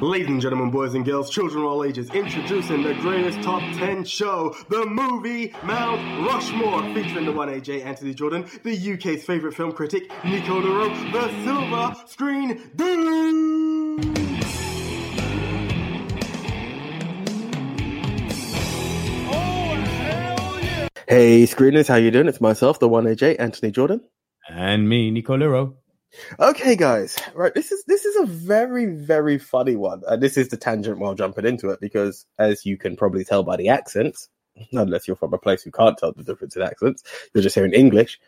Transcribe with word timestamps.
Ladies 0.00 0.28
and 0.28 0.42
gentlemen, 0.42 0.70
boys 0.70 0.92
and 0.94 1.06
girls, 1.06 1.30
children 1.30 1.64
of 1.64 1.70
all 1.70 1.82
ages, 1.82 2.10
introducing 2.10 2.82
the 2.82 2.92
greatest 2.94 3.40
top 3.40 3.62
10 3.78 4.04
show, 4.04 4.54
the 4.68 4.84
movie 4.84 5.54
Mount 5.62 6.26
Rushmore, 6.26 6.82
featuring 6.94 7.24
the 7.24 7.32
one 7.32 7.48
AJ 7.48 7.82
Anthony 7.82 8.12
Jordan, 8.12 8.46
the 8.62 8.92
UK's 8.92 9.24
favourite 9.24 9.56
film 9.56 9.72
critic, 9.72 10.10
Nico 10.22 10.60
Lero, 10.60 10.90
the 11.12 11.44
Silver 11.44 11.96
Screen 12.08 12.70
Dude! 12.76 14.04
Hey, 21.08 21.44
screeners, 21.44 21.88
how 21.88 21.94
you 21.94 22.10
doing? 22.10 22.28
It's 22.28 22.40
myself, 22.42 22.80
the 22.80 22.88
one 22.88 23.04
AJ 23.04 23.36
Anthony 23.38 23.72
Jordan. 23.72 24.02
And 24.50 24.86
me, 24.86 25.10
Nico 25.10 25.38
Lero. 25.38 25.78
Okay, 26.40 26.76
guys, 26.76 27.16
right. 27.34 27.54
This 27.54 27.72
is 27.72 27.84
this 27.84 28.04
is 28.04 28.16
a 28.16 28.26
very 28.26 28.86
very 28.86 29.38
funny 29.38 29.76
one, 29.76 30.02
and 30.08 30.22
this 30.22 30.36
is 30.36 30.48
the 30.48 30.56
tangent 30.56 30.98
while 30.98 31.14
jumping 31.14 31.46
into 31.46 31.68
it 31.70 31.80
because, 31.80 32.26
as 32.38 32.64
you 32.64 32.76
can 32.76 32.96
probably 32.96 33.24
tell 33.24 33.42
by 33.42 33.56
the 33.56 33.68
accents, 33.68 34.28
unless 34.72 35.06
you're 35.06 35.16
from 35.16 35.34
a 35.34 35.38
place 35.38 35.62
who 35.62 35.70
can't 35.70 35.98
tell 35.98 36.12
the 36.12 36.24
difference 36.24 36.56
in 36.56 36.62
accents, 36.62 37.02
you're 37.34 37.42
just 37.42 37.54
hearing 37.54 37.72
English. 37.72 38.18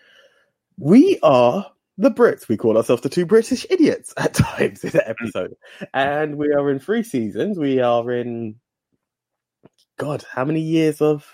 We 0.77 1.19
are 1.23 1.71
the 1.97 2.11
Brits. 2.11 2.49
We 2.49 2.57
call 2.57 2.77
ourselves 2.77 3.03
the 3.03 3.09
two 3.09 3.27
British 3.27 3.67
idiots 3.71 4.15
at 4.17 4.35
times 4.35 4.85
in 4.85 4.91
the 4.91 4.99
mm. 4.99 5.11
episode, 5.11 5.57
and 5.95 6.37
we 6.37 6.53
are 6.53 6.71
in 6.71 6.79
three 6.79 7.03
seasons. 7.03 7.59
We 7.59 7.81
are 7.81 8.11
in 8.13 8.57
God, 9.99 10.25
how 10.31 10.45
many 10.45 10.61
years 10.61 11.01
of? 11.01 11.27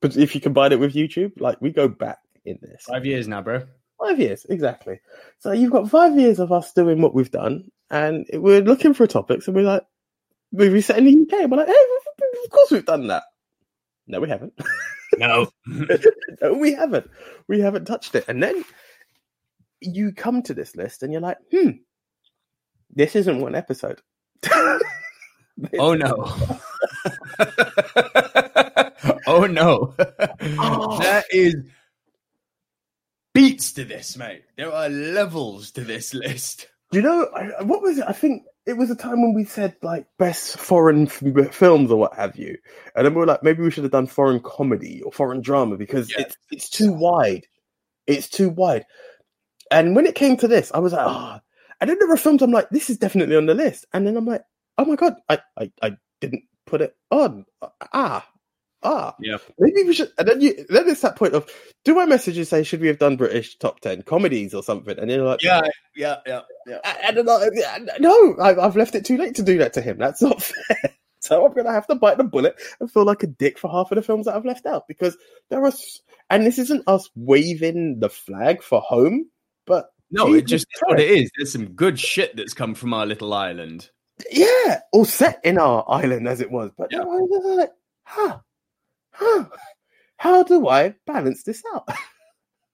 But 0.00 0.16
if 0.16 0.34
you 0.34 0.40
combine 0.40 0.72
it 0.72 0.80
with 0.80 0.94
YouTube, 0.94 1.40
like 1.40 1.60
we 1.60 1.70
go 1.70 1.88
back 1.88 2.18
in 2.44 2.58
this 2.60 2.84
Five 2.84 3.06
years 3.06 3.26
now, 3.26 3.40
bro. 3.40 3.62
Five 4.04 4.20
years, 4.20 4.44
exactly. 4.50 5.00
So 5.38 5.52
you've 5.52 5.72
got 5.72 5.88
five 5.88 6.18
years 6.18 6.38
of 6.38 6.52
us 6.52 6.74
doing 6.74 7.00
what 7.00 7.14
we've 7.14 7.30
done, 7.30 7.70
and 7.90 8.26
we're 8.34 8.60
looking 8.60 8.92
for 8.92 9.06
topics, 9.06 9.46
and 9.46 9.56
we're 9.56 9.62
like, 9.62 9.86
movie 10.52 10.82
set 10.82 10.98
in 10.98 11.06
the 11.06 11.22
UK. 11.22 11.42
And 11.42 11.50
we're 11.50 11.56
like, 11.58 11.68
hey, 11.68 11.74
of 12.44 12.50
course 12.50 12.70
we've 12.70 12.84
done 12.84 13.06
that. 13.06 13.22
No, 14.06 14.20
we 14.20 14.28
haven't. 14.28 14.52
No. 15.16 15.46
no, 16.42 16.54
we 16.54 16.72
haven't. 16.72 17.08
We 17.46 17.60
haven't 17.60 17.84
touched 17.84 18.16
it. 18.16 18.24
And 18.26 18.42
then 18.42 18.64
you 19.80 20.10
come 20.10 20.42
to 20.42 20.54
this 20.54 20.74
list, 20.74 21.04
and 21.04 21.12
you're 21.12 21.22
like, 21.22 21.38
hmm, 21.52 21.70
this 22.90 23.14
isn't 23.14 23.38
one 23.38 23.54
episode. 23.54 24.00
oh 25.78 25.94
no. 25.94 26.34
oh 29.28 29.46
no. 29.46 29.94
that 29.98 31.26
is 31.30 31.54
beats 33.34 33.72
to 33.74 33.84
this, 33.84 34.16
mate. 34.16 34.44
There 34.56 34.72
are 34.72 34.88
levels 34.88 35.70
to 35.72 35.82
this 35.82 36.14
list. 36.14 36.68
Do 36.90 36.98
you 36.98 37.04
know 37.04 37.28
I, 37.34 37.62
what 37.64 37.82
was 37.82 37.98
it? 37.98 38.04
I 38.06 38.12
think 38.12 38.44
it 38.66 38.74
was 38.74 38.90
a 38.90 38.94
time 38.96 39.20
when 39.20 39.34
we 39.34 39.44
said 39.44 39.76
like 39.82 40.06
best 40.18 40.56
foreign 40.56 41.06
f- 41.08 41.54
films 41.54 41.90
or 41.90 41.98
what 41.98 42.14
have 42.14 42.36
you, 42.36 42.56
and 42.94 43.04
then 43.04 43.14
we 43.14 43.20
were 43.20 43.26
like, 43.26 43.42
maybe 43.42 43.62
we 43.62 43.70
should 43.70 43.84
have 43.84 43.90
done 43.92 44.06
foreign 44.06 44.40
comedy 44.40 45.02
or 45.02 45.12
foreign 45.12 45.40
drama 45.40 45.76
because 45.76 46.10
Yeah. 46.10 46.20
it's 46.22 46.36
it's 46.50 46.70
too 46.70 46.92
wide. 46.92 47.46
It's 48.06 48.28
too 48.28 48.48
wide. 48.50 48.84
And 49.70 49.96
when 49.96 50.06
it 50.06 50.14
came 50.14 50.36
to 50.36 50.46
this, 50.48 50.70
I 50.72 50.78
was 50.78 50.92
like, 50.92 51.06
ah. 51.06 51.40
And 51.80 51.90
then 51.90 51.96
there 51.98 52.08
were 52.08 52.16
films 52.16 52.42
I'm 52.42 52.52
like, 52.52 52.70
this 52.70 52.88
is 52.88 52.98
definitely 52.98 53.36
on 53.36 53.46
the 53.46 53.54
list. 53.54 53.86
And 53.92 54.06
then 54.06 54.16
I'm 54.16 54.26
like, 54.26 54.44
oh 54.78 54.84
my 54.84 54.94
god, 54.96 55.14
I 55.28 55.40
I, 55.58 55.72
I 55.82 55.96
didn't 56.20 56.44
put 56.66 56.80
it 56.80 56.94
on. 57.10 57.44
Ah. 57.92 58.26
Ah, 58.84 59.14
Yeah. 59.20 59.38
maybe 59.58 59.82
we 59.82 59.94
should. 59.94 60.12
And 60.18 60.28
then 60.28 60.40
you, 60.40 60.64
then 60.68 60.88
it's 60.88 61.00
that 61.00 61.16
point 61.16 61.34
of, 61.34 61.48
do 61.84 61.98
I 61.98 62.04
message 62.06 62.36
and 62.36 62.46
say, 62.46 62.62
should 62.62 62.80
we 62.80 62.88
have 62.88 62.98
done 62.98 63.16
British 63.16 63.56
top 63.58 63.80
ten 63.80 64.02
comedies 64.02 64.52
or 64.54 64.62
something? 64.62 64.98
And 64.98 65.08
then 65.10 65.18
you're 65.18 65.26
like, 65.26 65.42
Yeah, 65.42 65.62
yeah, 65.96 66.16
yeah, 66.26 66.42
yeah. 66.66 66.78
and 67.02 67.18
I, 67.28 67.98
no, 67.98 68.36
I've 68.40 68.76
left 68.76 68.94
it 68.94 69.04
too 69.06 69.16
late 69.16 69.34
to 69.36 69.42
do 69.42 69.58
that 69.58 69.72
to 69.74 69.80
him. 69.80 69.96
That's 69.98 70.20
not 70.22 70.42
fair. 70.42 70.94
So 71.20 71.46
I'm 71.46 71.54
going 71.54 71.64
to 71.66 71.72
have 71.72 71.86
to 71.86 71.94
bite 71.94 72.18
the 72.18 72.24
bullet 72.24 72.54
and 72.80 72.90
feel 72.92 73.04
like 73.06 73.22
a 73.22 73.26
dick 73.26 73.58
for 73.58 73.70
half 73.70 73.90
of 73.90 73.96
the 73.96 74.02
films 74.02 74.26
that 74.26 74.36
I've 74.36 74.44
left 74.44 74.66
out 74.66 74.86
because 74.86 75.16
there 75.48 75.64
are, 75.64 75.72
and 76.28 76.44
this 76.44 76.58
isn't 76.58 76.84
us 76.86 77.08
waving 77.14 78.00
the 78.00 78.10
flag 78.10 78.62
for 78.62 78.82
home, 78.82 79.30
but 79.66 79.86
No, 80.10 80.26
Jesus 80.26 80.42
it 80.42 80.46
just 80.46 80.66
is 80.74 80.82
what 80.84 81.00
it 81.00 81.10
is. 81.10 81.30
There's 81.38 81.52
some 81.52 81.70
good 81.72 81.98
shit 81.98 82.36
that's 82.36 82.52
come 82.52 82.74
from 82.74 82.92
our 82.92 83.06
little 83.06 83.32
island. 83.32 83.88
yeah, 84.30 84.80
all 84.92 85.06
set 85.06 85.40
in 85.44 85.56
our 85.56 85.82
island 85.88 86.28
as 86.28 86.42
it 86.42 86.50
was. 86.50 86.70
But 86.76 86.88
Yeah. 86.92 87.00
was 87.04 87.56
like, 87.56 87.70
huh, 88.04 88.40
huh, 89.14 89.46
how 90.16 90.42
do 90.42 90.68
I 90.68 90.94
balance 91.06 91.42
this 91.42 91.62
out? 91.74 91.88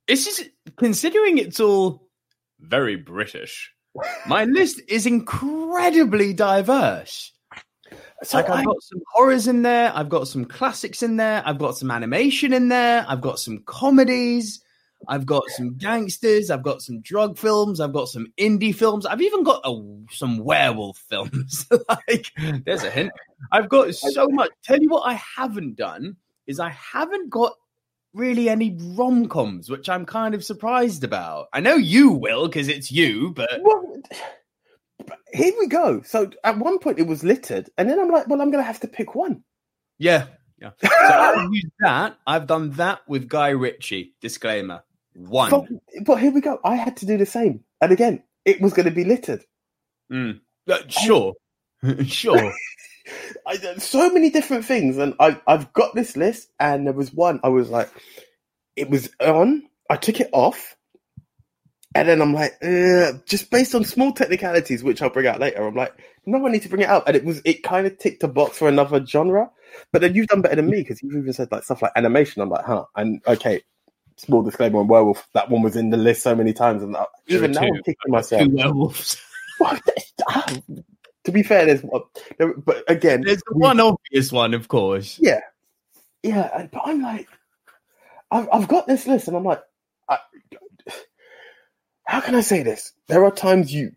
It's 0.09 0.25
just 0.25 0.43
considering 0.77 1.39
it's 1.39 1.61
all 1.61 2.09
very 2.59 2.97
British. 2.97 3.73
My 4.27 4.45
list 4.57 4.81
is 4.89 5.07
incredibly 5.07 6.33
diverse. 6.33 7.31
So 8.25 8.39
like 8.39 8.51
I've 8.51 8.67
got 8.67 8.83
some 8.83 9.01
horrors 9.13 9.47
in 9.47 9.63
there, 9.63 9.93
I've 9.95 10.09
got 10.09 10.27
some 10.27 10.45
classics 10.45 11.05
in 11.05 11.17
there, 11.17 11.45
I've 11.47 11.59
got 11.59 11.77
some 11.77 11.93
animation 11.93 12.53
in 12.53 12.69
there, 12.69 13.05
I've 13.09 13.21
got 13.21 13.39
some 13.39 13.63
comedies, 13.67 14.61
I've 15.09 15.27
got 15.27 15.45
some 15.51 15.77
gangsters, 15.77 16.51
I've 16.51 16.63
got 16.63 16.83
some 16.83 17.01
drug 17.01 17.39
films, 17.39 17.81
I've 17.81 17.93
got 17.93 18.09
some 18.09 18.27
indie 18.37 18.75
films, 18.75 19.07
I've 19.07 19.23
even 19.23 19.43
got 19.43 19.63
a, 19.65 20.03
some 20.11 20.39
werewolf 20.39 20.99
films. 21.09 21.67
like, 21.89 22.27
there's 22.65 22.85
a 22.85 22.91
hint. 22.91 23.13
I've 23.53 23.69
got 23.69 23.95
so 23.95 24.29
much. 24.29 24.51
Tell 24.65 24.81
you 24.81 24.89
what, 24.89 25.09
I 25.09 25.15
haven't 25.15 25.77
done 25.77 26.17
is 26.51 26.61
I 26.61 26.71
haven't 26.71 27.31
got 27.31 27.55
really 28.13 28.49
any 28.49 28.77
rom 28.95 29.29
coms, 29.29 29.71
which 29.71 29.89
I'm 29.89 30.05
kind 30.05 30.35
of 30.35 30.45
surprised 30.45 31.05
about. 31.05 31.49
I 31.53 31.61
know 31.61 31.77
you 31.77 32.11
will 32.11 32.49
because 32.49 32.69
it's 32.69 32.91
you, 32.91 33.33
but 33.35 33.51
Well, 33.63 34.03
here 35.33 35.55
we 35.59 35.67
go. 35.69 36.03
So 36.03 36.31
at 36.45 36.59
one 36.59 36.79
point 36.79 36.99
it 36.99 37.07
was 37.07 37.25
littered, 37.25 37.71
and 37.79 37.89
then 37.89 37.99
I'm 37.99 38.11
like, 38.11 38.29
well, 38.29 38.43
I'm 38.43 38.51
going 38.51 38.63
to 38.63 38.67
have 38.67 38.81
to 38.81 38.89
pick 38.89 39.15
one. 39.15 39.43
Yeah, 39.99 40.27
yeah. 40.61 40.71
So 40.83 40.89
I've 40.91 41.53
used 41.53 41.73
that. 41.81 42.17
I've 42.27 42.47
done 42.47 42.71
that 42.73 43.01
with 43.09 43.29
Guy 43.29 43.51
Ritchie. 43.51 44.15
Disclaimer: 44.21 44.83
one. 45.15 45.51
But, 45.51 45.69
but 46.05 46.17
here 46.21 46.33
we 46.33 46.41
go. 46.41 46.59
I 46.65 46.77
had 46.77 46.97
to 46.99 47.07
do 47.07 47.17
the 47.17 47.27
same, 47.27 47.65
and 47.81 47.93
again, 47.93 48.23
it 48.45 48.61
was 48.61 48.73
going 48.73 48.87
to 48.87 48.95
be 48.95 49.05
littered. 49.05 49.45
Mm. 50.13 50.41
Uh, 50.69 50.79
sure, 50.89 51.35
sure. 52.05 52.53
I, 53.47 53.57
so 53.79 54.11
many 54.13 54.31
different 54.31 54.65
things, 54.65 54.99
and 54.99 55.15
I, 55.21 55.41
I've 55.47 55.73
got 55.73 55.95
this 55.95 56.17
list, 56.17 56.51
and 56.61 56.87
there 56.87 56.95
was 56.95 57.13
one 57.13 57.41
I 57.43 57.49
was 57.49 57.71
like, 57.71 57.91
it 58.77 58.91
was 58.91 59.11
on. 59.21 59.65
I 59.89 59.97
took 59.97 60.21
it 60.21 60.31
off, 60.33 60.77
and 61.95 62.09
then 62.09 62.23
I'm 62.23 62.35
like, 62.35 62.61
just 63.27 63.51
based 63.51 63.75
on 63.75 63.85
small 63.85 64.13
technicalities, 64.13 64.85
which 64.85 65.03
I'll 65.03 65.11
bring 65.11 65.27
out 65.27 65.41
later. 65.41 65.67
I'm 65.67 65.75
like, 65.75 65.95
no, 66.27 66.47
I 66.47 66.51
need 66.51 66.63
to 66.63 66.69
bring 66.69 66.83
it 66.83 66.89
out, 66.89 67.05
and 67.07 67.17
it 67.17 67.25
was 67.25 67.43
it 67.45 67.63
kind 67.63 67.87
of 67.87 67.99
ticked 67.99 68.23
a 68.23 68.29
box 68.29 68.59
for 68.59 68.69
another 68.69 69.05
genre. 69.05 69.51
But 69.93 70.03
then 70.03 70.15
you've 70.15 70.29
done 70.29 70.43
better 70.43 70.57
than 70.57 70.71
me 70.71 70.79
because 70.83 71.03
you've 71.03 71.15
even 71.17 71.33
said 71.33 71.51
like 71.53 71.65
stuff 71.65 71.83
like 71.83 71.93
animation. 71.97 72.43
I'm 72.43 72.51
like, 72.51 72.65
huh, 72.65 72.85
and 72.97 73.21
okay. 73.27 73.63
Small 74.17 74.43
disclaimer 74.43 74.81
on 74.81 74.87
Werewolf. 74.89 75.27
That 75.33 75.49
one 75.49 75.63
was 75.63 75.77
in 75.77 75.89
the 75.89 75.97
list 75.97 76.23
so 76.23 76.35
many 76.35 76.53
times, 76.53 76.83
and 76.83 76.95
uh, 76.95 77.01
I- 77.01 77.07
even 77.29 77.53
now 77.53 77.63
I'm 77.63 77.77
kicking 77.83 77.97
myself. 78.09 78.43
Two 78.43 78.55
werewolves. 78.57 79.17
Ah, 80.29 80.47
to 81.25 81.33
be 81.33 81.43
fair, 81.43 81.67
there's 81.67 81.83
one, 81.83 82.03
there, 82.39 82.55
but 82.55 82.85
again, 82.89 83.23
There's 83.23 83.43
we- 83.53 83.61
one 83.61 83.81
obvious 83.81 84.33
one, 84.33 84.55
of 84.55 84.69
course. 84.69 85.19
Yeah, 85.21 85.41
yeah, 86.23 86.51
uh, 86.53 86.67
but 86.73 86.83
I'm 86.85 87.03
like, 87.03 87.29
I've, 88.31 88.49
I've 88.53 88.69
got 88.69 88.87
this 88.87 89.07
list, 89.07 89.29
and 89.29 89.37
I'm 89.37 89.45
like, 89.45 89.63
I, 90.09 90.19
how 92.05 92.21
can 92.21 92.35
I 92.35 92.41
say 92.41 92.63
this? 92.63 92.93
There 93.09 93.25
are 93.25 93.31
times 93.31 93.73
you 93.73 93.93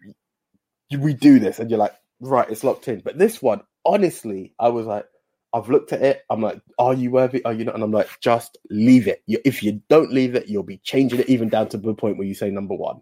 we 0.97 1.13
do 1.13 1.39
this, 1.39 1.59
and 1.59 1.69
you're 1.69 1.79
like, 1.79 1.95
right, 2.19 2.49
it's 2.49 2.63
locked 2.63 2.87
in. 2.87 2.99
But 2.99 3.17
this 3.17 3.41
one, 3.41 3.61
honestly, 3.85 4.53
I 4.59 4.69
was 4.69 4.85
like, 4.85 5.05
I've 5.53 5.69
looked 5.69 5.93
at 5.93 6.01
it. 6.01 6.23
I'm 6.29 6.41
like, 6.41 6.61
are 6.79 6.93
you 6.93 7.11
worthy? 7.11 7.43
Are 7.45 7.53
you 7.53 7.65
not? 7.65 7.75
And 7.75 7.83
I'm 7.83 7.91
like, 7.91 8.09
just 8.19 8.57
leave 8.69 9.07
it. 9.07 9.21
You, 9.27 9.39
if 9.45 9.61
you 9.61 9.81
don't 9.87 10.11
leave 10.11 10.35
it, 10.35 10.47
you'll 10.47 10.63
be 10.63 10.77
changing 10.77 11.19
it 11.19 11.29
even 11.29 11.49
down 11.49 11.69
to 11.69 11.77
the 11.77 11.93
point 11.93 12.17
where 12.17 12.27
you 12.27 12.33
say 12.33 12.49
number 12.49 12.73
one. 12.73 13.01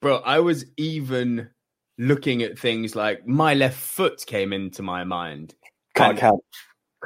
Bro, 0.00 0.18
I 0.18 0.40
was 0.40 0.66
even 0.76 1.48
looking 1.98 2.42
at 2.42 2.58
things 2.58 2.94
like 2.94 3.26
my 3.26 3.54
left 3.54 3.78
foot 3.78 4.24
came 4.26 4.52
into 4.52 4.82
my 4.82 5.04
mind. 5.04 5.54
Can't 5.94 6.18
count. 6.18 6.42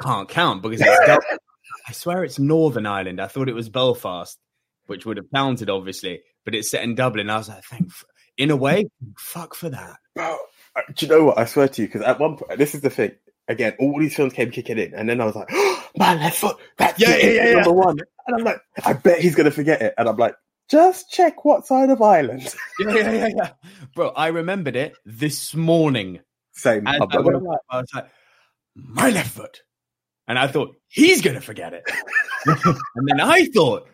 Can't 0.01 0.27
count 0.29 0.61
because 0.61 0.81
I 1.87 1.91
swear 1.93 2.23
it's 2.23 2.39
Northern 2.39 2.85
Ireland. 2.85 3.21
I 3.21 3.27
thought 3.27 3.49
it 3.49 3.55
was 3.55 3.69
Belfast, 3.69 4.37
which 4.87 5.05
would 5.05 5.17
have 5.17 5.27
counted, 5.33 5.69
obviously, 5.69 6.21
but 6.45 6.55
it's 6.55 6.69
set 6.69 6.83
in 6.83 6.95
Dublin. 6.95 7.29
I 7.29 7.37
was 7.37 7.49
like, 7.49 7.63
thank, 7.63 7.87
f- 7.87 8.03
in 8.37 8.51
a 8.51 8.55
way, 8.55 8.85
fuck 9.17 9.53
for 9.55 9.69
that. 9.69 9.97
Bro, 10.15 10.37
do 10.95 11.05
you 11.05 11.11
know 11.11 11.25
what? 11.25 11.37
I 11.37 11.45
swear 11.45 11.67
to 11.67 11.81
you, 11.81 11.87
because 11.87 12.01
at 12.01 12.19
one 12.19 12.37
point, 12.37 12.57
this 12.57 12.75
is 12.75 12.81
the 12.81 12.89
thing. 12.89 13.11
Again, 13.47 13.73
all 13.79 13.99
these 13.99 14.15
films 14.15 14.33
came 14.33 14.51
kicking 14.51 14.77
in, 14.77 14.93
and 14.93 15.09
then 15.09 15.19
I 15.21 15.25
was 15.25 15.35
like, 15.35 15.49
my 15.97 16.15
left 16.15 16.37
foot, 16.37 16.57
that's 16.77 16.99
Yeah, 16.99 17.11
it, 17.11 17.23
yeah, 17.23 17.29
yeah, 17.31 17.49
yeah. 17.49 17.53
number 17.55 17.73
one. 17.73 17.97
And 18.27 18.35
I'm 18.37 18.43
like, 18.43 18.61
I 18.85 18.93
bet 18.93 19.19
he's 19.19 19.35
going 19.35 19.45
to 19.45 19.51
forget 19.51 19.81
it. 19.81 19.93
And 19.97 20.07
I'm 20.07 20.17
like, 20.17 20.35
just 20.71 21.11
check 21.11 21.43
what 21.43 21.67
side 21.67 21.89
of 21.89 22.01
Ireland. 22.01 22.55
Yeah, 22.79 22.95
yeah, 22.95 23.11
yeah, 23.11 23.29
yeah. 23.35 23.51
Bro, 23.93 24.09
I 24.09 24.27
remembered 24.27 24.75
it 24.75 24.95
this 25.05 25.53
morning. 25.53 26.19
Same. 26.53 26.87
I'm 26.87 26.95
I, 26.95 27.05
like, 27.05 27.15
I 27.69 27.77
was 27.77 27.93
like, 27.93 28.09
my 28.73 29.11
left 29.11 29.35
foot. 29.35 29.61
And 30.27 30.39
I 30.39 30.47
thought, 30.47 30.75
he's 30.87 31.21
going 31.21 31.35
to 31.35 31.41
forget 31.41 31.73
it. 31.73 31.83
and 32.45 33.07
then 33.07 33.19
I 33.19 33.45
thought, 33.47 33.87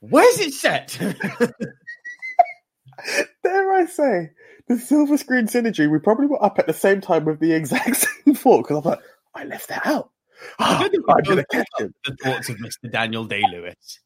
where's 0.00 0.38
it 0.38 0.52
set? 0.52 0.96
dare 3.42 3.72
I 3.72 3.86
say, 3.86 4.30
the 4.68 4.78
silver 4.78 5.16
screen 5.16 5.46
synergy, 5.46 5.90
we 5.90 5.98
probably 5.98 6.26
were 6.26 6.44
up 6.44 6.60
at 6.60 6.68
the 6.68 6.72
same 6.72 7.00
time 7.00 7.24
with 7.24 7.40
the 7.40 7.52
exact 7.52 7.96
same 7.96 8.34
thought, 8.34 8.62
because 8.62 8.84
I'm 8.84 8.90
like, 8.90 9.00
I 9.34 9.44
left 9.44 9.68
that 9.68 9.86
out. 9.86 10.10
I 10.58 10.82
don't 10.82 10.90
think 10.92 11.04
I'm 11.08 11.22
going 11.24 11.38
to 11.38 11.46
catch 11.50 11.66
him. 11.78 11.94
the 12.04 12.16
thoughts 12.16 12.48
of 12.48 12.58
Mr. 12.58 12.92
Daniel 12.92 13.24
Day 13.24 13.42
Lewis. 13.50 14.00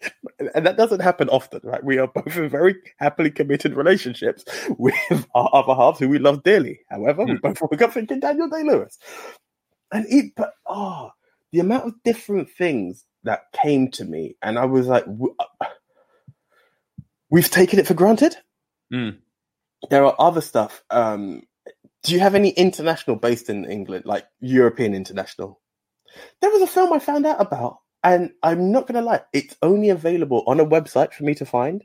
And 0.54 0.66
that 0.66 0.76
doesn't 0.78 1.00
happen 1.00 1.28
often, 1.28 1.60
right? 1.62 1.84
We 1.84 1.98
are 1.98 2.06
both 2.08 2.34
in 2.36 2.48
very 2.48 2.74
happily 2.96 3.30
committed 3.30 3.74
relationships 3.74 4.44
with 4.78 4.94
our 5.34 5.50
other 5.52 5.74
halves 5.74 5.98
who 5.98 6.08
we 6.08 6.18
love 6.18 6.42
dearly. 6.42 6.80
However, 6.88 7.24
we 7.26 7.32
Hmm. 7.32 7.38
both 7.42 7.60
woke 7.60 7.82
up 7.82 7.92
thinking 7.92 8.20
Daniel 8.20 8.48
Day 8.48 8.62
Lewis. 8.62 8.98
And 9.92 10.06
it, 10.08 10.32
but 10.36 10.54
oh, 10.66 11.10
the 11.52 11.60
amount 11.60 11.86
of 11.86 12.02
different 12.04 12.50
things 12.50 13.04
that 13.24 13.52
came 13.52 13.90
to 13.92 14.04
me, 14.04 14.36
and 14.40 14.58
I 14.58 14.64
was 14.64 14.86
like, 14.86 15.04
we've 17.30 17.50
taken 17.50 17.78
it 17.78 17.86
for 17.86 17.94
granted. 17.94 18.36
Hmm. 18.90 19.10
There 19.90 20.04
are 20.04 20.14
other 20.18 20.40
stuff. 20.40 20.82
Um, 20.90 21.42
do 22.02 22.14
you 22.14 22.20
have 22.20 22.34
any 22.34 22.50
international 22.50 23.16
based 23.16 23.50
in 23.50 23.64
England, 23.66 24.06
like 24.06 24.26
European 24.40 24.94
international? 24.94 25.60
There 26.40 26.50
was 26.50 26.62
a 26.62 26.66
film 26.66 26.92
I 26.92 26.98
found 26.98 27.26
out 27.26 27.40
about, 27.40 27.78
and 28.02 28.30
I'm 28.42 28.72
not 28.72 28.86
gonna 28.86 29.02
lie, 29.02 29.22
it's 29.32 29.56
only 29.62 29.90
available 29.90 30.42
on 30.46 30.60
a 30.60 30.66
website 30.66 31.12
for 31.12 31.24
me 31.24 31.34
to 31.36 31.46
find, 31.46 31.84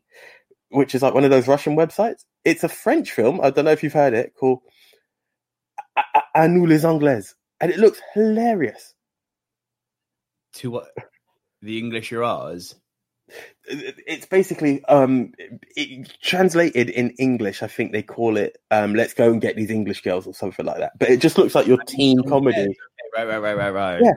which 0.70 0.96
is 0.96 1.02
like 1.02 1.14
one 1.14 1.24
of 1.24 1.32
those 1.32 1.48
Russian 1.48 1.76
websites. 1.76 2.24
It's 2.44 2.64
a 2.64 2.70
French 2.70 3.12
film. 3.12 3.42
I 3.42 3.50
don't 3.50 3.66
know 3.66 3.72
if 3.72 3.84
you've 3.84 3.94
heard 3.94 4.14
it 4.14 4.34
called 4.36 4.60
A- 6.36 6.48
nous 6.48 6.68
les 6.68 6.86
Anglais, 6.86 7.24
and 7.60 7.72
it 7.72 7.80
looks 7.80 8.02
hilarious. 8.14 8.94
To 10.56 10.72
what? 10.72 10.90
The 11.62 11.78
English 11.78 12.12
are 12.14 12.24
ours. 12.24 12.76
It's 13.68 14.28
basically 14.28 14.86
um, 14.86 15.34
it, 15.76 16.16
translated 16.22 16.90
in 16.90 17.10
English. 17.12 17.64
I 17.64 17.68
think 17.68 17.92
they 17.92 18.04
call 18.04 18.38
it 18.38 18.58
um, 18.70 18.94
"Let's 18.94 19.16
go 19.16 19.32
and 19.32 19.42
get 19.42 19.56
these 19.56 19.72
English 19.72 20.02
girls" 20.02 20.28
or 20.28 20.36
something 20.36 20.66
like 20.66 20.78
that. 20.78 20.92
But 21.00 21.10
it 21.10 21.22
just 21.22 21.38
looks 21.38 21.56
like 21.56 21.66
your 21.66 21.80
teen 21.88 22.22
comedy. 22.30 22.78
Right, 23.18 23.28
right, 23.28 23.40
right, 23.40 23.58
right, 23.58 23.70
right. 23.72 24.02
Yeah. 24.04 24.14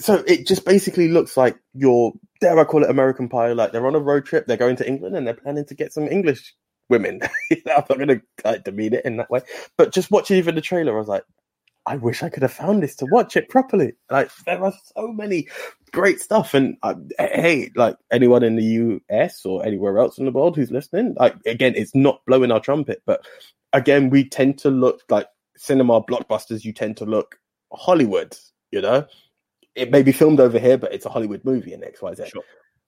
So 0.00 0.24
it 0.26 0.46
just 0.46 0.64
basically 0.64 1.08
looks 1.08 1.36
like 1.36 1.56
your 1.74 2.12
dare 2.40 2.58
I 2.58 2.64
call 2.64 2.84
it 2.84 2.90
American 2.90 3.28
Pie? 3.28 3.52
Like 3.52 3.72
they're 3.72 3.86
on 3.86 3.94
a 3.94 4.00
road 4.00 4.24
trip, 4.24 4.46
they're 4.46 4.56
going 4.56 4.76
to 4.76 4.88
England, 4.88 5.16
and 5.16 5.26
they're 5.26 5.34
planning 5.34 5.66
to 5.66 5.74
get 5.74 5.92
some 5.92 6.08
English 6.08 6.54
women. 6.88 7.20
I'm 7.52 7.60
not 7.66 7.88
going 7.88 8.08
to 8.08 8.22
like, 8.44 8.64
demean 8.64 8.94
it 8.94 9.04
in 9.04 9.16
that 9.18 9.30
way, 9.30 9.42
but 9.76 9.92
just 9.92 10.10
watching 10.10 10.36
even 10.36 10.54
the 10.54 10.60
trailer, 10.60 10.94
I 10.94 10.98
was 10.98 11.08
like, 11.08 11.24
I 11.86 11.96
wish 11.96 12.22
I 12.22 12.28
could 12.28 12.42
have 12.42 12.52
found 12.52 12.82
this 12.82 12.96
to 12.96 13.06
watch 13.10 13.36
it 13.36 13.48
properly. 13.48 13.92
Like 14.10 14.30
there 14.46 14.62
are 14.62 14.72
so 14.96 15.08
many 15.08 15.48
great 15.92 16.20
stuff, 16.20 16.54
and 16.54 16.76
uh, 16.82 16.94
hey, 17.18 17.70
like 17.76 17.96
anyone 18.10 18.42
in 18.42 18.56
the 18.56 19.00
US 19.12 19.44
or 19.44 19.64
anywhere 19.64 19.98
else 19.98 20.18
in 20.18 20.24
the 20.24 20.32
world 20.32 20.56
who's 20.56 20.70
listening, 20.70 21.14
like 21.18 21.36
again, 21.46 21.74
it's 21.76 21.94
not 21.94 22.24
blowing 22.26 22.50
our 22.50 22.60
trumpet, 22.60 23.02
but 23.06 23.24
again, 23.72 24.10
we 24.10 24.28
tend 24.28 24.58
to 24.58 24.70
look 24.70 25.02
like 25.08 25.26
cinema 25.56 26.02
blockbusters. 26.02 26.64
You 26.64 26.72
tend 26.72 26.96
to 26.98 27.04
look 27.04 27.38
Hollywood, 27.72 28.36
you 28.72 28.80
know 28.80 29.06
it 29.74 29.90
may 29.90 30.02
be 30.02 30.12
filmed 30.12 30.40
over 30.40 30.58
here, 30.58 30.78
but 30.78 30.92
it's 30.92 31.06
a 31.06 31.10
Hollywood 31.10 31.44
movie 31.44 31.72
in 31.72 31.84
X, 31.84 32.02
Y, 32.02 32.14
Z. 32.14 32.24
Sure. 32.32 32.42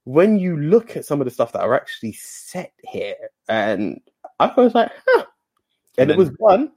When 0.04 0.38
you 0.38 0.56
look 0.56 0.96
at 0.96 1.04
some 1.04 1.20
of 1.20 1.26
the 1.26 1.30
stuff 1.30 1.52
that 1.52 1.62
are 1.62 1.74
actually 1.74 2.12
set 2.12 2.72
here, 2.82 3.14
and 3.48 4.00
I 4.40 4.52
was 4.56 4.74
like, 4.74 4.90
huh. 5.06 5.24
And, 5.98 6.10
And 6.10 6.10
it 6.10 6.16
was 6.16 6.30
one 6.38 6.72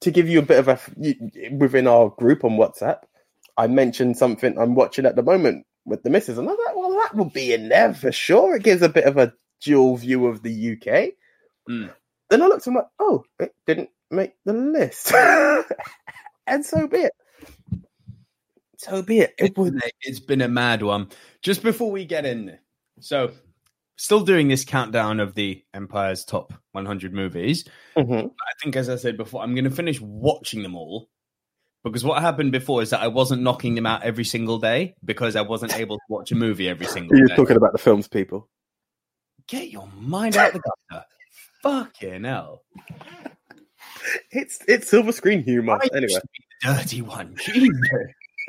to 0.00 0.10
give 0.10 0.28
you 0.28 0.38
a 0.38 0.42
bit 0.42 0.58
of 0.58 0.68
a 0.68 0.78
within 1.56 1.86
our 1.86 2.10
group 2.10 2.44
on 2.44 2.52
WhatsApp. 2.52 3.00
I 3.56 3.66
mentioned 3.66 4.16
something 4.16 4.56
I'm 4.58 4.74
watching 4.74 5.06
at 5.06 5.16
the 5.16 5.22
moment 5.22 5.66
with 5.84 6.02
the 6.02 6.10
missus, 6.10 6.38
and 6.38 6.48
I 6.48 6.52
was 6.52 6.60
like, 6.66 6.76
well, 6.76 6.90
that 6.92 7.14
will 7.16 7.30
be 7.30 7.52
in 7.52 7.68
there 7.68 7.94
for 7.94 8.12
sure. 8.12 8.56
It 8.56 8.62
gives 8.62 8.82
a 8.82 8.88
bit 8.88 9.04
of 9.04 9.16
a 9.16 9.32
dual 9.60 9.96
view 9.96 10.26
of 10.26 10.42
the 10.42 10.72
UK. 10.72 11.10
Mm. 11.68 11.90
Then 12.28 12.42
I 12.42 12.46
looked 12.46 12.66
and 12.66 12.76
I'm 12.76 12.82
like, 12.82 12.90
oh, 12.98 13.24
it 13.38 13.54
didn't 13.66 13.90
make 14.10 14.34
the 14.44 14.52
list. 14.52 15.12
and 16.46 16.64
so 16.64 16.86
be 16.86 16.98
it. 16.98 17.12
So 18.80 19.02
be 19.02 19.18
it. 19.18 19.34
It 19.38 19.46
It's 19.46 19.54
been, 19.54 19.76
a, 19.76 19.90
it's 20.00 20.20
been 20.20 20.40
a 20.40 20.48
mad 20.48 20.82
one. 20.82 21.10
Just 21.42 21.62
before 21.62 21.90
we 21.90 22.06
get 22.06 22.24
in, 22.24 22.58
so 22.98 23.30
still 23.96 24.24
doing 24.24 24.48
this 24.48 24.64
countdown 24.64 25.20
of 25.20 25.34
the 25.34 25.62
Empire's 25.74 26.24
top 26.24 26.54
100 26.72 27.12
movies. 27.12 27.68
Mhm. 27.94 28.30
I 28.30 28.52
think, 28.62 28.76
as 28.76 28.88
I 28.88 28.96
said 28.96 29.18
before, 29.18 29.42
I'm 29.42 29.54
going 29.54 29.64
to 29.64 29.70
finish 29.70 30.00
watching 30.00 30.62
them 30.62 30.74
all 30.74 31.10
because 31.84 32.04
what 32.04 32.22
happened 32.22 32.52
before 32.52 32.80
is 32.80 32.88
that 32.88 33.02
I 33.02 33.08
wasn't 33.08 33.42
knocking 33.42 33.74
them 33.74 33.84
out 33.84 34.02
every 34.02 34.24
single 34.24 34.58
day 34.58 34.94
because 35.04 35.36
I 35.36 35.42
wasn't 35.42 35.76
able 35.76 35.98
to 35.98 36.04
watch 36.08 36.32
a 36.32 36.34
movie 36.34 36.66
every 36.66 36.86
single 36.86 37.14
day. 37.14 37.18
You're 37.18 37.36
talking 37.36 37.58
about 37.58 37.72
the 37.72 37.78
films, 37.78 38.08
people. 38.08 38.48
Get 39.46 39.68
your 39.68 39.90
mind 39.94 40.38
out 40.38 40.54
the 40.54 40.62
gutter. 40.90 41.04
Fucking 41.62 42.24
hell. 42.24 42.62
It's 44.30 44.58
it's 44.66 44.88
silver 44.88 45.12
screen 45.12 45.42
humor. 45.42 45.78
I 45.82 45.88
Anyway, 45.94 46.20
dirty 46.62 47.02
one. 47.02 47.36
Jesus. 47.36 47.70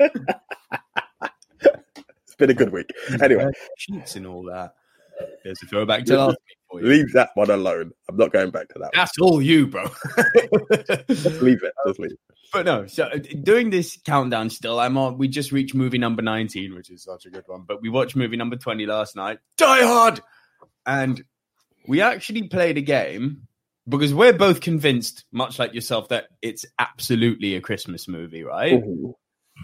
it's 0.00 0.24
been 2.38 2.50
a 2.50 2.54
good 2.54 2.72
week. 2.72 2.90
Anyway, 3.22 3.50
sheets 3.76 4.16
and 4.16 4.26
all 4.26 4.42
that. 4.44 4.74
There's 5.44 5.62
a 5.62 5.66
throwback 5.66 6.04
to 6.06 6.16
last 6.16 6.30
week 6.30 6.58
for 6.70 6.80
you. 6.80 6.86
leave 6.86 7.12
that 7.12 7.30
one 7.34 7.50
alone. 7.50 7.92
I'm 8.08 8.16
not 8.16 8.32
going 8.32 8.50
back 8.50 8.68
to 8.68 8.74
that. 8.74 8.80
One. 8.80 8.90
That's 8.94 9.18
all 9.20 9.42
you, 9.42 9.66
bro. 9.66 9.84
Just 11.08 11.42
leave 11.42 11.62
it. 11.62 11.74
Just 11.86 11.98
leave. 11.98 12.12
It. 12.12 12.18
But 12.52 12.66
no, 12.66 12.86
so 12.86 13.04
uh, 13.04 13.18
doing 13.42 13.70
this 13.70 13.98
countdown 14.04 14.50
still, 14.50 14.78
I'm 14.78 14.98
on. 14.98 15.16
We 15.16 15.28
just 15.28 15.52
reached 15.52 15.74
movie 15.74 15.98
number 15.98 16.22
19, 16.22 16.74
which 16.74 16.90
is 16.90 17.02
such 17.02 17.24
a 17.24 17.30
good 17.30 17.44
one. 17.46 17.64
But 17.66 17.80
we 17.80 17.88
watched 17.88 18.14
movie 18.14 18.36
number 18.36 18.56
20 18.56 18.84
last 18.86 19.16
night, 19.16 19.38
Die 19.56 19.82
Hard, 19.82 20.20
and 20.84 21.22
we 21.86 22.02
actually 22.02 22.48
played 22.48 22.76
a 22.76 22.82
game 22.82 23.48
because 23.88 24.12
we're 24.12 24.34
both 24.34 24.60
convinced, 24.60 25.24
much 25.32 25.58
like 25.58 25.74
yourself, 25.74 26.08
that 26.08 26.26
it's 26.42 26.66
absolutely 26.78 27.56
a 27.56 27.60
Christmas 27.60 28.06
movie, 28.06 28.44
right? 28.44 28.82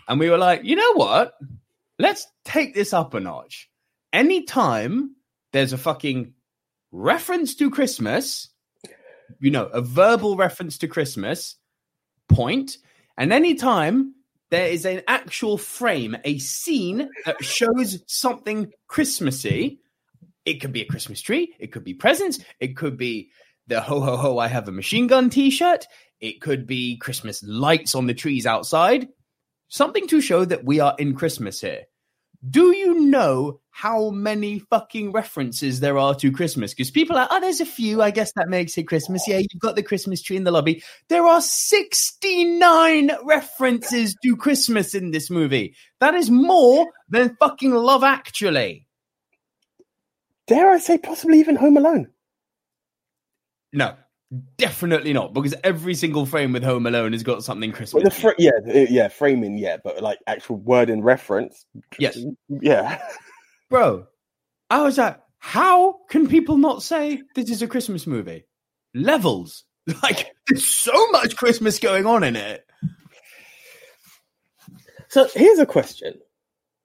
And 0.08 0.18
we 0.18 0.30
were 0.30 0.38
like, 0.38 0.64
you 0.64 0.76
know 0.76 0.94
what? 0.94 1.34
Let's 1.98 2.26
take 2.44 2.74
this 2.74 2.92
up 2.92 3.14
a 3.14 3.20
notch. 3.20 3.68
Anytime 4.12 5.16
there's 5.52 5.72
a 5.72 5.78
fucking 5.78 6.34
reference 6.92 7.54
to 7.56 7.70
Christmas, 7.70 8.48
you 9.40 9.50
know, 9.50 9.66
a 9.66 9.80
verbal 9.80 10.36
reference 10.36 10.78
to 10.78 10.88
Christmas, 10.88 11.56
point. 12.28 12.78
and 13.16 13.32
anytime 13.32 14.14
there 14.50 14.68
is 14.68 14.84
an 14.86 15.02
actual 15.08 15.58
frame, 15.58 16.16
a 16.24 16.38
scene 16.38 17.10
that 17.26 17.42
shows 17.44 18.02
something 18.06 18.72
Christmassy, 18.86 19.80
it 20.44 20.60
could 20.60 20.72
be 20.72 20.80
a 20.80 20.86
Christmas 20.86 21.20
tree, 21.20 21.54
it 21.58 21.72
could 21.72 21.84
be 21.84 21.94
presents, 21.94 22.38
it 22.60 22.76
could 22.76 22.96
be 22.96 23.30
the 23.66 23.80
ho 23.80 24.00
ho 24.00 24.16
ho, 24.16 24.38
I 24.38 24.48
have 24.48 24.68
a 24.68 24.72
machine 24.72 25.06
gun 25.06 25.28
t 25.28 25.50
shirt, 25.50 25.86
it 26.20 26.40
could 26.40 26.66
be 26.66 26.96
Christmas 26.96 27.42
lights 27.42 27.94
on 27.94 28.06
the 28.06 28.14
trees 28.14 28.46
outside 28.46 29.08
something 29.68 30.06
to 30.08 30.20
show 30.20 30.44
that 30.44 30.64
we 30.64 30.80
are 30.80 30.94
in 30.98 31.14
Christmas 31.14 31.60
here. 31.60 31.84
Do 32.48 32.74
you 32.76 33.00
know 33.00 33.60
how 33.70 34.10
many 34.10 34.60
fucking 34.60 35.10
references 35.10 35.80
there 35.80 35.98
are 35.98 36.14
to 36.16 36.30
Christmas? 36.30 36.72
Because 36.72 36.90
people 36.90 37.16
are, 37.16 37.26
oh, 37.30 37.40
there's 37.40 37.60
a 37.60 37.66
few. 37.66 38.00
I 38.00 38.12
guess 38.12 38.32
that 38.34 38.48
makes 38.48 38.78
it 38.78 38.84
Christmas. 38.84 39.26
Yeah, 39.26 39.38
you've 39.38 39.60
got 39.60 39.74
the 39.74 39.82
Christmas 39.82 40.22
tree 40.22 40.36
in 40.36 40.44
the 40.44 40.52
lobby. 40.52 40.82
There 41.08 41.26
are 41.26 41.40
69 41.40 43.10
references 43.24 44.14
to 44.22 44.36
Christmas 44.36 44.94
in 44.94 45.10
this 45.10 45.30
movie. 45.30 45.74
That 46.00 46.14
is 46.14 46.30
more 46.30 46.86
than 47.08 47.36
fucking 47.40 47.74
Love 47.74 48.04
Actually. 48.04 48.86
Dare 50.46 50.70
I 50.70 50.78
say, 50.78 50.96
possibly 50.96 51.40
even 51.40 51.56
Home 51.56 51.76
Alone? 51.76 52.08
No, 53.72 53.96
Definitely 54.58 55.14
not, 55.14 55.32
because 55.32 55.54
every 55.64 55.94
single 55.94 56.26
frame 56.26 56.52
with 56.52 56.62
Home 56.62 56.86
Alone 56.86 57.12
has 57.12 57.22
got 57.22 57.42
something 57.44 57.72
Christmas. 57.72 58.04
the 58.04 58.10
fr- 58.10 58.30
yeah, 58.38 58.50
uh, 58.68 58.86
yeah, 58.90 59.08
framing, 59.08 59.56
yeah, 59.56 59.78
but 59.82 60.02
like 60.02 60.18
actual 60.26 60.56
word 60.56 60.90
and 60.90 61.02
reference, 61.02 61.64
Yes. 61.98 62.18
yeah. 62.48 63.00
Bro, 63.70 64.06
I 64.68 64.82
was 64.82 64.98
like, 64.98 65.18
how 65.38 66.00
can 66.10 66.28
people 66.28 66.58
not 66.58 66.82
say 66.82 67.22
this 67.34 67.48
is 67.50 67.62
a 67.62 67.66
Christmas 67.68 68.06
movie? 68.06 68.44
Levels. 68.94 69.64
Like, 70.02 70.32
there's 70.46 70.66
so 70.66 71.10
much 71.12 71.34
Christmas 71.36 71.78
going 71.78 72.04
on 72.04 72.22
in 72.22 72.36
it. 72.36 72.62
So 75.08 75.26
here's 75.34 75.58
a 75.58 75.64
question, 75.64 76.14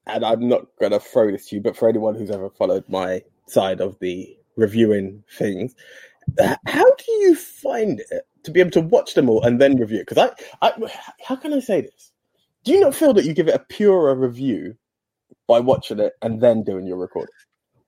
and 0.07 0.23
I'm 0.23 0.47
not 0.47 0.67
gonna 0.79 1.01
throw 1.01 1.29
this 1.29 1.47
to 1.47 1.57
you, 1.57 1.62
but 1.62 1.75
for 1.75 1.89
anyone 1.89 2.15
who's 2.15 2.31
ever 2.31 2.50
followed 2.50 2.85
my 2.88 3.23
side 3.47 3.81
of 3.81 4.00
the 4.00 4.38
reviewing 4.55 5.23
things, 5.38 5.75
how 6.68 6.84
do 6.84 7.12
you 7.12 7.36
find 7.36 8.00
it 8.12 8.27
to 8.44 8.51
be 8.51 8.60
able 8.60 8.72
to 8.72 8.82
watch 8.82 9.13
them 9.13 9.30
all 9.30 9.44
and 9.44 9.60
then 9.60 9.77
review? 9.77 10.00
Because 10.00 10.18
I, 10.62 10.68
I, 10.68 10.92
how 11.25 11.36
can 11.36 11.53
I 11.53 11.60
say 11.60 11.82
this? 11.82 12.12
Do 12.63 12.72
you 12.72 12.80
not 12.80 12.96
feel 12.96 13.13
that 13.13 13.25
you 13.25 13.34
give 13.34 13.48
it 13.48 13.56
a 13.56 13.60
purer 13.60 14.15
review 14.15 14.75
by 15.48 15.60
watching 15.60 16.00
it 16.00 16.13
and 16.22 16.42
then 16.42 16.63
doing 16.63 16.88
your 16.88 16.98
recording? 16.98 17.34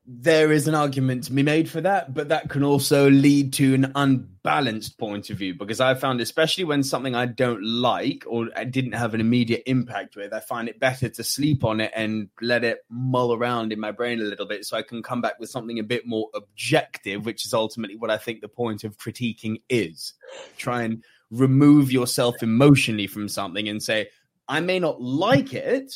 There 0.08 0.52
is 0.52 0.68
an 0.68 0.76
argument 0.76 1.24
to 1.24 1.34
be 1.34 1.42
made 1.42 1.68
for 1.68 1.82
that, 1.82 2.14
but 2.14 2.30
that 2.30 2.48
can 2.50 2.64
also 2.64 3.10
lead 3.10 3.54
to 3.54 3.74
an 3.74 3.92
unbalanced 3.96 5.00
point 5.00 5.32
of 5.32 5.38
view 5.38 5.56
because 5.56 5.80
I 5.80 5.96
found, 5.96 6.22
especially 6.22 6.64
when 6.64 6.84
something 6.84 7.16
I 7.16 7.26
don't 7.26 7.64
like 7.64 8.24
or 8.28 8.50
I 8.56 8.66
didn't 8.66 8.92
have 8.92 9.16
an 9.16 9.20
immediate 9.22 9.64
impact 9.66 10.16
with, 10.16 10.32
I 10.32 10.42
find 10.42 10.70
it 10.70 10.80
better 10.80 11.10
to 11.10 11.24
sleep 11.24 11.64
on 11.64 11.82
it 11.82 11.92
and 11.96 12.30
let 12.40 12.64
it 12.64 12.86
mull 12.88 13.34
around 13.34 13.74
in 13.74 13.80
my 13.80 13.90
brain 13.90 14.20
a 14.20 14.26
little 14.26 14.46
bit 14.46 14.64
so 14.66 14.78
I 14.78 14.84
can 14.84 15.02
come 15.02 15.22
back 15.22 15.40
with 15.40 15.50
something 15.50 15.80
a 15.80 15.84
bit 15.84 16.06
more 16.06 16.30
objective, 16.36 17.26
which 17.26 17.44
is 17.44 17.56
ultimately 17.56 17.96
what 17.96 18.12
I 18.12 18.18
think 18.18 18.42
the 18.42 18.48
point 18.48 18.84
of 18.84 19.00
critiquing 19.00 19.64
is. 19.70 20.14
Try 20.56 20.84
and 20.84 21.04
remove 21.32 21.92
yourself 21.92 22.44
emotionally 22.44 23.08
from 23.08 23.28
something 23.28 23.68
and 23.68 23.82
say, 23.82 24.10
I 24.48 24.60
may 24.60 24.78
not 24.78 25.02
like 25.02 25.54
it, 25.54 25.96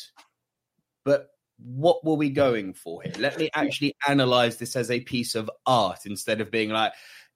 but 1.05 1.28
what 1.61 2.03
were 2.05 2.15
we 2.15 2.29
going 2.29 2.73
for 2.73 3.01
here? 3.01 3.13
Let 3.19 3.37
me 3.37 3.49
actually 3.53 3.95
analyze 4.07 4.57
this 4.57 4.75
as 4.75 4.89
a 4.91 4.99
piece 5.01 5.35
of 5.35 5.49
art 5.65 6.05
instead 6.05 6.41
of 6.41 6.51
being 6.51 6.69
like, 6.69 6.93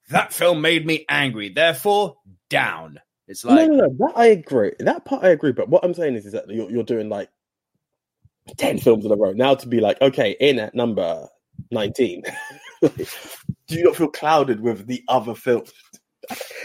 that 0.09 0.33
film 0.33 0.61
made 0.61 0.85
me 0.85 1.05
angry, 1.09 1.49
therefore 1.49 2.17
down. 2.49 2.99
It's 3.27 3.45
like, 3.45 3.69
no, 3.69 3.75
no, 3.75 3.85
no. 3.85 3.95
That 3.99 4.17
I 4.17 4.25
agree. 4.27 4.73
That 4.79 5.05
part 5.05 5.23
I 5.23 5.29
agree. 5.29 5.53
But 5.53 5.69
what 5.69 5.83
I'm 5.83 5.93
saying 5.93 6.15
is, 6.15 6.25
is 6.25 6.33
that 6.33 6.49
you're, 6.49 6.69
you're 6.69 6.83
doing 6.83 7.09
like 7.09 7.29
ten 8.57 8.77
films 8.79 9.05
in 9.05 9.11
a 9.11 9.15
row 9.15 9.31
now 9.31 9.55
to 9.55 9.67
be 9.67 9.79
like, 9.79 10.01
okay, 10.01 10.35
in 10.39 10.59
at 10.59 10.75
number 10.75 11.27
nineteen. 11.71 12.23
do 12.81 12.89
you 13.69 13.85
not 13.85 13.95
feel 13.95 14.09
clouded 14.09 14.59
with 14.59 14.87
the 14.87 15.03
other 15.07 15.35
films? 15.35 15.71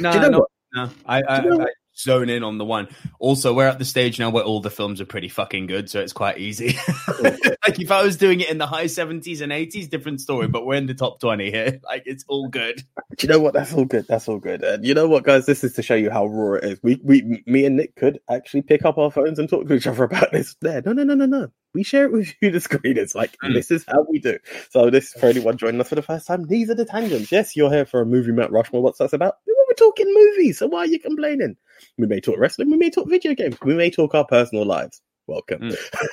no, 0.00 0.12
you 0.12 0.20
know 0.20 0.28
no, 0.28 0.46
no. 0.74 0.90
I, 1.06 1.22
I, 1.22 1.42
you 1.42 1.50
know 1.50 1.64
I 1.64 1.68
zone 1.98 2.28
in 2.28 2.42
on 2.42 2.58
the 2.58 2.64
one. 2.64 2.88
Also, 3.18 3.52
we're 3.54 3.66
at 3.66 3.78
the 3.78 3.84
stage 3.84 4.18
now 4.18 4.30
where 4.30 4.44
all 4.44 4.60
the 4.60 4.70
films 4.70 5.00
are 5.00 5.06
pretty 5.06 5.28
fucking 5.28 5.66
good, 5.66 5.90
so 5.90 6.00
it's 6.00 6.12
quite 6.12 6.38
easy. 6.38 6.78
like 7.22 7.80
if 7.80 7.90
I 7.90 8.02
was 8.02 8.16
doing 8.16 8.40
it 8.40 8.48
in 8.50 8.58
the 8.58 8.66
high 8.66 8.84
70s 8.84 9.40
and 9.40 9.52
80s, 9.52 9.88
different 9.90 10.20
story, 10.20 10.48
but 10.48 10.64
we're 10.64 10.74
in 10.76 10.86
the 10.86 10.94
top 10.94 11.20
20 11.20 11.50
here. 11.50 11.80
Like 11.88 12.02
it's 12.06 12.24
all 12.28 12.48
good. 12.48 12.82
Do 13.16 13.26
you 13.26 13.32
know 13.32 13.40
what? 13.40 13.54
That's 13.54 13.72
all 13.72 13.84
good. 13.86 14.06
That's 14.08 14.28
all 14.28 14.38
good. 14.38 14.62
And 14.62 14.84
you 14.84 14.92
know 14.92 15.08
what, 15.08 15.24
guys? 15.24 15.46
This 15.46 15.64
is 15.64 15.72
to 15.74 15.82
show 15.82 15.94
you 15.94 16.10
how 16.10 16.26
raw 16.26 16.54
it 16.54 16.64
is. 16.64 16.80
We, 16.82 17.00
we, 17.02 17.42
me 17.46 17.64
and 17.64 17.76
Nick 17.76 17.96
could 17.96 18.20
actually 18.30 18.62
pick 18.62 18.84
up 18.84 18.98
our 18.98 19.10
phones 19.10 19.38
and 19.38 19.48
talk 19.48 19.66
to 19.66 19.74
each 19.74 19.86
other 19.86 20.04
about 20.04 20.30
this. 20.32 20.54
There, 20.60 20.82
no, 20.84 20.92
no, 20.92 21.04
no, 21.04 21.14
no, 21.14 21.24
no. 21.26 21.48
We 21.72 21.82
share 21.82 22.04
it 22.04 22.12
with 22.12 22.34
you, 22.42 22.50
the 22.52 22.60
screen. 22.60 22.98
It's 22.98 23.14
like 23.14 23.36
Mm. 23.42 23.54
this 23.54 23.70
is 23.70 23.84
how 23.88 24.04
we 24.10 24.18
do. 24.18 24.38
So 24.70 24.90
this 24.90 25.12
for 25.14 25.26
anyone 25.26 25.56
joining 25.56 25.80
us 25.80 25.88
for 25.88 25.94
the 25.94 26.02
first 26.02 26.26
time. 26.26 26.46
These 26.46 26.68
are 26.70 26.74
the 26.74 26.84
tangents. 26.84 27.32
Yes, 27.32 27.56
you're 27.56 27.70
here 27.70 27.86
for 27.86 28.00
a 28.02 28.06
movie, 28.06 28.32
Mount 28.32 28.52
Rushmore. 28.52 28.82
What's 28.82 28.98
that 28.98 29.12
about? 29.14 29.36
Talking 29.78 30.12
movies. 30.12 30.58
So 30.58 30.66
why 30.66 30.80
are 30.80 30.86
you 30.86 30.98
complaining? 30.98 31.56
We 31.96 32.06
may 32.06 32.20
talk 32.20 32.38
wrestling. 32.38 32.70
We 32.70 32.76
may 32.76 32.90
talk 32.90 33.08
video 33.08 33.34
games. 33.34 33.56
We 33.62 33.74
may 33.74 33.90
talk 33.90 34.14
our 34.14 34.24
personal 34.24 34.66
lives. 34.66 35.00
Welcome. 35.26 35.60
Mm. 35.60 35.76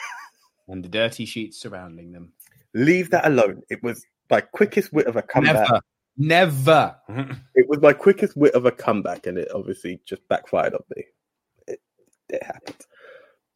And 0.68 0.84
the 0.84 0.90
dirty 0.90 1.26
sheets 1.26 1.60
surrounding 1.60 2.12
them. 2.12 2.32
Leave 2.74 3.12
that 3.12 3.28
alone. 3.28 3.62
It 3.70 3.84
was 3.84 4.04
my 4.32 4.42
quickest 4.42 4.92
wit 4.92 5.06
of 5.06 5.16
a 5.16 5.22
comeback. 5.22 5.70
Never. 6.18 6.96
Never. 7.08 7.38
It 7.56 7.70
was 7.70 7.80
my 7.82 7.94
quickest 7.94 8.36
wit 8.36 8.56
of 8.56 8.66
a 8.66 8.72
comeback, 8.72 9.28
and 9.28 9.38
it 9.38 9.50
obviously 9.54 10.02
just 10.06 10.28
backfired 10.28 10.74
on 10.74 10.82
me. 10.96 11.04
It, 11.68 11.80
it 12.30 12.44
happened. 12.44 12.86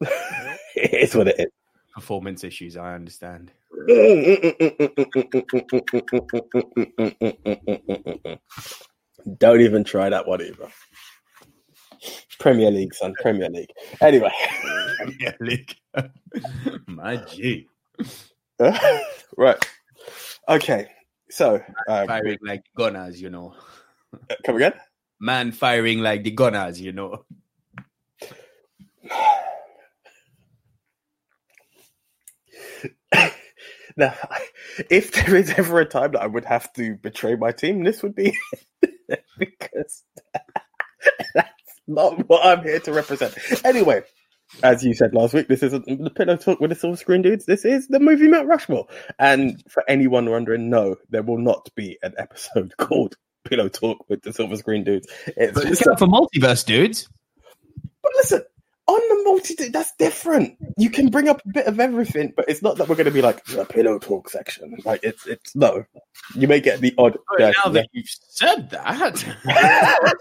it 0.76 1.02
is 1.02 1.14
what 1.16 1.26
it 1.28 1.40
is. 1.40 1.46
Performance 1.94 2.44
issues, 2.44 2.76
I 2.76 2.94
understand. 2.94 3.50
Don't 9.38 9.60
even 9.60 9.84
try 9.84 10.08
that 10.08 10.26
one 10.26 10.42
either. 10.42 10.68
Premier 12.38 12.70
League, 12.70 12.94
son. 12.94 13.14
Premier 13.20 13.50
League. 13.50 13.70
Anyway, 14.00 14.32
Premier 14.98 15.36
League. 15.40 15.74
My 16.86 17.16
G. 17.16 17.66
right. 19.36 19.68
Okay. 20.48 20.86
So, 21.30 21.60
um, 21.88 22.06
Firing 22.06 22.38
like 22.42 22.64
gunners, 22.76 23.20
you 23.20 23.30
know. 23.30 23.54
come 24.44 24.56
again. 24.56 24.72
Man 25.20 25.52
firing 25.52 26.00
like 26.00 26.24
the 26.24 26.30
gunners, 26.30 26.80
you 26.80 26.92
know. 26.92 27.24
Now, 33.96 34.14
if 34.88 35.12
there 35.12 35.36
is 35.36 35.50
ever 35.58 35.80
a 35.80 35.84
time 35.84 36.12
that 36.12 36.22
I 36.22 36.26
would 36.26 36.44
have 36.44 36.72
to 36.74 36.94
betray 36.96 37.34
my 37.34 37.52
team, 37.52 37.84
this 37.84 38.02
would 38.02 38.14
be. 38.14 38.36
because 39.38 40.04
that's 41.34 41.48
not 41.86 42.28
what 42.28 42.44
I'm 42.44 42.62
here 42.62 42.80
to 42.80 42.92
represent. 42.92 43.34
Anyway, 43.64 44.02
as 44.62 44.84
you 44.84 44.94
said 44.94 45.14
last 45.14 45.34
week, 45.34 45.48
this 45.48 45.62
isn't 45.62 45.86
the 45.86 46.10
pillow 46.10 46.36
talk 46.36 46.60
with 46.60 46.70
the 46.70 46.76
silver 46.76 46.96
screen 46.96 47.22
dudes. 47.22 47.46
This 47.46 47.64
is 47.64 47.88
the 47.88 48.00
movie 48.00 48.28
Mount 48.28 48.48
Rushmore. 48.48 48.86
And 49.18 49.62
for 49.68 49.84
anyone 49.88 50.28
wondering, 50.28 50.70
no, 50.70 50.96
there 51.10 51.22
will 51.22 51.38
not 51.38 51.68
be 51.74 51.98
an 52.02 52.14
episode 52.18 52.74
called 52.78 53.16
Pillow 53.44 53.68
Talk 53.68 54.08
with 54.08 54.22
the 54.22 54.32
silver 54.32 54.56
screen 54.56 54.84
dudes. 54.84 55.08
It's 55.36 55.52
But 55.54 55.66
just 55.66 55.82
for 55.82 56.06
multiverse, 56.06 56.64
dudes. 56.64 57.08
but 58.02 58.12
listen, 58.16 58.42
on 58.94 59.18
the 59.18 59.24
multi, 59.24 59.68
that's 59.68 59.92
different. 59.98 60.56
You 60.76 60.90
can 60.90 61.08
bring 61.08 61.28
up 61.28 61.42
a 61.44 61.48
bit 61.48 61.66
of 61.66 61.80
everything, 61.80 62.32
but 62.36 62.48
it's 62.48 62.62
not 62.62 62.76
that 62.76 62.88
we're 62.88 62.96
going 62.96 63.06
to 63.06 63.12
be 63.12 63.22
like 63.22 63.44
the 63.46 63.64
pillow 63.64 63.98
talk 63.98 64.28
section. 64.28 64.76
Like 64.84 65.00
it's 65.02 65.26
it's 65.26 65.54
no. 65.56 65.84
You 66.34 66.48
may 66.48 66.60
get 66.60 66.80
the 66.80 66.94
odd. 66.98 67.18
But 67.38 67.54
now 67.64 67.70
that 67.72 67.88
you've 67.92 68.08
said 68.08 68.70
that, 68.70 69.24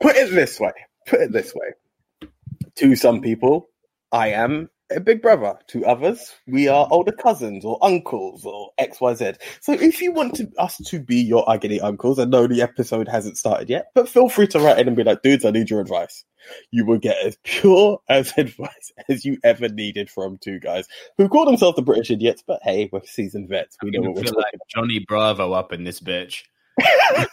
Put 0.00 0.16
it 0.16 0.30
this 0.30 0.58
way. 0.58 0.72
Put 1.06 1.20
it 1.20 1.32
this 1.32 1.54
way. 1.54 2.30
To 2.76 2.96
some 2.96 3.20
people, 3.20 3.68
I 4.12 4.28
am 4.28 4.68
a 4.90 5.00
big 5.00 5.22
brother. 5.22 5.58
To 5.68 5.84
others, 5.84 6.34
we 6.46 6.68
are 6.68 6.88
older 6.90 7.12
cousins 7.12 7.64
or 7.64 7.78
uncles 7.82 8.44
or 8.44 8.70
X 8.78 9.00
Y 9.00 9.14
Z. 9.14 9.32
So 9.60 9.72
if 9.72 10.00
you 10.00 10.12
want 10.12 10.34
to, 10.36 10.50
us 10.58 10.76
to 10.86 11.00
be 11.00 11.16
your 11.16 11.50
agony 11.50 11.80
uncles, 11.80 12.18
I 12.18 12.24
know 12.24 12.46
the 12.46 12.62
episode 12.62 13.08
hasn't 13.08 13.38
started 13.38 13.68
yet, 13.68 13.86
but 13.94 14.08
feel 14.08 14.28
free 14.28 14.46
to 14.48 14.60
write 14.60 14.78
in 14.78 14.88
and 14.88 14.96
be 14.96 15.04
like, 15.04 15.22
dudes, 15.22 15.44
I 15.44 15.50
need 15.50 15.70
your 15.70 15.80
advice. 15.80 16.24
You 16.70 16.86
will 16.86 16.98
get 16.98 17.16
as 17.24 17.36
pure 17.42 18.00
as 18.08 18.32
advice 18.38 18.92
as 19.08 19.24
you 19.24 19.38
ever 19.42 19.68
needed 19.68 20.10
from 20.10 20.38
two 20.38 20.60
guys 20.60 20.86
who 21.16 21.28
call 21.28 21.46
themselves 21.46 21.76
the 21.76 21.82
British 21.82 22.10
idiots, 22.10 22.42
but 22.46 22.60
hey, 22.62 22.88
we're 22.92 23.04
seasoned 23.04 23.48
vets. 23.48 23.76
We 23.82 23.90
know 23.90 24.02
what 24.02 24.16
we're 24.16 24.32
like 24.32 24.54
Johnny 24.68 25.04
Bravo 25.06 25.52
up 25.52 25.72
in 25.72 25.84
this 25.84 26.00
bitch. 26.00 26.42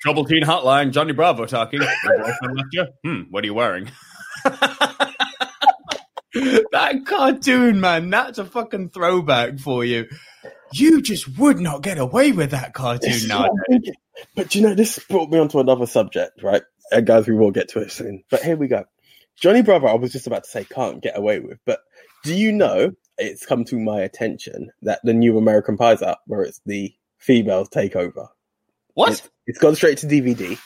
Trouble 0.00 0.24
Teen 0.24 0.42
Hotline, 0.42 0.92
Johnny 0.92 1.12
Bravo 1.12 1.46
talking. 1.46 1.80
Your 1.80 2.18
boyfriend 2.18 2.56
left 2.56 2.68
you? 2.72 2.86
Hmm, 3.04 3.22
what 3.30 3.44
are 3.44 3.46
you 3.46 3.54
wearing? 3.54 3.90
that 6.72 7.06
cartoon, 7.06 7.80
man, 7.80 8.10
that's 8.10 8.38
a 8.38 8.44
fucking 8.44 8.90
throwback 8.90 9.58
for 9.58 9.84
you. 9.84 10.06
You 10.72 11.00
just 11.02 11.38
would 11.38 11.58
not 11.58 11.82
get 11.82 11.98
away 11.98 12.32
with 12.32 12.50
that 12.50 12.74
cartoon 12.74 13.26
now. 13.26 13.42
what 13.42 13.50
I'm 13.50 13.64
thinking. 13.68 13.94
But 14.34 14.54
you 14.54 14.62
know, 14.62 14.74
this 14.74 14.98
brought 15.08 15.30
me 15.30 15.38
onto 15.38 15.60
another 15.60 15.86
subject, 15.86 16.42
right? 16.42 16.62
And 16.90 17.06
guys, 17.06 17.26
we 17.26 17.34
will 17.34 17.50
get 17.50 17.68
to 17.70 17.80
it 17.80 17.90
soon. 17.90 18.24
But 18.30 18.42
here 18.42 18.56
we 18.56 18.68
go. 18.68 18.84
Johnny 19.36 19.62
Bravo, 19.62 19.86
I 19.86 19.94
was 19.94 20.12
just 20.12 20.26
about 20.26 20.44
to 20.44 20.50
say 20.50 20.64
can't 20.64 21.02
get 21.02 21.16
away 21.16 21.38
with, 21.38 21.58
but 21.64 21.80
do 22.24 22.34
you 22.34 22.50
know 22.52 22.92
it's 23.18 23.46
come 23.46 23.64
to 23.66 23.78
my 23.78 24.00
attention 24.00 24.70
that 24.82 25.00
the 25.04 25.14
new 25.14 25.38
American 25.38 25.78
Pie's 25.78 26.02
out 26.02 26.18
where 26.26 26.42
it's 26.42 26.60
the 26.66 26.92
females 27.18 27.68
take 27.68 27.94
over? 27.94 28.28
What? 28.94 29.12
It's, 29.12 29.28
it's 29.46 29.58
gone 29.58 29.76
straight 29.76 29.98
to 29.98 30.06
DVD. 30.06 30.58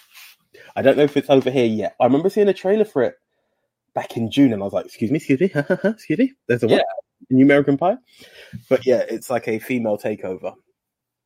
I 0.75 0.81
don't 0.81 0.97
know 0.97 1.05
if 1.05 1.19
it's 1.19 1.29
over 1.29 1.51
here 1.51 1.67
yet. 1.67 1.95
I 2.01 2.05
remember 2.05 2.31
seeing 2.31 2.49
a 2.49 2.55
trailer 2.55 2.87
for 2.87 3.03
it 3.03 3.17
back 3.95 4.17
in 4.17 4.31
June, 4.31 4.53
and 4.53 4.63
I 4.63 4.65
was 4.65 4.73
like, 4.73 4.87
"Excuse 4.87 5.11
me, 5.11 5.17
excuse 5.19 5.41
me, 5.41 5.51
excuse 5.85 6.19
me." 6.19 6.33
There's 6.49 6.63
a 6.63 6.69
what? 6.69 6.83
A 7.31 7.35
new 7.35 7.45
American 7.45 7.79
Pie, 7.79 7.97
but 8.69 8.85
yeah, 8.85 9.05
it's 9.09 9.31
like 9.31 9.47
a 9.49 9.59
female 9.59 9.99
takeover. 9.99 10.55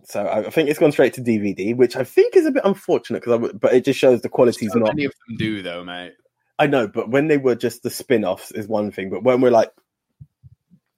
So 0.05 0.25
I, 0.25 0.47
I 0.47 0.51
think 0.51 0.69
it's 0.69 0.79
gone 0.79 0.93
straight 0.93 1.15
to 1.15 1.23
DVD, 1.23 1.77
which 1.77 1.97
I 1.97 2.05
think 2.05 2.37
is 2.37 2.47
a 2.47 2.51
bit 2.51 2.65
unfortunate 2.65 3.25
because, 3.25 3.53
but 3.55 3.75
it 3.75 3.85
just 3.85 3.99
shows 3.99 4.21
the 4.23 4.29
quality's 4.29 4.73
So 4.73 4.79
not. 4.79 4.89
many 4.95 5.05
of 5.07 5.13
them 5.27 5.37
do, 5.37 5.63
though, 5.63 5.83
mate. 5.83 6.13
I 6.59 6.67
know, 6.67 6.87
but 6.87 7.11
when 7.11 7.29
they 7.29 7.39
were 7.39 7.55
just 7.55 7.83
the 7.83 7.91
spin-offs 7.91 8.51
is 8.53 8.69
one 8.69 8.91
thing, 8.91 9.11
but 9.11 9.23
when 9.25 9.41
we're 9.41 9.51
like, 9.51 9.71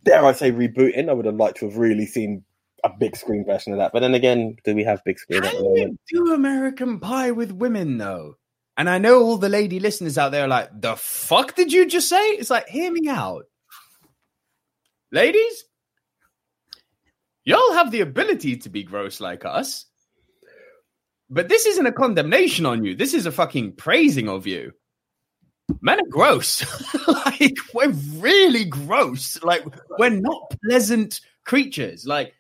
dare 0.05 0.25
I 0.25 0.33
say, 0.33 0.53
rebooting, 0.53 1.09
I 1.09 1.13
would 1.13 1.27
have 1.27 1.35
liked 1.35 1.59
to 1.59 1.67
have 1.67 1.79
really 1.79 2.07
seen 2.07 2.45
a 2.85 2.91
big 2.91 3.17
screen 3.17 3.45
version 3.45 3.73
of 3.73 3.79
that. 3.79 3.93
But 3.93 4.01
then 4.01 4.15
again, 4.15 4.57
do 4.65 4.75
we 4.75 4.85
have 4.85 5.03
big 5.05 5.19
screen 5.19 5.43
you 5.45 5.99
do 6.09 6.35
American 6.35 7.01
Pie 7.01 7.33
with 7.33 7.53
women 7.53 7.99
though? 7.99 8.37
And 8.79 8.89
I 8.89 8.99
know 8.99 9.21
all 9.25 9.39
the 9.39 9.49
lady 9.49 9.81
listeners 9.81 10.17
out 10.17 10.31
there 10.31 10.45
are 10.45 10.49
like, 10.49 10.71
the 10.81 10.95
fuck 10.95 11.57
did 11.57 11.73
you 11.73 11.85
just 11.85 12.09
say? 12.09 12.25
It's 12.31 12.49
like, 12.49 12.69
hear 12.69 12.93
me 12.93 13.09
out. 13.09 13.47
Ladies, 15.11 15.65
y'all 17.45 17.73
have 17.73 17.91
the 17.91 18.03
ability 18.03 18.59
to 18.59 18.69
be 18.69 18.85
gross 18.85 19.21
like 19.21 19.45
us. 19.45 19.87
But 21.29 21.49
this 21.49 21.67
isn't 21.67 21.87
a 21.87 21.93
condemnation 21.93 22.67
on 22.67 22.85
you. 22.85 22.95
This 22.95 23.15
is 23.15 23.27
a 23.27 23.33
fucking 23.33 23.73
praising 23.73 24.29
of 24.29 24.47
you. 24.47 24.73
Men 25.81 25.99
are 26.01 26.09
gross. 26.09 26.65
like, 27.09 27.57
we're 27.75 27.91
really 28.15 28.65
gross. 28.65 29.43
Like, 29.43 29.65
we're 29.99 30.11
not 30.11 30.55
pleasant 30.65 31.21
creatures. 31.45 32.07
Like, 32.07 32.33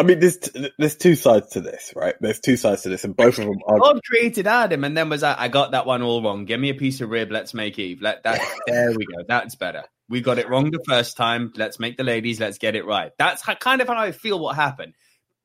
I 0.00 0.02
mean, 0.02 0.18
there's 0.18 0.38
t- 0.38 0.70
there's 0.78 0.96
two 0.96 1.14
sides 1.14 1.50
to 1.50 1.60
this, 1.60 1.92
right? 1.94 2.14
There's 2.22 2.40
two 2.40 2.56
sides 2.56 2.82
to 2.82 2.88
this, 2.88 3.04
and 3.04 3.14
both 3.14 3.38
of 3.38 3.44
them 3.44 3.58
are. 3.66 3.78
God 3.78 4.00
created 4.02 4.46
Adam 4.46 4.82
and 4.82 4.96
then 4.96 5.10
was 5.10 5.20
like, 5.20 5.38
I 5.38 5.48
got 5.48 5.72
that 5.72 5.84
one 5.84 6.00
all 6.00 6.22
wrong. 6.22 6.46
Give 6.46 6.58
me 6.58 6.70
a 6.70 6.74
piece 6.74 7.02
of 7.02 7.10
rib. 7.10 7.30
Let's 7.30 7.52
make 7.52 7.78
Eve. 7.78 8.00
Let 8.00 8.22
that. 8.22 8.40
there 8.66 8.92
we 8.92 9.04
go. 9.04 9.24
That's 9.28 9.56
better. 9.56 9.84
We 10.08 10.22
got 10.22 10.38
it 10.38 10.48
wrong 10.48 10.70
the 10.70 10.82
first 10.88 11.18
time. 11.18 11.52
Let's 11.54 11.78
make 11.78 11.98
the 11.98 12.04
ladies. 12.04 12.40
Let's 12.40 12.56
get 12.56 12.76
it 12.76 12.86
right. 12.86 13.12
That's 13.18 13.42
how, 13.42 13.54
kind 13.56 13.82
of 13.82 13.88
how 13.88 13.98
I 13.98 14.12
feel 14.12 14.38
what 14.38 14.56
happened. 14.56 14.94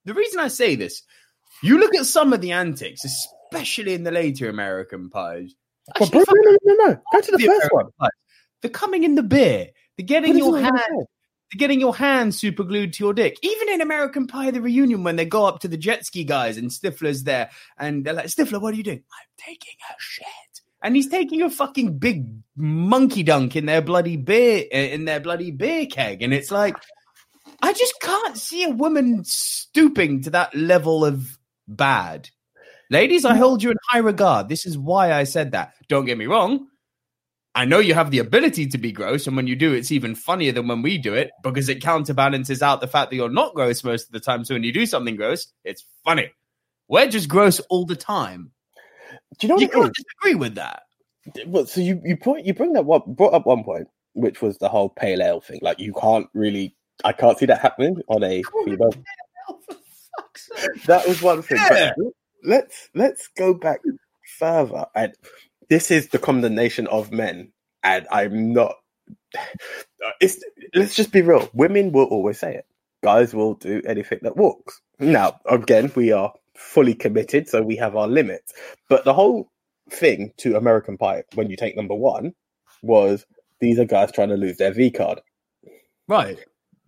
The 0.05 0.13
reason 0.13 0.39
I 0.39 0.47
say 0.47 0.75
this, 0.75 1.03
you 1.62 1.77
look 1.77 1.93
at 1.93 2.05
some 2.05 2.31
of 2.31 2.39
the 2.39 2.53
antics, 2.53 3.03
especially 3.03 3.93
in 3.93 4.03
the 4.03 4.12
later 4.12 4.47
American 4.47 5.09
pies. 5.09 5.53
Well, 6.00 6.07
Actually, 6.07 6.24
bro, 6.24 6.33
no, 6.33 6.51
no, 6.51 6.57
no, 6.63 6.85
no. 6.85 7.01
Go 7.12 7.19
to 7.19 7.31
the 7.31 7.38
the 7.39 7.45
first 7.45 7.74
one. 7.74 7.88
Pies. 8.00 8.09
They're 8.62 8.71
coming 8.71 9.03
in 9.03 9.15
the 9.15 9.24
beer. 9.24 9.71
They're 9.97 10.05
getting 10.05 10.38
your 10.38 10.57
hand. 10.57 11.07
Getting 11.57 11.79
your 11.79 11.95
hand 11.95 12.35
super 12.35 12.63
glued 12.63 12.93
to 12.93 13.03
your 13.03 13.13
dick. 13.13 13.38
Even 13.41 13.69
in 13.69 13.81
American 13.81 14.27
Pie, 14.27 14.51
the 14.51 14.62
reunion, 14.62 15.03
when 15.03 15.15
they 15.15 15.25
go 15.25 15.45
up 15.45 15.59
to 15.59 15.67
the 15.67 15.77
jet 15.77 16.05
ski 16.05 16.24
guys 16.24 16.57
and 16.57 16.69
Stifler's 16.69 17.24
there, 17.24 17.50
and 17.77 18.05
they're 18.05 18.13
like, 18.13 18.27
Stifler, 18.27 18.62
what 18.62 18.74
are 18.74 18.77
you 18.77 18.83
doing? 18.83 19.03
I'm 19.12 19.27
taking 19.38 19.75
a 19.89 19.93
shit. 19.97 20.25
And 20.81 20.95
he's 20.95 21.09
taking 21.09 21.41
a 21.41 21.50
fucking 21.50 21.97
big 21.97 22.27
monkey 22.55 23.24
dunk 23.24 23.55
in 23.55 23.65
their 23.65 23.81
bloody 23.81 24.17
beer 24.17 24.65
eh, 24.71 24.93
in 24.93 25.05
their 25.05 25.19
bloody 25.19 25.51
beer 25.51 25.88
keg, 25.88 26.21
and 26.21 26.33
it's 26.33 26.51
like, 26.51 26.75
I 27.62 27.74
just 27.74 28.00
can't 28.01 28.38
see 28.38 28.63
a 28.63 28.69
woman 28.69 29.24
stooping 29.24 30.24
to 30.24 30.29
that 30.31 30.53
level 30.53 31.03
of 31.03 31.39
bad. 31.67 32.29
Ladies, 32.91 33.25
I 33.25 33.33
mm. 33.33 33.38
hold 33.38 33.63
you 33.63 33.71
in 33.71 33.77
high 33.89 34.00
regard. 34.00 34.50
This 34.50 34.65
is 34.65 34.77
why 34.77 35.12
I 35.12 35.24
said 35.24 35.53
that. 35.53 35.74
Don't 35.89 36.05
get 36.05 36.17
me 36.17 36.27
wrong. 36.27 36.67
I 37.55 37.63
know 37.65 37.79
you 37.79 37.93
have 37.93 38.12
the 38.12 38.19
ability 38.19 38.67
to 38.67 38.77
be 38.77 38.91
gross, 38.91 39.27
and 39.27 39.35
when 39.38 39.47
you 39.47 39.55
do, 39.55 39.71
it's 39.74 39.91
even 39.91 40.13
funnier 40.13 40.51
than 40.51 40.67
when 40.67 40.81
we 40.81 40.97
do 40.97 41.13
it 41.13 41.31
because 41.41 41.69
it 41.69 41.81
counterbalances 41.81 42.62
out 42.62 42.81
the 42.81 42.88
fact 42.88 43.09
that 43.09 43.15
you're 43.15 43.29
not 43.29 43.55
gross 43.55 43.83
most 43.83 44.07
of 44.07 44.12
the 44.12 44.19
time. 44.19 44.43
So 44.43 44.55
when 44.55 44.63
you 44.63 44.74
do 44.74 44.85
something 44.85 45.15
gross, 45.15 45.47
it's 45.63 45.85
funny. 46.03 46.31
We're 46.89 47.07
just 47.07 47.29
gross 47.29 47.62
all 47.69 47.85
the 47.85 47.95
time. 47.95 48.51
Do 49.39 49.47
you 49.47 49.50
know 49.50 49.55
what 49.55 49.62
You 49.62 49.67
it 49.67 49.71
can't 49.74 49.85
is? 49.97 50.03
disagree 50.03 50.35
with 50.35 50.55
that. 50.55 50.83
Well, 51.47 51.65
so 51.65 51.81
you 51.81 52.01
you 52.03 52.17
point 52.17 52.45
you 52.45 52.53
bring 52.53 52.74
that 52.74 52.85
one 52.85 53.01
brought 53.07 53.33
up 53.33 53.45
one 53.45 53.63
point, 53.63 53.88
which 54.13 54.41
was 54.41 54.57
the 54.57 54.69
whole 54.69 54.89
pale 54.89 55.24
ale 55.24 55.39
thing. 55.41 55.59
Like 55.62 55.79
you 55.79 55.93
can't 55.93 56.27
really, 56.33 56.75
I 57.03 57.13
can't 57.13 57.38
see 57.39 57.45
that 57.47 57.62
happening 57.62 58.01
on 58.09 58.24
a 58.24 58.43
female. 58.65 58.91
For 58.91 59.75
fuck's 60.17 60.50
sake. 60.55 60.83
That 60.83 61.07
was 61.07 61.21
one 61.21 61.41
thing. 61.41 61.57
Yeah. 61.57 61.93
Let's 62.43 62.89
let's 62.93 63.27
go 63.35 63.53
back 63.55 63.79
further, 64.38 64.85
and 64.93 65.13
this 65.69 65.91
is 65.91 66.10
the 66.10 66.19
condemnation 66.19 66.88
of 66.88 67.12
men, 67.12 67.51
and 67.84 68.07
I'm 68.12 68.53
not. 68.53 68.75
It's 70.22 70.43
let's 70.75 70.93
just 70.93 71.12
be 71.12 71.24
real. 71.24 71.50
Women 71.53 71.91
will 71.91 72.05
always 72.05 72.38
say 72.38 72.53
it. 72.53 72.67
Guys 73.03 73.34
will 73.34 73.55
do 73.55 73.81
anything 73.88 74.19
that 74.22 74.38
walks. 74.38 74.79
Now, 75.00 75.39
again, 75.48 75.91
we 75.95 76.12
are 76.12 76.31
fully 76.55 76.93
committed, 76.93 77.50
so 77.50 77.63
we 77.63 77.75
have 77.77 77.95
our 77.95 78.07
limits. 78.07 78.53
But 78.88 79.03
the 79.03 79.15
whole 79.15 79.50
thing 79.89 80.31
to 80.38 80.57
American 80.57 80.97
Pie, 80.97 81.23
when 81.34 81.49
you 81.49 81.58
take 81.58 81.75
number 81.75 81.95
one, 81.95 82.36
was 82.84 83.25
these 83.60 83.80
are 83.80 83.86
guys 83.86 84.12
trying 84.12 84.30
to 84.30 84.38
lose 84.38 84.58
their 84.58 84.73
V 84.73 84.91
card. 84.91 85.21
Right. 86.08 86.38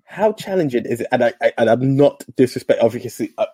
How 0.04 0.32
challenging 0.34 0.86
is 0.86 1.02
it? 1.02 1.08
And 1.12 1.24
I, 1.24 1.34
I 1.42 1.54
and 1.58 1.70
I'm 1.70 1.96
not 1.96 2.24
disrespect. 2.36 2.84
Obviously, 2.84 3.34
uh, 3.38 3.46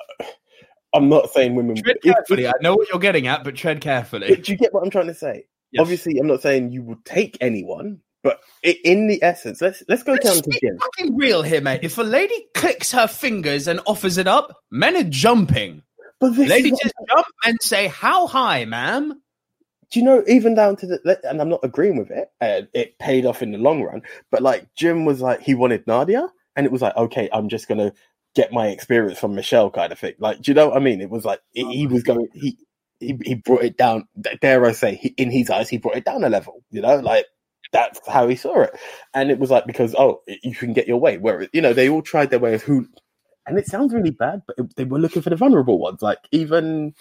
I'm 0.93 1.10
not 1.10 1.32
saying 1.32 1.56
women. 1.56 1.75
Tread 1.75 1.97
carefully. 2.03 2.47
I 2.47 2.53
know 2.62 2.75
what 2.75 2.88
you're 2.89 2.99
getting 2.99 3.27
at, 3.27 3.43
but 3.43 3.56
tread 3.56 3.82
carefully. 3.82 4.36
do 4.36 4.51
you 4.51 4.58
get 4.58 4.73
what 4.73 4.84
I'm 4.84 4.89
trying 4.89 5.08
to 5.08 5.13
say? 5.13 5.45
Yes. 5.71 5.82
Obviously, 5.82 6.19
I'm 6.19 6.27
not 6.27 6.41
saying 6.41 6.71
you 6.71 6.84
would 6.84 7.03
take 7.03 7.38
anyone, 7.41 8.01
but 8.21 8.39
in 8.62 9.08
the 9.08 9.23
essence, 9.23 9.60
let's 9.60 9.84
let's 9.88 10.03
go 10.03 10.15
down 10.15 10.36
Let's 10.36 10.41
to 10.41 10.49
be 10.49 10.60
Jim. 10.60 10.77
fucking 10.77 11.17
real 11.17 11.41
here, 11.41 11.62
mate. 11.62 11.79
If 11.84 11.97
a 11.97 12.03
lady 12.03 12.45
clicks 12.53 12.91
her 12.91 13.08
fingers 13.08 13.67
and 13.67 13.79
offers 13.88 14.17
it 14.17 14.27
up, 14.27 14.56
men 14.69 14.95
are 14.95 15.10
jumping. 15.10 15.82
But 16.19 16.36
this 16.36 16.47
Ladies 16.47 16.79
just 16.82 16.93
jump 17.10 17.25
and 17.43 17.58
say, 17.62 17.88
"How 17.88 18.27
high, 18.27 18.65
ma'am?" 18.65 19.19
do 19.93 19.99
you 19.99 20.06
know 20.06 20.23
even 20.27 20.56
down 20.56 20.75
to 20.75 20.88
the 20.88 21.19
and 21.23 21.39
I'm 21.39 21.49
not 21.49 21.60
agreeing 21.63 21.97
with 21.97 22.10
it. 22.10 22.32
Uh, 22.41 22.62
it 22.73 22.97
paid 22.97 23.27
off 23.27 23.43
in 23.43 23.51
the 23.51 23.60
long 23.60 23.84
run, 23.84 24.01
but 24.32 24.41
like 24.41 24.67
Jim 24.75 25.06
was 25.06 25.21
like 25.21 25.41
he 25.41 25.53
wanted 25.53 25.86
Nadia, 25.86 26.27
and 26.56 26.65
it 26.65 26.71
was 26.71 26.82
like 26.82 26.97
okay, 26.97 27.29
I'm 27.32 27.47
just 27.47 27.67
gonna 27.67 27.93
get 28.35 28.51
my 28.51 28.67
experience 28.67 29.19
from 29.19 29.35
Michelle 29.35 29.69
kind 29.69 29.91
of 29.91 29.99
thing. 29.99 30.13
Like, 30.19 30.41
do 30.41 30.51
you 30.51 30.55
know 30.55 30.69
what 30.69 30.77
I 30.77 30.79
mean? 30.79 31.01
It 31.01 31.09
was 31.09 31.25
like 31.25 31.41
he, 31.51 31.65
he 31.77 31.87
was 31.87 32.03
oh, 32.07 32.13
going 32.13 32.27
he. 32.33 32.57
He, 32.99 33.19
he 33.21 33.35
brought 33.35 33.63
it 33.63 33.75
down. 33.75 34.07
Dare 34.39 34.63
I 34.65 34.71
say, 34.71 34.95
he, 34.95 35.09
in 35.17 35.29
his 35.29 35.49
eyes, 35.49 35.67
he 35.67 35.77
brought 35.77 35.97
it 35.97 36.05
down 36.05 36.23
a 36.23 36.29
level. 36.29 36.63
You 36.71 36.81
know, 36.81 36.95
like 36.99 37.25
that's 37.73 37.99
how 38.07 38.29
he 38.29 38.37
saw 38.37 38.61
it, 38.61 38.71
and 39.13 39.29
it 39.29 39.39
was 39.39 39.51
like 39.51 39.65
because 39.65 39.93
oh, 39.97 40.21
you 40.41 40.55
can 40.55 40.71
get 40.71 40.87
your 40.87 41.01
way. 41.01 41.17
Where 41.17 41.49
you 41.51 41.61
know 41.61 41.73
they 41.73 41.89
all 41.89 42.01
tried 42.01 42.29
their 42.29 42.39
way 42.39 42.53
of 42.53 42.63
who, 42.63 42.87
and 43.45 43.59
it 43.59 43.67
sounds 43.67 43.93
really 43.93 44.11
bad, 44.11 44.43
but 44.47 44.57
it, 44.57 44.75
they 44.77 44.85
were 44.85 44.99
looking 44.99 45.21
for 45.21 45.31
the 45.31 45.35
vulnerable 45.35 45.79
ones. 45.79 46.01
Like 46.01 46.19
even 46.31 46.93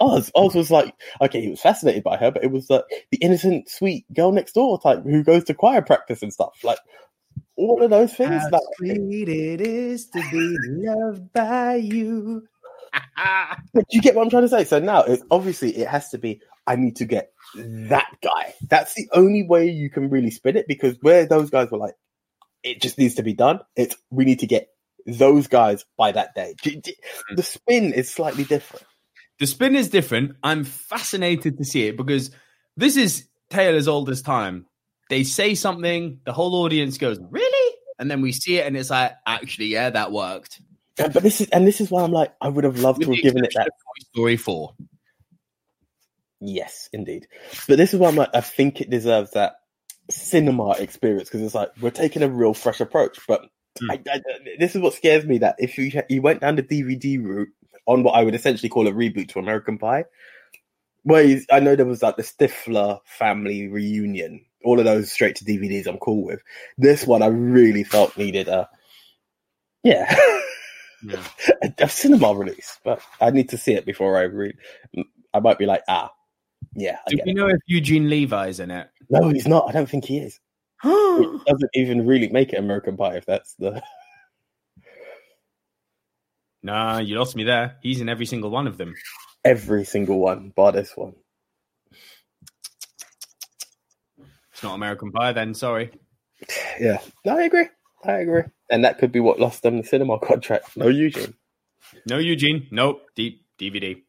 Oz, 0.00 0.30
Oz 0.34 0.54
was 0.54 0.70
like, 0.70 0.94
okay, 1.20 1.40
he 1.40 1.48
was 1.48 1.60
fascinated 1.60 2.02
by 2.02 2.16
her, 2.16 2.30
but 2.30 2.44
it 2.44 2.50
was 2.50 2.68
like 2.70 2.84
the 3.10 3.18
innocent, 3.18 3.68
sweet 3.68 4.04
girl 4.12 4.32
next 4.32 4.52
door 4.52 4.80
type 4.80 5.02
who 5.02 5.22
goes 5.22 5.44
to 5.44 5.54
choir 5.54 5.82
practice 5.82 6.22
and 6.22 6.32
stuff. 6.32 6.58
Like 6.62 6.78
all 7.56 7.82
of 7.82 7.90
those 7.90 8.14
things. 8.14 8.42
How 8.42 8.50
Like, 8.50 8.62
eh. 8.62 8.94
sweet 8.96 9.28
it 9.28 9.60
is 9.60 10.06
to 10.10 10.22
be 10.30 10.56
loved 10.62 11.32
by 11.32 11.76
you. 11.76 12.46
but 13.74 13.84
you 13.90 14.00
get 14.00 14.14
what 14.14 14.22
I'm 14.22 14.30
trying 14.30 14.42
to 14.42 14.48
say. 14.48 14.64
So 14.64 14.78
now 14.78 15.02
it's 15.02 15.22
obviously 15.30 15.76
it 15.76 15.88
has 15.88 16.10
to 16.10 16.18
be. 16.18 16.40
I 16.66 16.76
need 16.76 16.96
to 16.96 17.04
get 17.04 17.32
that 17.54 18.08
guy. 18.22 18.54
That's 18.68 18.94
the 18.94 19.08
only 19.12 19.42
way 19.42 19.68
you 19.68 19.90
can 19.90 20.08
really 20.08 20.30
spin 20.30 20.56
it 20.56 20.66
because 20.66 20.96
where 21.02 21.26
those 21.26 21.50
guys 21.50 21.70
were 21.70 21.78
like, 21.78 21.94
it 22.62 22.80
just 22.80 22.96
needs 22.98 23.16
to 23.16 23.22
be 23.22 23.34
done. 23.34 23.60
It's 23.76 23.96
we 24.10 24.24
need 24.24 24.40
to 24.40 24.46
get 24.46 24.68
those 25.06 25.46
guys 25.46 25.84
by 25.98 26.12
that 26.12 26.34
day. 26.34 26.54
D- 26.62 26.80
hmm. 27.28 27.34
The 27.34 27.42
spin 27.42 27.92
is 27.92 28.10
slightly 28.10 28.44
different. 28.44 28.86
the 29.38 29.46
spin 29.46 29.76
is 29.76 29.90
different. 29.90 30.36
I'm 30.42 30.64
fascinated 30.64 31.58
to 31.58 31.64
see 31.64 31.86
it 31.88 31.96
because 31.96 32.30
this 32.76 32.96
is 32.96 33.28
Taylor's 33.50 33.82
as 33.84 33.88
old 33.88 34.24
time. 34.24 34.66
They 35.10 35.24
say 35.24 35.54
something, 35.54 36.20
the 36.24 36.32
whole 36.32 36.54
audience 36.64 36.98
goes, 36.98 37.18
"Really?" 37.30 37.76
And 37.98 38.10
then 38.10 38.20
we 38.22 38.32
see 38.32 38.58
it, 38.58 38.66
and 38.66 38.76
it's 38.76 38.90
like, 38.90 39.12
"Actually, 39.26 39.66
yeah, 39.66 39.90
that 39.90 40.12
worked." 40.12 40.60
And- 40.98 41.12
But 41.12 41.22
this 41.22 41.40
is 41.40 41.48
and 41.50 41.66
this 41.66 41.80
is 41.80 41.90
why 41.90 42.02
I'm 42.02 42.12
like, 42.12 42.32
I 42.40 42.48
would 42.48 42.64
have 42.64 42.78
loved 42.78 42.98
With 43.00 43.08
to 43.08 43.14
have 43.14 43.22
given 43.22 43.44
it 43.44 43.52
that. 43.54 43.70
Story 44.12 44.36
Four. 44.36 44.74
Yes, 46.40 46.88
indeed. 46.92 47.26
But 47.68 47.78
this 47.78 47.94
is 47.94 48.00
why 48.00 48.08
I'm 48.08 48.16
like, 48.16 48.30
I 48.34 48.40
think 48.40 48.80
it 48.80 48.90
deserves 48.90 49.30
that 49.32 49.54
cinema 50.10 50.72
experience 50.72 51.28
because 51.28 51.40
it's 51.42 51.54
like 51.54 51.70
we're 51.80 51.90
taking 51.90 52.22
a 52.22 52.28
real 52.28 52.54
fresh 52.54 52.80
approach. 52.80 53.18
But 53.26 53.46
Hmm. 53.80 53.90
I, 53.90 54.00
I, 54.08 54.20
this 54.60 54.76
is 54.76 54.80
what 54.82 54.94
scares 54.94 55.24
me 55.26 55.38
that 55.38 55.56
if 55.58 55.76
you 55.76 55.90
you 56.08 56.22
went 56.22 56.40
down 56.42 56.54
the 56.54 56.62
DVD 56.62 57.20
route 57.20 57.48
on 57.86 58.04
what 58.04 58.12
I 58.12 58.22
would 58.22 58.36
essentially 58.36 58.68
call 58.68 58.86
a 58.86 58.92
reboot 58.92 59.30
to 59.30 59.40
American 59.40 59.78
Pie, 59.78 60.04
where 61.02 61.40
I 61.50 61.58
know 61.58 61.74
there 61.74 61.84
was 61.84 62.00
like 62.00 62.16
the 62.16 62.22
Stifler 62.22 63.00
family 63.04 63.66
reunion, 63.66 64.44
all 64.64 64.78
of 64.78 64.84
those 64.84 65.12
straight 65.12 65.36
to 65.36 65.44
DVDs, 65.44 65.86
I'm 65.86 65.98
cool 65.98 66.24
with. 66.24 66.42
This 66.78 67.06
one 67.06 67.22
I 67.22 67.26
really 67.26 67.84
felt 67.84 68.16
needed 68.16 68.48
a 68.48 68.68
yeah. 69.82 70.14
Yeah. 71.02 71.22
a, 71.62 71.72
a 71.78 71.88
cinema 71.88 72.34
release, 72.34 72.78
but 72.84 73.00
I 73.20 73.30
need 73.30 73.50
to 73.50 73.58
see 73.58 73.74
it 73.74 73.84
before 73.84 74.18
I 74.18 74.22
read. 74.22 74.56
I 75.34 75.40
might 75.40 75.58
be 75.58 75.66
like, 75.66 75.82
ah, 75.88 76.10
yeah, 76.74 76.98
I 77.06 77.10
Do 77.10 77.18
it. 77.24 77.34
know 77.34 77.48
if 77.48 77.60
Eugene 77.66 78.08
Levy's 78.08 78.60
in 78.60 78.70
it? 78.70 78.88
No, 79.10 79.28
he's 79.28 79.46
not. 79.46 79.68
I 79.68 79.72
don't 79.72 79.88
think 79.88 80.06
he 80.06 80.18
is. 80.18 80.40
It 80.82 81.44
doesn't 81.46 81.70
even 81.74 82.06
really 82.06 82.28
make 82.28 82.52
it 82.52 82.58
American 82.58 82.96
Pie 82.96 83.16
if 83.16 83.26
that's 83.26 83.54
the. 83.54 83.82
nah, 86.62 86.98
you 86.98 87.18
lost 87.18 87.36
me 87.36 87.44
there. 87.44 87.76
He's 87.82 88.00
in 88.00 88.08
every 88.08 88.26
single 88.26 88.50
one 88.50 88.66
of 88.66 88.78
them. 88.78 88.94
Every 89.44 89.84
single 89.84 90.18
one, 90.18 90.52
bar 90.56 90.72
this 90.72 90.96
one. 90.96 91.14
It's 94.52 94.53
not 94.64 94.74
American 94.74 95.12
Pie, 95.12 95.32
then. 95.32 95.54
Sorry. 95.54 95.90
Yeah, 96.80 96.98
no, 97.24 97.38
I 97.38 97.42
agree. 97.44 97.66
I 98.04 98.12
agree. 98.14 98.42
And 98.70 98.84
that 98.84 98.98
could 98.98 99.12
be 99.12 99.20
what 99.20 99.38
lost 99.38 99.62
them 99.62 99.76
the 99.78 99.84
cinema 99.84 100.18
contract. 100.18 100.76
No 100.76 100.88
Eugene. 100.88 101.34
No 102.06 102.18
Eugene. 102.18 102.66
Nope. 102.70 103.02
Deep 103.14 103.44
DVD. 103.58 104.02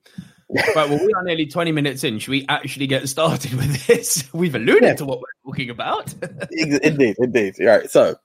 right. 0.50 0.76
Well, 0.76 0.90
we 1.06 1.14
are 1.14 1.24
nearly 1.24 1.46
twenty 1.46 1.72
minutes 1.72 2.04
in. 2.04 2.20
Should 2.20 2.32
we 2.32 2.46
actually 2.50 2.88
get 2.88 3.08
started 3.08 3.54
with 3.54 3.86
this? 3.88 4.28
We've 4.34 4.56
alluded 4.56 4.84
Yeah. 4.84 4.94
to 4.96 5.06
what 5.06 5.20
we're 5.20 5.52
talking 5.52 5.70
about. 5.70 6.14
Indeed, 6.52 7.16
indeed. 7.20 7.56
All 7.62 7.68
right, 7.68 7.90
so 7.90 8.16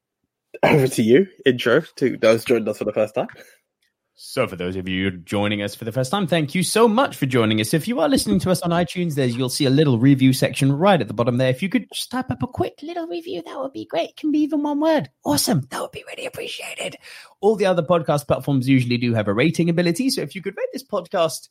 over 0.62 0.88
to 0.88 1.02
you. 1.02 1.26
Intro 1.44 1.80
to 1.96 2.16
those 2.16 2.44
joining 2.44 2.68
us 2.68 2.78
for 2.78 2.84
the 2.84 2.92
first 2.92 3.14
time. 3.14 3.28
So, 4.14 4.46
for 4.46 4.56
those 4.56 4.76
of 4.76 4.86
you 4.86 5.10
joining 5.12 5.62
us 5.62 5.74
for 5.74 5.86
the 5.86 5.92
first 5.92 6.10
time, 6.10 6.26
thank 6.26 6.54
you 6.54 6.62
so 6.62 6.86
much 6.86 7.16
for 7.16 7.24
joining 7.24 7.60
us. 7.60 7.72
If 7.72 7.88
you 7.88 8.00
are 8.00 8.08
listening 8.08 8.38
to 8.40 8.50
us 8.50 8.60
on 8.60 8.70
iTunes, 8.70 9.14
there's 9.14 9.34
you'll 9.34 9.48
see 9.48 9.64
a 9.64 9.70
little 9.70 9.98
review 9.98 10.34
section 10.34 10.72
right 10.72 11.00
at 11.00 11.08
the 11.08 11.14
bottom 11.14 11.38
there. 11.38 11.48
If 11.48 11.62
you 11.62 11.70
could 11.70 11.86
just 11.90 12.10
type 12.10 12.30
up 12.30 12.42
a 12.42 12.46
quick 12.46 12.74
little 12.82 13.06
review, 13.06 13.42
that 13.42 13.58
would 13.58 13.72
be 13.72 13.86
great. 13.86 14.10
It 14.10 14.16
can 14.16 14.30
be 14.30 14.40
even 14.40 14.62
one 14.62 14.78
word. 14.78 15.08
Awesome. 15.24 15.62
That 15.70 15.80
would 15.80 15.92
be 15.92 16.04
really 16.06 16.26
appreciated. 16.26 16.96
All 17.40 17.56
the 17.56 17.64
other 17.64 17.82
podcast 17.82 18.26
platforms 18.26 18.68
usually 18.68 18.98
do 18.98 19.14
have 19.14 19.26
a 19.26 19.32
rating 19.32 19.70
ability. 19.70 20.10
So, 20.10 20.20
if 20.20 20.34
you 20.34 20.42
could 20.42 20.56
rate 20.56 20.68
this 20.72 20.84
podcast 20.84 21.48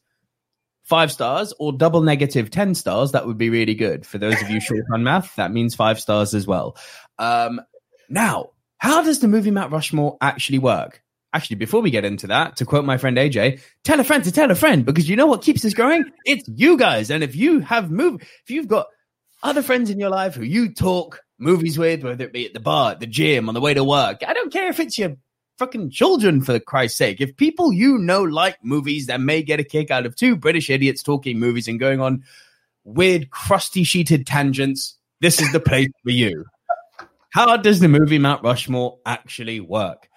five 0.83 1.11
stars 1.11 1.53
or 1.59 1.71
double 1.71 2.01
negative 2.01 2.51
10 2.51 2.75
stars, 2.75 3.13
that 3.13 3.25
would 3.25 3.37
be 3.37 3.49
really 3.49 3.75
good. 3.75 4.05
For 4.05 4.17
those 4.17 4.41
of 4.41 4.49
you 4.49 4.59
short 4.59 4.85
on 4.93 5.03
math, 5.03 5.35
that 5.35 5.51
means 5.51 5.75
five 5.75 5.99
stars 5.99 6.33
as 6.33 6.45
well. 6.45 6.77
Um, 7.17 7.61
now, 8.09 8.51
how 8.77 9.03
does 9.03 9.19
the 9.19 9.27
movie 9.27 9.51
Mount 9.51 9.71
Rushmore 9.71 10.17
actually 10.21 10.59
work? 10.59 11.03
Actually, 11.33 11.57
before 11.57 11.81
we 11.81 11.91
get 11.91 12.05
into 12.05 12.27
that, 12.27 12.55
to 12.57 12.65
quote 12.65 12.85
my 12.85 12.97
friend 12.97 13.17
AJ, 13.17 13.61
tell 13.83 13.99
a 13.99 14.03
friend 14.03 14.23
to 14.23 14.31
tell 14.31 14.49
a 14.49 14.55
friend 14.55 14.85
because 14.85 15.07
you 15.07 15.15
know 15.15 15.27
what 15.27 15.43
keeps 15.43 15.63
us 15.63 15.75
growing? 15.75 16.05
It's 16.25 16.47
you 16.47 16.75
guys. 16.75 17.11
And 17.11 17.23
if 17.23 17.35
you 17.35 17.59
have 17.59 17.91
moved, 17.91 18.23
if 18.23 18.49
you've 18.49 18.67
got 18.67 18.87
other 19.43 19.61
friends 19.61 19.89
in 19.89 19.99
your 19.99 20.09
life 20.09 20.35
who 20.35 20.43
you 20.43 20.73
talk 20.73 21.21
movies 21.37 21.77
with, 21.77 22.03
whether 22.03 22.25
it 22.25 22.33
be 22.33 22.47
at 22.47 22.53
the 22.53 22.59
bar, 22.59 22.91
at 22.91 22.99
the 22.99 23.05
gym, 23.05 23.47
on 23.47 23.53
the 23.53 23.61
way 23.61 23.75
to 23.75 23.83
work, 23.83 24.23
I 24.27 24.33
don't 24.33 24.51
care 24.51 24.69
if 24.69 24.79
it's 24.79 24.97
your 24.97 25.17
fucking 25.59 25.91
children, 25.91 26.41
for 26.41 26.59
Christ's 26.59 26.97
sake. 26.97 27.21
If 27.21 27.35
people 27.35 27.73
you 27.73 27.97
know 27.97 28.23
like 28.23 28.57
movies 28.63 29.07
that 29.07 29.21
may 29.21 29.43
get 29.43 29.59
a 29.59 29.63
kick 29.63 29.91
out 29.91 30.05
of 30.05 30.15
two 30.15 30.35
British 30.35 30.69
idiots 30.69 31.03
talking 31.03 31.37
movies 31.37 31.67
and 31.67 31.79
going 31.79 32.01
on 32.01 32.23
weird, 32.85 33.29
crusty 33.29 33.83
sheeted 33.83 34.25
tangents, 34.25 34.97
this 35.21 35.41
is 35.41 35.51
the 35.51 35.59
place 35.59 35.89
for 36.03 36.11
you. 36.11 36.45
How 37.31 37.57
does 37.57 37.79
the 37.79 37.87
movie 37.87 38.17
Mount 38.17 38.43
Rushmore 38.43 38.97
actually 39.05 39.59
work? 39.59 40.08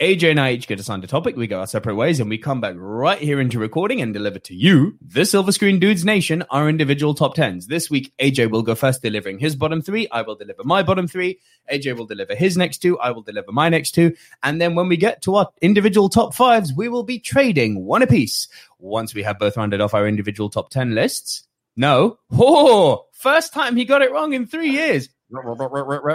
AJ 0.00 0.30
and 0.30 0.38
I 0.38 0.52
each 0.52 0.68
get 0.68 0.78
assigned 0.78 1.02
a 1.02 1.08
topic. 1.08 1.34
We 1.34 1.48
go 1.48 1.58
our 1.58 1.66
separate 1.66 1.96
ways 1.96 2.20
and 2.20 2.30
we 2.30 2.38
come 2.38 2.60
back 2.60 2.76
right 2.78 3.18
here 3.18 3.40
into 3.40 3.58
recording 3.58 4.00
and 4.00 4.14
deliver 4.14 4.38
to 4.38 4.54
you, 4.54 4.96
the 5.00 5.26
Silver 5.26 5.50
Screen 5.50 5.80
Dudes 5.80 6.04
Nation, 6.04 6.44
our 6.50 6.68
individual 6.68 7.14
top 7.14 7.34
tens. 7.34 7.66
This 7.66 7.90
week, 7.90 8.12
AJ 8.20 8.52
will 8.52 8.62
go 8.62 8.76
first, 8.76 9.02
delivering 9.02 9.40
his 9.40 9.56
bottom 9.56 9.82
three. 9.82 10.06
I 10.12 10.22
will 10.22 10.36
deliver 10.36 10.62
my 10.62 10.84
bottom 10.84 11.08
three. 11.08 11.40
AJ 11.72 11.96
will 11.96 12.06
deliver 12.06 12.36
his 12.36 12.56
next 12.56 12.78
two. 12.78 12.96
I 13.00 13.10
will 13.10 13.22
deliver 13.22 13.50
my 13.50 13.68
next 13.68 13.90
two. 13.90 14.14
And 14.44 14.60
then 14.60 14.76
when 14.76 14.86
we 14.86 14.96
get 14.96 15.20
to 15.22 15.34
our 15.34 15.48
individual 15.62 16.08
top 16.08 16.32
fives, 16.32 16.72
we 16.72 16.88
will 16.88 17.02
be 17.02 17.18
trading 17.18 17.84
one 17.84 18.02
apiece. 18.02 18.46
Once 18.78 19.14
we 19.14 19.24
have 19.24 19.40
both 19.40 19.56
rounded 19.56 19.80
off 19.80 19.94
our 19.94 20.06
individual 20.06 20.48
top 20.48 20.70
10 20.70 20.94
lists. 20.94 21.42
No. 21.76 22.20
Oh, 22.30 23.06
first 23.10 23.52
time 23.52 23.74
he 23.74 23.84
got 23.84 24.02
it 24.02 24.12
wrong 24.12 24.32
in 24.32 24.46
three 24.46 24.70
years. 24.70 25.08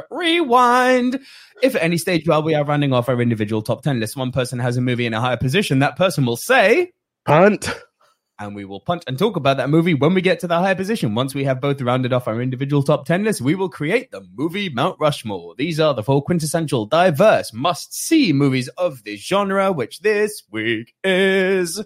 Rewind. 0.10 1.20
If 1.62 1.76
at 1.76 1.84
any 1.84 1.98
stage 1.98 2.28
while 2.28 2.44
we 2.44 2.56
are 2.56 2.66
running 2.66 2.94
off 2.94 3.10
our 3.10 3.22
individual 3.22 3.62
top 3.62 3.84
10 3.84 4.00
list, 4.00 4.18
one 4.18 4.32
person 4.32 4.60
has 4.60 4.78
a 4.78 4.82
movie 4.82 5.06
in 5.06 5.14
a 5.14 5.22
higher 5.22 5.38
position, 5.38 5.80
that 5.80 5.96
person 5.96 6.26
will 6.26 6.38
say, 6.38 6.92
Punt. 7.26 7.70
and 8.40 8.56
we 8.56 8.66
will 8.66 8.80
punt 8.80 9.04
and 9.08 9.18
talk 9.18 9.36
about 9.36 9.58
that 9.58 9.70
movie 9.70 9.94
when 9.94 10.14
we 10.14 10.22
get 10.22 10.40
to 10.40 10.48
the 10.48 10.58
higher 10.58 10.76
position. 10.76 11.16
Once 11.16 11.34
we 11.34 11.44
have 11.46 11.62
both 11.62 11.82
rounded 11.82 12.12
off 12.12 12.28
our 12.28 12.42
individual 12.42 12.84
top 12.84 13.06
10 13.06 13.24
list, 13.24 13.42
we 13.42 13.56
will 13.56 13.70
create 13.70 14.12
the 14.12 14.26
movie 14.36 14.70
Mount 14.70 14.98
Rushmore. 15.00 15.56
These 15.58 15.80
are 15.80 15.94
the 15.94 16.04
four 16.04 16.24
quintessential, 16.24 16.86
diverse, 16.86 17.54
must 17.54 17.94
see 17.94 18.34
movies 18.34 18.68
of 18.70 19.04
this 19.04 19.20
genre, 19.22 19.72
which 19.72 20.00
this 20.00 20.44
week 20.52 20.94
is. 21.04 21.84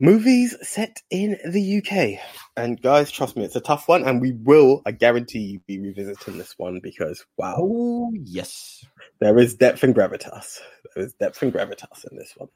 Movies 0.00 0.56
set 0.62 1.02
in 1.10 1.38
the 1.48 1.78
UK. 1.78 2.20
And 2.56 2.80
guys, 2.80 3.10
trust 3.10 3.36
me, 3.36 3.44
it's 3.44 3.56
a 3.56 3.60
tough 3.60 3.88
one, 3.88 4.04
and 4.04 4.20
we 4.20 4.32
will, 4.32 4.82
I 4.84 4.90
guarantee 4.90 5.40
you, 5.40 5.60
be 5.66 5.78
revisiting 5.78 6.38
this 6.38 6.54
one 6.58 6.80
because 6.82 7.24
wow, 7.36 7.56
Oh, 7.58 8.12
yes. 8.14 8.84
there 9.20 9.38
is 9.38 9.54
depth 9.54 9.82
and 9.82 9.94
gravitas. 9.94 10.58
There 10.94 11.04
is 11.04 11.14
depth 11.14 11.42
and 11.42 11.52
gravitas 11.52 12.04
in 12.10 12.18
this 12.18 12.32
one. 12.36 12.48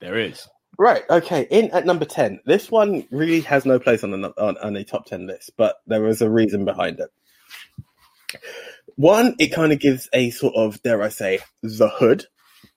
There 0.00 0.18
is. 0.18 0.48
Right, 0.78 1.02
okay. 1.08 1.46
In 1.50 1.70
at 1.70 1.86
number 1.86 2.04
10, 2.04 2.40
this 2.46 2.70
one 2.70 3.06
really 3.10 3.40
has 3.42 3.64
no 3.64 3.78
place 3.78 4.02
on, 4.02 4.10
the, 4.10 4.32
on, 4.36 4.56
on 4.58 4.74
a 4.76 4.84
top 4.84 5.06
10 5.06 5.26
list, 5.26 5.52
but 5.56 5.76
there 5.86 6.06
is 6.08 6.20
a 6.20 6.30
reason 6.30 6.64
behind 6.64 6.98
it. 6.98 7.10
One, 8.96 9.36
it 9.38 9.48
kind 9.48 9.72
of 9.72 9.78
gives 9.78 10.08
a 10.12 10.30
sort 10.30 10.54
of, 10.56 10.82
dare 10.82 11.02
I 11.02 11.08
say, 11.10 11.40
the 11.62 11.88
hood, 11.88 12.26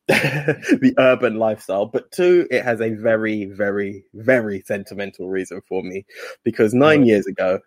the 0.79 0.93
urban 0.97 1.35
lifestyle. 1.35 1.85
But 1.85 2.11
two, 2.11 2.47
it 2.49 2.63
has 2.63 2.79
a 2.81 2.91
very, 2.91 3.45
very, 3.45 4.05
very 4.13 4.61
sentimental 4.65 5.29
reason 5.29 5.61
for 5.67 5.83
me 5.83 6.05
because 6.43 6.73
nine 6.73 7.05
years 7.05 7.27
ago, 7.27 7.59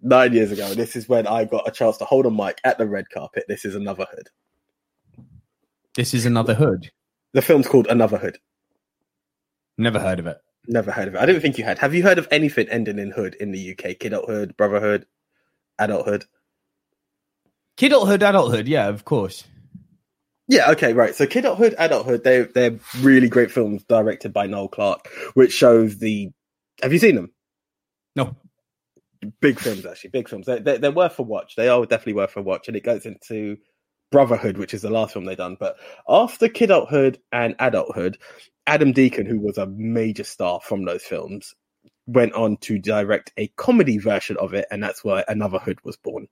nine 0.00 0.32
years 0.32 0.50
ago, 0.52 0.72
this 0.74 0.96
is 0.96 1.08
when 1.08 1.26
I 1.26 1.44
got 1.44 1.68
a 1.68 1.70
chance 1.70 1.98
to 1.98 2.04
hold 2.04 2.26
a 2.26 2.30
mic 2.30 2.58
at 2.64 2.78
the 2.78 2.86
red 2.86 3.10
carpet. 3.12 3.44
This 3.46 3.64
is 3.64 3.74
Another 3.74 4.06
Hood. 4.10 4.28
This 5.94 6.14
is 6.14 6.24
another 6.24 6.54
hood. 6.54 6.90
The 7.32 7.42
film's 7.42 7.66
called 7.66 7.88
Another 7.88 8.16
Hood. 8.16 8.38
Never 9.76 9.98
heard 9.98 10.18
of 10.18 10.26
it. 10.26 10.38
Never 10.68 10.92
heard 10.92 11.08
of 11.08 11.14
it. 11.14 11.20
I 11.20 11.26
didn't 11.26 11.42
think 11.42 11.58
you 11.58 11.64
had. 11.64 11.78
Have 11.78 11.94
you 11.94 12.02
heard 12.02 12.18
of 12.18 12.28
anything 12.30 12.68
ending 12.68 12.98
in 12.98 13.10
hood 13.10 13.34
in 13.34 13.50
the 13.50 13.72
UK? 13.72 13.98
Kidulthood, 13.98 14.56
brotherhood, 14.56 15.06
adulthood. 15.78 16.26
Kidulthood, 17.76 18.22
adulthood. 18.22 18.68
Yeah, 18.68 18.88
of 18.88 19.04
course. 19.04 19.44
Yeah, 20.50 20.72
okay, 20.72 20.92
right. 20.94 21.14
So 21.14 21.26
Kidulthood, 21.28 21.76
Adulthood, 21.78 22.24
they 22.24 22.42
they're 22.42 22.76
really 22.98 23.28
great 23.28 23.52
films 23.52 23.84
directed 23.84 24.32
by 24.32 24.48
Noel 24.48 24.66
Clarke, 24.66 25.08
which 25.34 25.52
shows 25.52 25.98
the. 25.98 26.30
Have 26.82 26.92
you 26.92 26.98
seen 26.98 27.14
them? 27.14 27.30
No. 28.16 28.34
Big 29.40 29.60
films, 29.60 29.86
actually, 29.86 30.10
big 30.10 30.28
films. 30.28 30.46
They, 30.46 30.58
they, 30.58 30.78
they're 30.78 30.90
worth 30.90 31.20
a 31.20 31.22
watch. 31.22 31.54
They 31.54 31.68
are 31.68 31.86
definitely 31.86 32.14
worth 32.14 32.36
a 32.36 32.42
watch, 32.42 32.66
and 32.66 32.76
it 32.76 32.82
goes 32.82 33.06
into 33.06 33.58
Brotherhood, 34.10 34.58
which 34.58 34.74
is 34.74 34.82
the 34.82 34.90
last 34.90 35.12
film 35.12 35.24
they 35.24 35.36
done. 35.36 35.56
But 35.60 35.76
after 36.08 36.48
Kidulthood 36.48 37.18
and 37.30 37.54
Adulthood, 37.60 38.18
Adam 38.66 38.90
Deacon, 38.90 39.26
who 39.26 39.38
was 39.38 39.56
a 39.56 39.66
major 39.66 40.24
star 40.24 40.58
from 40.64 40.84
those 40.84 41.04
films, 41.04 41.54
went 42.08 42.32
on 42.32 42.56
to 42.62 42.80
direct 42.80 43.32
a 43.36 43.46
comedy 43.56 43.98
version 43.98 44.36
of 44.38 44.52
it, 44.54 44.66
and 44.72 44.82
that's 44.82 45.04
why 45.04 45.22
Another 45.28 45.60
Hood 45.60 45.78
was 45.84 45.96
born. 45.96 46.26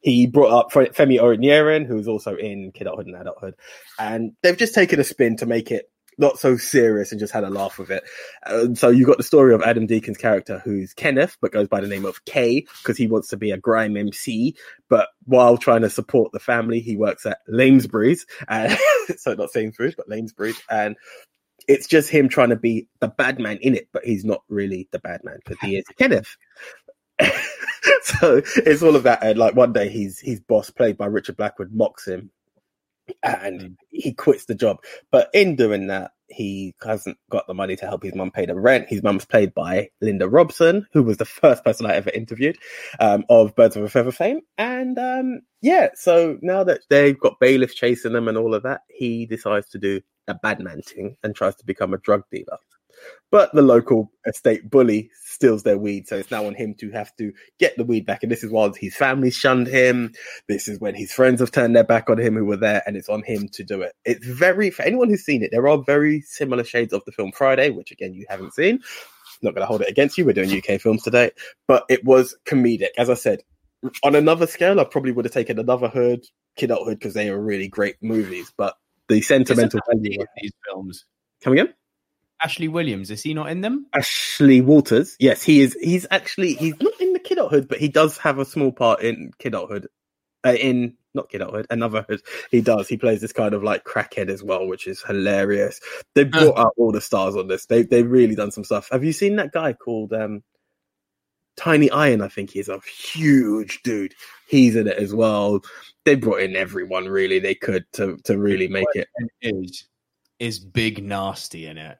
He 0.00 0.26
brought 0.26 0.52
up 0.52 0.72
Femi 0.72 1.20
Oyeniran, 1.20 1.86
who's 1.86 2.08
also 2.08 2.36
in 2.36 2.72
Kidulthood 2.72 3.06
and 3.06 3.16
Adulthood, 3.16 3.54
and 3.98 4.32
they've 4.42 4.56
just 4.56 4.74
taken 4.74 5.00
a 5.00 5.04
spin 5.04 5.36
to 5.38 5.46
make 5.46 5.70
it 5.70 5.90
not 6.18 6.38
so 6.38 6.56
serious 6.56 7.12
and 7.12 7.20
just 7.20 7.32
had 7.32 7.44
a 7.44 7.50
laugh 7.50 7.78
with 7.78 7.90
it. 7.90 8.02
Uh, 8.44 8.74
so 8.74 8.88
you 8.88 9.04
got 9.04 9.18
the 9.18 9.22
story 9.22 9.54
of 9.54 9.62
Adam 9.62 9.86
Deacon's 9.86 10.16
character, 10.16 10.60
who's 10.64 10.94
Kenneth, 10.94 11.36
but 11.40 11.52
goes 11.52 11.68
by 11.68 11.80
the 11.80 11.88
name 11.88 12.04
of 12.04 12.24
K 12.24 12.66
because 12.82 12.96
he 12.96 13.06
wants 13.06 13.28
to 13.28 13.36
be 13.36 13.50
a 13.50 13.58
grime 13.58 13.96
MC. 13.96 14.56
But 14.88 15.08
while 15.24 15.58
trying 15.58 15.82
to 15.82 15.90
support 15.90 16.32
the 16.32 16.40
family, 16.40 16.80
he 16.80 16.96
works 16.96 17.26
at 17.26 17.38
Lamesbury's, 17.48 18.26
uh, 18.48 18.74
so 19.16 19.34
not 19.34 19.50
Sainsbury's, 19.50 19.94
but 19.94 20.08
Lamesbury's, 20.08 20.60
and 20.70 20.96
it's 21.68 21.86
just 21.86 22.08
him 22.08 22.28
trying 22.28 22.50
to 22.50 22.56
be 22.56 22.88
the 23.00 23.08
bad 23.08 23.38
man 23.38 23.58
in 23.60 23.74
it, 23.74 23.88
but 23.92 24.04
he's 24.04 24.24
not 24.24 24.42
really 24.48 24.88
the 24.92 25.00
bad 25.00 25.22
man 25.24 25.38
because 25.44 25.58
he 25.60 25.76
is 25.76 25.84
Kenneth. 25.98 26.36
so 28.02 28.42
it's 28.56 28.82
all 28.82 28.96
of 28.96 29.04
that. 29.04 29.22
And 29.22 29.38
like 29.38 29.54
one 29.54 29.72
day, 29.72 29.88
his 29.88 30.18
his 30.20 30.40
boss, 30.40 30.70
played 30.70 30.96
by 30.96 31.06
Richard 31.06 31.36
Blackwood, 31.36 31.72
mocks 31.72 32.06
him, 32.06 32.30
and 33.22 33.76
he 33.90 34.12
quits 34.12 34.46
the 34.46 34.54
job. 34.54 34.78
But 35.10 35.30
in 35.34 35.56
doing 35.56 35.88
that, 35.88 36.12
he 36.28 36.74
hasn't 36.82 37.18
got 37.30 37.46
the 37.46 37.54
money 37.54 37.76
to 37.76 37.86
help 37.86 38.02
his 38.02 38.14
mum 38.14 38.30
pay 38.30 38.46
the 38.46 38.54
rent. 38.54 38.88
His 38.88 39.02
mum's 39.02 39.24
played 39.24 39.54
by 39.54 39.90
Linda 40.00 40.28
Robson, 40.28 40.86
who 40.92 41.02
was 41.02 41.18
the 41.18 41.24
first 41.24 41.64
person 41.64 41.86
I 41.86 41.94
ever 41.94 42.10
interviewed 42.10 42.58
um, 42.98 43.24
of 43.28 43.54
Birds 43.54 43.76
of 43.76 43.84
a 43.84 43.88
Feather 43.88 44.12
fame. 44.12 44.40
And 44.58 44.98
um, 44.98 45.40
yeah, 45.62 45.88
so 45.94 46.38
now 46.42 46.64
that 46.64 46.82
they've 46.90 47.18
got 47.18 47.40
bailiffs 47.40 47.74
chasing 47.74 48.12
them 48.12 48.28
and 48.28 48.36
all 48.36 48.54
of 48.54 48.64
that, 48.64 48.82
he 48.88 49.26
decides 49.26 49.68
to 49.70 49.78
do 49.78 50.00
a 50.28 50.34
bad 50.34 50.60
man 50.60 50.82
thing 50.82 51.16
and 51.22 51.34
tries 51.34 51.54
to 51.56 51.64
become 51.64 51.94
a 51.94 51.98
drug 51.98 52.22
dealer. 52.32 52.58
But 53.30 53.52
the 53.52 53.62
local 53.62 54.12
estate 54.24 54.70
bully 54.70 55.10
steals 55.24 55.64
their 55.64 55.78
weed, 55.78 56.06
so 56.06 56.16
it's 56.16 56.30
now 56.30 56.46
on 56.46 56.54
him 56.54 56.74
to 56.74 56.90
have 56.92 57.14
to 57.16 57.32
get 57.58 57.76
the 57.76 57.84
weed 57.84 58.06
back. 58.06 58.22
And 58.22 58.30
this 58.30 58.44
is 58.44 58.50
while 58.50 58.72
his 58.72 58.94
family 58.94 59.30
shunned 59.30 59.66
him. 59.66 60.12
This 60.48 60.68
is 60.68 60.78
when 60.78 60.94
his 60.94 61.12
friends 61.12 61.40
have 61.40 61.50
turned 61.50 61.74
their 61.74 61.84
back 61.84 62.08
on 62.08 62.18
him 62.18 62.36
who 62.36 62.44
were 62.44 62.56
there, 62.56 62.82
and 62.86 62.96
it's 62.96 63.08
on 63.08 63.22
him 63.22 63.48
to 63.54 63.64
do 63.64 63.82
it. 63.82 63.92
It's 64.04 64.24
very, 64.24 64.70
for 64.70 64.82
anyone 64.82 65.08
who's 65.08 65.24
seen 65.24 65.42
it, 65.42 65.50
there 65.50 65.68
are 65.68 65.78
very 65.78 66.20
similar 66.20 66.64
shades 66.64 66.92
of 66.92 67.02
the 67.04 67.12
film 67.12 67.32
Friday, 67.32 67.70
which 67.70 67.90
again, 67.90 68.14
you 68.14 68.26
haven't 68.28 68.54
seen. 68.54 68.80
Not 69.42 69.54
going 69.54 69.62
to 69.62 69.66
hold 69.66 69.82
it 69.82 69.90
against 69.90 70.16
you. 70.16 70.24
We're 70.24 70.32
doing 70.32 70.56
UK 70.56 70.80
films 70.80 71.02
today, 71.02 71.32
but 71.66 71.84
it 71.88 72.04
was 72.04 72.36
comedic. 72.46 72.90
As 72.96 73.10
I 73.10 73.14
said, 73.14 73.40
on 74.02 74.14
another 74.14 74.46
scale, 74.46 74.80
I 74.80 74.84
probably 74.84 75.12
would 75.12 75.24
have 75.24 75.34
taken 75.34 75.58
another 75.58 75.88
Hood, 75.88 76.24
Kid 76.56 76.70
Hood, 76.70 76.98
because 76.98 77.14
they 77.14 77.28
are 77.28 77.38
really 77.38 77.68
great 77.68 77.96
movies, 78.00 78.52
but 78.56 78.76
the 79.08 79.20
sentimental 79.20 79.80
value. 79.86 80.20
in 80.20 80.26
these 80.40 80.52
films. 80.66 81.04
Come 81.42 81.52
again? 81.52 81.74
Ashley 82.42 82.68
Williams, 82.68 83.10
is 83.10 83.22
he 83.22 83.34
not 83.34 83.50
in 83.50 83.60
them? 83.60 83.86
Ashley 83.94 84.60
Walters. 84.60 85.16
Yes, 85.18 85.42
he 85.42 85.60
is. 85.60 85.76
He's 85.80 86.06
actually 86.10 86.54
he's 86.54 86.78
not 86.80 87.00
in 87.00 87.12
the 87.12 87.20
Kidulthood, 87.20 87.68
but 87.68 87.78
he 87.78 87.88
does 87.88 88.18
have 88.18 88.38
a 88.38 88.44
small 88.44 88.72
part 88.72 89.00
in 89.02 89.32
Kidulthood. 89.38 89.86
Uh, 90.44 90.52
in 90.52 90.94
not 91.14 91.30
Kidulthood, 91.30 91.66
another 91.70 92.04
hood. 92.08 92.20
He 92.50 92.60
does. 92.60 92.88
He 92.88 92.98
plays 92.98 93.20
this 93.20 93.32
kind 93.32 93.54
of 93.54 93.64
like 93.64 93.84
crackhead 93.84 94.28
as 94.28 94.42
well, 94.42 94.66
which 94.66 94.86
is 94.86 95.02
hilarious. 95.02 95.80
They 96.14 96.24
brought 96.24 96.58
out 96.58 96.74
all 96.76 96.92
the 96.92 97.00
stars 97.00 97.36
on 97.36 97.48
this. 97.48 97.66
They 97.66 97.82
they've 97.82 98.08
really 98.08 98.34
done 98.34 98.50
some 98.50 98.64
stuff. 98.64 98.88
Have 98.92 99.02
you 99.02 99.12
seen 99.12 99.36
that 99.36 99.52
guy 99.52 99.72
called 99.72 100.12
um 100.12 100.42
Tiny 101.56 101.90
Iron, 101.90 102.20
I 102.20 102.28
think 102.28 102.50
he's 102.50 102.68
a 102.68 102.80
huge 102.80 103.82
dude. 103.82 104.14
He's 104.46 104.76
in 104.76 104.86
it 104.86 104.98
as 104.98 105.14
well. 105.14 105.60
They 106.04 106.14
brought 106.14 106.42
in 106.42 106.54
everyone 106.54 107.08
really 107.08 107.38
they 107.38 107.54
could 107.54 107.90
to 107.94 108.18
to 108.24 108.38
really 108.38 108.68
make 108.68 108.86
it. 108.94 109.08
Is 109.40 109.88
is 110.38 110.58
big 110.58 111.02
Narstie 111.02 111.68
in 111.68 111.78
it? 111.78 111.96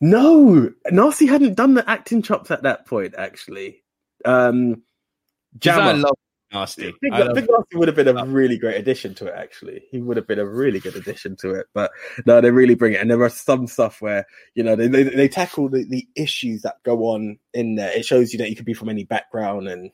No, 0.00 0.70
Narstie 0.90 1.28
hadn't 1.28 1.54
done 1.54 1.74
the 1.74 1.88
acting 1.88 2.22
chops 2.22 2.50
at 2.50 2.62
that 2.64 2.86
point. 2.86 3.14
Actually, 3.16 3.82
um, 4.24 4.82
'Cause 5.60 5.78
I 5.78 5.92
Jammer. 5.92 5.94
love 5.98 6.16
Narstie. 6.52 6.92
Big, 7.00 7.12
I 7.12 7.22
love- 7.24 7.34
Big 7.34 7.46
Narstie 7.46 7.78
would 7.78 7.88
have 7.88 7.96
been 7.96 8.08
a 8.16 8.24
really 8.26 8.58
great 8.58 8.76
addition 8.76 9.14
to 9.16 9.26
it. 9.26 9.34
Actually, 9.36 9.84
he 9.90 10.00
would 10.00 10.16
have 10.16 10.26
been 10.26 10.38
a 10.38 10.46
really 10.46 10.78
good 10.80 10.96
addition 10.96 11.36
to 11.40 11.50
it. 11.54 11.66
But 11.74 11.90
no, 12.26 12.40
they 12.40 12.50
really 12.50 12.74
bring 12.74 12.92
it. 12.92 13.00
And 13.00 13.10
there 13.10 13.22
are 13.22 13.28
some 13.28 13.66
stuff 13.66 14.00
where 14.00 14.26
you 14.54 14.62
know 14.62 14.76
they 14.76 14.88
they, 14.88 15.02
they 15.04 15.28
tackle 15.28 15.68
the, 15.68 15.84
the 15.84 16.06
issues 16.16 16.62
that 16.62 16.82
go 16.84 17.04
on 17.06 17.38
in 17.52 17.74
there. 17.76 17.90
It 17.96 18.04
shows 18.04 18.32
you 18.32 18.38
that 18.38 18.50
you 18.50 18.56
could 18.56 18.66
be 18.66 18.74
from 18.74 18.88
any 18.88 19.04
background 19.04 19.68
and 19.68 19.90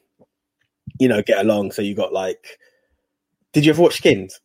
you 0.98 1.08
know 1.08 1.22
get 1.22 1.38
along. 1.40 1.72
So 1.72 1.82
you 1.82 1.94
got 1.94 2.12
like, 2.12 2.58
did 3.52 3.64
you 3.64 3.72
ever 3.72 3.82
watch 3.82 3.96
Skins? 3.98 4.40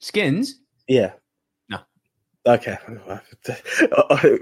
Skins. 0.00 0.58
Yeah. 0.88 1.12
Okay. 2.44 2.76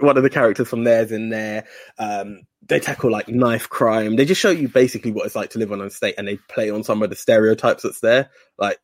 One 0.00 0.16
of 0.16 0.22
the 0.22 0.30
characters 0.30 0.68
from 0.68 0.84
there's 0.84 1.12
in 1.12 1.28
there. 1.28 1.66
Um, 1.98 2.42
they 2.66 2.80
tackle 2.80 3.10
like 3.10 3.28
knife 3.28 3.68
crime. 3.68 4.16
They 4.16 4.24
just 4.24 4.40
show 4.40 4.50
you 4.50 4.68
basically 4.68 5.12
what 5.12 5.26
it's 5.26 5.34
like 5.34 5.50
to 5.50 5.58
live 5.58 5.72
on 5.72 5.80
an 5.80 5.88
estate, 5.88 6.14
and 6.16 6.26
they 6.26 6.36
play 6.36 6.70
on 6.70 6.82
some 6.84 7.02
of 7.02 7.10
the 7.10 7.16
stereotypes 7.16 7.82
that's 7.82 8.00
there. 8.00 8.30
Like 8.58 8.78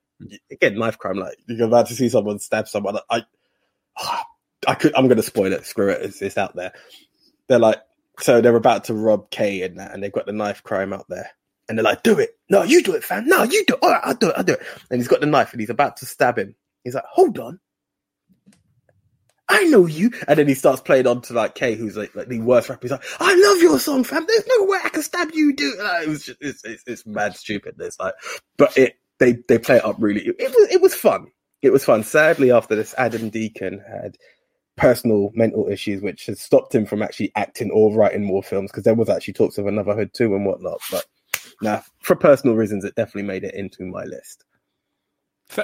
again, 0.51 0.79
knife 0.79 0.99
crime. 0.99 1.17
Like 1.17 1.39
you're 1.47 1.67
about 1.67 1.87
to 1.87 1.95
see 1.95 2.09
someone 2.09 2.39
stab 2.39 2.69
someone. 2.69 2.99
I, 3.09 3.23
I 4.67 4.75
could. 4.75 4.95
I'm 4.95 5.07
going 5.07 5.17
to 5.17 5.23
spoil 5.23 5.53
it. 5.53 5.65
Screw 5.65 5.89
it. 5.91 6.03
It's, 6.03 6.21
it's 6.21 6.37
out 6.37 6.57
there. 6.57 6.73
They're 7.49 7.59
like, 7.59 7.81
so 8.19 8.41
they're 8.41 8.57
about 8.57 8.85
to 8.85 8.95
rob 8.95 9.31
Kay 9.31 9.63
and 9.63 9.79
that, 9.79 9.93
and 9.93 10.03
they've 10.03 10.13
got 10.13 10.27
the 10.27 10.33
knife 10.33 10.63
crime 10.63 10.93
out 10.93 11.07
there. 11.09 11.31
And 11.69 11.77
they're 11.77 11.85
like, 11.85 12.03
do 12.03 12.19
it. 12.19 12.31
No, 12.49 12.63
you 12.63 12.83
do 12.83 12.95
it, 12.95 13.03
fam. 13.03 13.27
No, 13.27 13.43
you 13.43 13.65
do 13.67 13.75
it. 13.75 13.81
All 13.83 13.91
right, 13.91 14.01
I'll 14.05 14.15
do 14.15 14.29
it. 14.29 14.35
I'll 14.37 14.45
do 14.45 14.53
it. 14.53 14.63
And 14.91 15.01
he's 15.01 15.09
got 15.09 15.21
the 15.21 15.27
knife 15.27 15.53
and 15.53 15.61
he's 15.61 15.71
about 15.71 15.97
to 15.99 16.07
stab 16.07 16.39
him. 16.39 16.55
He's 16.85 16.95
like, 16.95 17.05
hold 17.11 17.39
on. 17.41 17.59
I 19.49 19.65
know 19.65 19.87
you. 19.87 20.11
And 20.27 20.39
then 20.39 20.49
he 20.49 20.55
starts 20.55 20.81
playing 20.81 21.07
on 21.07 21.23
to 21.23 21.33
like 21.33 21.55
Kay, 21.55 21.75
who's 21.77 21.97
like, 21.97 22.15
like 22.15 22.29
the 22.29 22.41
worst 22.41 22.69
rapper. 22.69 22.83
He's 22.83 22.91
like, 22.91 23.05
I 23.21 23.35
love 23.35 23.63
your 23.63 23.79
song, 23.79 24.05
fam. 24.05 24.27
There's 24.27 24.47
no 24.47 24.65
way 24.65 24.79
I 24.83 24.89
can 24.89 25.03
stab 25.03 25.31
you, 25.33 25.55
dude. 25.55 25.79
Like, 25.79 26.03
it 26.05 26.09
was 26.09 26.25
just, 26.25 26.39
it's, 26.41 26.65
it's, 26.65 26.83
it's 26.87 27.07
mad 27.07 27.37
stupidness. 27.37 27.99
Like, 28.01 28.15
but 28.57 28.77
it, 28.77 28.99
they, 29.19 29.39
they 29.49 29.59
play 29.59 29.77
it 29.77 29.85
up 29.85 29.97
really. 29.99 30.27
It, 30.27 30.55
was, 30.55 30.69
it 30.71 30.81
was 30.83 30.95
fun. 30.95 31.29
It 31.63 31.71
was 31.71 31.85
fun. 31.85 32.03
Sadly, 32.03 32.51
after 32.51 32.75
this, 32.75 32.95
Adam 32.99 33.31
Deacon 33.31 33.83
had 33.89 34.17
personal 34.77 35.31
mental 35.35 35.69
issues, 35.69 36.03
which 36.03 36.27
has 36.27 36.41
stopped 36.41 36.75
him 36.75 36.85
from 36.85 37.03
actually 37.03 37.33
acting 37.35 37.71
or 37.71 37.95
writing 37.95 38.25
more 38.25 38.43
films 38.43 38.71
because 38.71 38.85
there 38.85 38.95
was 38.95 39.09
actually 39.09 39.35
talks 39.35 39.59
of 39.59 39.67
another 39.67 39.95
Hood 39.95 40.13
too 40.13 40.35
and 40.35 40.45
whatnot. 40.45 40.81
But 40.91 41.07
nah, 41.63 41.81
for 42.01 42.15
personal 42.17 42.57
reasons, 42.57 42.85
it 42.85 42.95
definitely 42.95 43.23
made 43.23 43.45
it 43.45 43.55
into 43.55 43.85
my 43.85 44.05
list. 44.05 44.45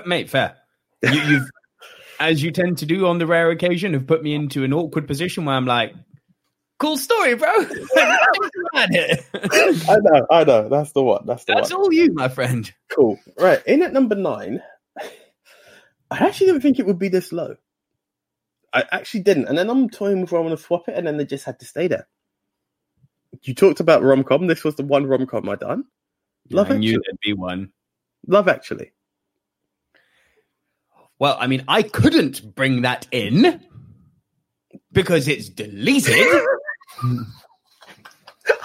Mate, 0.07 0.31
fair. 0.31 0.57
You, 1.03 1.21
you've, 1.21 1.51
as 2.23 2.43
you 2.43 2.51
tend 2.51 2.79
to 2.79 2.87
do 2.87 3.07
on 3.07 3.19
the 3.19 3.27
rare 3.27 3.51
occasion, 3.51 3.93
have 3.95 4.07
put 4.07 4.23
me 4.23 4.35
into 4.35 4.65
an 4.65 4.73
awkward 4.73 5.07
position 5.07 5.45
where 5.45 5.57
I'm 5.57 5.67
like, 5.67 5.93
"Cool 6.79 6.97
story, 6.97 7.35
bro." 7.35 7.49
I 8.75 8.87
know, 10.01 10.27
I 10.31 10.45
know. 10.45 10.69
That's 10.69 10.93
the 10.93 11.03
one. 11.03 11.27
That's 11.27 11.45
the 11.45 11.55
That's 11.55 11.73
one. 11.73 11.81
all 11.81 11.93
you, 11.93 12.13
my 12.15 12.29
friend. 12.29 12.73
Cool. 12.91 13.19
Right. 13.39 13.65
In 13.67 13.83
at 13.83 13.93
number 13.93 14.15
nine, 14.15 14.63
I 16.11 16.19
actually 16.19 16.49
didn't 16.49 16.63
think 16.63 16.79
it 16.79 16.87
would 16.87 16.99
be 16.99 17.09
this 17.09 17.33
low. 17.33 17.57
I 18.73 18.85
actually 18.91 19.21
didn't. 19.21 19.49
And 19.49 19.59
then 19.59 19.69
I'm 19.69 19.91
toying 19.91 20.21
with 20.21 20.33
whether 20.33 20.43
I 20.45 20.47
want 20.47 20.59
to 20.59 20.65
swap 20.65 20.89
it, 20.89 20.97
and 20.97 21.07
then 21.07 21.17
they 21.17 21.25
just 21.27 21.45
had 21.45 21.59
to 21.61 21.67
stay 21.67 21.89
there. 21.89 22.07
You 23.43 23.55
talked 23.55 23.81
about 23.81 24.03
rom 24.03 24.25
com. 24.25 24.47
This 24.47 24.65
was 24.65 24.77
the 24.77 24.85
one 24.85 25.07
rom 25.07 25.27
com 25.27 25.49
I 25.49 25.57
done. 25.57 25.85
Love 26.51 26.71
I 26.71 26.77
knew 26.77 26.91
Actually. 26.91 27.03
there'd 27.07 27.19
be 27.23 27.33
one. 27.33 27.73
Love 28.27 28.49
Actually. 28.49 28.93
Well, 31.23 31.37
I 31.39 31.47
mean, 31.47 31.63
I 31.69 31.85
couldn't 31.85 32.57
bring 32.57 32.83
that 32.83 33.07
in 33.13 33.61
because 34.91 35.29
it's 35.29 35.49
deleted. 35.49 36.17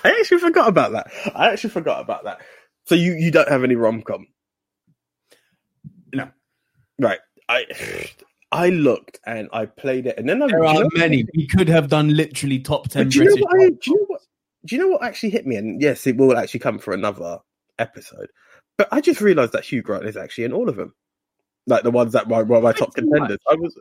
I 0.03 0.09
actually 0.19 0.39
forgot 0.39 0.67
about 0.67 0.93
that. 0.93 1.11
I 1.35 1.51
actually 1.51 1.69
forgot 1.69 2.01
about 2.01 2.23
that. 2.23 2.41
So 2.85 2.95
you 2.95 3.13
you 3.13 3.29
don't 3.29 3.47
have 3.47 3.63
any 3.63 3.75
rom 3.75 4.01
com, 4.01 4.25
No. 6.15 6.31
right? 6.99 7.19
I 7.47 7.67
I 8.51 8.69
looked 8.69 9.19
and 9.27 9.49
I 9.53 9.67
played 9.67 10.07
it, 10.07 10.17
and 10.17 10.27
then 10.27 10.41
I 10.41 10.47
There 10.47 10.65
are 10.65 10.87
many. 10.93 11.27
We 11.35 11.45
could 11.45 11.69
have 11.69 11.89
done 11.89 12.15
literally 12.15 12.57
top 12.57 12.89
ten 12.89 13.09
do 13.09 13.19
you, 13.19 13.25
know 13.25 13.35
what 13.39 13.61
I, 13.61 13.69
do 13.69 13.77
you 13.85 13.97
know 13.97 14.05
what? 14.07 14.21
Do 14.65 14.75
you 14.75 14.81
know 14.81 14.87
what 14.87 15.03
actually 15.03 15.29
hit 15.29 15.45
me? 15.45 15.57
And 15.57 15.79
yes, 15.79 16.07
it 16.07 16.17
will 16.17 16.35
actually 16.35 16.61
come 16.61 16.79
for 16.79 16.95
another 16.95 17.37
episode. 17.77 18.29
But 18.79 18.87
I 18.91 18.99
just 18.99 19.21
realised 19.21 19.51
that 19.51 19.63
Hugh 19.63 19.83
Grant 19.83 20.07
is 20.07 20.17
actually 20.17 20.45
in 20.45 20.53
all 20.53 20.69
of 20.69 20.75
them, 20.75 20.95
like 21.67 21.83
the 21.83 21.91
ones 21.91 22.13
that 22.13 22.27
were, 22.27 22.43
were 22.43 22.61
my 22.61 22.71
top 22.73 22.95
contenders. 22.95 23.37
I 23.49 23.55
was, 23.55 23.79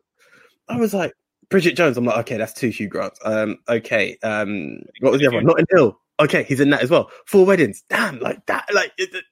I 0.68 0.76
was 0.76 0.92
like 0.92 1.12
Bridget 1.48 1.76
Jones. 1.76 1.96
I'm 1.96 2.04
like, 2.04 2.18
okay, 2.18 2.36
that's 2.36 2.52
two 2.52 2.68
Hugh 2.68 2.88
Grants. 2.88 3.18
Um, 3.24 3.58
okay, 3.68 4.18
um, 4.22 4.80
what 5.00 5.12
was 5.12 5.20
the 5.20 5.28
other 5.28 5.36
one? 5.36 5.46
Notting 5.46 5.66
Hill. 5.70 5.98
Okay, 6.20 6.42
he's 6.44 6.60
in 6.60 6.70
that 6.70 6.82
as 6.82 6.90
well. 6.90 7.10
Four 7.26 7.46
Weddings. 7.46 7.82
Damn, 7.88 8.18
like 8.20 8.44
that. 8.46 8.66
Like 8.74 8.92
it, 8.98 9.14
it- 9.14 9.24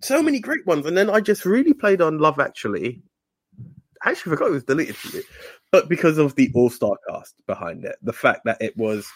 so 0.00 0.22
many 0.22 0.40
great 0.40 0.66
ones. 0.66 0.86
And 0.86 0.96
then 0.96 1.10
I 1.10 1.20
just 1.20 1.44
really 1.44 1.74
played 1.74 2.00
on 2.00 2.16
Love 2.18 2.38
Actually. 2.38 3.02
I 4.02 4.10
actually 4.10 4.30
forgot 4.30 4.48
it 4.48 4.52
was 4.52 4.64
deleted 4.64 4.96
for 4.96 5.14
me, 5.16 5.22
but 5.70 5.88
because 5.88 6.16
of 6.16 6.34
the 6.34 6.50
All 6.54 6.70
Star 6.70 6.96
cast 7.08 7.34
behind 7.46 7.84
it, 7.84 7.96
the 8.02 8.12
fact 8.14 8.42
that 8.46 8.56
it 8.62 8.74
was 8.76 9.06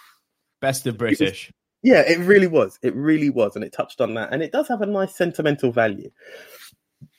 Best 0.60 0.86
of 0.86 0.98
British. 0.98 1.50
yeah, 1.82 2.00
it 2.06 2.18
really 2.18 2.46
was. 2.46 2.78
It 2.82 2.94
really 2.94 3.30
was, 3.30 3.56
and 3.56 3.64
it 3.64 3.72
touched 3.72 4.00
on 4.02 4.12
that, 4.14 4.32
and 4.32 4.42
it 4.42 4.52
does 4.52 4.68
have 4.68 4.82
a 4.82 4.86
nice 4.86 5.14
sentimental 5.16 5.70
value. 5.72 6.10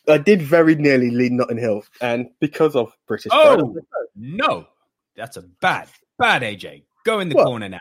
I 0.08 0.18
did 0.18 0.42
very 0.42 0.76
nearly 0.76 1.12
lead 1.12 1.32
Notting 1.34 1.58
Hill, 1.58 1.84
and 2.02 2.30
because 2.40 2.76
of 2.76 2.92
British. 3.08 3.32
Oh 3.32 3.76
no, 4.16 4.68
that's 5.16 5.38
a 5.38 5.42
bad, 5.62 5.88
bad 6.18 6.42
AJ. 6.42 6.84
Go 7.06 7.20
in 7.20 7.30
the 7.30 7.36
What? 7.36 7.46
corner 7.46 7.70
now. 7.70 7.80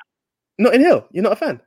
Notting 0.59 0.81
Hill, 0.83 1.07
you're 1.13 1.23
not 1.23 1.33
a 1.33 1.37
fan. 1.37 1.61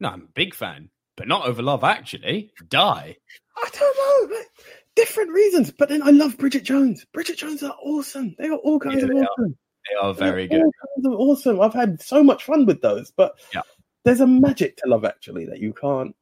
No, 0.00 0.10
I'm 0.10 0.22
a 0.22 0.32
big 0.34 0.54
fan, 0.54 0.90
but 1.16 1.26
not 1.28 1.46
over 1.46 1.62
love. 1.62 1.84
Actually, 1.84 2.52
die. 2.68 3.16
I 3.56 3.68
don't 3.72 4.30
know, 4.30 4.36
like, 4.36 4.46
different 4.94 5.30
reasons, 5.32 5.72
but 5.72 5.88
then 5.88 6.02
I 6.02 6.10
love 6.10 6.36
Bridget 6.38 6.62
Jones. 6.64 7.04
Bridget 7.12 7.38
Jones 7.38 7.62
are 7.62 7.74
awesome. 7.82 8.34
They 8.38 8.48
are 8.48 8.56
all 8.58 8.78
kinds 8.78 8.96
Yeah, 8.98 9.04
of 9.04 9.08
they 9.10 9.20
are. 9.20 9.24
awesome. 9.24 9.58
They 9.88 9.94
are 9.96 10.14
very 10.14 10.46
They're 10.46 10.58
good. 10.60 10.66
all 10.66 10.72
kinds 10.96 11.06
of 11.06 11.12
awesome. 11.20 11.60
I've 11.60 11.74
had 11.74 12.00
so 12.02 12.22
much 12.22 12.44
fun 12.44 12.66
with 12.66 12.82
those, 12.82 13.10
but 13.16 13.38
Yeah. 13.54 13.62
there's 14.04 14.20
a 14.20 14.26
magic 14.26 14.76
to 14.78 14.88
Love 14.88 15.04
Actually 15.04 15.46
that 15.46 15.60
you 15.60 15.72
can't 15.72 16.14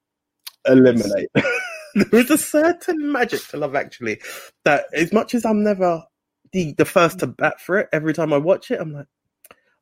eliminate. 0.67 1.29
there 2.11 2.21
is 2.21 2.31
a 2.31 2.39
certain 2.39 3.11
magic 3.11 3.41
to 3.49 3.57
Love 3.57 3.75
Actually 3.75 4.21
that, 4.65 4.85
as 4.93 5.13
much 5.13 5.35
as 5.35 5.47
I'm 5.47 5.63
never 5.63 6.05
the 6.53 6.75
the 6.75 6.85
first 6.85 7.21
to 7.21 7.27
bat 7.27 7.61
for 7.61 7.79
it, 7.79 7.89
every 7.93 8.13
time 8.13 8.33
I 8.33 8.39
watch 8.39 8.71
it, 8.71 8.81
I'm 8.81 8.93
like, 8.93 9.07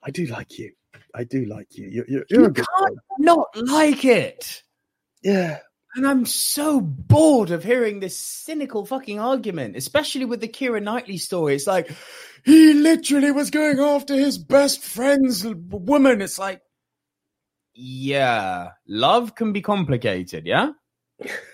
I 0.03 0.11
do 0.11 0.27
like 0.27 0.59
you. 0.59 0.73
I 1.13 1.25
do 1.25 1.45
like 1.45 1.77
you. 1.77 1.89
You're, 1.89 2.05
you're, 2.09 2.25
you're 2.29 2.41
You 2.41 2.47
a 2.47 2.51
good 2.51 2.67
can't 2.79 2.99
not 3.19 3.49
like 3.57 4.05
it. 4.05 4.63
Yeah. 5.23 5.59
And 5.97 6.07
I'm 6.07 6.27
so 6.27 6.81
bored 6.81 7.51
of 7.51 7.63
hearing 7.63 8.01
this 8.01 8.19
cynical 8.19 8.85
fucking 8.85 9.21
argument, 9.21 9.77
especially 9.77 10.25
with 10.25 10.41
the 10.41 10.49
Keira 10.49 10.83
Knightley 10.83 11.19
story. 11.19 11.55
It's 11.55 11.69
like 11.69 11.91
he 12.45 12.75
literally 12.75 13.31
was 13.31 13.51
going 13.51 13.79
after 13.79 14.15
his 14.15 14.39
best 14.39 14.83
friend's 14.83 15.45
woman. 15.47 16.21
It's 16.21 16.39
like, 16.39 16.63
yeah, 17.75 18.71
love 18.87 19.35
can 19.35 19.53
be 19.53 19.63
complicated, 19.63 20.47
yeah? 20.47 20.71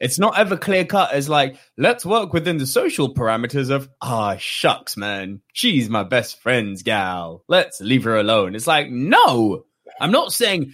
It's 0.00 0.18
not 0.18 0.38
ever 0.38 0.56
clear 0.56 0.86
cut 0.86 1.12
as 1.12 1.28
like, 1.28 1.56
let's 1.76 2.06
work 2.06 2.32
within 2.32 2.56
the 2.56 2.66
social 2.66 3.14
parameters 3.14 3.70
of, 3.70 3.88
ah, 4.00 4.36
shucks, 4.38 4.96
man. 4.96 5.42
She's 5.52 5.90
my 5.90 6.04
best 6.04 6.40
friend's 6.40 6.82
gal. 6.82 7.44
Let's 7.48 7.82
leave 7.82 8.04
her 8.04 8.16
alone. 8.16 8.54
It's 8.54 8.66
like, 8.66 8.88
no, 8.90 9.64
I'm 10.00 10.10
not 10.10 10.32
saying 10.32 10.72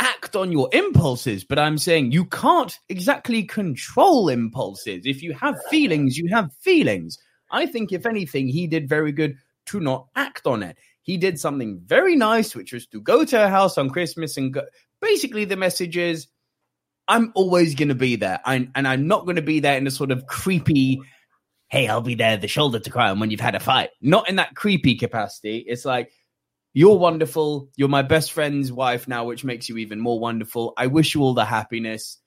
act 0.00 0.34
on 0.34 0.50
your 0.50 0.68
impulses, 0.72 1.44
but 1.44 1.58
I'm 1.58 1.78
saying 1.78 2.10
you 2.10 2.24
can't 2.24 2.76
exactly 2.88 3.44
control 3.44 4.28
impulses. 4.28 5.06
If 5.06 5.22
you 5.22 5.34
have 5.34 5.54
feelings, 5.70 6.18
you 6.18 6.28
have 6.30 6.52
feelings. 6.60 7.18
I 7.52 7.66
think, 7.66 7.92
if 7.92 8.06
anything, 8.06 8.48
he 8.48 8.66
did 8.66 8.88
very 8.88 9.12
good 9.12 9.36
to 9.66 9.78
not 9.78 10.08
act 10.16 10.48
on 10.48 10.64
it. 10.64 10.76
He 11.02 11.16
did 11.16 11.38
something 11.38 11.80
very 11.84 12.16
nice, 12.16 12.56
which 12.56 12.72
was 12.72 12.86
to 12.88 13.00
go 13.00 13.24
to 13.24 13.38
her 13.38 13.48
house 13.48 13.78
on 13.78 13.90
Christmas 13.90 14.36
and 14.36 14.52
go. 14.52 14.62
Basically, 15.00 15.44
the 15.44 15.56
message 15.56 15.96
is, 15.96 16.26
I'm 17.08 17.32
always 17.34 17.74
going 17.74 17.88
to 17.88 17.94
be 17.94 18.16
there. 18.16 18.40
I'm, 18.44 18.70
and 18.74 18.88
I'm 18.88 19.06
not 19.06 19.24
going 19.24 19.36
to 19.36 19.42
be 19.42 19.60
there 19.60 19.76
in 19.76 19.86
a 19.86 19.90
sort 19.90 20.10
of 20.10 20.26
creepy, 20.26 21.00
hey, 21.68 21.88
I'll 21.88 22.00
be 22.00 22.14
there, 22.14 22.36
the 22.36 22.48
shoulder 22.48 22.78
to 22.78 22.90
cry 22.90 23.10
on 23.10 23.20
when 23.20 23.30
you've 23.30 23.40
had 23.40 23.54
a 23.54 23.60
fight. 23.60 23.90
Not 24.00 24.28
in 24.28 24.36
that 24.36 24.54
creepy 24.54 24.94
capacity. 24.96 25.58
It's 25.66 25.84
like, 25.84 26.10
you're 26.72 26.96
wonderful. 26.98 27.68
You're 27.76 27.88
my 27.88 28.02
best 28.02 28.32
friend's 28.32 28.72
wife 28.72 29.06
now, 29.06 29.24
which 29.26 29.44
makes 29.44 29.68
you 29.68 29.78
even 29.78 30.00
more 30.00 30.18
wonderful. 30.18 30.72
I 30.76 30.86
wish 30.88 31.14
you 31.14 31.22
all 31.22 31.34
the 31.34 31.44
happiness. 31.44 32.18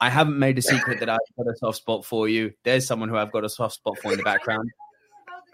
I 0.00 0.10
haven't 0.10 0.38
made 0.38 0.58
a 0.58 0.62
secret 0.62 1.00
that 1.00 1.08
I've 1.08 1.18
got 1.38 1.46
a 1.46 1.56
soft 1.56 1.78
spot 1.78 2.04
for 2.04 2.28
you. 2.28 2.52
There's 2.64 2.86
someone 2.86 3.08
who 3.08 3.16
I've 3.16 3.32
got 3.32 3.44
a 3.44 3.48
soft 3.48 3.76
spot 3.76 3.96
for 4.02 4.12
in 4.12 4.18
the 4.18 4.24
background. 4.24 4.70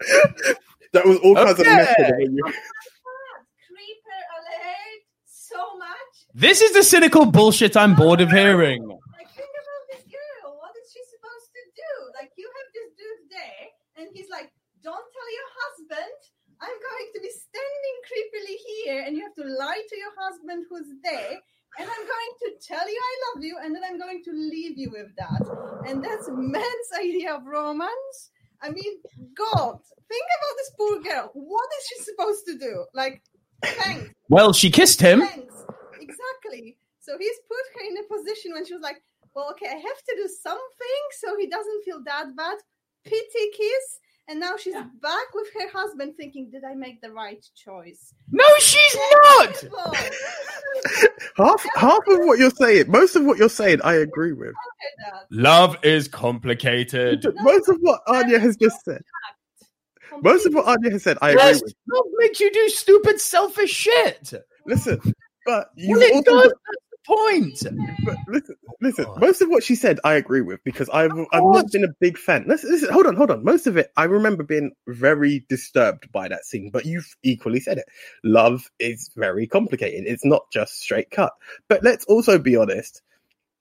That 0.92 1.06
was 1.06 1.16
all 1.20 1.34
kinds 1.34 1.58
of 1.58 1.64
method. 1.64 2.12
when 2.18 2.34
you- 2.36 2.42
Creeper 2.44 4.20
alert! 4.36 5.02
So 5.24 5.56
much. 5.78 6.21
This 6.34 6.62
is 6.62 6.72
the 6.72 6.82
cynical 6.82 7.26
bullshit 7.26 7.76
I'm 7.76 7.94
bored 7.94 8.22
of 8.22 8.32
oh, 8.32 8.36
hearing. 8.36 8.88
Like, 8.88 9.28
think 9.36 9.52
about 9.52 9.84
this 9.92 10.04
girl. 10.08 10.56
What 10.56 10.72
is 10.80 10.88
she 10.88 11.04
supposed 11.12 11.52
to 11.52 11.62
do? 11.76 11.92
Like, 12.16 12.32
you 12.40 12.48
have 12.48 12.68
this 12.72 12.88
dude 12.96 13.24
there, 13.28 13.64
and 14.00 14.08
he's 14.16 14.30
like, 14.32 14.48
"Don't 14.82 15.04
tell 15.12 15.30
your 15.36 15.48
husband. 15.60 16.20
I'm 16.56 16.72
going 16.72 17.08
to 17.12 17.20
be 17.20 17.28
standing 17.28 17.96
creepily 18.08 18.56
here, 18.64 19.04
and 19.04 19.14
you 19.14 19.22
have 19.28 19.36
to 19.36 19.44
lie 19.44 19.82
to 19.84 19.96
your 19.96 20.14
husband 20.16 20.64
who's 20.70 20.88
there." 21.04 21.36
And 21.78 21.88
I'm 21.88 22.04
going 22.04 22.32
to 22.44 22.66
tell 22.66 22.88
you 22.88 23.00
I 23.00 23.14
love 23.28 23.44
you, 23.44 23.58
and 23.62 23.74
then 23.74 23.82
I'm 23.84 23.98
going 23.98 24.22
to 24.24 24.32
leave 24.32 24.78
you 24.78 24.90
with 24.90 25.08
that. 25.16 25.42
And 25.86 26.02
that's 26.04 26.28
man's 26.32 26.90
idea 26.98 27.34
of 27.34 27.44
romance. 27.44 28.30
I 28.62 28.70
mean, 28.70 29.00
God, 29.36 29.78
think 30.08 30.26
about 30.38 30.54
this 30.56 30.70
poor 30.78 31.02
girl. 31.02 31.30
What 31.34 31.68
is 31.78 31.86
she 31.88 32.04
supposed 32.04 32.46
to 32.46 32.58
do? 32.58 32.84
Like, 32.94 33.22
thanks. 33.64 34.14
Well, 34.28 34.52
she 34.52 34.70
kissed 34.70 35.00
him. 35.00 35.20
Thanks. 35.20 35.64
Exactly. 36.02 36.76
So 37.00 37.16
he's 37.18 37.36
put 37.48 37.64
her 37.74 37.88
in 37.88 37.96
a 37.98 38.06
position 38.08 38.52
when 38.52 38.66
she 38.66 38.74
was 38.74 38.82
like, 38.82 39.02
well, 39.34 39.50
okay, 39.52 39.66
I 39.66 39.74
have 39.74 40.02
to 40.08 40.14
do 40.16 40.28
something 40.28 41.02
so 41.18 41.36
he 41.38 41.46
doesn't 41.48 41.84
feel 41.84 42.02
that 42.04 42.36
bad. 42.36 42.58
Pity 43.04 43.50
kiss. 43.56 43.98
And 44.28 44.38
now 44.38 44.56
she's 44.56 44.74
back 44.74 45.34
with 45.34 45.48
her 45.54 45.68
husband 45.72 46.14
thinking, 46.16 46.48
did 46.50 46.62
I 46.64 46.74
make 46.74 47.00
the 47.00 47.10
right 47.10 47.44
choice? 47.56 48.14
No, 48.30 48.44
she's 48.60 48.96
not. 49.24 49.64
Half 51.36 51.66
half 51.74 51.98
of 52.08 52.18
what 52.20 52.38
you're 52.38 52.50
saying, 52.50 52.90
most 52.90 53.16
of 53.16 53.24
what 53.24 53.38
you're 53.38 53.48
saying, 53.48 53.80
I 53.82 53.94
agree 53.94 54.32
with. 54.32 54.48
Look 54.48 54.54
at 54.54 55.12
that. 55.12 55.26
Love 55.30 55.76
is 55.82 56.08
complicated. 56.08 57.26
Most 57.42 57.68
of 57.68 57.78
what 57.80 58.00
Anya 58.06 58.38
has 58.38 58.56
just 58.56 58.84
said, 58.84 59.02
most 60.22 60.46
of 60.46 60.54
what 60.54 60.66
Anya 60.66 60.90
has 60.90 61.02
said, 61.02 61.18
I 61.22 61.30
agree 61.30 61.42
Yes, 61.42 61.62
with. 61.62 61.74
love 61.90 62.04
makes 62.18 62.40
you 62.40 62.50
do 62.52 62.68
stupid, 62.68 63.20
selfish 63.20 63.70
shit. 63.70 64.32
Listen, 64.66 65.00
but 65.44 65.70
you 65.76 65.98
Well, 65.98 66.02
it 66.02 66.12
also 66.14 66.30
does. 66.30 66.52
That's 66.52 66.86
the 66.90 66.98
point. 67.06 67.62
But 68.04 68.16
listen, 68.28 68.56
listen. 68.80 69.04
God. 69.04 69.20
Most 69.20 69.42
of 69.42 69.48
what 69.48 69.64
she 69.64 69.74
said, 69.74 69.98
I 70.04 70.14
agree 70.14 70.40
with 70.40 70.62
because 70.64 70.88
I've 70.90 71.12
I've 71.32 71.42
not 71.42 71.70
been 71.72 71.84
a 71.84 71.92
big 72.00 72.18
fan. 72.18 72.44
Listen, 72.46 72.70
listen, 72.70 72.92
hold 72.92 73.06
on, 73.06 73.16
hold 73.16 73.30
on. 73.30 73.44
Most 73.44 73.66
of 73.66 73.76
it, 73.76 73.90
I 73.96 74.04
remember 74.04 74.44
being 74.44 74.72
very 74.86 75.44
disturbed 75.48 76.10
by 76.12 76.28
that 76.28 76.44
scene. 76.44 76.70
But 76.70 76.86
you've 76.86 77.14
equally 77.22 77.60
said 77.60 77.78
it. 77.78 77.86
Love 78.24 78.70
is 78.78 79.10
very 79.16 79.46
complicated. 79.46 80.04
It's 80.06 80.24
not 80.24 80.42
just 80.52 80.80
straight 80.80 81.10
cut. 81.10 81.32
But 81.68 81.82
let's 81.82 82.04
also 82.06 82.38
be 82.38 82.56
honest, 82.56 83.02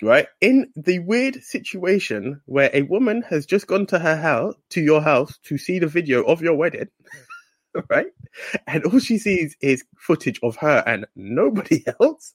right? 0.01 0.27
In 0.39 0.71
the 0.75 0.99
weird 0.99 1.43
situation 1.43 2.41
where 2.45 2.69
a 2.73 2.83
woman 2.83 3.23
has 3.23 3.45
just 3.45 3.67
gone 3.67 3.87
to 3.87 3.99
her 3.99 4.15
house, 4.15 4.55
to 4.71 4.81
your 4.81 5.01
house, 5.01 5.37
to 5.43 5.57
see 5.57 5.79
the 5.79 5.87
video 5.87 6.23
of 6.23 6.41
your 6.41 6.55
wedding. 6.55 6.89
Right, 7.89 8.07
and 8.67 8.83
all 8.85 8.99
she 8.99 9.17
sees 9.17 9.55
is 9.61 9.83
footage 9.97 10.39
of 10.43 10.55
her 10.57 10.83
and 10.85 11.05
nobody 11.15 11.83
else 12.01 12.33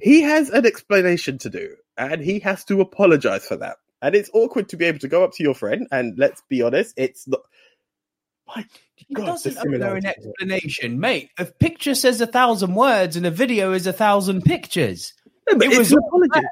he 0.00 0.22
has 0.22 0.50
an 0.50 0.66
explanation 0.66 1.38
to 1.38 1.50
do 1.50 1.74
and 1.96 2.22
he 2.22 2.38
has 2.38 2.64
to 2.64 2.80
apologize 2.80 3.44
for 3.44 3.56
that 3.56 3.76
and 4.00 4.14
it's 4.14 4.30
awkward 4.34 4.68
to 4.68 4.76
be 4.76 4.84
able 4.84 4.98
to 4.98 5.08
go 5.08 5.24
up 5.24 5.32
to 5.32 5.42
your 5.42 5.54
friend 5.54 5.86
and 5.90 6.18
let's 6.18 6.42
be 6.48 6.62
honest 6.62 6.94
it's 6.96 7.26
not 7.26 7.40
my 8.46 8.66
He 8.96 9.14
God, 9.14 9.38
the 9.42 9.50
doesn't 9.50 9.82
owe 9.82 9.94
an 9.94 10.06
explanation, 10.06 11.00
mate. 11.00 11.30
A 11.38 11.44
picture 11.44 11.94
says 11.94 12.20
a 12.20 12.26
thousand 12.26 12.74
words, 12.74 13.16
and 13.16 13.26
a 13.26 13.30
video 13.30 13.72
is 13.72 13.86
a 13.86 13.92
thousand 13.92 14.42
pictures. 14.42 15.14
No, 15.50 15.58
It 15.60 15.78
was 15.78 15.92
apology. 15.92 16.46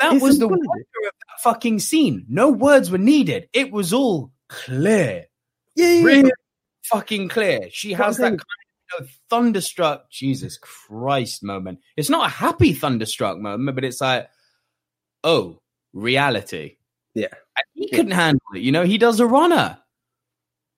That 0.00 0.14
It's 0.14 0.22
was 0.22 0.38
the 0.38 0.48
wonder 0.48 0.64
of 0.64 0.70
that 1.04 1.40
fucking 1.42 1.80
scene. 1.80 2.24
No 2.28 2.50
words 2.50 2.90
were 2.90 2.98
needed. 2.98 3.48
It 3.52 3.70
was 3.70 3.92
all 3.92 4.32
clear, 4.48 5.26
yeah, 5.76 5.92
yeah, 5.92 6.04
really 6.04 6.28
yeah. 6.28 6.34
Fucking 6.90 7.28
clear. 7.28 7.68
She 7.70 7.92
has 7.92 8.16
that 8.18 8.30
kind 8.30 8.34
of 8.34 8.40
you 8.40 9.00
know, 9.00 9.06
thunderstruck 9.30 10.10
Jesus 10.10 10.58
Christ 10.58 11.42
moment. 11.42 11.80
It's 11.96 12.10
not 12.10 12.26
a 12.26 12.30
happy 12.32 12.72
thunderstruck 12.72 13.38
moment, 13.38 13.74
but 13.74 13.84
it's 13.84 14.00
like, 14.00 14.28
oh, 15.24 15.60
reality. 15.92 16.76
Yeah. 17.14 17.28
And 17.56 17.64
he 17.74 17.88
Yeah. 17.90 17.96
couldn't 17.96 18.12
handle 18.12 18.40
it. 18.54 18.60
You 18.60 18.72
know, 18.72 18.84
he 18.84 18.98
does 18.98 19.20
a 19.20 19.26
runner. 19.26 19.78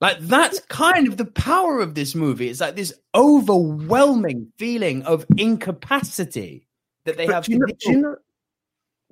Like 0.01 0.19
that's 0.19 0.59
kind 0.61 1.07
of 1.07 1.15
the 1.17 1.25
power 1.25 1.79
of 1.79 1.95
this 1.95 2.13
movie. 2.13 2.49
It's 2.49 2.59
like 2.59 2.75
this 2.75 2.93
overwhelming 3.15 4.51
feeling 4.57 5.03
of 5.03 5.25
incapacity 5.37 6.67
that 7.05 7.17
they 7.17 7.25
But 7.27 7.35
have 7.35 7.45
do 7.45 7.53
you 7.53 7.59
know, 7.59 7.65
do 7.67 7.91
you 7.91 7.97
know 8.01 8.15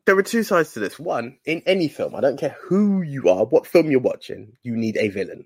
there 0.05 0.17
are 0.17 0.23
two 0.23 0.43
sides 0.43 0.73
to 0.73 0.79
this 0.79 0.97
one 0.99 1.37
in 1.45 1.61
any 1.65 1.87
film 1.87 2.15
i 2.15 2.21
don't 2.21 2.39
care 2.39 2.55
who 2.61 3.01
you 3.01 3.29
are 3.29 3.45
what 3.45 3.67
film 3.67 3.91
you're 3.91 3.99
watching 3.99 4.53
you 4.63 4.75
need 4.75 4.97
a 4.97 5.09
villain 5.09 5.45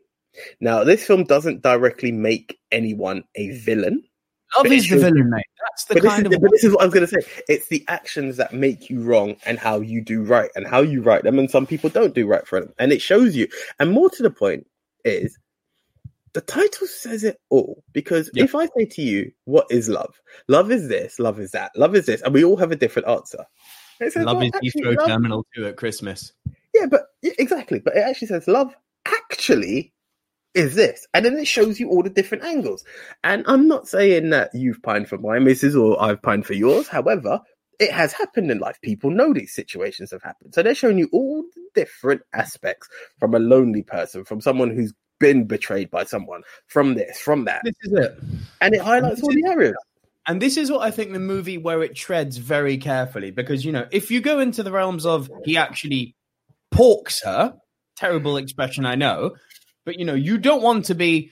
now 0.60 0.84
this 0.84 1.06
film 1.06 1.24
doesn't 1.24 1.62
directly 1.62 2.12
make 2.12 2.60
anyone 2.71 3.24
a 3.36 3.50
mm. 3.50 3.60
villain 3.60 4.04
Love 4.58 4.67
is 4.67 4.89
the 4.89 4.98
villain, 4.98 5.30
mate. 5.30 5.45
That's 5.60 5.86
the 5.86 6.02
kind 6.02 6.28
is, 6.28 6.36
of 6.36 6.41
but 6.41 6.52
this 6.52 6.63
is 6.63 6.71
what 6.71 6.82
I 6.82 6.86
was 6.86 6.93
going 6.93 7.08
to 7.08 7.21
say. 7.21 7.43
It's 7.50 7.67
the 7.67 7.84
actions 7.88 8.38
that 8.38 8.54
make 8.54 8.89
you 8.89 9.02
wrong 9.02 9.36
and 9.45 9.60
how 9.60 9.80
you 9.80 10.02
do 10.02 10.24
right 10.24 10.50
and 10.56 10.67
how 10.67 10.82
you 10.82 11.02
right 11.02 11.24
them. 11.24 11.39
And 11.39 11.50
some 11.50 11.65
people 11.65 11.89
don't 11.89 12.15
do 12.15 12.28
right 12.28 12.48
for 12.48 12.62
them. 12.62 12.74
And 12.80 12.91
it 12.91 13.02
shows 13.02 13.36
you. 13.36 13.48
And 13.80 13.91
more 13.91 14.10
to 14.12 14.24
the 14.24 14.30
point 14.30 14.65
is 15.04 15.38
the 16.34 16.41
title 16.41 16.88
says 16.88 17.24
it 17.24 17.39
all. 17.50 17.84
Because 17.91 18.30
if 18.36 18.56
I 18.56 18.67
say 18.78 18.86
to 18.86 19.02
you, 19.02 19.32
what 19.45 19.65
is 19.69 19.89
love? 19.89 20.21
Love 20.48 20.71
is 20.71 20.88
this, 20.88 21.19
love 21.19 21.39
is 21.39 21.52
that, 21.52 21.71
love 21.76 21.95
is 21.95 22.06
this. 22.06 22.21
And 22.21 22.34
we 22.34 22.43
all 22.43 22.58
have 22.58 22.71
a 22.71 22.78
different 22.78 23.08
answer. 23.08 23.45
Says, 24.00 24.15
love 24.17 24.38
well, 24.38 24.50
is 24.62 24.74
Heathrow 24.76 24.98
love- 24.98 25.08
Terminal 25.08 25.45
2 25.56 25.67
at 25.67 25.78
Christmas. 25.78 26.34
yeah, 26.74 26.86
but 26.86 27.08
yeah, 27.21 27.32
exactly. 27.39 27.80
But 27.80 27.95
it 27.95 28.02
actually 28.02 28.28
says 28.28 28.48
love 28.48 28.76
actually 29.06 29.93
is 30.56 30.76
this. 30.76 31.06
And 31.13 31.26
then 31.26 31.38
it 31.38 31.48
shows 31.48 31.80
you 31.80 31.89
all 31.89 32.02
the 32.02 32.10
different 32.10 32.44
angles. 32.44 32.84
And 33.24 33.44
I'm 33.48 33.68
not 33.68 33.88
saying 33.88 34.32
that 34.32 34.52
you've 34.54 34.82
pined 34.82 35.10
for 35.10 35.18
my 35.18 35.39
missus 35.39 35.76
or 35.76 36.02
I've 36.02 36.22
pined 36.22 36.46
for 36.46 36.54
yours. 36.54 36.88
However, 36.88 37.41
it 37.80 37.91
has 37.91 38.13
happened 38.13 38.50
in 38.50 38.60
life. 38.60 38.80
People 38.82 39.12
know 39.12 39.34
these 39.34 39.54
situations 39.54 40.12
have 40.12 40.24
happened. 40.24 40.54
So 40.54 40.63
they're 40.63 40.74
showing 40.74 40.98
you 40.98 41.10
all 41.12 41.44
the 41.44 41.62
different 41.76 42.22
aspects 42.34 42.88
from 43.20 43.36
a 43.36 43.39
lonely 43.39 43.84
person, 43.84 44.24
from 44.24 44.41
someone 44.41 44.74
who's 44.74 44.94
been 45.20 45.46
betrayed 45.46 45.91
by 45.91 46.06
someone, 46.06 46.41
from 46.68 46.96
this, 46.96 47.20
from 47.20 47.46
that. 47.46 47.62
This 47.63 47.76
is 47.84 47.94
it. 47.94 48.20
And 48.62 48.74
it 48.74 48.82
highlights 48.82 49.22
all 49.22 49.30
the 49.30 49.48
areas. 49.48 49.76
And 50.28 50.41
this 50.41 50.58
is 50.58 50.72
what 50.72 50.82
I 50.82 50.91
think 50.91 51.12
the 51.12 51.20
movie 51.20 51.58
where 51.58 51.84
it 51.84 51.96
treads 51.96 52.38
very 52.38 52.78
carefully 52.78 53.30
because 53.30 53.63
you 53.63 53.72
know 53.72 53.88
if 53.91 54.10
you 54.10 54.22
go 54.22 54.39
into 54.39 54.63
the 54.63 54.72
realms 54.72 55.06
of 55.06 55.30
he 55.44 55.56
actually 55.56 56.15
porks 56.74 57.24
her, 57.24 57.56
terrible 57.96 58.38
expression 58.38 58.88
I 58.88 58.96
know, 58.96 59.36
but 59.86 59.98
you 59.98 60.06
know 60.06 60.13
you 60.13 60.38
don't 60.38 60.62
want 60.62 60.86
to 60.86 60.95
be 60.95 61.32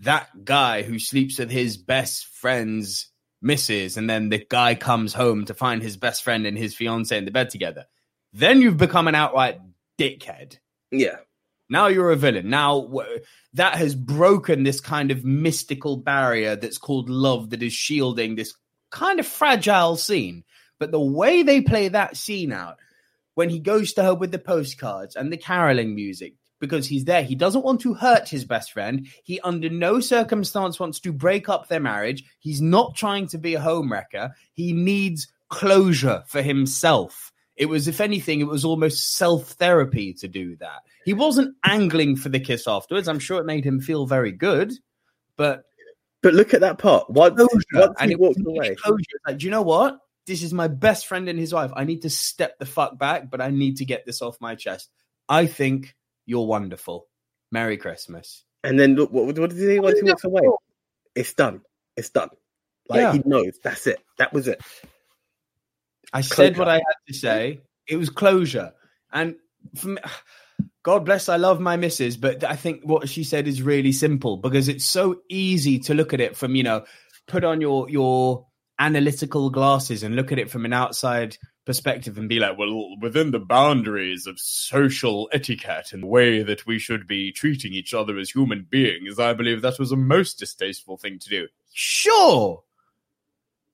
that 0.00 0.44
guy 0.44 0.82
who 0.82 0.98
sleeps 0.98 1.38
with 1.38 1.50
his 1.50 1.76
best 1.76 2.26
friend's 2.26 3.08
missus 3.40 3.96
and 3.96 4.08
then 4.08 4.28
the 4.28 4.44
guy 4.48 4.74
comes 4.74 5.14
home 5.14 5.44
to 5.44 5.54
find 5.54 5.82
his 5.82 5.96
best 5.96 6.22
friend 6.22 6.46
and 6.46 6.58
his 6.58 6.74
fiance 6.74 7.16
in 7.16 7.24
the 7.24 7.30
bed 7.30 7.50
together. 7.50 7.86
Then 8.32 8.60
you've 8.60 8.76
become 8.76 9.08
an 9.08 9.14
outright 9.14 9.60
dickhead. 9.98 10.58
Yeah. 10.90 11.16
Now 11.68 11.86
you're 11.86 12.10
a 12.10 12.16
villain. 12.16 12.50
Now 12.50 12.90
that 13.54 13.76
has 13.76 13.94
broken 13.94 14.62
this 14.62 14.80
kind 14.80 15.10
of 15.10 15.24
mystical 15.24 15.96
barrier 15.96 16.56
that's 16.56 16.78
called 16.78 17.08
love 17.08 17.50
that 17.50 17.62
is 17.62 17.72
shielding 17.72 18.34
this 18.34 18.54
kind 18.90 19.20
of 19.20 19.26
fragile 19.26 19.96
scene. 19.96 20.44
But 20.78 20.90
the 20.90 21.00
way 21.00 21.42
they 21.42 21.60
play 21.60 21.88
that 21.88 22.16
scene 22.16 22.52
out, 22.52 22.78
when 23.34 23.48
he 23.48 23.58
goes 23.58 23.94
to 23.94 24.02
her 24.02 24.14
with 24.14 24.32
the 24.32 24.38
postcards 24.38 25.16
and 25.16 25.32
the 25.32 25.36
caroling 25.36 25.94
music, 25.94 26.34
because 26.62 26.86
he's 26.86 27.04
there, 27.04 27.24
he 27.24 27.34
doesn't 27.34 27.64
want 27.64 27.80
to 27.80 27.92
hurt 27.92 28.28
his 28.28 28.44
best 28.44 28.72
friend. 28.72 29.08
He, 29.24 29.40
under 29.40 29.68
no 29.68 29.98
circumstance, 29.98 30.78
wants 30.78 31.00
to 31.00 31.12
break 31.12 31.48
up 31.48 31.66
their 31.66 31.80
marriage. 31.80 32.22
He's 32.38 32.62
not 32.62 32.94
trying 32.94 33.26
to 33.28 33.38
be 33.38 33.56
a 33.56 33.60
homewrecker. 33.60 34.30
He 34.52 34.72
needs 34.72 35.26
closure 35.48 36.22
for 36.28 36.40
himself. 36.40 37.32
It 37.56 37.66
was, 37.66 37.88
if 37.88 38.00
anything, 38.00 38.40
it 38.40 38.46
was 38.46 38.64
almost 38.64 39.16
self 39.16 39.48
therapy 39.48 40.12
to 40.14 40.28
do 40.28 40.54
that. 40.56 40.82
He 41.04 41.12
wasn't 41.14 41.56
angling 41.64 42.14
for 42.14 42.28
the 42.28 42.38
kiss 42.38 42.68
afterwards. 42.68 43.08
I'm 43.08 43.18
sure 43.18 43.40
it 43.40 43.44
made 43.44 43.64
him 43.64 43.80
feel 43.80 44.06
very 44.06 44.30
good, 44.30 44.72
but 45.36 45.64
But 46.22 46.34
look 46.34 46.54
at 46.54 46.60
that 46.60 46.78
part. 46.78 47.10
Once, 47.10 47.34
closure. 47.34 47.66
once 47.74 47.96
and 47.98 48.08
he 48.08 48.14
walked 48.14 48.38
away. 48.46 48.76
closure. 48.76 49.18
Like, 49.26 49.38
do 49.38 49.46
you 49.46 49.50
know 49.50 49.62
what? 49.62 49.98
This 50.28 50.44
is 50.44 50.54
my 50.54 50.68
best 50.68 51.08
friend 51.08 51.28
and 51.28 51.40
his 51.40 51.52
wife. 51.52 51.72
I 51.74 51.82
need 51.82 52.02
to 52.02 52.10
step 52.10 52.60
the 52.60 52.66
fuck 52.66 52.96
back, 53.00 53.32
but 53.32 53.40
I 53.40 53.50
need 53.50 53.78
to 53.78 53.84
get 53.84 54.06
this 54.06 54.22
off 54.22 54.40
my 54.40 54.54
chest. 54.54 54.88
I 55.28 55.46
think 55.46 55.96
you're 56.26 56.46
wonderful. 56.46 57.06
Merry 57.50 57.76
Christmas. 57.76 58.44
And 58.64 58.78
then 58.78 58.94
look, 58.94 59.12
what, 59.12 59.26
what 59.38 59.50
does 59.50 59.58
he 59.60 59.78
once 59.80 59.98
he 60.00 60.04
walks 60.04 60.24
away? 60.24 60.42
It's 61.14 61.34
done. 61.34 61.62
It's 61.96 62.10
done. 62.10 62.30
Like 62.88 63.00
Yeah. 63.00 63.12
he 63.14 63.22
knows. 63.24 63.58
That's 63.62 63.86
it. 63.86 64.00
That 64.18 64.32
was 64.32 64.48
it. 64.48 64.60
I 66.12 66.20
said 66.20 66.56
what 66.58 66.68
I 66.68 66.74
had 66.74 66.96
to 67.08 67.14
say. 67.14 67.60
It 67.86 67.96
was 67.96 68.10
closure. 68.10 68.72
And 69.12 69.36
for 69.76 69.88
me, 69.88 69.98
God 70.84 71.04
bless, 71.04 71.28
I 71.28 71.36
love 71.36 71.60
my 71.60 71.76
missus, 71.76 72.16
but 72.16 72.42
I 72.42 72.56
think 72.56 72.82
what 72.82 73.08
she 73.08 73.22
said 73.22 73.46
is 73.46 73.62
really 73.62 73.92
simple 73.92 74.36
because 74.36 74.68
it's 74.68 74.84
so 74.84 75.20
easy 75.28 75.78
to 75.80 75.94
look 75.94 76.12
at 76.12 76.20
it 76.20 76.36
from, 76.36 76.56
you 76.56 76.64
know, 76.64 76.84
put 77.28 77.44
on 77.44 77.60
your 77.60 77.88
your 77.88 78.46
analytical 78.80 79.48
glasses 79.50 80.02
and 80.02 80.16
look 80.16 80.32
at 80.32 80.40
it 80.40 80.50
from 80.50 80.64
an 80.64 80.72
outside 80.72 81.36
perspective 81.64 82.18
and 82.18 82.28
be 82.28 82.38
like, 82.40 82.58
well, 82.58 82.96
within 83.00 83.30
the 83.30 83.38
boundaries 83.38 84.26
of 84.26 84.38
social 84.38 85.28
etiquette 85.32 85.92
and 85.92 86.02
the 86.02 86.08
way 86.08 86.42
that 86.42 86.66
we 86.66 86.78
should 86.78 87.06
be 87.06 87.32
treating 87.32 87.72
each 87.72 87.94
other 87.94 88.18
as 88.18 88.30
human 88.30 88.66
beings, 88.68 89.18
I 89.18 89.32
believe 89.32 89.62
that 89.62 89.78
was 89.78 89.92
a 89.92 89.96
most 89.96 90.38
distasteful 90.38 90.96
thing 90.96 91.18
to 91.20 91.28
do. 91.28 91.48
Sure. 91.72 92.62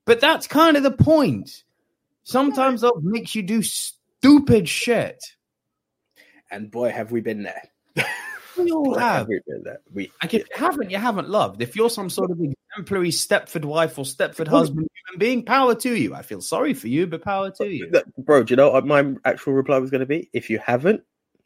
But 0.04 0.20
that's 0.20 0.46
kind 0.46 0.76
of 0.76 0.82
the 0.82 0.90
point. 0.90 1.64
Sometimes 2.24 2.82
love 2.82 3.02
makes 3.02 3.34
you 3.34 3.42
do 3.42 3.62
stupid 3.62 4.68
shit. 4.68 5.22
And 6.50 6.70
boy, 6.70 6.90
have 6.90 7.10
we 7.10 7.20
been 7.20 7.42
there. 7.42 7.70
We 8.58 8.72
all 8.72 8.94
Boy, 8.94 8.98
have. 8.98 9.28
we 9.28 9.40
been 9.46 9.62
there. 9.62 9.80
We, 9.92 10.10
you 10.30 10.44
haven't, 10.52 10.90
you 10.90 10.98
haven't 10.98 11.28
loved. 11.28 11.62
If 11.62 11.76
you're 11.76 11.90
some 11.90 12.10
sort 12.10 12.30
of 12.30 12.38
exemplary 12.78 13.10
Stepford 13.10 13.64
wife 13.64 13.98
or 13.98 14.04
Stepford 14.04 14.48
husband, 14.48 14.88
human 15.06 15.18
being, 15.18 15.44
power 15.44 15.74
to 15.74 15.96
you. 15.96 16.14
I 16.14 16.22
feel 16.22 16.40
sorry 16.40 16.74
for 16.74 16.88
you, 16.88 17.06
but 17.06 17.22
power 17.22 17.50
to 17.52 17.66
you. 17.66 17.90
Bro, 18.18 18.44
do 18.44 18.52
you 18.52 18.56
know 18.56 18.70
what 18.70 18.86
my 18.86 19.14
actual 19.24 19.54
reply 19.54 19.78
was 19.78 19.90
going 19.90 20.00
to 20.00 20.06
be? 20.06 20.30
If 20.32 20.48
you 20.48 20.58
haven't, 20.58 21.02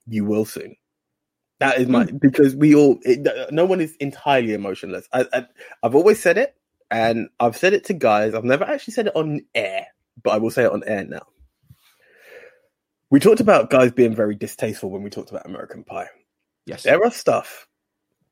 you 0.06 0.24
will 0.24 0.44
soon. 0.44 0.76
That 1.60 1.78
is 1.78 1.88
my 1.88 2.04
hmm. 2.04 2.16
because 2.16 2.56
we 2.56 2.74
all 2.74 2.98
it, 3.02 3.52
no 3.52 3.64
one 3.64 3.80
is 3.80 3.94
entirely 3.96 4.52
emotionless. 4.52 5.08
I, 5.12 5.26
I 5.32 5.46
I've 5.82 5.94
always 5.94 6.20
said 6.20 6.36
it, 6.36 6.56
and 6.90 7.28
I've 7.38 7.56
said 7.56 7.72
it 7.72 7.84
to 7.84 7.94
guys. 7.94 8.34
I've 8.34 8.44
never 8.44 8.64
actually 8.64 8.94
said 8.94 9.06
it 9.06 9.16
on 9.16 9.42
air, 9.54 9.86
but 10.22 10.30
I 10.30 10.38
will 10.38 10.50
say 10.50 10.64
it 10.64 10.72
on 10.72 10.82
air 10.84 11.04
now. 11.04 11.22
We 13.10 13.20
talked 13.20 13.40
about 13.40 13.70
guys 13.70 13.92
being 13.92 14.14
very 14.14 14.34
distasteful 14.34 14.90
when 14.90 15.02
we 15.02 15.10
talked 15.10 15.30
about 15.30 15.46
American 15.46 15.84
Pie. 15.84 16.08
Yes. 16.66 16.82
There 16.82 17.04
are 17.04 17.10
stuff 17.12 17.68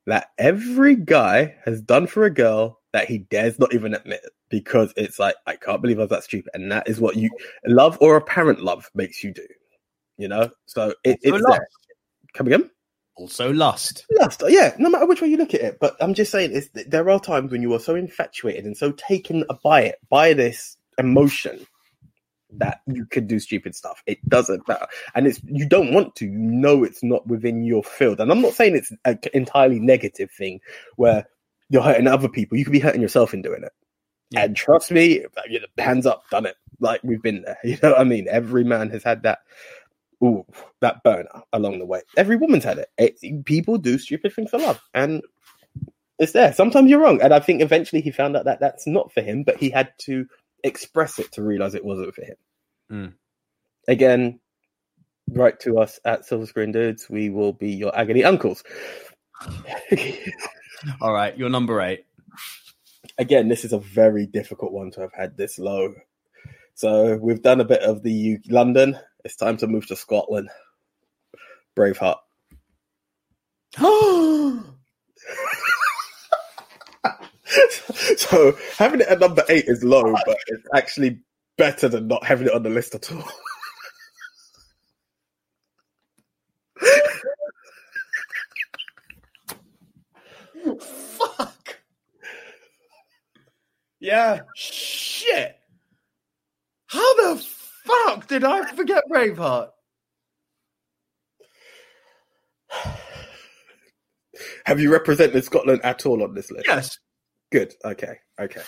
that 0.06 0.30
every 0.38 0.96
guy 0.96 1.54
has 1.64 1.80
done 1.80 2.06
for 2.08 2.24
a 2.24 2.30
girl 2.30 2.79
that 2.92 3.08
he 3.08 3.18
dares 3.18 3.58
not 3.58 3.74
even 3.74 3.94
admit 3.94 4.20
because 4.48 4.92
it's 4.96 5.18
like 5.18 5.36
I 5.46 5.56
can't 5.56 5.80
believe 5.80 5.98
I 5.98 6.02
was 6.02 6.10
that 6.10 6.24
stupid, 6.24 6.50
and 6.54 6.70
that 6.72 6.88
is 6.88 7.00
what 7.00 7.16
you 7.16 7.30
love 7.66 7.98
or 8.00 8.16
apparent 8.16 8.62
love 8.62 8.90
makes 8.94 9.22
you 9.22 9.32
do. 9.32 9.46
You 10.16 10.28
know, 10.28 10.50
so 10.66 10.94
it, 11.04 11.18
it's 11.22 11.42
lust. 11.42 11.62
Come 12.34 12.46
again? 12.46 12.70
Also 13.16 13.52
lust. 13.52 14.06
Lust, 14.10 14.42
yeah. 14.48 14.74
No 14.78 14.90
matter 14.90 15.06
which 15.06 15.20
way 15.20 15.28
you 15.28 15.36
look 15.36 15.54
at 15.54 15.60
it, 15.60 15.78
but 15.80 15.96
I'm 16.00 16.14
just 16.14 16.30
saying, 16.30 16.50
it's, 16.52 16.68
there 16.86 17.10
are 17.10 17.20
times 17.20 17.52
when 17.52 17.62
you 17.62 17.72
are 17.74 17.80
so 17.80 17.94
infatuated 17.94 18.64
and 18.64 18.76
so 18.76 18.92
taken 18.92 19.44
by 19.62 19.82
it, 19.82 19.98
by 20.08 20.32
this 20.32 20.76
emotion, 20.98 21.66
that 22.52 22.80
you 22.86 23.06
could 23.06 23.28
do 23.28 23.38
stupid 23.38 23.74
stuff. 23.74 24.02
It 24.06 24.26
doesn't 24.28 24.66
matter, 24.68 24.86
and 25.14 25.26
it's 25.26 25.40
you 25.44 25.66
don't 25.66 25.92
want 25.92 26.16
to. 26.16 26.26
You 26.26 26.38
know 26.38 26.84
it's 26.84 27.02
not 27.02 27.26
within 27.26 27.64
your 27.64 27.82
field, 27.82 28.20
and 28.20 28.30
I'm 28.30 28.42
not 28.42 28.54
saying 28.54 28.76
it's 28.76 28.92
an 29.04 29.18
entirely 29.32 29.78
negative 29.78 30.30
thing 30.30 30.60
where 30.96 31.26
you're 31.70 31.82
hurting 31.82 32.06
other 32.06 32.28
people. 32.28 32.58
You 32.58 32.64
could 32.64 32.72
be 32.72 32.80
hurting 32.80 33.00
yourself 33.00 33.32
in 33.32 33.40
doing 33.42 33.62
it. 33.62 33.72
Yeah. 34.30 34.44
And 34.44 34.56
trust 34.56 34.90
me, 34.90 35.24
hands 35.78 36.06
up, 36.06 36.22
done 36.30 36.46
it. 36.46 36.56
Like 36.78 37.00
we've 37.02 37.22
been 37.22 37.42
there. 37.42 37.58
You 37.64 37.78
know 37.82 37.90
what 37.92 38.00
I 38.00 38.04
mean? 38.04 38.26
Every 38.28 38.64
man 38.64 38.90
has 38.90 39.02
had 39.02 39.22
that. 39.22 39.38
Ooh, 40.22 40.44
that 40.82 41.02
burner 41.02 41.42
along 41.50 41.78
the 41.78 41.86
way. 41.86 42.02
Every 42.14 42.36
woman's 42.36 42.64
had 42.64 42.76
it. 42.76 42.90
it. 42.98 43.44
People 43.46 43.78
do 43.78 43.98
stupid 43.98 44.34
things 44.34 44.50
for 44.50 44.58
love, 44.58 44.78
and 44.92 45.22
it's 46.18 46.32
there. 46.32 46.52
Sometimes 46.52 46.90
you're 46.90 47.00
wrong, 47.00 47.22
and 47.22 47.32
I 47.32 47.40
think 47.40 47.62
eventually 47.62 48.02
he 48.02 48.10
found 48.10 48.36
out 48.36 48.44
that 48.44 48.60
that's 48.60 48.86
not 48.86 49.10
for 49.12 49.22
him, 49.22 49.44
but 49.44 49.56
he 49.56 49.70
had 49.70 49.92
to 50.00 50.26
express 50.62 51.18
it 51.18 51.32
to 51.32 51.42
realize 51.42 51.74
it 51.74 51.86
wasn't 51.86 52.14
for 52.14 52.22
him. 52.22 52.36
Mm. 52.92 53.12
Again, 53.88 54.40
write 55.30 55.60
to 55.60 55.78
us 55.78 55.98
at 56.04 56.26
Silver 56.26 56.44
Screen 56.44 56.72
Dudes. 56.72 57.08
We 57.08 57.30
will 57.30 57.54
be 57.54 57.70
your 57.70 57.96
agony 57.98 58.22
uncles. 58.22 58.62
All 61.00 61.12
right, 61.12 61.36
you're 61.36 61.50
number 61.50 61.80
eight. 61.80 62.04
Again, 63.18 63.48
this 63.48 63.64
is 63.64 63.72
a 63.72 63.78
very 63.78 64.26
difficult 64.26 64.72
one 64.72 64.90
to 64.92 65.00
have 65.00 65.12
had 65.12 65.36
this 65.36 65.58
low. 65.58 65.94
So 66.74 67.16
we've 67.16 67.42
done 67.42 67.60
a 67.60 67.64
bit 67.64 67.82
of 67.82 68.02
the 68.02 68.12
U- 68.12 68.40
London. 68.48 68.98
It's 69.24 69.36
time 69.36 69.56
to 69.58 69.66
move 69.66 69.86
to 69.88 69.96
Scotland. 69.96 70.48
Braveheart. 71.76 72.16
so 78.16 78.56
having 78.76 79.00
it 79.00 79.08
at 79.08 79.20
number 79.20 79.44
eight 79.48 79.64
is 79.66 79.84
low, 79.84 80.14
but 80.24 80.36
it's 80.48 80.66
actually 80.74 81.20
better 81.58 81.88
than 81.88 82.08
not 82.08 82.24
having 82.24 82.46
it 82.46 82.54
on 82.54 82.62
the 82.62 82.70
list 82.70 82.94
at 82.94 83.12
all. 83.12 83.24
Yeah. 94.00 94.40
Shit. 94.56 95.56
How 96.86 97.14
the 97.34 97.42
fuck 97.84 98.26
did 98.26 98.44
I 98.44 98.64
forget 98.74 99.04
Braveheart? 99.10 99.68
Have 104.64 104.80
you 104.80 104.90
represented 104.92 105.44
Scotland 105.44 105.80
at 105.84 106.06
all 106.06 106.22
on 106.22 106.34
this 106.34 106.50
list? 106.50 106.66
Yes. 106.66 106.98
Good. 107.52 107.74
Okay. 107.84 108.14
Okay. 108.40 108.62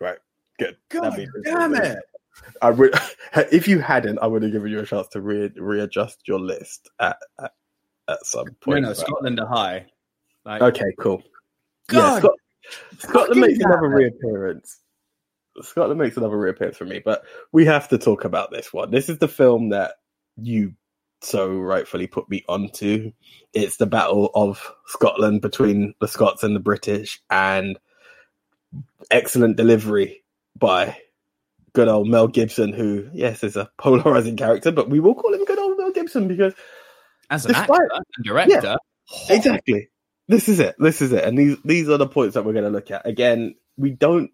Right. 0.00 0.18
Good. 0.58 0.76
God 0.90 1.16
damn 1.44 1.74
it. 1.74 1.98
I 2.60 2.70
if 3.52 3.66
you 3.66 3.78
hadn't, 3.80 4.18
I 4.18 4.26
would 4.26 4.42
have 4.42 4.52
given 4.52 4.70
you 4.70 4.80
a 4.80 4.86
chance 4.86 5.08
to 5.08 5.20
re- 5.20 5.52
readjust 5.56 6.26
your 6.28 6.38
list 6.38 6.90
at, 7.00 7.16
at 7.40 7.52
at 8.08 8.24
some 8.24 8.46
No, 8.46 8.52
point. 8.60 8.82
no, 8.82 8.88
Right. 8.88 8.96
Scotland 8.96 9.40
are 9.40 9.46
high. 9.46 9.86
Like, 10.44 10.62
Okay, 10.62 10.92
cool. 11.00 11.22
God 11.88 11.98
yeah, 11.98 12.18
Scot- 12.18 12.32
Scotland 12.98 13.40
makes 13.40 13.58
damn 13.58 13.70
another 13.72 13.86
it. 13.98 14.14
reappearance. 14.22 14.80
Scotland 15.62 15.98
makes 16.00 16.16
another 16.16 16.36
reappearance 16.36 16.76
for 16.76 16.84
me, 16.84 17.00
but 17.04 17.24
we 17.52 17.64
have 17.64 17.88
to 17.88 17.98
talk 17.98 18.24
about 18.24 18.50
this 18.50 18.72
one. 18.72 18.90
This 18.90 19.08
is 19.08 19.18
the 19.18 19.28
film 19.28 19.70
that 19.70 19.94
you 20.36 20.74
so 21.22 21.48
rightfully 21.50 22.06
put 22.06 22.28
me 22.28 22.44
onto. 22.48 23.12
It's 23.54 23.78
the 23.78 23.86
battle 23.86 24.30
of 24.34 24.70
Scotland 24.86 25.40
between 25.40 25.94
the 26.00 26.08
Scots 26.08 26.42
and 26.42 26.54
the 26.54 26.60
British, 26.60 27.22
and 27.30 27.78
excellent 29.10 29.56
delivery 29.56 30.22
by 30.58 30.98
good 31.72 31.88
old 31.88 32.08
Mel 32.08 32.28
Gibson, 32.28 32.72
who, 32.72 33.08
yes, 33.14 33.42
is 33.42 33.56
a 33.56 33.70
polarizing 33.78 34.36
character, 34.36 34.70
but 34.72 34.90
we 34.90 35.00
will 35.00 35.14
call 35.14 35.32
him 35.32 35.44
good 35.44 35.58
old 35.58 35.78
Mel 35.78 35.90
Gibson 35.92 36.28
because 36.28 36.52
as 37.30 37.46
an 37.46 37.52
Despite- 37.52 37.70
actor 37.70 37.88
and 38.16 38.24
director, 38.24 38.76
Exactly. 39.30 39.88
This 40.28 40.48
is 40.48 40.58
it. 40.60 40.74
This 40.78 41.02
is 41.02 41.12
it. 41.12 41.24
And 41.24 41.38
these 41.38 41.56
these 41.64 41.88
are 41.88 41.98
the 41.98 42.06
points 42.08 42.34
that 42.34 42.44
we're 42.44 42.52
going 42.52 42.64
to 42.64 42.70
look 42.70 42.90
at. 42.90 43.06
Again, 43.06 43.54
we 43.76 43.90
don't 43.90 44.30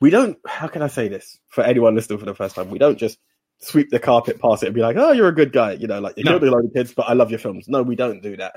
we 0.00 0.10
don't 0.10 0.38
how 0.46 0.66
can 0.68 0.82
I 0.82 0.88
say 0.88 1.08
this 1.08 1.38
for 1.48 1.62
anyone 1.64 1.94
listening 1.94 2.18
for 2.18 2.24
the 2.26 2.34
first 2.34 2.54
time? 2.56 2.70
We 2.70 2.78
don't 2.78 2.98
just 2.98 3.18
sweep 3.58 3.88
the 3.90 3.98
carpet 3.98 4.38
past 4.40 4.62
it 4.62 4.66
and 4.66 4.74
be 4.74 4.82
like, 4.82 4.96
"Oh, 4.96 5.12
you're 5.12 5.28
a 5.28 5.34
good 5.34 5.52
guy," 5.52 5.72
you 5.72 5.86
know, 5.86 6.00
like 6.00 6.16
you 6.18 6.24
No. 6.24 6.32
killed 6.32 6.42
a 6.44 6.50
load 6.50 6.64
of 6.66 6.72
kids, 6.74 6.92
but 6.92 7.08
I 7.08 7.14
love 7.14 7.30
your 7.30 7.38
films. 7.38 7.68
No, 7.68 7.82
we 7.82 7.96
don't 7.96 8.22
do 8.22 8.36
that. 8.36 8.56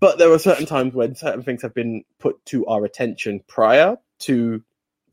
But 0.00 0.18
there 0.18 0.30
are 0.32 0.38
certain 0.38 0.66
times 0.66 0.94
when 0.94 1.14
certain 1.16 1.42
things 1.42 1.62
have 1.62 1.74
been 1.74 2.04
put 2.20 2.44
to 2.46 2.66
our 2.66 2.84
attention 2.84 3.40
prior 3.48 3.96
to 4.20 4.62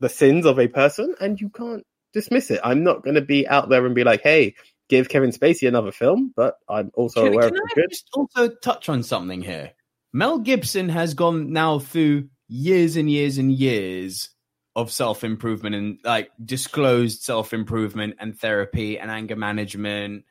the 0.00 0.08
sins 0.08 0.44
of 0.46 0.58
a 0.60 0.68
person 0.68 1.14
and 1.20 1.40
you 1.40 1.48
can't 1.48 1.84
dismiss 2.12 2.50
it. 2.50 2.60
I'm 2.62 2.84
not 2.84 3.02
going 3.02 3.14
to 3.16 3.20
be 3.22 3.48
out 3.48 3.68
there 3.70 3.84
and 3.86 3.94
be 3.94 4.04
like, 4.04 4.22
"Hey, 4.22 4.54
give 4.88 5.08
Kevin 5.08 5.30
Spacey 5.30 5.66
another 5.66 5.92
film," 5.92 6.32
but 6.36 6.56
I'm 6.68 6.90
also 6.94 7.24
Can, 7.24 7.32
aware 7.32 7.48
can 7.48 7.56
of 7.56 7.62
I 7.64 7.74
the 7.74 7.80
good. 7.80 7.90
just 7.90 8.08
also 8.14 8.48
touch 8.62 8.88
on 8.88 9.02
something 9.02 9.40
here? 9.42 9.72
Mel 10.14 10.38
Gibson 10.38 10.88
has 10.90 11.12
gone 11.12 11.52
now 11.52 11.80
through 11.80 12.28
years 12.46 12.96
and 12.96 13.10
years 13.10 13.36
and 13.36 13.50
years 13.50 14.30
of 14.76 14.92
self 14.92 15.24
improvement 15.24 15.74
and 15.74 15.98
like 16.04 16.30
disclosed 16.44 17.22
self 17.22 17.52
improvement 17.52 18.14
and 18.20 18.38
therapy 18.38 18.96
and 18.96 19.10
anger 19.10 19.34
management. 19.34 20.24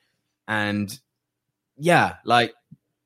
And 0.47 0.97
yeah, 1.75 2.15
like 2.23 2.53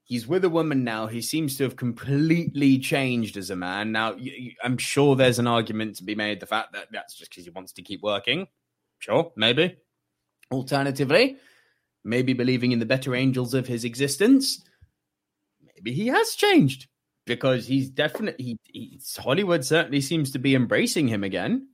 he's 0.03 0.27
with 0.27 0.45
a 0.45 0.49
woman 0.49 0.83
now. 0.83 1.07
He 1.07 1.19
seems 1.19 1.57
to 1.57 1.63
have 1.63 1.77
completely 1.77 2.77
changed 2.77 3.37
as 3.37 3.49
a 3.49 3.55
man. 3.55 3.91
Now, 3.91 4.15
I'm 4.63 4.77
sure 4.77 5.15
there's 5.15 5.39
an 5.39 5.47
argument 5.47 5.95
to 5.95 6.03
be 6.03 6.13
made 6.13 6.39
the 6.39 6.45
fact 6.45 6.73
that 6.73 6.89
that's 6.91 7.15
just 7.15 7.31
because 7.31 7.45
he 7.45 7.49
wants 7.49 7.71
to 7.73 7.81
keep 7.81 8.03
working. 8.03 8.47
Sure, 8.99 9.31
maybe. 9.35 9.77
Alternatively, 10.51 11.37
maybe 12.03 12.33
believing 12.33 12.71
in 12.71 12.77
the 12.77 12.85
better 12.85 13.15
angels 13.15 13.55
of 13.55 13.65
his 13.65 13.83
existence, 13.83 14.63
he 15.85 16.07
has 16.07 16.35
changed 16.35 16.87
because 17.25 17.67
he's 17.67 17.89
definitely 17.89 18.43
he, 18.43 18.59
he's, 18.65 19.17
Hollywood 19.17 19.65
certainly 19.65 20.01
seems 20.01 20.31
to 20.31 20.39
be 20.39 20.55
embracing 20.55 21.07
him 21.07 21.23
again. 21.23 21.67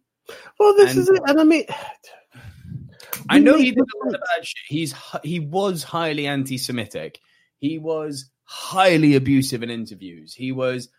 Well, 0.59 0.75
this 0.75 0.91
And- 0.91 0.99
is 1.01 1.09
it, 1.09 1.21
and 1.27 1.39
I 1.39 1.43
mean, 1.43 1.65
I 3.29 3.39
know 3.39 3.57
he 3.57 3.71
did 3.71 3.79
a 3.79 4.05
lot 4.05 4.15
of 4.15 4.21
bad 4.21 4.45
shit. 4.45 4.65
He's 4.67 4.93
he 5.23 5.39
was 5.39 5.83
highly 5.83 6.27
anti-Semitic. 6.27 7.19
He 7.59 7.77
was 7.77 8.29
highly 8.45 9.15
abusive 9.15 9.63
in 9.63 9.69
interviews. 9.69 10.33
He 10.33 10.51
was 10.51 10.89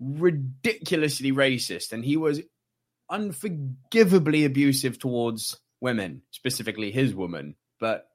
ridiculously 0.00 1.32
racist, 1.32 1.92
and 1.92 2.04
he 2.04 2.16
was 2.16 2.40
unforgivably 3.10 4.44
abusive 4.44 4.98
towards 4.98 5.58
women, 5.80 6.22
specifically 6.30 6.90
his 6.90 7.14
woman. 7.14 7.54
But 7.78 8.06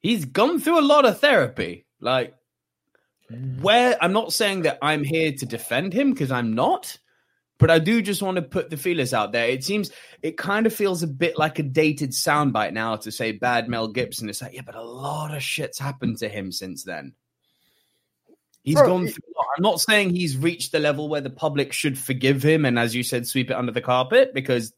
he's 0.00 0.24
gone 0.24 0.60
through 0.60 0.80
a 0.80 0.82
lot 0.86 1.04
of 1.06 1.20
therapy. 1.20 1.86
Like, 2.00 2.34
where 3.60 3.96
I'm 4.00 4.12
not 4.12 4.32
saying 4.32 4.62
that 4.62 4.78
I'm 4.82 5.04
here 5.04 5.32
to 5.32 5.46
defend 5.46 5.92
him 5.92 6.12
because 6.12 6.30
I'm 6.30 6.54
not, 6.54 6.98
but 7.58 7.70
I 7.70 7.78
do 7.78 8.00
just 8.00 8.22
want 8.22 8.36
to 8.36 8.42
put 8.42 8.70
the 8.70 8.76
feelers 8.76 9.12
out 9.12 9.32
there. 9.32 9.48
It 9.48 9.64
seems 9.64 9.90
it 10.22 10.36
kind 10.36 10.66
of 10.66 10.74
feels 10.74 11.02
a 11.02 11.06
bit 11.06 11.38
like 11.38 11.58
a 11.58 11.62
dated 11.62 12.10
soundbite 12.10 12.72
now 12.72 12.96
to 12.96 13.12
say 13.12 13.32
bad 13.32 13.68
Mel 13.68 13.88
Gibson. 13.88 14.28
It's 14.28 14.42
like, 14.42 14.54
yeah, 14.54 14.62
but 14.64 14.74
a 14.74 14.82
lot 14.82 15.34
of 15.34 15.42
shit's 15.42 15.78
happened 15.78 16.18
to 16.18 16.28
him 16.28 16.52
since 16.52 16.84
then. 16.84 17.14
He's 18.62 18.76
Bro, 18.76 18.86
gone 18.86 19.06
through. 19.06 19.32
I'm 19.56 19.62
not 19.62 19.80
saying 19.80 20.10
he's 20.10 20.36
reached 20.36 20.72
the 20.72 20.78
level 20.78 21.08
where 21.08 21.20
the 21.20 21.30
public 21.30 21.72
should 21.72 21.98
forgive 21.98 22.42
him 22.42 22.64
and, 22.64 22.78
as 22.78 22.94
you 22.94 23.02
said, 23.02 23.26
sweep 23.26 23.50
it 23.50 23.56
under 23.56 23.72
the 23.72 23.80
carpet 23.80 24.32
because. 24.34 24.72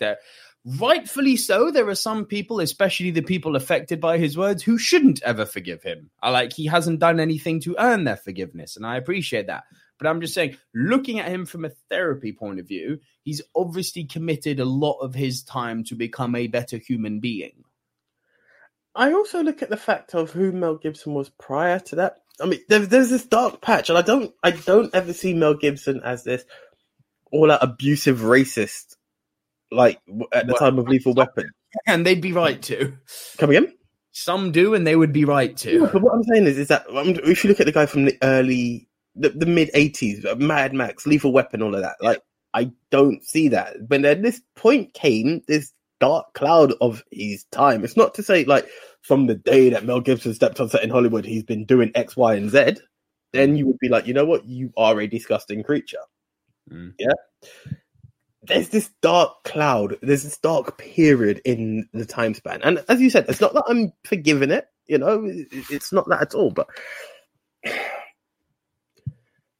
Rightfully 0.64 1.36
so, 1.36 1.70
there 1.70 1.88
are 1.88 1.94
some 1.94 2.26
people, 2.26 2.60
especially 2.60 3.10
the 3.10 3.22
people 3.22 3.56
affected 3.56 4.00
by 4.00 4.18
his 4.18 4.36
words, 4.36 4.62
who 4.62 4.78
shouldn't 4.78 5.22
ever 5.22 5.46
forgive 5.46 5.82
him. 5.82 6.10
I 6.22 6.30
like 6.30 6.52
he 6.52 6.66
hasn't 6.66 7.00
done 7.00 7.20
anything 7.20 7.60
to 7.60 7.76
earn 7.78 8.04
their 8.04 8.16
forgiveness, 8.16 8.76
and 8.76 8.86
I 8.86 8.96
appreciate 8.96 9.46
that. 9.46 9.64
But 9.98 10.08
I'm 10.08 10.20
just 10.22 10.32
saying, 10.32 10.56
looking 10.74 11.18
at 11.18 11.28
him 11.28 11.44
from 11.44 11.66
a 11.66 11.72
therapy 11.90 12.32
point 12.32 12.58
of 12.58 12.66
view, 12.66 13.00
he's 13.22 13.42
obviously 13.54 14.04
committed 14.04 14.58
a 14.58 14.64
lot 14.64 14.98
of 15.00 15.14
his 15.14 15.42
time 15.42 15.84
to 15.84 15.94
become 15.94 16.34
a 16.34 16.46
better 16.46 16.78
human 16.78 17.20
being. 17.20 17.64
I 18.94 19.12
also 19.12 19.42
look 19.42 19.62
at 19.62 19.70
the 19.70 19.76
fact 19.76 20.14
of 20.14 20.30
who 20.30 20.52
Mel 20.52 20.76
Gibson 20.76 21.14
was 21.14 21.28
prior 21.28 21.78
to 21.80 21.96
that. 21.96 22.16
I 22.40 22.46
mean, 22.46 22.60
there, 22.68 22.80
there's 22.80 23.10
this 23.10 23.26
dark 23.26 23.60
patch, 23.60 23.90
and 23.90 23.98
I 23.98 24.02
don't, 24.02 24.34
I 24.42 24.52
don't 24.52 24.94
ever 24.94 25.12
see 25.12 25.34
Mel 25.34 25.54
Gibson 25.54 26.00
as 26.02 26.24
this 26.24 26.44
all-out 27.30 27.62
abusive 27.62 28.20
racist, 28.20 28.96
like 29.70 30.00
at 30.32 30.46
the 30.46 30.52
Well, 30.52 30.58
time 30.58 30.78
of 30.78 30.88
Lethal 30.88 31.14
Weapon. 31.14 31.50
And 31.86 32.04
they'd 32.04 32.20
be 32.20 32.32
right 32.32 32.60
to. 32.62 32.92
Come 33.38 33.50
again? 33.50 33.72
Some 34.10 34.50
do, 34.50 34.74
and 34.74 34.84
they 34.84 34.96
would 34.96 35.12
be 35.12 35.24
right 35.24 35.64
Yeah, 35.64 35.88
but 35.92 36.02
what 36.02 36.14
I'm 36.14 36.24
saying 36.24 36.46
is, 36.46 36.58
is 36.58 36.66
that 36.66 36.84
um, 36.88 37.10
if 37.22 37.44
you 37.44 37.48
look 37.48 37.60
at 37.60 37.66
the 37.66 37.72
guy 37.72 37.86
from 37.86 38.06
the 38.06 38.18
early, 38.22 38.88
the, 39.14 39.28
the 39.28 39.46
mid 39.46 39.70
'80s, 39.72 40.36
Mad 40.36 40.74
Max, 40.74 41.06
Lethal 41.06 41.32
Weapon, 41.32 41.62
all 41.62 41.76
of 41.76 41.82
that, 41.82 41.94
like 42.00 42.20
I 42.54 42.72
don't 42.90 43.24
see 43.24 43.48
that. 43.48 43.88
But 43.88 44.02
then 44.02 44.22
this 44.22 44.42
point 44.56 44.94
came, 44.94 45.42
this 45.46 45.72
dark 46.00 46.32
cloud 46.34 46.72
of 46.80 47.04
his 47.12 47.44
time. 47.52 47.84
It's 47.84 47.96
not 47.96 48.14
to 48.14 48.22
say 48.22 48.44
like 48.44 48.68
from 49.02 49.26
the 49.26 49.36
day 49.36 49.70
that 49.70 49.84
Mel 49.84 50.00
Gibson 50.00 50.34
stepped 50.34 50.60
on 50.60 50.68
set 50.68 50.82
in 50.82 50.90
Hollywood, 50.90 51.24
he's 51.24 51.44
been 51.44 51.64
doing 51.64 51.92
X, 51.94 52.16
Y, 52.16 52.34
and 52.34 52.50
Z. 52.50 52.78
Then 53.32 53.56
you 53.56 53.66
would 53.68 53.78
be 53.78 53.88
like, 53.88 54.06
you 54.06 54.14
know 54.14 54.24
what, 54.24 54.44
you 54.44 54.72
are 54.76 55.00
a 55.00 55.06
disgusting 55.06 55.62
creature. 55.62 56.02
Mm. 56.70 56.94
Yeah. 56.98 57.12
There's 58.42 58.70
this 58.70 58.90
dark 59.02 59.44
cloud. 59.44 59.96
There's 60.02 60.22
this 60.22 60.38
dark 60.38 60.78
period 60.78 61.40
in 61.44 61.88
the 61.92 62.06
time 62.06 62.34
span, 62.34 62.60
and 62.62 62.82
as 62.88 63.00
you 63.00 63.10
said, 63.10 63.26
it's 63.28 63.40
not 63.40 63.52
that 63.54 63.64
I'm 63.68 63.92
forgiving 64.04 64.50
it. 64.50 64.66
You 64.86 64.98
know, 64.98 65.22
it's 65.24 65.92
not 65.92 66.08
that 66.08 66.22
at 66.22 66.34
all. 66.34 66.50
But 66.50 66.68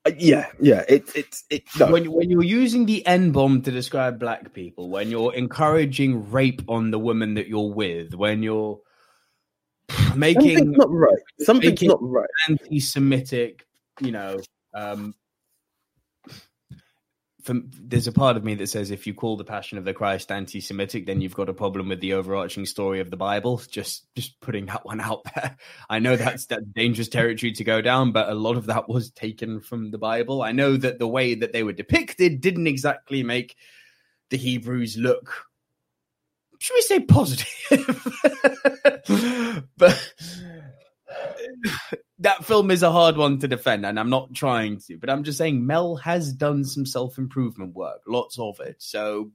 Uh, 0.06 0.12
yeah, 0.16 0.46
yeah, 0.58 0.82
it's 0.88 1.14
it's 1.14 1.44
it. 1.50 1.64
No. 1.78 1.92
When, 1.92 2.10
when 2.10 2.30
you're 2.30 2.42
using 2.42 2.86
the 2.86 3.06
N 3.06 3.32
bomb 3.32 3.60
to 3.62 3.70
describe 3.70 4.18
black 4.18 4.54
people, 4.54 4.88
when 4.88 5.10
you're 5.10 5.34
encouraging 5.34 6.30
rape 6.30 6.62
on 6.68 6.90
the 6.90 6.98
woman 6.98 7.34
that 7.34 7.48
you're 7.48 7.70
with, 7.70 8.14
when 8.14 8.42
you're 8.42 8.80
making 10.16 10.56
Something's 10.56 10.76
not 10.78 10.90
right. 10.90 11.18
Something's 11.40 11.72
making- 11.72 11.88
not 11.90 11.98
right. 12.00 12.28
anti-Semitic, 12.48 13.66
you 14.00 14.12
know, 14.12 14.40
um, 14.72 15.14
from, 17.42 17.70
there's 17.72 18.06
a 18.06 18.12
part 18.12 18.36
of 18.36 18.44
me 18.44 18.54
that 18.56 18.68
says 18.68 18.90
if 18.90 19.06
you 19.06 19.14
call 19.14 19.36
the 19.36 19.44
Passion 19.44 19.78
of 19.78 19.84
the 19.84 19.94
Christ 19.94 20.30
anti-Semitic, 20.30 21.06
then 21.06 21.20
you've 21.20 21.34
got 21.34 21.48
a 21.48 21.54
problem 21.54 21.88
with 21.88 22.00
the 22.00 22.14
overarching 22.14 22.66
story 22.66 23.00
of 23.00 23.10
the 23.10 23.16
Bible. 23.16 23.60
Just, 23.70 24.06
just 24.14 24.40
putting 24.40 24.66
that 24.66 24.84
one 24.84 25.00
out 25.00 25.24
there. 25.34 25.56
I 25.88 25.98
know 25.98 26.16
that's 26.16 26.46
that 26.46 26.72
dangerous 26.72 27.08
territory 27.08 27.52
to 27.52 27.64
go 27.64 27.80
down, 27.80 28.12
but 28.12 28.28
a 28.28 28.34
lot 28.34 28.56
of 28.56 28.66
that 28.66 28.88
was 28.88 29.10
taken 29.10 29.60
from 29.60 29.90
the 29.90 29.98
Bible. 29.98 30.42
I 30.42 30.52
know 30.52 30.76
that 30.76 30.98
the 30.98 31.08
way 31.08 31.34
that 31.34 31.52
they 31.52 31.62
were 31.62 31.72
depicted 31.72 32.40
didn't 32.40 32.66
exactly 32.66 33.22
make 33.22 33.56
the 34.30 34.36
Hebrews 34.36 34.96
look 34.96 35.46
should 36.60 36.74
we 36.74 36.82
say 36.82 37.00
positive? 37.00 37.46
but 39.78 40.12
that 42.18 42.44
film 42.44 42.70
is 42.70 42.82
a 42.82 42.92
hard 42.92 43.16
one 43.16 43.38
to 43.38 43.48
defend, 43.48 43.86
and 43.86 43.98
I'm 43.98 44.10
not 44.10 44.34
trying 44.34 44.78
to, 44.86 44.98
but 44.98 45.10
I'm 45.10 45.24
just 45.24 45.38
saying 45.38 45.66
Mel 45.66 45.96
has 45.96 46.32
done 46.32 46.64
some 46.64 46.86
self 46.86 47.18
improvement 47.18 47.74
work, 47.74 48.00
lots 48.06 48.38
of 48.38 48.60
it. 48.60 48.76
So 48.78 49.30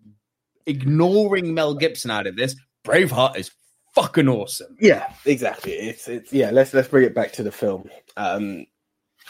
ignoring 0.66 1.54
Mel 1.54 1.76
Gibson 1.76 2.12
out 2.12 2.28
of 2.28 2.36
this, 2.36 2.56
Braveheart 2.86 3.38
is 3.38 3.52
fucking 3.94 4.28
awesome. 4.28 4.76
Yeah, 4.80 5.12
exactly. 5.26 5.74
It's 5.74 6.08
it's 6.08 6.32
yeah. 6.32 6.52
Let's 6.52 6.74
let's 6.74 6.88
bring 6.88 7.06
it 7.06 7.16
back 7.16 7.34
to 7.34 7.44
the 7.44 7.52
film. 7.52 7.90
Um, 8.18 8.66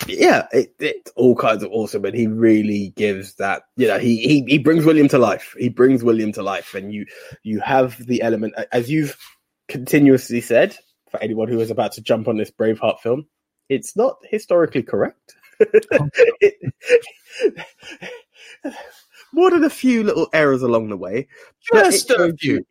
yeah, 0.08 0.47
it, 0.51 0.76
it's 0.80 1.12
all 1.16 1.36
kinds 1.36 1.64
of 1.64 1.72
awesome, 1.72 2.03
and 2.06 2.16
he 2.16 2.28
really 2.28 2.93
gives 2.97 3.36
that. 3.36 3.64
You 3.78 3.88
know, 3.88 3.99
he 3.99 4.18
he 4.18 4.43
he 4.47 4.58
brings 4.58 4.86
William 4.86 5.08
to 5.10 5.18
life. 5.18 5.56
He 5.58 5.70
brings 5.70 6.03
William 6.03 6.32
to 6.34 6.43
life, 6.43 6.74
and 6.74 6.93
you 6.93 7.06
you 7.43 7.60
have 7.62 8.06
the 8.06 8.22
element 8.22 8.56
as 8.72 8.89
you've 8.89 9.18
continuously 9.68 10.41
said 10.41 10.78
for 11.16 11.24
anyone 11.24 11.47
who 11.47 11.59
is 11.59 11.72
about 11.72 11.91
to 11.93 12.01
jump 12.01 12.28
on 12.28 12.38
this 12.38 12.51
Braveheart 12.51 12.99
film. 12.99 13.26
It's 13.70 13.95
not 13.95 14.18
historically 14.30 14.84
correct. 14.84 15.36
It- 15.59 16.74
more 19.34 19.49
than 19.51 19.63
a 19.63 19.70
few 19.70 20.03
little 20.03 20.28
errors 20.34 20.61
along 20.61 20.89
the 20.89 20.97
way. 20.97 21.20
it 21.20 21.28
Just 21.74 22.09
a 22.11 22.13
shows 22.16 22.34
few, 22.39 22.53
you- 22.55 22.66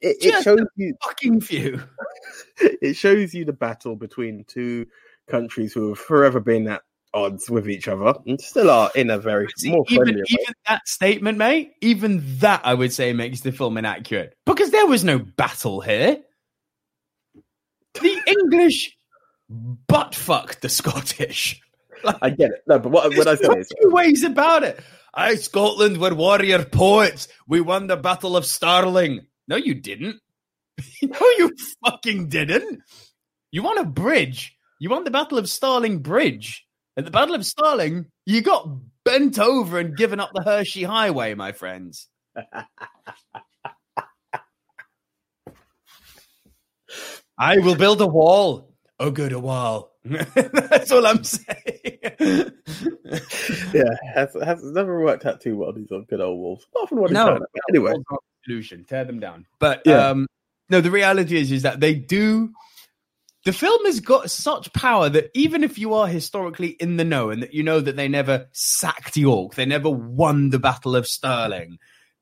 It, 0.00 0.16
it 0.20 0.42
shows 0.42 0.60
you 0.76 0.94
fucking 1.04 1.40
few. 1.42 1.80
it 2.60 2.94
shows 2.94 3.34
you 3.34 3.44
the 3.44 3.52
battle 3.52 3.96
between 3.96 4.44
two 4.44 4.86
countries 5.28 5.72
who 5.72 5.90
have 5.90 5.98
forever 5.98 6.40
been 6.40 6.66
at 6.68 6.82
odds 7.12 7.50
with 7.50 7.68
each 7.68 7.86
other 7.88 8.14
and 8.26 8.40
still 8.40 8.70
are 8.70 8.90
in 8.94 9.10
a 9.10 9.18
very 9.18 9.46
See, 9.56 9.70
more 9.70 9.84
even, 9.88 10.04
friendly 10.04 10.22
way. 10.22 10.26
even 10.30 10.54
that 10.68 10.86
statement, 10.88 11.38
mate, 11.38 11.72
even 11.80 12.22
that 12.38 12.60
I 12.64 12.72
would 12.74 12.92
say 12.92 13.12
makes 13.12 13.40
the 13.40 13.52
film 13.52 13.76
inaccurate 13.76 14.34
because 14.46 14.70
there 14.70 14.86
was 14.86 15.04
no 15.04 15.18
battle 15.18 15.80
here. 15.80 16.18
The 17.94 18.20
English 18.26 18.96
butt 19.48 20.14
fucked 20.14 20.62
the 20.62 20.68
Scottish. 20.68 21.60
I 22.22 22.30
get 22.30 22.50
it. 22.50 22.62
No, 22.66 22.78
but 22.78 22.90
what, 22.90 23.16
what 23.16 23.28
I 23.28 23.36
no 23.42 23.54
is, 23.54 23.68
two 23.68 23.90
ways 23.90 24.22
about 24.22 24.62
it. 24.62 24.80
I 25.12 25.34
Scotland 25.34 25.98
were 25.98 26.14
warrior 26.14 26.64
poets. 26.64 27.28
We 27.46 27.60
won 27.60 27.88
the 27.88 27.96
Battle 27.96 28.36
of 28.36 28.46
Stirling. 28.46 29.26
No, 29.48 29.56
you 29.56 29.74
didn't. 29.74 30.20
no, 31.02 31.20
you 31.38 31.54
fucking 31.84 32.28
didn't. 32.28 32.80
You 33.50 33.62
won 33.62 33.78
a 33.78 33.84
bridge. 33.84 34.56
You 34.78 34.90
won 34.90 35.04
the 35.04 35.10
Battle 35.10 35.38
of 35.38 35.50
Stirling 35.50 35.98
Bridge. 35.98 36.64
At 36.96 37.04
the 37.04 37.10
Battle 37.10 37.34
of 37.34 37.44
Stirling, 37.44 38.06
you 38.24 38.40
got 38.42 38.68
bent 39.04 39.38
over 39.38 39.78
and 39.78 39.96
given 39.96 40.20
up 40.20 40.30
the 40.32 40.42
Hershey 40.42 40.84
Highway, 40.84 41.34
my 41.34 41.52
friends. 41.52 42.08
I 47.40 47.58
will 47.58 47.74
build 47.74 48.00
a 48.02 48.06
wall. 48.06 48.70
Oh, 48.98 49.10
good, 49.10 49.32
a 49.32 49.40
wall. 49.40 49.92
That's 50.04 50.92
all 50.92 51.06
I'm 51.06 51.24
saying. 51.24 52.52
yeah, 53.72 53.96
has, 54.14 54.36
has 54.42 54.62
never 54.62 55.00
worked 55.00 55.24
out 55.24 55.40
too 55.40 55.56
well. 55.56 55.72
These 55.72 55.90
are 55.90 56.02
good 56.02 56.20
old 56.20 56.38
wolves. 56.38 56.66
Apart 56.74 56.90
from 56.90 56.98
what 57.00 57.10
no, 57.10 57.38
anyway, 57.70 57.92
solution. 58.44 58.84
Tear 58.84 59.04
them 59.06 59.20
down. 59.20 59.46
But 59.58 59.82
Yeah. 59.86 60.08
um, 60.10 60.26
no, 60.68 60.80
the 60.80 60.90
reality 60.90 61.38
is 61.38 61.50
is 61.50 61.62
that 61.62 61.80
they 61.80 61.94
do. 61.94 62.52
The 63.46 63.54
film 63.54 63.86
has 63.86 64.00
got 64.00 64.30
such 64.30 64.70
power 64.74 65.08
that 65.08 65.30
even 65.32 65.64
if 65.64 65.78
you 65.78 65.94
are 65.94 66.06
historically 66.06 66.68
in 66.68 66.98
the 66.98 67.04
know 67.06 67.30
and 67.30 67.42
that 67.42 67.54
you 67.54 67.62
know 67.62 67.80
that 67.80 67.96
they 67.96 68.06
never 68.06 68.48
sacked 68.52 69.16
York, 69.16 69.54
they 69.54 69.64
never 69.64 69.88
won 69.88 70.50
the 70.50 70.58
Battle 70.58 70.94
of 70.94 71.06
Stirling, 71.06 71.78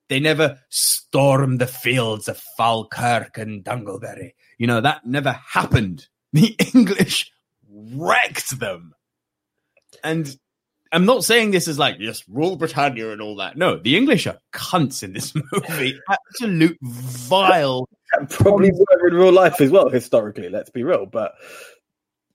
they 0.08 0.20
never 0.20 0.60
stormed 0.68 1.60
the 1.60 1.66
fields 1.66 2.28
of 2.28 2.40
Falkirk 2.56 3.36
and 3.36 3.64
Dungleberry, 3.64 4.34
you 4.58 4.66
know, 4.66 4.80
that 4.80 5.06
never 5.06 5.32
happened. 5.32 6.06
The 6.34 6.54
English 6.74 7.32
wrecked 7.72 8.60
them. 8.60 8.92
And 10.04 10.36
I'm 10.92 11.06
not 11.06 11.24
saying 11.24 11.50
this 11.50 11.66
is 11.66 11.78
like, 11.78 11.96
yes, 11.98 12.22
rule 12.28 12.56
Britannia 12.56 13.12
and 13.12 13.22
all 13.22 13.36
that. 13.36 13.56
No, 13.56 13.78
the 13.78 13.96
English 13.96 14.26
are 14.26 14.38
cunts 14.52 15.02
in 15.02 15.14
this 15.14 15.34
movie. 15.52 15.98
Absolute 16.10 16.76
vile. 16.82 17.88
and 18.12 18.28
probably 18.28 18.70
were 18.72 19.08
in 19.08 19.14
real 19.14 19.32
life 19.32 19.60
as 19.62 19.70
well. 19.70 19.88
Historically, 19.88 20.50
let's 20.50 20.68
be 20.68 20.82
real. 20.82 21.06
But 21.06 21.32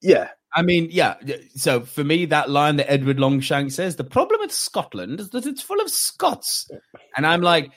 yeah, 0.01 0.29
I 0.53 0.61
mean, 0.61 0.89
yeah. 0.91 1.15
So 1.55 1.81
for 1.81 2.03
me, 2.03 2.25
that 2.25 2.49
line 2.49 2.77
that 2.77 2.91
Edward 2.91 3.19
Longshank 3.19 3.71
says, 3.71 3.95
the 3.95 4.03
problem 4.03 4.39
with 4.41 4.51
Scotland 4.51 5.19
is 5.19 5.29
that 5.29 5.45
it's 5.45 5.61
full 5.61 5.81
of 5.81 5.89
Scots. 5.89 6.67
And 7.15 7.25
I'm 7.25 7.41
like, 7.41 7.71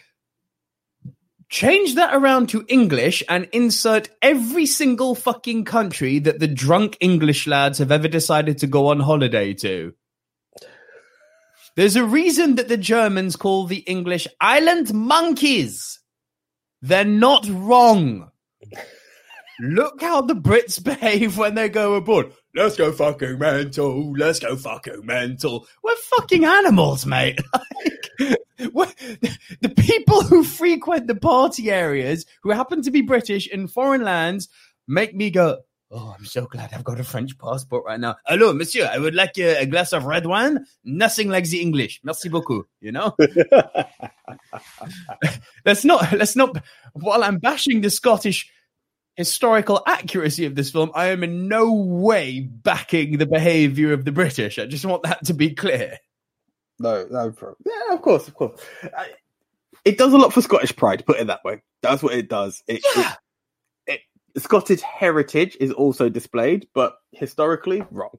change 1.48 1.94
that 1.94 2.14
around 2.14 2.48
to 2.50 2.64
English 2.68 3.22
and 3.28 3.48
insert 3.52 4.08
every 4.20 4.66
single 4.66 5.14
fucking 5.14 5.64
country 5.64 6.18
that 6.20 6.40
the 6.40 6.48
drunk 6.48 6.96
English 7.00 7.46
lads 7.46 7.78
have 7.78 7.92
ever 7.92 8.08
decided 8.08 8.58
to 8.58 8.66
go 8.66 8.88
on 8.88 9.00
holiday 9.00 9.54
to. 9.54 9.94
There's 11.76 11.96
a 11.96 12.04
reason 12.04 12.54
that 12.54 12.68
the 12.68 12.78
Germans 12.78 13.36
call 13.36 13.66
the 13.66 13.78
English 13.80 14.26
island 14.40 14.94
monkeys. 14.94 16.00
They're 16.80 17.04
not 17.04 17.46
wrong. 17.48 18.30
Look 19.60 20.00
how 20.00 20.22
the 20.22 20.34
Brits 20.34 20.82
behave 20.84 21.38
when 21.38 21.54
they 21.54 21.68
go 21.68 21.94
abroad. 21.94 22.32
Let's 22.54 22.76
go 22.76 22.92
fucking 22.92 23.38
mental. 23.38 24.12
Let's 24.12 24.38
go 24.38 24.56
fucking 24.56 25.04
mental. 25.04 25.66
We're 25.82 25.96
fucking 25.96 26.44
animals, 26.44 27.06
mate. 27.06 27.40
Like, 28.72 28.96
the 29.60 29.68
people 29.76 30.22
who 30.22 30.42
frequent 30.42 31.08
the 31.08 31.14
party 31.14 31.70
areas, 31.70 32.24
who 32.42 32.52
happen 32.52 32.80
to 32.82 32.90
be 32.90 33.02
British 33.02 33.46
in 33.46 33.68
foreign 33.68 34.02
lands, 34.02 34.48
make 34.88 35.14
me 35.14 35.28
go, 35.28 35.58
Oh, 35.90 36.14
I'm 36.18 36.24
so 36.24 36.46
glad 36.46 36.70
I've 36.72 36.82
got 36.82 36.98
a 36.98 37.04
French 37.04 37.38
passport 37.38 37.84
right 37.84 38.00
now. 38.00 38.16
Hello, 38.26 38.52
monsieur. 38.52 38.90
I 38.92 38.98
would 38.98 39.14
like 39.14 39.38
uh, 39.38 39.54
a 39.58 39.66
glass 39.66 39.92
of 39.92 40.04
red 40.04 40.26
wine. 40.26 40.66
Nothing 40.84 41.28
like 41.28 41.48
the 41.48 41.60
English. 41.60 42.00
Merci 42.02 42.28
beaucoup. 42.28 42.68
You 42.80 42.90
know? 42.90 43.14
let's 45.64 45.84
not 45.84 46.12
let's 46.12 46.34
not 46.34 46.60
while 46.94 47.22
I'm 47.22 47.38
bashing 47.38 47.82
the 47.82 47.90
Scottish 47.90 48.50
historical 49.16 49.82
accuracy 49.86 50.44
of 50.44 50.54
this 50.54 50.70
film, 50.70 50.90
I 50.94 51.06
am 51.06 51.24
in 51.24 51.48
no 51.48 51.72
way 51.72 52.40
backing 52.40 53.18
the 53.18 53.26
behavior 53.26 53.92
of 53.92 54.04
the 54.04 54.12
British. 54.12 54.58
I 54.58 54.66
just 54.66 54.84
want 54.84 55.02
that 55.04 55.24
to 55.26 55.34
be 55.34 55.54
clear. 55.54 55.98
No, 56.78 57.06
no 57.10 57.30
problem. 57.32 57.56
Yeah, 57.64 57.94
of 57.94 58.02
course, 58.02 58.28
of 58.28 58.34
course. 58.34 58.60
I, 58.82 59.08
it 59.84 59.98
does 59.98 60.12
a 60.12 60.18
lot 60.18 60.32
for 60.32 60.42
Scottish 60.42 60.76
pride, 60.76 61.04
put 61.06 61.18
it 61.18 61.28
that 61.28 61.44
way. 61.44 61.62
That's 61.82 62.02
what 62.02 62.14
it 62.14 62.28
does. 62.28 62.62
It, 62.68 62.84
Yeah. 62.94 63.14
it, 63.86 64.00
it, 64.34 64.42
Scottish 64.42 64.82
heritage 64.82 65.56
is 65.58 65.72
also 65.72 66.08
displayed, 66.08 66.68
but 66.74 66.96
historically, 67.12 67.82
wrong. 67.90 68.18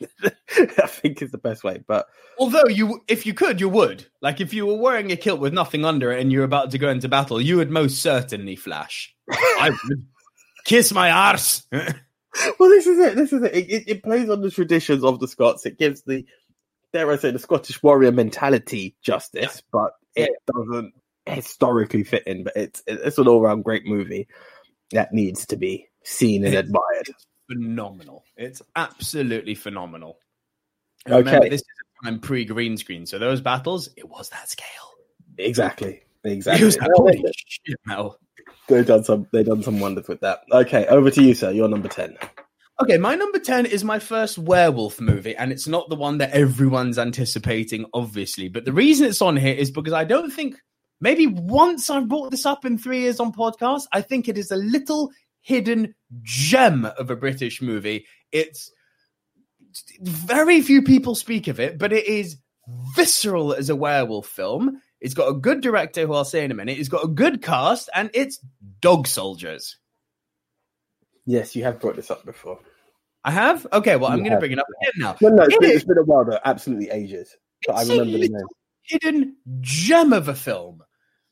I 0.22 0.86
think 0.86 1.22
is 1.22 1.30
the 1.30 1.38
best 1.38 1.64
way. 1.64 1.82
But 1.86 2.06
Although 2.38 2.66
you, 2.68 3.00
if 3.08 3.24
you 3.24 3.32
could, 3.32 3.60
you 3.60 3.68
would. 3.68 4.06
Like 4.20 4.40
if 4.40 4.52
you 4.52 4.66
were 4.66 4.76
wearing 4.76 5.12
a 5.12 5.16
kilt 5.16 5.40
with 5.40 5.52
nothing 5.54 5.84
under 5.84 6.12
it 6.12 6.20
and 6.20 6.32
you're 6.32 6.44
about 6.44 6.72
to 6.72 6.78
go 6.78 6.90
into 6.90 7.08
battle, 7.08 7.40
you 7.40 7.56
would 7.56 7.70
most 7.70 8.02
certainly 8.02 8.56
flash. 8.56 9.14
I 9.30 9.70
would 9.88 10.06
kiss 10.64 10.92
my 10.92 11.10
arse. 11.10 11.66
well, 11.72 12.68
this 12.68 12.86
is 12.86 12.98
it. 12.98 13.16
This 13.16 13.32
is 13.32 13.42
it. 13.42 13.54
It, 13.54 13.70
it. 13.70 13.84
it 13.88 14.02
plays 14.02 14.28
on 14.30 14.40
the 14.40 14.50
traditions 14.50 15.04
of 15.04 15.20
the 15.20 15.28
Scots. 15.28 15.66
It 15.66 15.78
gives 15.78 16.02
the, 16.02 16.24
dare 16.92 17.10
I 17.10 17.16
say, 17.16 17.30
the 17.30 17.38
Scottish 17.38 17.82
warrior 17.82 18.12
mentality 18.12 18.96
justice, 19.02 19.62
but 19.72 19.92
it 20.16 20.30
doesn't 20.46 20.94
historically 21.26 22.04
fit 22.04 22.26
in. 22.26 22.44
But 22.44 22.56
it's 22.56 22.82
it's 22.86 23.18
an 23.18 23.28
all 23.28 23.40
round 23.40 23.64
great 23.64 23.86
movie 23.86 24.28
that 24.92 25.12
needs 25.12 25.46
to 25.46 25.56
be 25.56 25.88
seen 26.04 26.44
and 26.44 26.54
admired. 26.54 27.08
phenomenal. 27.50 28.24
It's 28.36 28.62
absolutely 28.76 29.54
phenomenal. 29.54 30.18
Okay. 31.08 31.18
Remember, 31.18 31.48
this 31.48 31.60
is 31.60 31.66
a 32.02 32.04
time 32.06 32.20
pre 32.20 32.44
green 32.44 32.76
screen, 32.76 33.06
so 33.06 33.18
those 33.18 33.40
battles, 33.40 33.88
it 33.96 34.08
was 34.08 34.28
that 34.30 34.48
scale. 34.48 34.66
Exactly. 35.38 36.02
It 36.24 36.32
Exactly. 36.32 36.64
was 36.64 36.78
Well, 36.78 36.88
holy 36.96 37.24
They've 38.68 38.86
done 38.86 39.04
some. 39.04 39.26
They've 39.32 39.44
done 39.44 39.62
some 39.62 39.80
wonders 39.80 40.08
with 40.08 40.20
that. 40.20 40.40
Okay, 40.50 40.86
over 40.86 41.10
to 41.10 41.22
you, 41.22 41.34
sir. 41.34 41.50
You're 41.50 41.68
number 41.68 41.88
ten. 41.88 42.16
Okay, 42.82 42.98
my 42.98 43.14
number 43.14 43.38
10 43.38 43.66
is 43.66 43.84
my 43.84 44.00
first 44.00 44.36
werewolf 44.36 45.00
movie, 45.00 45.36
and 45.36 45.52
it's 45.52 45.68
not 45.68 45.88
the 45.88 45.94
one 45.94 46.18
that 46.18 46.32
everyone's 46.32 46.98
anticipating, 46.98 47.86
obviously. 47.94 48.48
But 48.48 48.64
the 48.64 48.72
reason 48.72 49.06
it's 49.06 49.22
on 49.22 49.36
here 49.36 49.54
is 49.54 49.70
because 49.70 49.92
I 49.92 50.02
don't 50.02 50.32
think, 50.32 50.56
maybe 51.00 51.28
once 51.28 51.88
I've 51.88 52.08
brought 52.08 52.32
this 52.32 52.44
up 52.44 52.64
in 52.64 52.76
three 52.76 53.02
years 53.02 53.20
on 53.20 53.32
podcast, 53.32 53.82
I 53.92 54.00
think 54.00 54.28
it 54.28 54.36
is 54.36 54.50
a 54.50 54.56
little 54.56 55.12
hidden 55.40 55.94
gem 56.22 56.84
of 56.84 57.10
a 57.10 57.16
British 57.16 57.62
movie. 57.62 58.06
It's 58.32 58.72
very 60.00 60.60
few 60.60 60.82
people 60.82 61.14
speak 61.14 61.46
of 61.46 61.60
it, 61.60 61.78
but 61.78 61.92
it 61.92 62.08
is 62.08 62.38
visceral 62.96 63.52
as 63.52 63.70
a 63.70 63.76
werewolf 63.76 64.26
film. 64.26 64.80
It's 65.04 65.12
got 65.12 65.28
a 65.28 65.34
good 65.34 65.60
director, 65.60 66.06
who 66.06 66.14
I'll 66.14 66.24
say 66.24 66.46
in 66.46 66.50
a 66.50 66.54
minute. 66.54 66.78
It's 66.78 66.88
got 66.88 67.04
a 67.04 67.08
good 67.08 67.42
cast, 67.42 67.90
and 67.94 68.08
it's 68.14 68.40
Dog 68.80 69.06
Soldiers. 69.06 69.76
Yes, 71.26 71.54
you 71.54 71.62
have 71.64 71.78
brought 71.78 71.96
this 71.96 72.10
up 72.10 72.24
before. 72.24 72.58
I 73.22 73.30
have? 73.30 73.66
Okay, 73.70 73.96
well, 73.96 74.10
I'm 74.10 74.20
going 74.20 74.32
to 74.32 74.38
bring 74.38 74.52
it 74.52 74.58
up 74.58 74.66
again 74.80 74.92
now. 74.96 75.16
No, 75.20 75.28
no, 75.28 75.42
it's 75.42 75.54
It 75.54 75.60
been, 75.60 75.70
it's 75.72 75.84
been 75.84 75.98
a 75.98 76.02
while 76.04 76.24
though. 76.24 76.38
Absolutely 76.42 76.88
ages. 76.88 77.36
But 77.66 77.74
I 77.74 77.82
remember 77.82 78.18
the 78.18 78.28
name. 78.30 78.46
hidden 78.84 79.36
gem 79.60 80.14
of 80.14 80.28
a 80.28 80.34
film. 80.34 80.82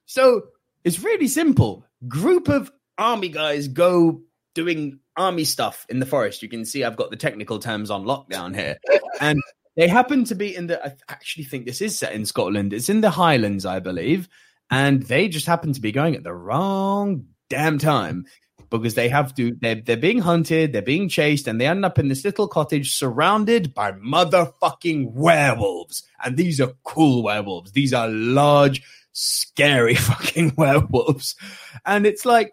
So 0.05 0.43
it's 0.85 1.01
really 1.01 1.29
simple. 1.29 1.87
Group 2.07 2.49
of 2.49 2.70
army 2.99 3.31
guys 3.31 3.68
go 3.68 4.20
doing 4.55 5.01
army 5.16 5.45
stuff 5.45 5.87
in 5.89 5.99
the 5.99 6.07
forest. 6.07 6.43
You 6.43 6.51
can 6.51 6.66
see 6.66 6.85
I've 6.85 6.97
got 6.97 7.09
the 7.09 7.16
technical 7.16 7.59
terms 7.59 7.91
on 7.91 8.05
lockdown 8.05 8.55
here. 8.55 8.77
And 9.18 9.41
they 9.77 9.89
happen 9.89 10.25
to 10.25 10.35
be 10.35 10.55
in 10.55 10.66
the, 10.66 10.85
I 10.85 10.95
actually 11.09 11.45
think 11.45 11.64
this 11.64 11.81
is 11.81 11.99
set 11.99 12.12
in 12.12 12.27
Scotland. 12.27 12.73
It's 12.73 12.89
in 12.89 13.01
the 13.01 13.11
Highlands, 13.11 13.64
I 13.64 13.81
believe. 13.81 14.29
And 14.70 15.03
they 15.03 15.29
just 15.29 15.47
happen 15.47 15.73
to 15.73 15.81
be 15.81 15.93
going 15.93 16.14
at 16.14 16.25
the 16.25 16.35
wrong 16.35 17.27
damn 17.49 17.79
time 17.79 18.27
because 18.70 18.95
they 18.95 19.09
have 19.09 19.35
to, 19.35 19.57
they're, 19.61 19.77
they're 19.77 19.97
being 19.97 20.18
hunted, 20.18 20.73
they're 20.73 20.81
being 20.81 21.09
chased, 21.09 21.47
and 21.47 21.61
they 21.61 21.66
end 21.66 21.85
up 21.85 21.99
in 21.99 22.09
this 22.09 22.25
little 22.25 22.49
cottage 22.49 22.95
surrounded 22.95 23.75
by 23.75 23.93
motherfucking 23.93 25.12
werewolves. 25.12 26.03
And 26.25 26.37
these 26.37 26.61
are 26.61 26.73
cool 26.83 27.23
werewolves. 27.23 27.73
These 27.73 27.93
are 27.93 28.09
large, 28.09 28.83
scary 29.12 29.95
fucking 29.97 30.55
werewolves. 30.57 31.37
And 31.85 32.07
it's 32.07 32.25
like, 32.25 32.53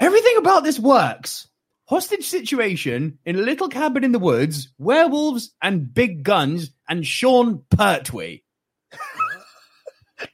everything 0.00 0.36
about 0.36 0.64
this 0.64 0.78
works. 0.78 1.48
Hostage 1.86 2.26
situation 2.26 3.18
in 3.26 3.36
a 3.36 3.42
little 3.42 3.68
cabin 3.68 4.04
in 4.04 4.12
the 4.12 4.18
woods, 4.18 4.72
werewolves 4.78 5.52
and 5.62 5.92
big 5.92 6.22
guns, 6.22 6.70
and 6.88 7.06
Sean 7.06 7.62
Pertwee. 7.70 8.42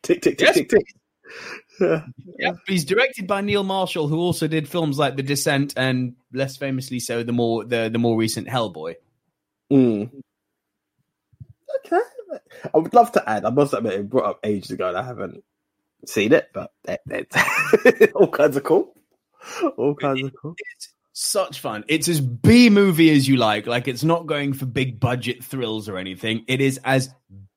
Tick 0.03 0.23
tick 0.23 0.39
tick 0.39 0.41
Yes. 0.41 0.55
tick 0.55 0.69
tick. 0.69 0.87
Yeah, 2.39 2.53
he's 2.67 2.85
directed 2.85 3.27
by 3.27 3.41
Neil 3.41 3.65
Marshall, 3.65 4.07
who 4.07 4.19
also 4.19 4.47
did 4.47 4.69
films 4.69 4.99
like 4.99 5.17
The 5.17 5.23
Descent 5.23 5.75
and 5.77 6.15
less 6.33 6.57
famously 6.57 7.01
so 7.01 7.23
the 7.23 7.33
more 7.33 7.65
the, 7.65 7.89
the 7.91 7.99
more 7.99 8.17
recent 8.17 8.47
Hellboy. 8.47 8.95
Mm. 9.73 10.11
Okay. 11.87 12.01
I 12.73 12.79
would 12.79 12.95
love 12.95 13.11
to 13.13 13.29
add. 13.29 13.45
I 13.45 13.51
must 13.51 13.73
admit, 13.73 13.95
it 13.95 14.09
brought 14.09 14.27
up 14.27 14.41
ages 14.45 14.71
ago, 14.71 14.89
and 14.89 14.97
I 14.97 15.03
haven't 15.03 15.43
seen 16.07 16.33
it, 16.33 16.51
but 16.53 16.71
it, 16.87 17.01
it, 17.11 18.13
all 18.15 18.29
kinds 18.29 18.57
of 18.57 18.63
cool. 18.63 18.95
All 19.77 19.95
kinds 19.95 20.23
of 20.23 20.35
cool. 20.41 20.55
It's 20.77 20.90
such 21.21 21.61
fun. 21.61 21.85
It's 21.87 22.09
as 22.09 22.21
B 22.21 22.71
movie 22.71 23.11
as 23.11 23.29
you 23.29 23.37
like. 23.37 23.67
Like 23.67 23.89
it's 23.89 24.03
not 24.03 24.27
going 24.27 24.55
for 24.55 24.65
big 24.65 24.99
budget 24.99 25.45
thrills 25.45 25.89
or 25.89 25.99
anything. 25.99 26.45
It 26.49 26.61
is 26.61 26.81
as 26.83 27.11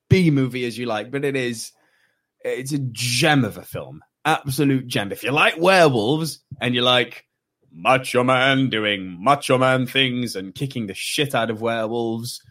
B 0.09 0.31
movie 0.31 0.65
as 0.65 0.77
you 0.77 0.85
like, 0.85 1.11
but 1.11 1.23
it 1.23 1.35
is 1.35 1.71
it's 2.41 2.73
a 2.73 2.79
gem 2.79 3.45
of 3.45 3.57
a 3.57 3.63
film. 3.63 4.01
Absolute 4.25 4.87
gem. 4.87 5.11
If 5.11 5.23
you 5.23 5.31
like 5.31 5.57
werewolves 5.57 6.43
and 6.59 6.75
you 6.75 6.81
like 6.81 7.25
Macho 7.71 8.23
Man 8.23 8.69
doing 8.69 9.17
Macho 9.23 9.57
Man 9.57 9.87
things 9.87 10.35
and 10.35 10.53
kicking 10.53 10.87
the 10.87 10.93
shit 10.93 11.33
out 11.33 11.49
of 11.49 11.61
werewolves, 11.61 12.41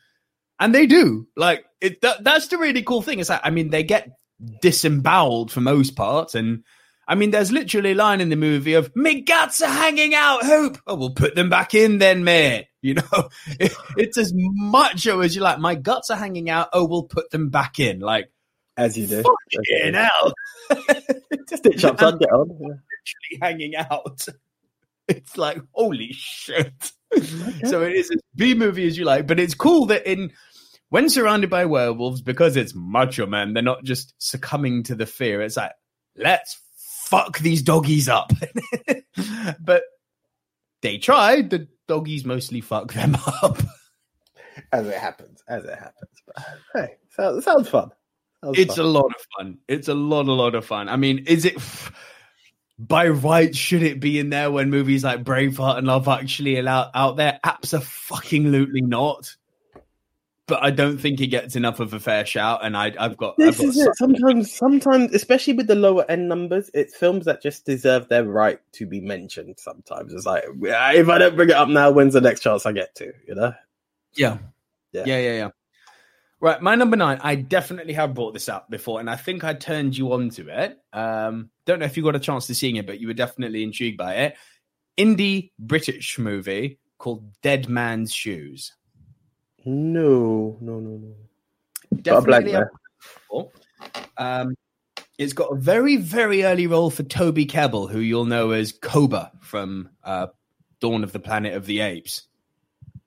and 0.58 0.74
they 0.74 0.86
do. 0.86 1.28
Like 1.36 1.66
it 1.80 2.00
that, 2.00 2.24
that's 2.24 2.48
the 2.48 2.56
really 2.56 2.82
cool 2.82 3.02
thing. 3.02 3.18
Is 3.18 3.28
that 3.28 3.42
I 3.44 3.50
mean 3.50 3.68
they 3.68 3.82
get 3.82 4.08
disemboweled 4.62 5.52
for 5.52 5.60
most 5.60 5.94
parts 5.94 6.34
and 6.34 6.64
I 7.12 7.14
mean, 7.14 7.30
there's 7.30 7.52
literally 7.52 7.92
a 7.92 7.94
line 7.94 8.22
in 8.22 8.30
the 8.30 8.36
movie 8.36 8.72
of 8.72 8.90
"Me 8.96 9.20
guts 9.20 9.60
are 9.60 9.68
hanging 9.68 10.14
out, 10.14 10.42
Hope." 10.44 10.78
Oh, 10.86 10.94
we'll 10.94 11.10
put 11.12 11.34
them 11.34 11.50
back 11.50 11.74
in 11.74 11.98
then, 11.98 12.24
mate. 12.24 12.68
You 12.84 12.94
know, 12.94 13.28
it, 13.60 13.72
it's 13.96 14.18
as 14.18 14.32
macho 14.34 15.20
as 15.20 15.36
you 15.36 15.42
like. 15.42 15.60
My 15.60 15.76
guts 15.76 16.10
are 16.10 16.16
hanging 16.16 16.50
out. 16.50 16.70
Oh, 16.72 16.84
we'll 16.84 17.04
put 17.04 17.30
them 17.30 17.48
back 17.48 17.78
in. 17.78 18.00
Like, 18.00 18.28
As 18.76 18.98
you 18.98 19.06
do. 19.06 19.22
fucking 19.22 19.94
hell, 19.94 20.32
Stitch 21.54 21.84
up, 21.84 22.00
son. 22.00 22.18
Get 22.18 22.32
on. 22.32 22.48
Literally 22.48 22.80
hanging 23.40 23.76
out. 23.76 24.26
It's 25.06 25.36
like 25.36 25.58
holy 25.72 26.08
shit. 26.12 26.92
So 27.66 27.82
it 27.82 27.92
is 27.92 28.10
as 28.10 28.20
B 28.34 28.54
movie 28.54 28.86
as 28.88 28.98
you 28.98 29.04
like, 29.04 29.28
but 29.28 29.38
it's 29.38 29.54
cool 29.54 29.86
that 29.86 30.10
in 30.10 30.32
when 30.88 31.08
surrounded 31.08 31.50
by 31.50 31.66
werewolves, 31.66 32.20
because 32.20 32.56
it's 32.56 32.74
Macho 32.74 33.26
Man, 33.26 33.52
they're 33.52 33.62
not 33.62 33.84
just 33.84 34.12
succumbing 34.18 34.82
to 34.84 34.96
the 34.96 35.06
fear. 35.06 35.40
It's 35.40 35.56
like 35.56 35.70
let's 36.16 36.60
fuck 37.12 37.38
these 37.40 37.60
doggies 37.62 38.08
up. 38.08 38.32
but 39.60 39.82
they 40.80 40.96
tried. 40.96 41.50
The 41.50 41.68
doggies 41.86 42.24
mostly 42.24 42.62
fuck 42.62 42.94
them 42.94 43.16
up. 43.42 43.58
As 44.72 44.86
it 44.86 44.96
happens. 44.96 45.42
As 45.46 45.64
it 45.64 45.78
happens. 45.78 46.10
But 46.26 46.44
hey, 46.74 46.94
sounds, 47.10 47.44
sounds 47.44 47.68
fun. 47.68 47.90
Sounds 48.42 48.58
It's 48.58 48.78
a 48.78 48.82
lot 48.82 49.06
of 49.06 49.26
fun. 49.38 49.58
It's 49.68 49.88
a 49.88 49.94
lot, 49.94 50.26
a 50.26 50.32
lot 50.32 50.54
of 50.54 50.64
fun. 50.64 50.88
I 50.88 50.96
mean, 50.96 51.24
is 51.26 51.44
it 51.44 51.58
by 52.78 53.08
right? 53.08 53.54
Should 53.54 53.82
it 53.82 54.00
be 54.00 54.18
in 54.18 54.30
there 54.30 54.50
when 54.50 54.70
movies 54.70 55.04
like 55.04 55.22
Braveheart 55.22 55.78
and 55.78 55.86
Love 55.86 56.08
Actually 56.08 56.58
are 56.58 56.68
out, 56.68 56.90
out 56.94 57.16
there? 57.16 57.38
Absolutely 57.44 58.80
not. 58.80 59.36
But 60.53 60.62
I 60.62 60.70
don't 60.70 60.98
think 60.98 61.18
he 61.18 61.28
gets 61.28 61.57
enough 61.57 61.80
of 61.80 61.94
a 61.94 61.98
fair 61.98 62.26
shout, 62.26 62.61
and 62.62 62.76
I, 62.76 62.92
I've 62.98 63.16
got. 63.16 63.38
This 63.38 63.59
I've 63.59 63.59
got 63.59 63.68
is 63.68 63.86
it. 63.86 63.96
Sometimes, 63.96 64.53
sometimes, 64.53 65.14
especially 65.14 65.55
with 65.55 65.66
the 65.66 65.74
lower 65.74 66.05
end 66.11 66.28
numbers, 66.28 66.70
it's 66.74 66.94
films 66.94 67.24
that 67.24 67.40
just 67.40 67.64
deserve 67.64 68.11
their 68.11 68.24
right 68.24 68.61
to 68.72 68.84
be 68.84 69.00
mentioned. 69.00 69.55
Sometimes 69.59 70.12
it's 70.12 70.26
like, 70.26 70.44
if 70.61 71.09
I 71.09 71.16
don't 71.16 71.36
bring 71.36 71.48
it 71.48 71.55
up 71.55 71.70
now, 71.70 71.90
when's 71.90 72.12
the 72.12 72.20
next 72.20 72.40
chance 72.40 72.66
I 72.66 72.72
get 72.72 72.94
to? 72.96 73.14
You 73.26 73.34
know? 73.34 73.55
Yeah. 74.14 74.36
Yeah. 74.92 75.05
yeah. 75.07 75.16
Yeah, 75.16 75.32
yeah, 75.32 75.50
Right, 76.38 76.61
my 76.61 76.74
number 76.74 76.98
nine. 76.98 77.18
I 77.22 77.36
definitely 77.36 77.94
have 77.94 78.12
brought 78.12 78.34
this 78.34 78.50
up 78.50 78.68
before, 78.68 79.00
and 79.00 79.09
I 79.09 79.16
think 79.16 79.44
I 79.44 79.55
turned 79.55 79.96
you 79.96 80.12
on 80.12 80.28
to 80.32 80.48
it. 80.48 80.78
Um, 80.92 81.48
don't 81.64 81.78
know 81.78 81.86
if 81.86 81.96
you 81.96 82.03
got 82.03 82.14
a 82.14 82.20
chance 82.20 82.46
to 82.48 82.55
seeing 82.55 82.76
it, 82.76 82.86
but 82.86 83.00
you 83.00 83.07
were 83.07 83.14
definitely 83.14 83.62
intrigued 83.62 83.96
by 83.96 84.16
it. 84.16 84.34
Indie 84.98 85.53
British 85.59 86.18
movie 86.18 86.78
called 86.98 87.40
Dead 87.40 87.70
Man's 87.70 88.12
Shoes. 88.12 88.74
No, 89.64 90.56
no, 90.60 90.80
no, 90.80 90.90
no. 90.98 91.14
A 91.92 91.94
Definitely. 92.02 92.56
Um, 94.16 94.54
it's 95.18 95.32
got 95.32 95.52
a 95.52 95.56
very, 95.56 95.96
very 95.96 96.44
early 96.44 96.66
role 96.66 96.90
for 96.90 97.02
Toby 97.02 97.46
Kebbell, 97.46 97.90
who 97.90 98.00
you'll 98.00 98.24
know 98.24 98.50
as 98.50 98.72
Koba 98.72 99.32
from 99.40 99.90
uh, 100.02 100.28
Dawn 100.80 101.04
of 101.04 101.12
the 101.12 101.20
Planet 101.20 101.54
of 101.54 101.66
the 101.66 101.80
Apes. 101.80 102.22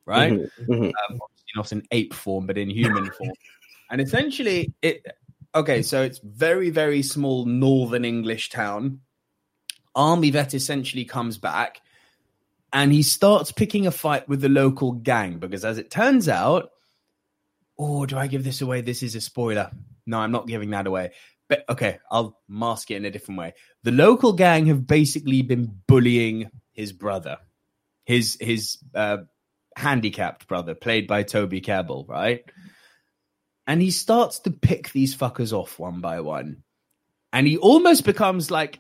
Right? 0.05 0.33
Mhm, 0.33 0.49
mhm. 0.67 0.91
um, 1.09 1.19
not 1.55 1.71
in 1.71 1.83
ape 1.91 2.13
form, 2.13 2.45
but 2.45 2.57
in 2.57 2.69
human 2.69 3.09
form. 3.11 3.31
And 3.91 4.01
essentially, 4.01 4.73
it 4.81 5.05
okay, 5.53 5.83
so 5.83 6.01
it's 6.01 6.17
very, 6.17 6.71
very 6.71 7.03
small 7.03 7.45
northern 7.45 8.03
English 8.03 8.49
town. 8.49 9.01
Army 9.93 10.31
vet 10.31 10.55
essentially 10.55 11.05
comes 11.05 11.37
back 11.37 11.81
and 12.75 12.91
he 12.91 13.03
starts 13.03 13.53
picking 13.53 13.87
a 13.87 13.91
fight 13.91 14.27
with 14.27 14.41
the 14.41 14.49
local 14.49 14.91
gang 14.91 15.39
because, 15.39 15.63
as 15.63 15.77
it 15.77 15.89
turns 15.89 16.27
out, 16.27 16.71
oh, 17.79 18.05
do 18.05 18.17
I 18.17 18.27
give 18.27 18.43
this 18.43 18.61
away? 18.61 18.81
This 18.81 19.01
is 19.01 19.15
a 19.15 19.21
spoiler. 19.21 19.71
No, 20.05 20.19
I'm 20.19 20.33
not 20.33 20.45
giving 20.45 20.71
that 20.71 20.85
away. 20.85 21.13
But 21.47 21.63
okay, 21.69 21.99
I'll 22.11 22.37
mask 22.49 22.91
it 22.91 22.97
in 22.97 23.05
a 23.05 23.11
different 23.11 23.39
way. 23.39 23.53
The 23.83 23.93
local 23.93 24.33
gang 24.33 24.65
have 24.65 24.85
basically 24.85 25.41
been 25.41 25.71
bullying 25.87 26.51
his 26.73 26.91
brother, 26.91 27.37
his 28.03 28.37
his 28.41 28.77
uh, 28.93 29.19
handicapped 29.77 30.45
brother, 30.45 30.75
played 30.75 31.07
by 31.07 31.23
Toby 31.23 31.61
Kebbell, 31.61 32.09
right? 32.09 32.43
And 33.67 33.81
he 33.81 33.89
starts 33.89 34.39
to 34.39 34.51
pick 34.51 34.91
these 34.91 35.15
fuckers 35.15 35.53
off 35.53 35.79
one 35.79 36.01
by 36.01 36.19
one, 36.19 36.63
and 37.31 37.47
he 37.47 37.55
almost 37.55 38.03
becomes 38.03 38.51
like 38.51 38.79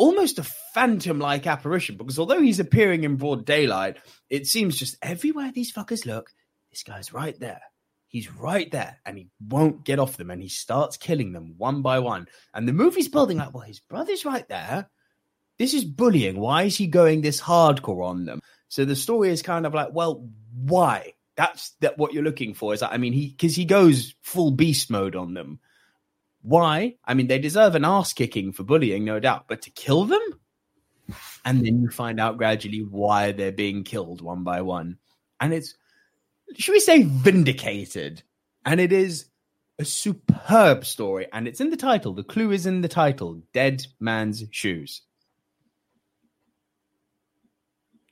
almost 0.00 0.38
a 0.38 0.42
phantom 0.72 1.18
like 1.18 1.46
apparition 1.46 1.98
because 1.98 2.18
although 2.18 2.40
he's 2.40 2.58
appearing 2.58 3.04
in 3.04 3.16
broad 3.16 3.44
daylight, 3.44 3.98
it 4.30 4.46
seems 4.46 4.74
just 4.74 4.96
everywhere 5.02 5.52
these 5.52 5.72
fuckers 5.74 6.06
look, 6.06 6.30
this 6.70 6.82
guy's 6.82 7.12
right 7.12 7.38
there. 7.38 7.60
He's 8.08 8.32
right 8.32 8.70
there 8.70 8.98
and 9.04 9.18
he 9.18 9.28
won't 9.46 9.84
get 9.84 9.98
off 9.98 10.16
them 10.16 10.30
and 10.30 10.40
he 10.40 10.48
starts 10.48 10.96
killing 10.96 11.32
them 11.32 11.54
one 11.58 11.82
by 11.82 11.98
one. 11.98 12.28
And 12.54 12.66
the 12.66 12.72
movie's 12.72 13.08
building 13.08 13.36
like, 13.36 13.52
well, 13.52 13.62
his 13.62 13.80
brother's 13.80 14.24
right 14.24 14.48
there. 14.48 14.88
This 15.58 15.74
is 15.74 15.84
bullying. 15.84 16.40
Why 16.40 16.62
is 16.62 16.76
he 16.76 16.86
going 16.86 17.20
this 17.20 17.38
hardcore 17.38 18.06
on 18.06 18.24
them? 18.24 18.40
So 18.68 18.86
the 18.86 18.96
story 18.96 19.28
is 19.28 19.42
kind 19.42 19.66
of 19.66 19.74
like, 19.74 19.90
well, 19.92 20.26
why? 20.54 21.12
That's 21.36 21.76
that 21.80 21.98
what 21.98 22.14
you're 22.14 22.24
looking 22.24 22.54
for. 22.54 22.72
Is 22.72 22.80
that 22.80 22.92
I 22.92 22.96
mean 22.96 23.12
he 23.12 23.28
because 23.28 23.54
he 23.54 23.66
goes 23.66 24.14
full 24.22 24.50
beast 24.50 24.90
mode 24.90 25.14
on 25.14 25.34
them. 25.34 25.60
Why? 26.42 26.96
I 27.04 27.14
mean, 27.14 27.26
they 27.26 27.38
deserve 27.38 27.74
an 27.74 27.84
ass 27.84 28.12
kicking 28.12 28.52
for 28.52 28.62
bullying, 28.62 29.04
no 29.04 29.20
doubt, 29.20 29.44
but 29.48 29.62
to 29.62 29.70
kill 29.70 30.04
them? 30.04 30.22
And 31.44 31.64
then 31.64 31.82
you 31.82 31.90
find 31.90 32.20
out 32.20 32.38
gradually 32.38 32.80
why 32.80 33.32
they're 33.32 33.52
being 33.52 33.84
killed 33.84 34.22
one 34.22 34.44
by 34.44 34.62
one. 34.62 34.98
And 35.40 35.52
it's, 35.52 35.74
should 36.56 36.72
we 36.72 36.80
say, 36.80 37.02
vindicated? 37.02 38.22
And 38.64 38.80
it 38.80 38.92
is 38.92 39.26
a 39.78 39.84
superb 39.84 40.84
story. 40.84 41.26
And 41.32 41.48
it's 41.48 41.60
in 41.60 41.70
the 41.70 41.76
title. 41.76 42.14
The 42.14 42.22
clue 42.22 42.52
is 42.52 42.66
in 42.66 42.80
the 42.80 42.88
title 42.88 43.42
Dead 43.52 43.86
Man's 43.98 44.44
Shoes. 44.50 45.02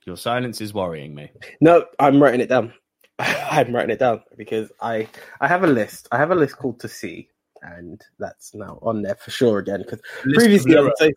Your 0.05 0.17
silence 0.17 0.59
is 0.59 0.73
worrying 0.73 1.13
me. 1.13 1.31
No, 1.61 1.85
I'm 1.99 2.21
writing 2.21 2.41
it 2.41 2.49
down. 2.49 2.73
I'm 3.19 3.73
writing 3.75 3.91
it 3.91 3.99
down 3.99 4.23
because 4.37 4.71
I 4.81 5.07
I 5.39 5.47
have 5.47 5.63
a 5.63 5.67
list. 5.67 6.07
I 6.11 6.17
have 6.17 6.31
a 6.31 6.35
list 6.35 6.57
called 6.57 6.79
to 6.79 6.87
see, 6.87 7.29
and 7.61 8.01
that's 8.17 8.53
now 8.53 8.79
on 8.81 9.01
there 9.01 9.15
for 9.15 9.31
sure 9.31 9.59
again. 9.59 9.81
Because 9.81 10.01
previously, 10.33 10.77
I 10.77 10.81
would 10.81 10.97
say 10.97 11.13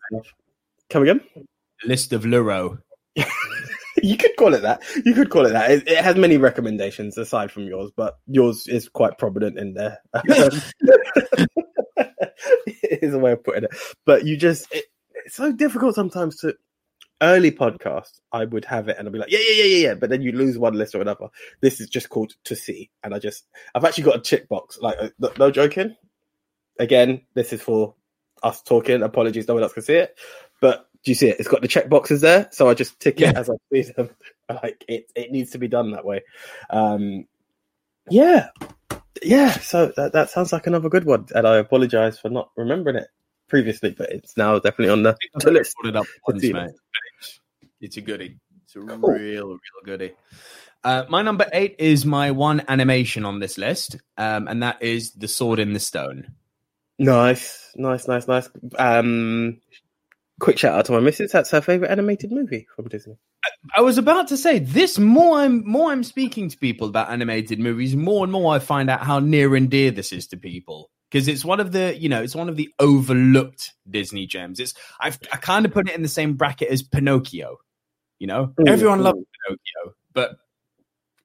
come 0.89 1.03
again. 1.03 1.21
List 1.85 2.13
of 2.13 2.23
Luro. 2.23 2.79
you 4.01 4.17
could 4.17 4.35
call 4.37 4.53
it 4.53 4.61
that. 4.61 4.81
You 5.05 5.13
could 5.13 5.29
call 5.29 5.45
it 5.45 5.51
that. 5.51 5.71
It, 5.71 5.87
it 5.87 6.03
has 6.03 6.15
many 6.15 6.37
recommendations 6.37 7.17
aside 7.17 7.51
from 7.51 7.63
yours, 7.63 7.91
but 7.95 8.19
yours 8.27 8.67
is 8.67 8.89
quite 8.89 9.17
prominent 9.17 9.57
in 9.57 9.73
there. 9.73 9.99
is 13.01 13.13
a 13.13 13.19
way 13.19 13.33
of 13.33 13.43
putting 13.43 13.65
it. 13.65 13.71
But 14.05 14.25
you 14.25 14.37
just 14.37 14.73
it, 14.73 14.85
it's 15.25 15.35
so 15.35 15.51
difficult 15.51 15.95
sometimes 15.95 16.37
to 16.37 16.55
early 17.21 17.51
podcasts. 17.51 18.19
I 18.31 18.45
would 18.45 18.65
have 18.65 18.89
it 18.89 18.97
and 18.97 19.07
I'd 19.07 19.13
be 19.13 19.19
like, 19.19 19.31
yeah, 19.31 19.39
yeah, 19.39 19.55
yeah, 19.55 19.63
yeah, 19.63 19.87
yeah. 19.87 19.93
But 19.95 20.09
then 20.09 20.21
you 20.21 20.31
lose 20.31 20.57
one 20.57 20.73
list 20.73 20.95
or 20.95 21.01
another. 21.01 21.27
This 21.61 21.79
is 21.79 21.89
just 21.89 22.09
called 22.09 22.33
to 22.45 22.55
see, 22.55 22.89
and 23.03 23.13
I 23.13 23.19
just 23.19 23.45
I've 23.75 23.85
actually 23.85 24.05
got 24.05 24.17
a 24.17 24.21
tick 24.21 24.47
box. 24.49 24.79
Like 24.81 24.97
uh, 24.99 25.09
no, 25.19 25.31
no 25.37 25.51
joking. 25.51 25.95
Again, 26.79 27.21
this 27.33 27.53
is 27.53 27.61
for 27.61 27.95
us 28.41 28.61
talking. 28.61 29.03
Apologies, 29.03 29.47
no 29.47 29.53
one 29.55 29.63
else 29.63 29.73
can 29.73 29.83
see 29.83 29.95
it. 29.95 30.17
But 30.61 30.87
do 31.03 31.11
you 31.11 31.15
see 31.15 31.27
it? 31.29 31.39
It's 31.39 31.49
got 31.49 31.61
the 31.61 31.67
check 31.67 31.89
boxes 31.89 32.21
there, 32.21 32.49
so 32.51 32.69
I 32.69 32.73
just 32.73 32.99
tick 32.99 33.19
it 33.21 33.35
as 33.35 33.49
I 33.49 33.53
see 33.71 33.81
them. 33.91 34.09
Like 34.49 34.83
it, 34.89 35.09
it 35.15 35.31
needs 35.31 35.51
to 35.51 35.57
be 35.57 35.69
done 35.69 35.91
that 35.91 36.03
way. 36.03 36.21
Um, 36.69 37.25
yeah, 38.09 38.49
yeah. 39.23 39.51
So 39.53 39.93
that 39.95 40.11
that 40.11 40.29
sounds 40.29 40.51
like 40.51 40.67
another 40.67 40.89
good 40.89 41.05
one, 41.05 41.27
and 41.33 41.47
I 41.47 41.57
apologize 41.57 42.19
for 42.19 42.29
not 42.29 42.51
remembering 42.57 42.97
it 42.97 43.07
previously, 43.47 43.91
but 43.91 44.11
it's 44.11 44.35
now 44.35 44.59
definitely 44.59 44.89
on 44.89 45.03
the, 45.03 45.17
the 45.35 45.49
list. 45.49 45.75
It 45.85 45.95
up 45.95 46.05
once, 46.27 46.43
mate. 46.43 46.71
It's 47.79 47.97
a 47.97 48.01
goodie. 48.01 48.37
It's 48.65 48.75
a 48.75 48.79
Cool. 48.79 48.97
real, 49.13 49.47
real 49.47 49.59
goodie. 49.85 50.11
Uh, 50.83 51.05
my 51.09 51.21
number 51.21 51.47
eight 51.53 51.75
is 51.79 52.05
my 52.05 52.31
one 52.31 52.61
animation 52.67 53.23
on 53.23 53.39
this 53.39 53.57
list, 53.57 53.95
um, 54.17 54.47
and 54.49 54.61
that 54.61 54.81
is 54.83 55.11
The 55.11 55.29
Sword 55.29 55.59
in 55.59 55.73
the 55.73 55.79
Stone. 55.79 56.33
Nice, 56.99 57.71
nice, 57.75 58.07
nice, 58.07 58.27
nice. 58.27 58.49
Um, 58.77 59.59
quick 60.39 60.57
shout 60.57 60.77
out 60.77 60.85
to 60.85 60.91
my 60.91 60.99
missus. 60.99 61.31
That's 61.31 61.51
her 61.51 61.61
favorite 61.61 61.91
animated 61.91 62.31
movie 62.31 62.67
from 62.75 62.87
Disney. 62.87 63.17
I 63.75 63.81
was 63.81 63.97
about 63.97 64.27
to 64.29 64.37
say 64.37 64.59
this 64.59 64.99
more 64.99 65.39
I'm 65.39 65.67
more 65.67 65.91
I'm 65.91 66.03
speaking 66.03 66.49
to 66.49 66.57
people 66.57 66.87
about 66.87 67.09
animated 67.09 67.59
movies, 67.59 67.95
more 67.95 68.23
and 68.23 68.31
more 68.31 68.53
I 68.53 68.59
find 68.59 68.89
out 68.89 69.03
how 69.03 69.19
near 69.19 69.55
and 69.55 69.69
dear 69.69 69.91
this 69.91 70.11
is 70.11 70.27
to 70.27 70.37
people. 70.37 70.89
Because 71.09 71.27
it's 71.27 71.45
one 71.45 71.59
of 71.59 71.71
the, 71.71 71.95
you 71.95 72.09
know, 72.09 72.23
it's 72.23 72.33
one 72.33 72.49
of 72.49 72.55
the 72.55 72.69
overlooked 72.79 73.73
Disney 73.89 74.25
gems. 74.25 74.59
It's 74.59 74.73
I've 74.99 75.19
I 75.31 75.37
kind 75.37 75.65
of 75.65 75.73
put 75.73 75.87
it 75.87 75.95
in 75.95 76.01
the 76.01 76.07
same 76.07 76.33
bracket 76.33 76.69
as 76.69 76.81
Pinocchio. 76.81 77.57
You 78.19 78.27
know, 78.27 78.53
Mm, 78.59 78.69
everyone 78.69 78.99
mm. 78.99 79.03
loves 79.03 79.19
Pinocchio, 79.19 79.95
but 80.13 80.37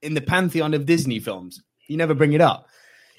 in 0.03 0.15
the 0.15 0.21
pantheon 0.21 0.75
of 0.75 0.87
Disney 0.87 1.21
films, 1.21 1.63
you 1.87 1.97
never 1.97 2.15
bring 2.15 2.33
it 2.33 2.41
up. 2.41 2.69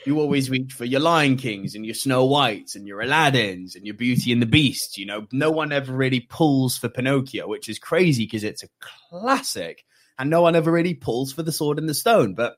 You 0.05 0.19
always 0.19 0.49
reach 0.49 0.73
for 0.73 0.85
your 0.85 1.01
Lion 1.01 1.35
Kings 1.35 1.75
and 1.75 1.85
your 1.85 1.95
Snow 1.95 2.25
Whites 2.25 2.75
and 2.75 2.87
your 2.87 2.99
Aladdins 2.99 3.75
and 3.75 3.85
your 3.85 3.95
Beauty 3.95 4.31
and 4.31 4.41
the 4.41 4.45
Beast. 4.45 4.97
You 4.97 5.05
know, 5.05 5.27
no 5.31 5.51
one 5.51 5.71
ever 5.71 5.93
really 5.93 6.21
pulls 6.21 6.77
for 6.77 6.87
Pinocchio, 6.87 7.47
which 7.47 7.67
is 7.67 7.79
crazy 7.79 8.25
because 8.25 8.43
it's 8.43 8.63
a 8.63 8.69
classic, 8.79 9.83
and 10.17 10.29
no 10.29 10.41
one 10.41 10.55
ever 10.55 10.71
really 10.71 10.93
pulls 10.93 11.33
for 11.33 11.43
the 11.43 11.51
Sword 11.51 11.79
and 11.79 11.89
the 11.89 11.93
Stone. 11.93 12.33
But 12.33 12.55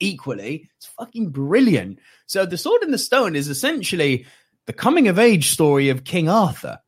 equally, 0.00 0.68
it's 0.76 0.86
fucking 0.86 1.30
brilliant. 1.30 1.98
So, 2.26 2.44
the 2.44 2.58
Sword 2.58 2.82
and 2.82 2.92
the 2.92 2.98
Stone 2.98 3.36
is 3.36 3.48
essentially 3.48 4.26
the 4.66 4.72
coming 4.72 5.08
of 5.08 5.18
age 5.18 5.50
story 5.50 5.88
of 5.88 6.04
King 6.04 6.28
Arthur. 6.28 6.78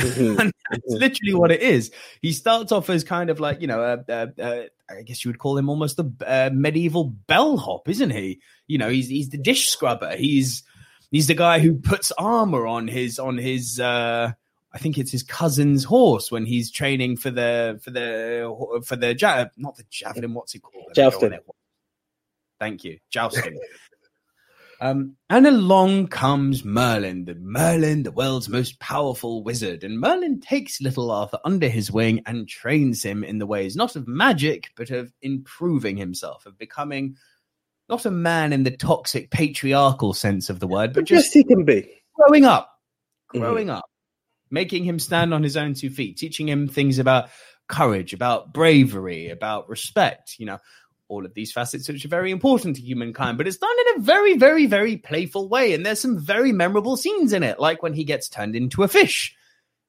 Mhm. 0.00 0.38
and 0.40 0.52
that's 0.70 0.84
literally 0.88 1.34
what 1.34 1.50
it 1.50 1.60
is. 1.60 1.90
He 2.20 2.32
starts 2.32 2.72
off 2.72 2.88
as 2.88 3.04
kind 3.04 3.30
of 3.30 3.40
like 3.40 3.60
you 3.60 3.66
know, 3.66 3.82
uh, 3.82 4.02
uh, 4.08 4.40
uh, 4.40 4.62
I 4.90 5.02
guess 5.02 5.24
you 5.24 5.28
would 5.30 5.38
call 5.38 5.58
him 5.58 5.68
almost 5.68 5.98
a 5.98 6.10
uh, 6.26 6.50
medieval 6.52 7.04
bellhop, 7.04 7.88
isn't 7.88 8.10
he? 8.10 8.40
You 8.66 8.78
know, 8.78 8.88
he's 8.88 9.08
he's 9.08 9.28
the 9.28 9.38
dish 9.38 9.68
scrubber. 9.68 10.16
He's 10.16 10.62
he's 11.10 11.26
the 11.26 11.34
guy 11.34 11.58
who 11.58 11.74
puts 11.74 12.12
armor 12.12 12.66
on 12.66 12.88
his 12.88 13.18
on 13.18 13.36
his. 13.38 13.80
uh 13.80 14.32
I 14.74 14.78
think 14.78 14.96
it's 14.96 15.12
his 15.12 15.22
cousin's 15.22 15.84
horse 15.84 16.30
when 16.32 16.46
he's 16.46 16.70
training 16.70 17.18
for 17.18 17.30
the 17.30 17.78
for 17.84 17.90
the 17.90 18.80
for 18.86 18.96
the 18.96 19.50
not 19.58 19.76
the 19.76 19.84
javelin. 19.90 20.32
What's 20.32 20.54
it 20.54 20.62
called? 20.62 20.94
Jousting. 20.94 21.38
Thank 22.58 22.84
you, 22.84 22.98
jousting. 23.10 23.60
Um, 24.82 25.14
and 25.30 25.46
along 25.46 26.08
comes 26.08 26.64
Merlin, 26.64 27.24
the 27.24 27.36
Merlin, 27.36 28.02
the 28.02 28.10
world's 28.10 28.48
most 28.48 28.80
powerful 28.80 29.44
wizard. 29.44 29.84
And 29.84 30.00
Merlin 30.00 30.40
takes 30.40 30.80
little 30.80 31.12
Arthur 31.12 31.38
under 31.44 31.68
his 31.68 31.92
wing 31.92 32.20
and 32.26 32.48
trains 32.48 33.00
him 33.00 33.22
in 33.22 33.38
the 33.38 33.46
ways 33.46 33.76
not 33.76 33.94
of 33.94 34.08
magic, 34.08 34.70
but 34.76 34.90
of 34.90 35.12
improving 35.22 35.96
himself, 35.96 36.46
of 36.46 36.58
becoming 36.58 37.14
not 37.88 38.06
a 38.06 38.10
man 38.10 38.52
in 38.52 38.64
the 38.64 38.76
toxic 38.76 39.30
patriarchal 39.30 40.14
sense 40.14 40.50
of 40.50 40.58
the 40.58 40.66
word, 40.66 40.92
but 40.94 41.04
Just 41.04 41.26
just 41.26 41.34
he 41.34 41.44
can 41.44 41.64
be. 41.64 41.88
growing 42.16 42.44
up, 42.44 42.68
Mhm. 43.32 43.38
growing 43.38 43.70
up, 43.70 43.84
making 44.50 44.82
him 44.82 44.98
stand 44.98 45.32
on 45.32 45.44
his 45.44 45.56
own 45.56 45.74
two 45.74 45.90
feet, 45.90 46.16
teaching 46.16 46.48
him 46.48 46.66
things 46.66 46.98
about 46.98 47.30
courage, 47.68 48.12
about 48.12 48.52
bravery, 48.52 49.28
about 49.28 49.68
respect, 49.68 50.34
you 50.38 50.46
know, 50.46 50.58
all 51.12 51.26
of 51.26 51.34
these 51.34 51.52
facets 51.52 51.88
which 51.88 52.04
are 52.04 52.08
very 52.08 52.30
important 52.30 52.76
to 52.76 52.82
humankind, 52.82 53.36
but 53.36 53.46
it's 53.46 53.58
done 53.58 53.76
in 53.86 54.00
a 54.00 54.02
very, 54.02 54.36
very, 54.36 54.66
very 54.66 54.96
playful 54.96 55.48
way. 55.48 55.74
And 55.74 55.84
there's 55.84 56.00
some 56.00 56.18
very 56.18 56.52
memorable 56.52 56.96
scenes 56.96 57.32
in 57.32 57.42
it, 57.42 57.60
like 57.60 57.82
when 57.82 57.92
he 57.92 58.04
gets 58.04 58.28
turned 58.28 58.56
into 58.56 58.82
a 58.82 58.88
fish 58.88 59.36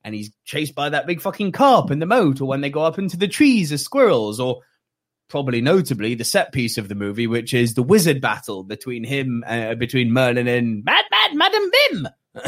and 0.04 0.14
he's 0.14 0.32
chased 0.44 0.76
by 0.76 0.90
that 0.90 1.08
big 1.08 1.22
fucking 1.22 1.54
carp 1.54 1.90
in 1.90 2.00
the 2.00 2.06
moat, 2.06 2.42
or 2.42 2.46
when 2.46 2.60
they 2.60 2.70
go 2.70 2.84
up 2.84 3.00
into 3.00 3.16
the 3.16 3.28
trees 3.28 3.72
as 3.72 3.82
squirrels, 3.82 4.38
or 4.40 4.62
probably 5.30 5.62
notably 5.62 6.14
the 6.14 6.26
set 6.26 6.52
piece 6.52 6.78
of 6.78 6.90
the 6.90 6.96
movie, 6.96 7.26
which 7.26 7.54
is 7.54 7.74
the 7.74 7.84
wizard 7.84 8.20
battle 8.20 8.64
between 8.64 9.06
him, 9.06 9.46
uh, 9.48 9.76
between 9.76 10.12
Merlin 10.12 10.48
and 10.48 10.84
Mad 10.84 11.06
Mad 11.10 11.36
Madam 11.36 11.72
Bim. 11.72 12.08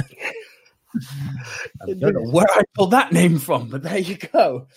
I 1.81 1.93
don't 1.93 2.13
know 2.13 2.29
where 2.29 2.47
I 2.53 2.63
pulled 2.73 2.91
that 2.91 3.13
name 3.13 3.39
from, 3.39 3.69
but 3.69 3.83
there 3.83 3.99
you 3.99 4.17
go. 4.17 4.67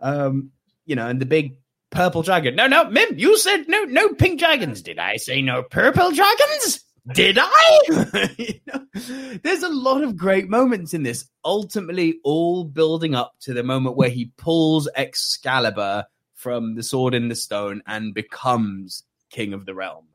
Um, 0.00 0.50
you 0.84 0.96
know, 0.96 1.08
and 1.08 1.20
the 1.20 1.26
big 1.26 1.56
purple 1.92 2.22
dragon. 2.22 2.56
No, 2.56 2.66
no, 2.66 2.90
Mim, 2.90 3.16
you 3.16 3.38
said 3.38 3.68
no, 3.68 3.84
no 3.84 4.14
pink 4.14 4.40
dragons. 4.40 4.82
Did 4.82 4.98
I 4.98 5.16
say 5.16 5.40
no 5.40 5.62
purple 5.62 6.10
dragons? 6.10 6.80
Did 7.14 7.38
I? 7.40 8.28
You 8.38 8.54
know, 8.66 9.38
there's 9.42 9.62
a 9.62 9.68
lot 9.68 10.02
of 10.02 10.16
great 10.16 10.48
moments 10.48 10.94
in 10.94 11.02
this. 11.02 11.28
Ultimately, 11.44 12.18
all 12.24 12.64
building 12.64 13.14
up 13.14 13.34
to 13.40 13.52
the 13.52 13.62
moment 13.62 13.96
where 13.96 14.08
he 14.08 14.32
pulls 14.36 14.88
Excalibur 14.94 16.04
from 16.34 16.74
the 16.74 16.82
sword 16.82 17.14
in 17.14 17.28
the 17.28 17.34
stone 17.34 17.82
and 17.86 18.14
becomes 18.14 19.04
king 19.30 19.52
of 19.52 19.66
the 19.66 19.74
realm. 19.74 20.06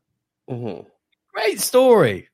Mm-hmm. 0.48 0.86
Great 1.34 1.60
story. 1.60 2.28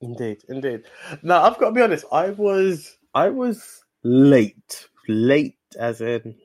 Indeed, 0.00 0.44
indeed. 0.48 0.82
Now 1.22 1.42
I've 1.42 1.58
got 1.58 1.66
to 1.66 1.72
be 1.72 1.82
honest. 1.82 2.04
I 2.12 2.30
was 2.30 2.96
I 3.14 3.28
was 3.28 3.84
late, 4.02 4.88
late 5.08 5.56
as 5.78 6.00
in 6.00 6.36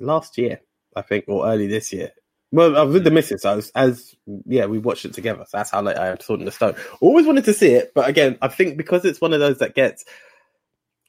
last 0.00 0.36
year, 0.36 0.60
I 0.96 1.02
think, 1.02 1.24
or 1.28 1.46
early 1.46 1.66
this 1.66 1.92
year. 1.92 2.10
Well, 2.50 2.76
I 2.76 2.82
was 2.82 2.94
with 2.94 3.04
the 3.04 3.10
missus. 3.10 3.44
I 3.44 3.54
was 3.54 3.70
as 3.74 4.14
yeah, 4.46 4.66
we 4.66 4.78
watched 4.78 5.04
it 5.04 5.14
together. 5.14 5.44
So 5.48 5.56
that's 5.56 5.70
how 5.70 5.80
late 5.82 5.96
I 5.96 6.08
am 6.08 6.20
Sword 6.20 6.40
in 6.40 6.46
the 6.46 6.52
Stone. 6.52 6.74
Always 7.00 7.26
wanted 7.26 7.44
to 7.46 7.54
see 7.54 7.72
it, 7.72 7.92
but 7.94 8.08
again, 8.08 8.36
I 8.42 8.48
think 8.48 8.76
because 8.76 9.04
it's 9.04 9.20
one 9.20 9.32
of 9.32 9.40
those 9.40 9.58
that 9.58 9.74
gets 9.74 10.04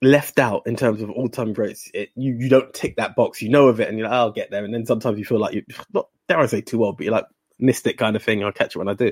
left 0.01 0.37
out 0.39 0.63
in 0.65 0.75
terms 0.75 1.01
of 1.01 1.09
all 1.09 1.29
time 1.29 1.53
greats, 1.53 1.89
it, 1.93 2.09
you 2.15 2.33
you 2.39 2.49
don't 2.49 2.73
tick 2.73 2.95
that 2.97 3.15
box. 3.15 3.41
You 3.41 3.49
know 3.49 3.67
of 3.67 3.79
it, 3.79 3.89
and 3.89 3.97
you're 3.97 4.07
like, 4.07 4.15
I'll 4.15 4.31
get 4.31 4.51
there. 4.51 4.63
And 4.63 4.73
then 4.73 4.85
sometimes 4.85 5.17
you 5.19 5.25
feel 5.25 5.39
like 5.39 5.53
you 5.53 5.63
not 5.93 6.07
dare 6.27 6.39
I 6.39 6.45
say 6.45 6.61
too 6.61 6.83
old, 6.83 6.97
but 6.97 7.03
you're 7.05 7.13
like 7.13 7.25
missed 7.59 7.87
it 7.87 7.97
kind 7.97 8.15
of 8.15 8.23
thing. 8.23 8.43
I'll 8.43 8.51
catch 8.51 8.75
it 8.75 8.79
when 8.79 8.87
I 8.89 8.93
do. 8.93 9.11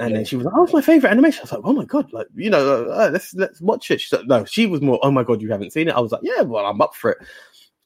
And 0.00 0.14
then 0.14 0.24
she 0.24 0.36
was 0.36 0.46
like, 0.46 0.54
"Oh, 0.56 0.62
it's 0.64 0.72
my 0.72 0.80
favorite 0.80 1.10
animation." 1.10 1.40
I 1.40 1.44
was 1.44 1.52
like, 1.52 1.60
"Oh 1.64 1.72
my 1.72 1.84
god!" 1.84 2.12
Like 2.12 2.28
you 2.36 2.50
know, 2.50 2.84
uh, 2.84 3.10
let's 3.12 3.34
let's 3.34 3.60
watch 3.60 3.90
it. 3.90 4.00
She 4.00 4.08
said, 4.08 4.28
"No." 4.28 4.44
She 4.44 4.66
was 4.66 4.80
more, 4.80 5.00
"Oh 5.02 5.10
my 5.10 5.24
god, 5.24 5.42
you 5.42 5.50
haven't 5.50 5.72
seen 5.72 5.88
it." 5.88 5.94
I 5.94 6.00
was 6.00 6.12
like, 6.12 6.20
"Yeah, 6.22 6.42
well, 6.42 6.64
I'm 6.66 6.80
up 6.80 6.94
for 6.94 7.10
it." 7.12 7.18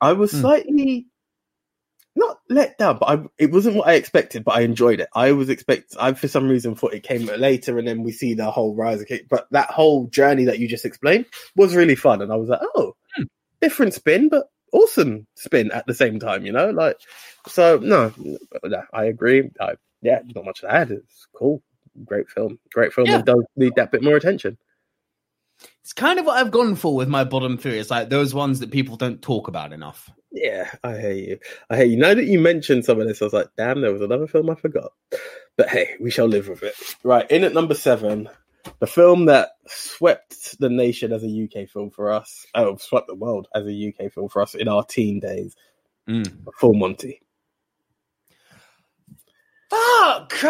I 0.01 0.13
was 0.13 0.31
Hmm. 0.31 0.41
slightly 0.41 1.07
not 2.15 2.39
let 2.49 2.79
down, 2.79 2.99
but 2.99 3.07
I, 3.09 3.25
it 3.39 3.51
wasn't 3.51 3.77
what 3.77 3.89
I 3.89 3.95
expected. 3.95 4.45
But 4.45 4.57
I 4.57 4.61
enjoyed 4.63 5.01
it. 5.01 5.09
I 5.15 5.33
was 5.33 5.49
expect. 5.49 5.97
I 5.99 6.13
for 6.13 6.29
some 6.29 6.49
reason 6.49 6.75
thought 6.75 6.95
it 6.95 7.03
came 7.03 7.27
later, 7.27 7.79
and 7.79 7.87
then 7.87 8.03
we 8.03 8.13
see 8.13 8.35
the 8.35 8.51
whole 8.51 8.75
rise 8.75 9.01
of 9.01 9.07
Kick. 9.09 9.29
But 9.29 9.47
that 9.51 9.71
whole 9.71 10.07
journey 10.09 10.45
that 10.45 10.59
you 10.59 10.69
just 10.69 10.85
explained 10.85 11.27
was 11.57 11.75
really 11.75 11.97
fun, 11.97 12.23
and 12.23 12.33
I 12.33 12.37
was 12.37 12.49
like, 12.49 12.61
"Oh, 12.75 12.95
Hmm. 13.17 13.25
different 13.61 13.95
spin, 13.95 14.29
but 14.29 14.49
awesome 14.73 15.27
spin 15.37 15.71
at 15.73 15.87
the 15.87 15.95
same 15.95 16.19
time." 16.19 16.45
You 16.45 16.53
know, 16.53 16.71
like 16.71 16.99
so. 17.49 17.79
No, 17.79 18.13
no, 18.65 18.83
I 18.93 19.05
agree. 19.05 19.51
I, 19.61 19.75
yeah, 20.03 20.21
not 20.35 20.45
much 20.45 20.61
to 20.61 20.73
add. 20.73 20.91
It's 20.91 21.27
cool. 21.35 21.63
Great 22.05 22.29
film. 22.29 22.59
Great 22.73 22.93
film. 22.93 23.07
Yeah. 23.07 23.19
It 23.21 23.27
does 23.27 23.45
need 23.57 23.75
that 23.77 23.93
bit 23.93 24.03
more 24.03 24.17
attention. 24.17 24.59
It's 25.83 25.93
kind 25.93 26.19
of 26.19 26.27
what 26.27 26.39
I've 26.39 26.51
gone 26.51 26.75
for 26.75 26.95
with 26.95 27.09
my 27.09 27.25
bottom 27.25 27.59
three. 27.59 27.79
It's 27.79 27.91
like 27.91 28.09
those 28.09 28.33
ones 28.35 28.61
that 28.61 28.71
people 28.71 28.97
don't 28.97 29.21
talk 29.21 29.49
about 29.49 29.73
enough. 29.73 30.11
Yeah, 30.33 30.71
I 30.83 30.97
hear 30.99 31.13
you. 31.13 31.39
I 31.69 31.77
hear 31.77 31.85
you. 31.87 31.97
Now 31.99 32.15
that 32.15 32.25
you 32.25 32.41
mentioned 32.41 32.85
some 32.85 33.01
of 33.01 33.07
this, 33.07 33.21
I 33.21 33.27
was 33.27 33.35
like, 33.35 33.49
damn, 33.57 33.81
there 33.81 33.93
was 33.93 34.03
another 34.03 34.27
film 34.27 34.49
I 34.51 34.55
forgot. 34.55 34.93
But 35.57 35.69
hey, 35.69 35.97
we 36.01 36.11
shall 36.11 36.27
live 36.27 36.49
with 36.49 36.63
it. 36.63 36.75
Right, 37.05 37.31
in 37.31 37.45
at 37.45 37.53
number 37.53 37.75
seven, 37.75 38.29
the 38.79 38.87
film 38.87 39.27
that 39.27 39.51
swept 39.67 40.59
the 40.59 40.71
nation 40.71 41.13
as 41.13 41.23
a 41.23 41.27
UK 41.45 41.69
film 41.69 41.91
for 41.91 42.11
us, 42.11 42.47
oh, 42.55 42.77
swept 42.77 43.09
the 43.09 43.15
world 43.15 43.49
as 43.55 43.67
a 43.67 43.89
UK 43.89 44.11
film 44.13 44.29
for 44.31 44.41
us 44.41 44.55
in 44.55 44.69
our 44.69 44.85
teen 44.85 45.21
days, 45.21 45.55
Mm. 46.09 46.45
Full 46.59 46.75
Monty. 46.75 47.23
Fuck! 49.71 50.35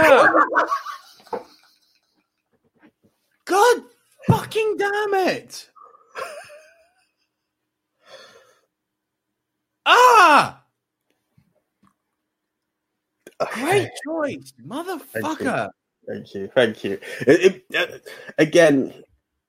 God 3.44 3.82
fucking 4.28 4.76
damn 4.78 5.14
it! 5.14 5.68
Ah! 9.86 10.62
Great 13.52 13.88
choice, 14.04 14.52
motherfucker. 14.64 15.70
Thank 16.08 16.34
you, 16.34 16.48
thank 16.54 16.84
you. 16.84 16.98
It, 17.26 17.64
it, 17.70 17.76
uh, 17.76 17.98
again, 18.38 18.92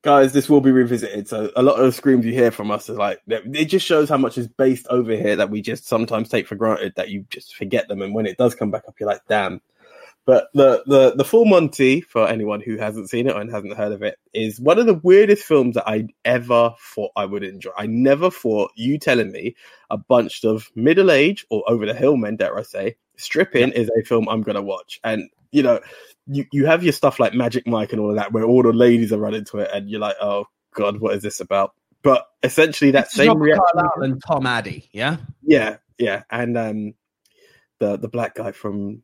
guys, 0.04 0.34
this 0.34 0.50
will 0.50 0.62
be 0.62 0.72
revisited. 0.72 1.28
So 1.28 1.52
a 1.56 1.64
lot 1.64 1.80
of 1.80 1.86
the 1.86 1.92
screams 1.92 2.26
you 2.26 2.34
hear 2.34 2.52
from 2.52 2.72
us 2.72 2.90
is 2.90 2.98
like 2.98 3.22
it 3.28 3.66
just 3.66 3.86
shows 3.86 4.10
how 4.10 4.18
much 4.18 4.38
is 4.38 4.48
based 4.48 4.88
over 4.90 5.16
here 5.16 5.36
that 5.36 5.50
we 5.50 5.62
just 5.62 5.88
sometimes 5.88 6.30
take 6.30 6.48
for 6.48 6.56
granted 6.56 6.94
that 6.96 7.10
you 7.10 7.26
just 7.30 7.56
forget 7.56 7.88
them, 7.88 8.02
and 8.02 8.14
when 8.14 8.26
it 8.26 8.38
does 8.38 8.56
come 8.56 8.72
back 8.72 8.84
up, 8.88 8.96
you're 9.00 9.10
like, 9.10 9.22
damn. 9.28 9.62
But 10.26 10.48
the 10.54 10.84
the 10.86 11.16
the 11.16 11.26
Full 11.26 11.46
Monty, 11.46 12.00
for 12.00 12.28
anyone 12.28 12.62
who 12.62 12.78
hasn't 12.78 13.10
seen 13.10 13.28
it 13.28 13.36
and 13.36 13.52
hasn't 13.52 13.76
heard 13.76 13.92
of 13.92 14.04
it, 14.04 14.18
is 14.34 14.60
one 14.60 14.80
of 14.80 14.86
the 14.86 14.94
weirdest 14.94 15.44
films 15.44 15.76
that 15.76 15.88
I 15.88 16.08
ever 16.24 16.74
thought 16.80 17.12
I 17.16 17.26
would 17.26 17.44
enjoy. 17.44 17.72
I 17.78 17.88
never 17.88 18.32
thought 18.32 18.72
you 18.76 18.98
telling 18.98 19.32
me 19.32 19.56
a 19.90 19.98
bunch 19.98 20.46
of 20.46 20.72
middle 20.76 21.12
age 21.12 21.46
or 21.50 21.64
over 21.68 21.86
the 21.86 21.94
hill 21.94 22.16
men, 22.16 22.38
dare 22.38 22.58
I 22.58 22.64
say, 22.64 22.96
stripping 23.18 23.72
is 23.74 23.90
a 24.00 24.04
film 24.04 24.30
I'm 24.30 24.44
gonna 24.44 24.62
watch. 24.62 25.02
And 25.04 25.30
you 25.52 25.62
know, 25.62 25.82
you, 26.28 26.46
you 26.54 26.66
have 26.68 26.84
your 26.84 26.94
stuff 26.94 27.20
like 27.20 27.34
Magic 27.34 27.68
Mike 27.68 27.92
and 27.92 28.02
all 28.02 28.10
of 28.10 28.16
that, 28.16 28.32
where 28.32 28.46
all 28.46 28.64
the 28.64 28.72
ladies 28.72 29.12
are 29.12 29.20
running 29.20 29.44
to 29.46 29.60
it, 29.60 29.72
and 29.74 29.90
you're 29.90 30.00
like, 30.00 30.16
oh 30.22 30.46
god, 30.74 31.02
what 31.02 31.16
is 31.16 31.24
this 31.24 31.42
about? 31.42 31.74
But 32.02 32.26
essentially, 32.44 32.92
that 32.92 33.10
Robert 33.18 33.30
same 33.30 33.38
reaction, 33.40 33.90
and 33.98 34.22
Tom 34.26 34.46
Addy, 34.46 34.90
yeah. 34.94 35.18
yeah, 35.42 35.78
yeah, 35.98 36.24
and 36.30 36.58
um, 36.58 36.94
the 37.80 37.98
the 37.98 38.08
black 38.08 38.36
guy 38.36 38.54
from 38.54 39.04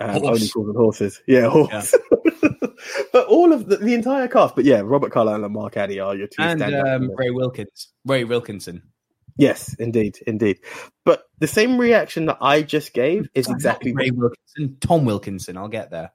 Horse. 0.00 0.22
Only 0.22 0.46
Fools 0.46 0.68
and 0.68 0.76
Horses, 0.76 1.22
yeah, 1.26 1.48
horse. 1.48 1.94
but 3.12 3.26
all 3.26 3.52
of 3.52 3.68
the, 3.68 3.76
the 3.76 3.94
entire 3.94 4.26
cast, 4.26 4.56
but 4.56 4.64
yeah, 4.64 4.80
Robert 4.82 5.12
Carlyle 5.12 5.44
and 5.44 5.54
Mark 5.54 5.76
Addy 5.76 6.00
are 6.00 6.16
your 6.16 6.26
two 6.26 6.42
And 6.42 6.62
um. 6.62 7.10
Ray 7.16 7.30
Wilkins, 7.30 7.88
Ray 8.04 8.24
Wilkinson. 8.24 8.82
Yes, 9.36 9.74
indeed, 9.78 10.18
indeed. 10.26 10.60
But 11.04 11.24
the 11.38 11.46
same 11.46 11.78
reaction 11.78 12.26
that 12.26 12.38
I 12.40 12.62
just 12.62 12.92
gave 12.92 13.28
is 13.34 13.48
exactly 13.48 13.92
Ray 13.92 14.10
Wilkinson. 14.10 14.76
Tom 14.80 15.04
Wilkinson. 15.04 15.56
I'll 15.56 15.68
get 15.68 15.90
there. 15.90 16.12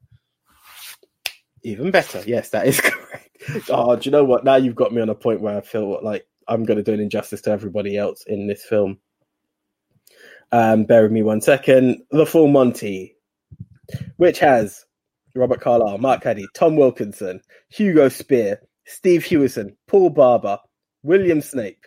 Even 1.64 1.92
better. 1.92 2.24
Yes, 2.26 2.50
that 2.50 2.68
is 2.68 2.80
correct. 2.82 3.70
Oh, 3.70 3.96
do 3.96 4.06
you 4.06 4.12
know 4.12 4.24
what? 4.24 4.44
Now 4.44 4.56
you've 4.56 4.76
got 4.76 4.94
me 4.94 5.02
on 5.02 5.10
a 5.10 5.16
point 5.16 5.42
where 5.42 5.58
I 5.58 5.62
feel 5.62 6.00
like 6.04 6.28
I'm 6.48 6.64
going 6.64 6.78
to 6.78 6.84
do 6.84 6.94
an 6.94 7.00
injustice 7.00 7.42
to 7.42 7.52
everybody 7.52 7.98
else 7.98 8.24
in 8.28 8.48
this 8.48 8.64
film. 8.64 9.00
Um, 10.52 10.86
bear 10.86 11.04
with 11.04 11.12
me 11.12 11.24
one 11.24 11.42
second. 11.42 12.04
The 12.12 12.26
Full 12.26 12.48
Monty, 12.48 13.17
which 14.18 14.40
has 14.40 14.86
Robert 15.36 15.62
Carlyle, 15.62 15.98
Mark 15.98 16.26
Addy, 16.26 16.48
Tom 16.56 16.76
Wilkinson, 16.76 17.42
Hugo 17.70 18.10
Speer, 18.10 18.62
Steve 18.86 19.24
Huison, 19.24 19.76
Paul 19.88 20.10
Barber, 20.10 20.60
William 21.04 21.42
Snape, 21.42 21.86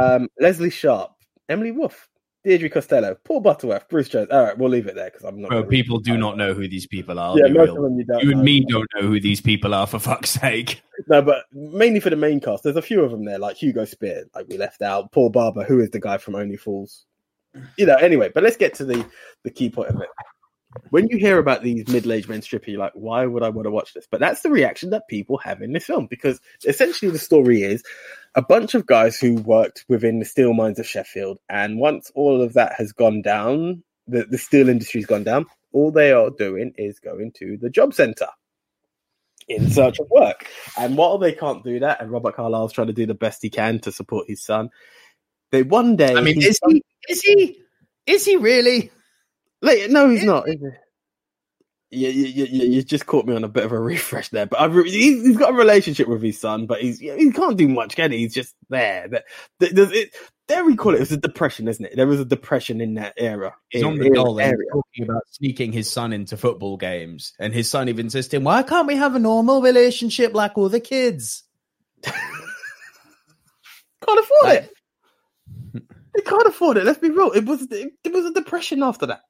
um, 0.00 0.28
Lesley 0.40 0.70
Sharp, 0.70 1.12
Emily 1.48 1.72
Wolf, 1.72 2.08
Deirdre 2.44 2.68
Costello, 2.68 3.16
Paul 3.24 3.40
Butterworth, 3.40 3.88
Bruce 3.88 4.08
Jones. 4.10 4.28
All 4.30 4.42
right, 4.42 4.56
we'll 4.56 4.68
leave 4.68 4.86
it 4.86 4.94
there 4.94 5.10
because 5.10 5.24
I'm 5.24 5.40
not. 5.40 5.48
Bro, 5.48 5.64
people 5.64 5.98
do 5.98 6.18
not 6.18 6.36
know 6.36 6.52
who 6.52 6.68
these 6.68 6.86
people 6.86 7.18
are. 7.18 7.36
Yeah, 7.38 7.46
most 7.46 7.68
real. 7.68 7.76
of 7.78 7.82
them 7.84 7.98
you 7.98 8.04
don't. 8.04 8.22
You 8.22 8.30
and 8.30 8.38
know. 8.38 8.44
me 8.44 8.60
don't 8.68 8.88
know 8.94 9.02
who 9.08 9.18
these 9.18 9.40
people 9.40 9.74
are, 9.74 9.86
for 9.86 9.98
fuck's 9.98 10.30
sake. 10.30 10.82
No, 11.08 11.20
but 11.20 11.44
mainly 11.52 11.98
for 11.98 12.08
the 12.08 12.16
main 12.16 12.38
cast. 12.38 12.62
There's 12.62 12.76
a 12.76 12.80
few 12.82 13.02
of 13.02 13.10
them 13.10 13.24
there, 13.24 13.38
like 13.38 13.56
Hugo 13.56 13.84
Speer, 13.84 14.24
like 14.32 14.46
we 14.48 14.56
left 14.56 14.80
out. 14.80 15.10
Paul 15.10 15.28
Barber, 15.28 15.64
who 15.64 15.80
is 15.80 15.90
the 15.90 15.98
guy 15.98 16.18
from 16.18 16.36
Only 16.36 16.56
Fools. 16.56 17.04
You 17.76 17.86
know, 17.86 17.96
anyway, 17.96 18.30
but 18.34 18.42
let's 18.42 18.56
get 18.56 18.74
to 18.74 18.84
the 18.84 19.06
the 19.42 19.50
key 19.50 19.70
point 19.70 19.90
of 19.90 20.00
it. 20.00 20.08
When 20.90 21.06
you 21.08 21.18
hear 21.18 21.38
about 21.38 21.62
these 21.62 21.86
middle-aged 21.86 22.28
men 22.28 22.42
stripping, 22.42 22.72
you're 22.72 22.80
like, 22.80 22.94
why 22.94 23.26
would 23.26 23.44
I 23.44 23.48
want 23.48 23.66
to 23.66 23.70
watch 23.70 23.94
this? 23.94 24.08
But 24.10 24.18
that's 24.18 24.42
the 24.42 24.50
reaction 24.50 24.90
that 24.90 25.06
people 25.08 25.38
have 25.38 25.62
in 25.62 25.72
this 25.72 25.84
film 25.84 26.06
because 26.06 26.40
essentially 26.66 27.12
the 27.12 27.18
story 27.18 27.62
is 27.62 27.84
a 28.34 28.42
bunch 28.42 28.74
of 28.74 28.84
guys 28.84 29.16
who 29.16 29.36
worked 29.36 29.84
within 29.88 30.18
the 30.18 30.24
steel 30.24 30.52
mines 30.52 30.80
of 30.80 30.86
Sheffield, 30.86 31.38
and 31.48 31.78
once 31.78 32.10
all 32.14 32.42
of 32.42 32.54
that 32.54 32.72
has 32.76 32.92
gone 32.92 33.22
down, 33.22 33.84
the, 34.08 34.24
the 34.24 34.38
steel 34.38 34.68
industry's 34.68 35.06
gone 35.06 35.22
down. 35.24 35.46
All 35.72 35.92
they 35.92 36.12
are 36.12 36.30
doing 36.30 36.72
is 36.76 36.98
going 36.98 37.32
to 37.38 37.56
the 37.56 37.70
job 37.70 37.94
centre 37.94 38.28
in 39.48 39.70
search 39.70 39.98
of 39.98 40.08
work. 40.10 40.48
And 40.78 40.96
while 40.96 41.18
they 41.18 41.32
can't 41.32 41.62
do 41.64 41.80
that, 41.80 42.00
and 42.00 42.10
Robert 42.10 42.34
Carlyle's 42.34 42.72
trying 42.72 42.86
to 42.88 42.92
do 42.92 43.06
the 43.06 43.14
best 43.14 43.42
he 43.42 43.50
can 43.50 43.78
to 43.80 43.92
support 43.92 44.26
his 44.28 44.42
son, 44.42 44.70
they 45.54 45.62
one 45.62 45.96
day. 45.96 46.14
I 46.14 46.20
mean, 46.20 46.42
is 46.42 46.58
he? 46.66 46.82
Is 47.08 47.22
he? 47.22 47.58
Is 48.06 48.24
he 48.24 48.36
really? 48.36 48.90
Like, 49.62 49.88
no, 49.90 50.10
he's 50.10 50.20
Is 50.20 50.26
not. 50.26 50.48
Is 50.48 50.60
he? 50.60 50.68
You, 51.90 52.08
you, 52.08 52.24
you, 52.26 52.44
you- 52.46 52.70
you 52.72 52.82
just 52.82 53.06
caught 53.06 53.24
me 53.24 53.36
on 53.36 53.44
a 53.44 53.48
bit 53.48 53.64
of 53.64 53.70
a 53.72 53.78
refresh 53.92 54.28
there, 54.30 54.46
but 54.46 54.60
I've, 54.60 54.74
re- 54.74 54.90
he's, 54.90 55.24
he's 55.24 55.36
got 55.36 55.50
a 55.50 55.56
relationship 55.56 56.08
with 56.08 56.22
his 56.22 56.40
son, 56.40 56.66
but 56.66 56.80
he's 56.82 56.98
he 56.98 57.30
can't 57.30 57.56
do 57.56 57.68
much, 57.68 57.94
can 57.94 58.10
he? 58.10 58.18
He's 58.18 58.34
just 58.34 58.54
there. 58.68 59.06
That- 59.08 59.24
that- 59.60 59.74
Does 59.74 59.92
it? 59.92 60.10
There 60.48 60.62
we 60.64 60.76
call 60.76 60.94
it. 60.94 61.00
It's 61.00 61.10
a 61.12 61.16
depression, 61.16 61.68
isn't 61.68 61.84
it? 61.86 61.96
There 61.96 62.06
was 62.06 62.20
a 62.20 62.24
depression 62.26 62.82
in 62.82 62.94
that 62.94 63.14
era. 63.16 63.54
He's 63.70 63.80
in- 63.82 63.88
on 63.88 63.98
the 63.98 64.06
in 64.06 64.12
dole 64.12 64.38
and 64.40 64.52
area. 64.52 64.68
talking 64.72 65.04
about 65.04 65.22
sneaking 65.30 65.72
his 65.72 65.90
son 65.90 66.12
into 66.12 66.36
football 66.36 66.76
games, 66.76 67.32
and 67.38 67.54
his 67.54 67.70
son 67.70 67.88
even 67.88 68.10
says 68.10 68.26
to 68.28 68.36
him, 68.36 68.44
"Why 68.44 68.62
can't 68.64 68.88
we 68.88 68.96
have 68.96 69.14
a 69.14 69.20
normal 69.20 69.62
relationship 69.62 70.34
like 70.34 70.52
other 70.58 70.80
kids?" 70.80 71.44
Can't 72.04 72.16
afford 74.20 74.42
Like- 74.42 74.62
it. 74.64 74.73
They 76.14 76.22
can't 76.22 76.46
afford 76.46 76.76
it. 76.76 76.84
Let's 76.84 76.98
be 76.98 77.10
real. 77.10 77.32
It 77.32 77.44
was 77.44 77.62
it, 77.62 77.92
it 78.04 78.12
was 78.12 78.24
a 78.26 78.32
depression 78.32 78.82
after 78.82 79.06
that. 79.06 79.20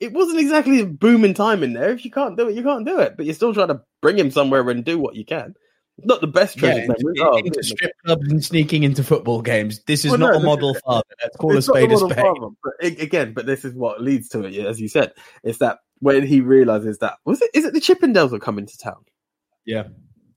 It 0.00 0.12
wasn't 0.12 0.38
exactly 0.40 0.80
a 0.80 0.86
booming 0.86 1.34
time 1.34 1.62
in 1.62 1.72
there. 1.72 1.90
If 1.90 2.04
you 2.04 2.10
can't 2.10 2.36
do 2.36 2.48
it, 2.48 2.54
you 2.54 2.62
can't 2.62 2.86
do 2.86 3.00
it. 3.00 3.16
But 3.16 3.26
you're 3.26 3.34
still 3.34 3.52
trying 3.52 3.68
to 3.68 3.82
bring 4.00 4.16
him 4.18 4.30
somewhere 4.30 4.68
and 4.70 4.84
do 4.84 4.98
what 4.98 5.16
you 5.16 5.24
can. 5.24 5.54
Not 6.04 6.20
the 6.20 6.28
best 6.28 6.54
Yeah, 6.56 6.74
treasure 6.86 6.92
into. 6.92 7.14
Oh, 7.20 7.36
into 7.38 7.62
strip 7.64 7.90
clubs 8.06 8.28
and 8.28 8.44
sneaking 8.44 8.84
into 8.84 9.02
football 9.02 9.42
games. 9.42 9.82
This 9.88 10.04
is 10.04 10.12
Well, 10.12 10.20
not 10.20 10.34
no, 10.34 10.38
a 10.38 10.42
model 10.44 10.70
is- 10.76 10.80
father. 10.86 11.02
Let's 11.20 11.36
call 11.36 11.56
a 11.56 11.60
spade 11.62 11.90
a 11.90 11.96
spade. 11.98 12.14
father, 12.14 12.48
But 12.62 12.74
again, 12.80 13.32
but 13.34 13.46
this 13.46 13.64
is 13.64 13.74
what 13.74 14.00
leads 14.00 14.28
to 14.30 14.44
it, 14.44 14.54
as 14.64 14.80
you 14.80 14.86
said. 14.86 15.12
It's 15.42 15.58
that 15.58 15.78
when 15.98 16.24
he 16.24 16.40
realizes 16.40 16.98
that 16.98 17.14
was 17.24 17.42
it 17.42 17.50
is 17.52 17.64
it 17.64 17.72
the 17.74 17.80
Chippendales 17.80 18.32
are 18.32 18.38
coming 18.38 18.66
to 18.66 18.78
town? 18.78 19.04
Yeah. 19.66 19.88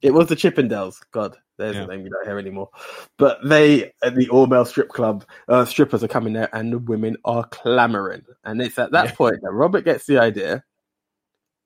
It 0.01 0.13
was 0.13 0.27
the 0.27 0.35
Chippendales. 0.35 0.99
God, 1.11 1.37
there's 1.57 1.75
Yeah. 1.75 1.83
a 1.83 1.87
name 1.87 2.03
you 2.05 2.09
don't 2.09 2.25
hear 2.25 2.39
anymore. 2.39 2.69
But 3.17 3.39
they, 3.43 3.91
at 4.03 4.15
the 4.15 4.29
all 4.29 4.47
male 4.47 4.65
strip 4.65 4.89
club, 4.89 5.25
uh, 5.47 5.65
strippers 5.65 6.03
are 6.03 6.07
coming 6.07 6.33
there 6.33 6.49
and 6.53 6.73
the 6.73 6.79
women 6.79 7.17
are 7.25 7.45
clamoring. 7.49 8.23
And 8.43 8.61
it's 8.61 8.79
at 8.79 8.91
that 8.91 9.05
Yeah. 9.05 9.15
point 9.15 9.41
that 9.41 9.51
Robert 9.51 9.85
gets 9.85 10.05
the 10.05 10.17
idea 10.19 10.63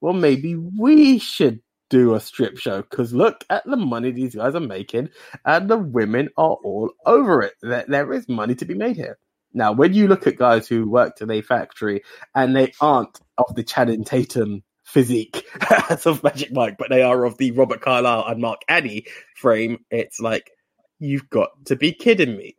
well, 0.02 0.14
maybe 0.14 0.56
we 0.56 1.18
should 1.18 1.62
do 1.90 2.14
a 2.14 2.20
strip 2.20 2.58
show 2.58 2.82
because 2.82 3.14
look 3.14 3.44
at 3.50 3.64
the 3.66 3.78
money 3.78 4.12
these 4.12 4.36
guys 4.36 4.54
are 4.54 4.60
making, 4.60 5.10
and 5.46 5.70
the 5.70 5.78
women 5.78 6.30
are 6.38 6.58
all 6.64 6.92
over 7.06 7.42
it. 7.42 7.54
There, 7.62 7.86
there 7.88 8.14
is 8.14 8.28
money 8.28 8.56
to 8.56 8.66
be 8.66 8.74
made 8.74 8.98
here. 8.98 9.18
Now, 9.54 9.72
when 9.72 9.94
you 9.94 10.08
look 10.08 10.28
at 10.28 10.38
guys 10.38 10.68
who 10.68 10.90
worked 10.90 11.22
in 11.22 11.32
a 11.32 11.42
factory 11.42 12.04
and 12.36 12.56
they 12.56 12.74
aren't 12.82 13.20
of 13.38 13.56
the 13.56 13.64
Channing 13.64 14.04
Tatum 14.04 14.64
physique 14.86 15.46
as 15.90 16.06
of 16.06 16.24
Magic 16.24 16.54
Mike, 16.54 16.78
but 16.78 16.90
they 16.90 17.02
are 17.02 17.26
of 17.26 17.38
the 17.38 17.52
Robert 17.52 17.82
Carlyle 17.82 18.26
and 18.28 18.42
Mark 18.42 18.62
Addy 18.68 19.06
frame, 19.36 19.80
it's 19.92 20.20
like, 20.20 20.52
you've 21.00 21.30
got 21.30 21.50
to 21.66 21.76
be 21.76 21.92
kidding 21.92 22.38
me. 22.38 22.56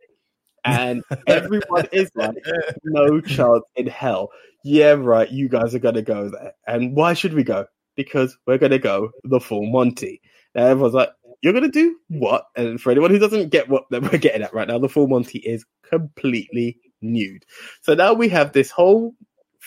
And 0.63 1.03
everyone 1.27 1.87
is 1.91 2.11
like, 2.15 2.35
no 2.83 3.21
chance 3.21 3.63
in 3.75 3.87
hell. 3.87 4.29
Yeah, 4.63 4.91
right, 4.91 5.31
you 5.31 5.49
guys 5.49 5.73
are 5.73 5.79
going 5.79 5.95
to 5.95 6.01
go 6.01 6.29
there. 6.29 6.53
And 6.67 6.95
why 6.95 7.13
should 7.13 7.33
we 7.33 7.43
go? 7.43 7.65
Because 7.95 8.37
we're 8.45 8.57
going 8.57 8.71
to 8.71 8.79
go 8.79 9.11
the 9.23 9.39
full 9.39 9.65
Monty. 9.65 10.21
And 10.53 10.65
everyone's 10.65 10.93
like, 10.93 11.09
you're 11.41 11.53
going 11.53 11.63
to 11.63 11.71
do 11.71 11.95
what? 12.09 12.47
And 12.55 12.81
for 12.81 12.91
anyone 12.91 13.11
who 13.11 13.19
doesn't 13.19 13.49
get 13.49 13.69
what 13.69 13.85
that 13.91 14.01
we're 14.01 14.17
getting 14.17 14.41
at 14.41 14.53
right 14.53 14.67
now, 14.67 14.79
the 14.79 14.89
full 14.89 15.07
Monty 15.07 15.39
is 15.39 15.65
completely 15.89 16.79
nude. 17.01 17.45
So 17.81 17.93
now 17.93 18.13
we 18.13 18.27
have 18.29 18.51
this 18.51 18.69
whole 18.69 19.13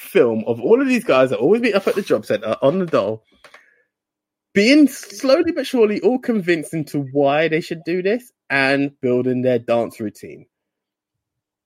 film 0.00 0.42
of 0.46 0.60
all 0.60 0.80
of 0.80 0.88
these 0.88 1.04
guys 1.04 1.30
that 1.30 1.38
always 1.38 1.60
meet 1.60 1.74
up 1.74 1.86
at 1.86 1.94
the 1.94 2.02
job 2.02 2.24
center 2.24 2.56
on 2.62 2.78
the 2.78 2.86
doll, 2.86 3.22
being 4.54 4.88
slowly 4.88 5.52
but 5.52 5.66
surely 5.66 6.00
all 6.00 6.18
convinced 6.18 6.74
into 6.74 7.00
why 7.12 7.48
they 7.48 7.60
should 7.60 7.84
do 7.84 8.02
this 8.02 8.32
and 8.48 8.98
building 9.00 9.42
their 9.42 9.58
dance 9.58 10.00
routine. 10.00 10.46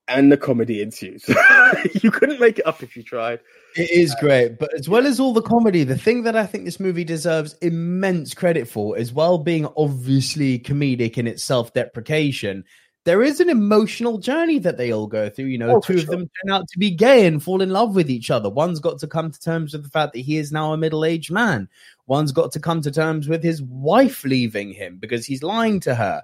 And 0.06 0.30
the 0.30 0.36
comedy 0.36 0.82
ensues. 0.82 1.24
you 2.02 2.10
couldn't 2.10 2.38
make 2.38 2.58
it 2.58 2.66
up 2.66 2.82
if 2.82 2.94
you 2.94 3.02
tried. 3.02 3.40
It 3.74 3.90
is 3.90 4.12
uh, 4.12 4.20
great, 4.20 4.58
but 4.58 4.74
as 4.74 4.86
well 4.86 5.06
as 5.06 5.18
all 5.18 5.32
the 5.32 5.40
comedy, 5.40 5.82
the 5.82 5.96
thing 5.96 6.24
that 6.24 6.36
I 6.36 6.44
think 6.44 6.66
this 6.66 6.78
movie 6.78 7.04
deserves 7.04 7.54
immense 7.62 8.34
credit 8.34 8.68
for, 8.68 8.98
as 8.98 9.14
well 9.14 9.38
being 9.38 9.66
obviously 9.78 10.58
comedic 10.58 11.16
in 11.16 11.26
its 11.26 11.42
self-deprecation, 11.42 12.64
there 13.04 13.22
is 13.22 13.38
an 13.40 13.50
emotional 13.50 14.18
journey 14.18 14.58
that 14.58 14.78
they 14.78 14.92
all 14.92 15.06
go 15.06 15.28
through. 15.28 15.46
You 15.46 15.58
know, 15.58 15.76
Oh, 15.76 15.80
two 15.80 15.94
of 15.94 16.00
sure. 16.00 16.10
them 16.10 16.30
turn 16.44 16.54
out 16.54 16.66
to 16.68 16.78
be 16.78 16.90
gay 16.90 17.26
and 17.26 17.42
fall 17.42 17.60
in 17.62 17.70
love 17.70 17.94
with 17.94 18.10
each 18.10 18.30
other. 18.30 18.48
One's 18.48 18.80
got 18.80 18.98
to 19.00 19.06
come 19.06 19.30
to 19.30 19.40
terms 19.40 19.72
with 19.72 19.82
the 19.82 19.90
fact 19.90 20.14
that 20.14 20.20
he 20.20 20.38
is 20.38 20.52
now 20.52 20.72
a 20.72 20.76
middle-aged 20.76 21.30
man. 21.30 21.68
One's 22.06 22.32
got 22.32 22.50
to 22.52 22.60
come 22.60 22.80
to 22.82 22.90
terms 22.90 23.28
with 23.28 23.42
his 23.42 23.62
wife 23.62 24.24
leaving 24.24 24.72
him 24.72 24.96
because 24.98 25.26
he's 25.26 25.42
lying 25.42 25.80
to 25.80 25.94
her. 25.94 26.22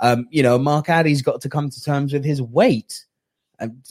Um, 0.00 0.26
you 0.30 0.42
know, 0.42 0.58
Mark 0.58 0.88
Addy's 0.88 1.22
got 1.22 1.40
to 1.42 1.48
come 1.48 1.70
to 1.70 1.82
terms 1.82 2.12
with 2.12 2.24
his 2.24 2.40
weight. 2.42 3.04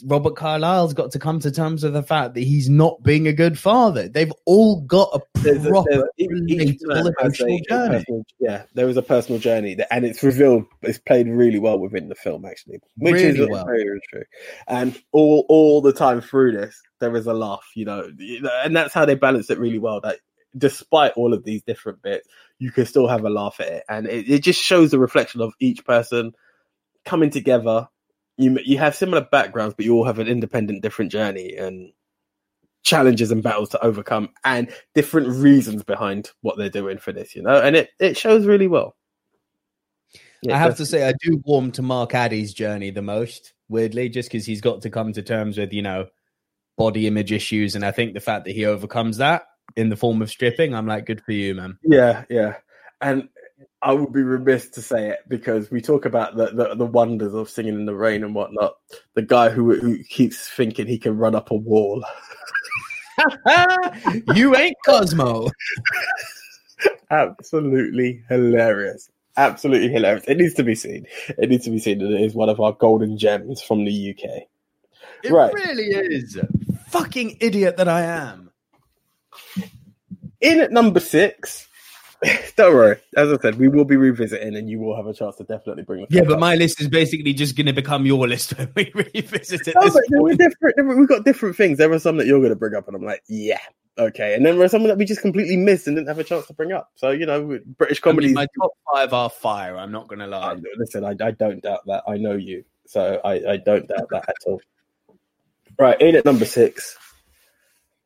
Robert 0.04 0.36
Carlyle's 0.36 0.94
got 0.94 1.12
to 1.12 1.18
come 1.18 1.40
to 1.40 1.50
terms 1.50 1.82
with 1.84 1.92
the 1.94 2.02
fact 2.02 2.34
that 2.34 2.40
he's 2.42 2.68
not 2.68 3.02
being 3.02 3.26
a 3.26 3.32
good 3.32 3.58
father. 3.58 4.08
They've 4.08 4.32
all 4.44 4.80
got 4.82 5.10
a 5.14 5.18
proper 5.40 5.90
there's- 5.90 6.08
each- 6.18 6.30
each 6.50 6.80
relatable 6.80 6.88
man 6.88 6.96
has 6.96 7.40
emotional 7.40 7.48
a- 7.48 7.56
a 7.56 7.62
journey. 8.00 8.04
yeah, 8.40 8.62
there 8.74 8.86
was 8.86 8.96
a 8.96 9.02
personal 9.02 9.40
journey, 9.40 9.74
that, 9.76 9.92
and 9.92 10.04
it's 10.04 10.22
revealed. 10.22 10.64
It's 10.82 10.98
played 10.98 11.28
really 11.28 11.58
well 11.58 11.78
within 11.78 12.08
the 12.08 12.14
film, 12.14 12.44
actually, 12.44 12.80
which 12.96 13.14
is 13.16 13.38
Really 13.38 13.50
well. 13.50 13.64
very, 13.64 13.84
very 13.84 14.00
true. 14.10 14.24
And 14.68 15.00
all 15.12 15.46
all 15.48 15.80
the 15.80 15.92
time 15.92 16.20
through 16.20 16.52
this, 16.52 16.80
there 17.00 17.14
is 17.16 17.26
a 17.26 17.34
laugh, 17.34 17.64
you 17.74 17.84
know, 17.84 18.08
you 18.18 18.42
know, 18.42 18.50
and 18.64 18.74
that's 18.76 18.94
how 18.94 19.04
they 19.04 19.14
balance 19.14 19.50
it 19.50 19.58
really 19.58 19.78
well. 19.78 20.00
That 20.00 20.18
despite 20.56 21.12
all 21.16 21.32
of 21.32 21.44
these 21.44 21.62
different 21.62 22.02
bits, 22.02 22.28
you 22.58 22.70
can 22.70 22.84
still 22.86 23.08
have 23.08 23.24
a 23.24 23.30
laugh 23.30 23.56
at 23.60 23.68
it, 23.68 23.84
and 23.88 24.06
it, 24.06 24.28
it 24.28 24.42
just 24.42 24.60
shows 24.62 24.90
the 24.90 24.98
reflection 24.98 25.40
of 25.40 25.52
each 25.60 25.84
person 25.84 26.32
coming 27.04 27.30
together. 27.30 27.88
You 28.36 28.58
you 28.64 28.78
have 28.78 28.94
similar 28.94 29.20
backgrounds, 29.20 29.74
but 29.74 29.84
you 29.84 29.94
all 29.94 30.04
have 30.04 30.18
an 30.18 30.28
independent, 30.28 30.82
different 30.82 31.12
journey 31.12 31.54
and 31.56 31.92
challenges 32.82 33.30
and 33.30 33.42
battles 33.42 33.68
to 33.70 33.84
overcome, 33.84 34.30
and 34.44 34.72
different 34.94 35.28
reasons 35.28 35.82
behind 35.84 36.30
what 36.40 36.56
they're 36.56 36.68
doing 36.70 36.98
for 36.98 37.12
this. 37.12 37.36
You 37.36 37.42
know, 37.42 37.60
and 37.60 37.76
it 37.76 37.90
it 38.00 38.16
shows 38.16 38.46
really 38.46 38.68
well. 38.68 38.96
Yeah, 40.42 40.56
I 40.56 40.58
have 40.58 40.76
to 40.78 40.86
say, 40.86 41.08
I 41.08 41.12
do 41.22 41.40
warm 41.44 41.70
to 41.72 41.82
Mark 41.82 42.14
Addy's 42.14 42.52
journey 42.52 42.90
the 42.90 43.00
most, 43.00 43.52
weirdly, 43.68 44.08
just 44.08 44.28
because 44.28 44.44
he's 44.44 44.60
got 44.60 44.82
to 44.82 44.90
come 44.90 45.12
to 45.12 45.22
terms 45.22 45.56
with, 45.56 45.72
you 45.72 45.82
know, 45.82 46.08
body 46.76 47.06
image 47.06 47.30
issues. 47.30 47.76
And 47.76 47.84
I 47.84 47.92
think 47.92 48.12
the 48.12 48.20
fact 48.20 48.46
that 48.46 48.52
he 48.52 48.66
overcomes 48.66 49.18
that 49.18 49.44
in 49.76 49.88
the 49.88 49.96
form 49.96 50.20
of 50.20 50.30
stripping, 50.30 50.74
I'm 50.74 50.86
like, 50.86 51.06
good 51.06 51.22
for 51.22 51.30
you, 51.30 51.54
man. 51.54 51.78
Yeah, 51.84 52.24
yeah. 52.28 52.56
And 53.00 53.28
I 53.80 53.92
would 53.92 54.12
be 54.12 54.22
remiss 54.22 54.68
to 54.70 54.82
say 54.82 55.10
it 55.10 55.20
because 55.28 55.70
we 55.70 55.80
talk 55.80 56.04
about 56.04 56.36
the, 56.36 56.46
the, 56.46 56.74
the 56.76 56.86
wonders 56.86 57.34
of 57.34 57.50
singing 57.50 57.74
in 57.74 57.86
the 57.86 57.94
rain 57.94 58.22
and 58.24 58.34
whatnot. 58.34 58.74
The 59.14 59.22
guy 59.22 59.50
who 59.50 59.74
who 59.78 60.02
keeps 60.04 60.48
thinking 60.48 60.86
he 60.86 60.98
can 60.98 61.16
run 61.18 61.34
up 61.34 61.50
a 61.50 61.54
wall. 61.54 62.04
you 64.34 64.56
ain't 64.56 64.76
Cosmo. 64.86 65.48
Absolutely 67.10 68.22
hilarious. 68.28 69.10
Absolutely 69.36 69.88
hilarious. 69.88 70.24
It 70.26 70.36
needs 70.36 70.54
to 70.54 70.62
be 70.62 70.74
seen. 70.74 71.06
It 71.38 71.48
needs 71.48 71.64
to 71.64 71.70
be 71.70 71.78
seen. 71.78 72.00
It 72.00 72.20
is 72.20 72.34
one 72.34 72.48
of 72.48 72.60
our 72.60 72.72
golden 72.72 73.18
gems 73.18 73.62
from 73.62 73.84
the 73.84 74.10
UK. 74.10 74.42
It 75.24 75.32
Right. 75.32 75.52
really 75.52 75.84
is. 75.84 76.38
Fucking 76.88 77.38
idiot 77.40 77.76
that 77.78 77.88
I 77.88 78.02
am. 78.02 78.50
In 80.40 80.60
at 80.60 80.72
number 80.72 81.00
six, 81.00 81.68
don't 82.56 82.74
worry. 82.74 82.98
As 83.16 83.32
I 83.32 83.36
said, 83.38 83.58
we 83.58 83.68
will 83.68 83.84
be 83.84 83.96
revisiting, 83.96 84.56
and 84.56 84.68
you 84.68 84.78
will 84.78 84.94
have 84.94 85.06
a 85.06 85.14
chance 85.14 85.36
to 85.36 85.44
definitely 85.44 85.82
bring. 85.82 86.06
Yeah, 86.08 86.22
but 86.22 86.34
up. 86.34 86.38
my 86.38 86.54
list 86.54 86.80
is 86.80 86.88
basically 86.88 87.32
just 87.32 87.56
going 87.56 87.66
to 87.66 87.72
become 87.72 88.06
your 88.06 88.28
list 88.28 88.56
when 88.56 88.72
we 88.76 88.92
revisit 89.14 89.66
it. 89.66 89.74
No, 89.74 89.88
there 89.88 90.36
different, 90.36 90.98
we've 90.98 91.08
got 91.08 91.24
different 91.24 91.56
things. 91.56 91.78
There 91.78 91.88
were 91.88 91.98
some 91.98 92.18
that 92.18 92.26
you're 92.26 92.38
going 92.38 92.50
to 92.50 92.56
bring 92.56 92.74
up, 92.74 92.86
and 92.86 92.96
I'm 92.96 93.02
like, 93.02 93.22
yeah, 93.28 93.58
okay. 93.98 94.34
And 94.34 94.46
then 94.46 94.54
there 94.54 94.60
were 94.60 94.68
some 94.68 94.84
that 94.84 94.98
we 94.98 95.04
just 95.04 95.20
completely 95.20 95.56
missed 95.56 95.88
and 95.88 95.96
didn't 95.96 96.08
have 96.08 96.20
a 96.20 96.24
chance 96.24 96.46
to 96.46 96.54
bring 96.54 96.70
up. 96.70 96.90
So 96.94 97.10
you 97.10 97.26
know, 97.26 97.58
British 97.76 98.00
I 98.04 98.08
mean, 98.08 98.14
comedy. 98.14 98.32
my 98.32 98.46
top 98.60 98.72
five 98.92 99.12
are 99.12 99.30
fire. 99.30 99.76
I'm 99.76 99.90
not 99.90 100.06
going 100.06 100.20
to 100.20 100.28
lie. 100.28 100.56
listen, 100.76 101.04
I, 101.04 101.16
I 101.20 101.32
don't 101.32 101.60
doubt 101.60 101.80
that. 101.86 102.04
I 102.06 102.18
know 102.18 102.34
you, 102.34 102.64
so 102.86 103.20
I, 103.24 103.52
I 103.52 103.56
don't 103.56 103.88
doubt 103.88 104.08
that 104.10 104.28
at 104.28 104.36
all. 104.46 104.60
Right, 105.76 106.00
in 106.00 106.14
at 106.14 106.24
number 106.24 106.44
six, 106.44 106.96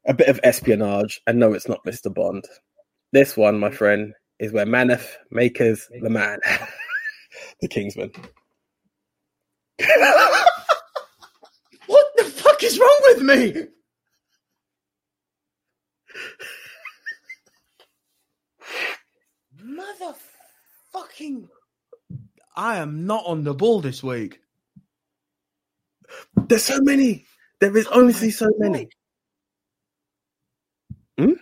a 0.07 0.14
bit 0.14 0.29
of 0.29 0.41
espionage, 0.43 1.21
and 1.27 1.39
no, 1.39 1.53
it's 1.53 1.69
not 1.69 1.85
Mr. 1.85 2.14
Bond. 2.14 2.47
This 3.13 3.37
one, 3.37 3.59
my 3.59 3.71
mm. 3.71 3.75
friend, 3.75 4.15
is 4.39 4.53
where 4.53 4.67
Maneth 4.67 5.07
makers 5.31 5.89
the 6.01 6.11
man, 6.11 6.39
the 7.61 7.69
Kingsman. 7.69 8.13
What 11.87 12.07
the 12.17 12.25
fuck 12.25 12.63
is 12.63 12.79
wrong 12.79 13.01
with 13.05 13.23
me? 13.23 13.67
Motherfucking. 20.95 21.49
I 22.57 22.79
am 22.79 23.07
not 23.07 23.25
on 23.27 23.45
the 23.45 23.55
ball 23.55 23.81
this 23.81 24.03
week. 24.03 24.41
There's 26.35 26.65
so 26.65 26.81
many. 26.81 27.27
There 27.61 27.77
is 27.77 27.87
honestly 27.87 28.31
so 28.31 28.49
many. 28.59 28.89
Hmm? 31.19 31.33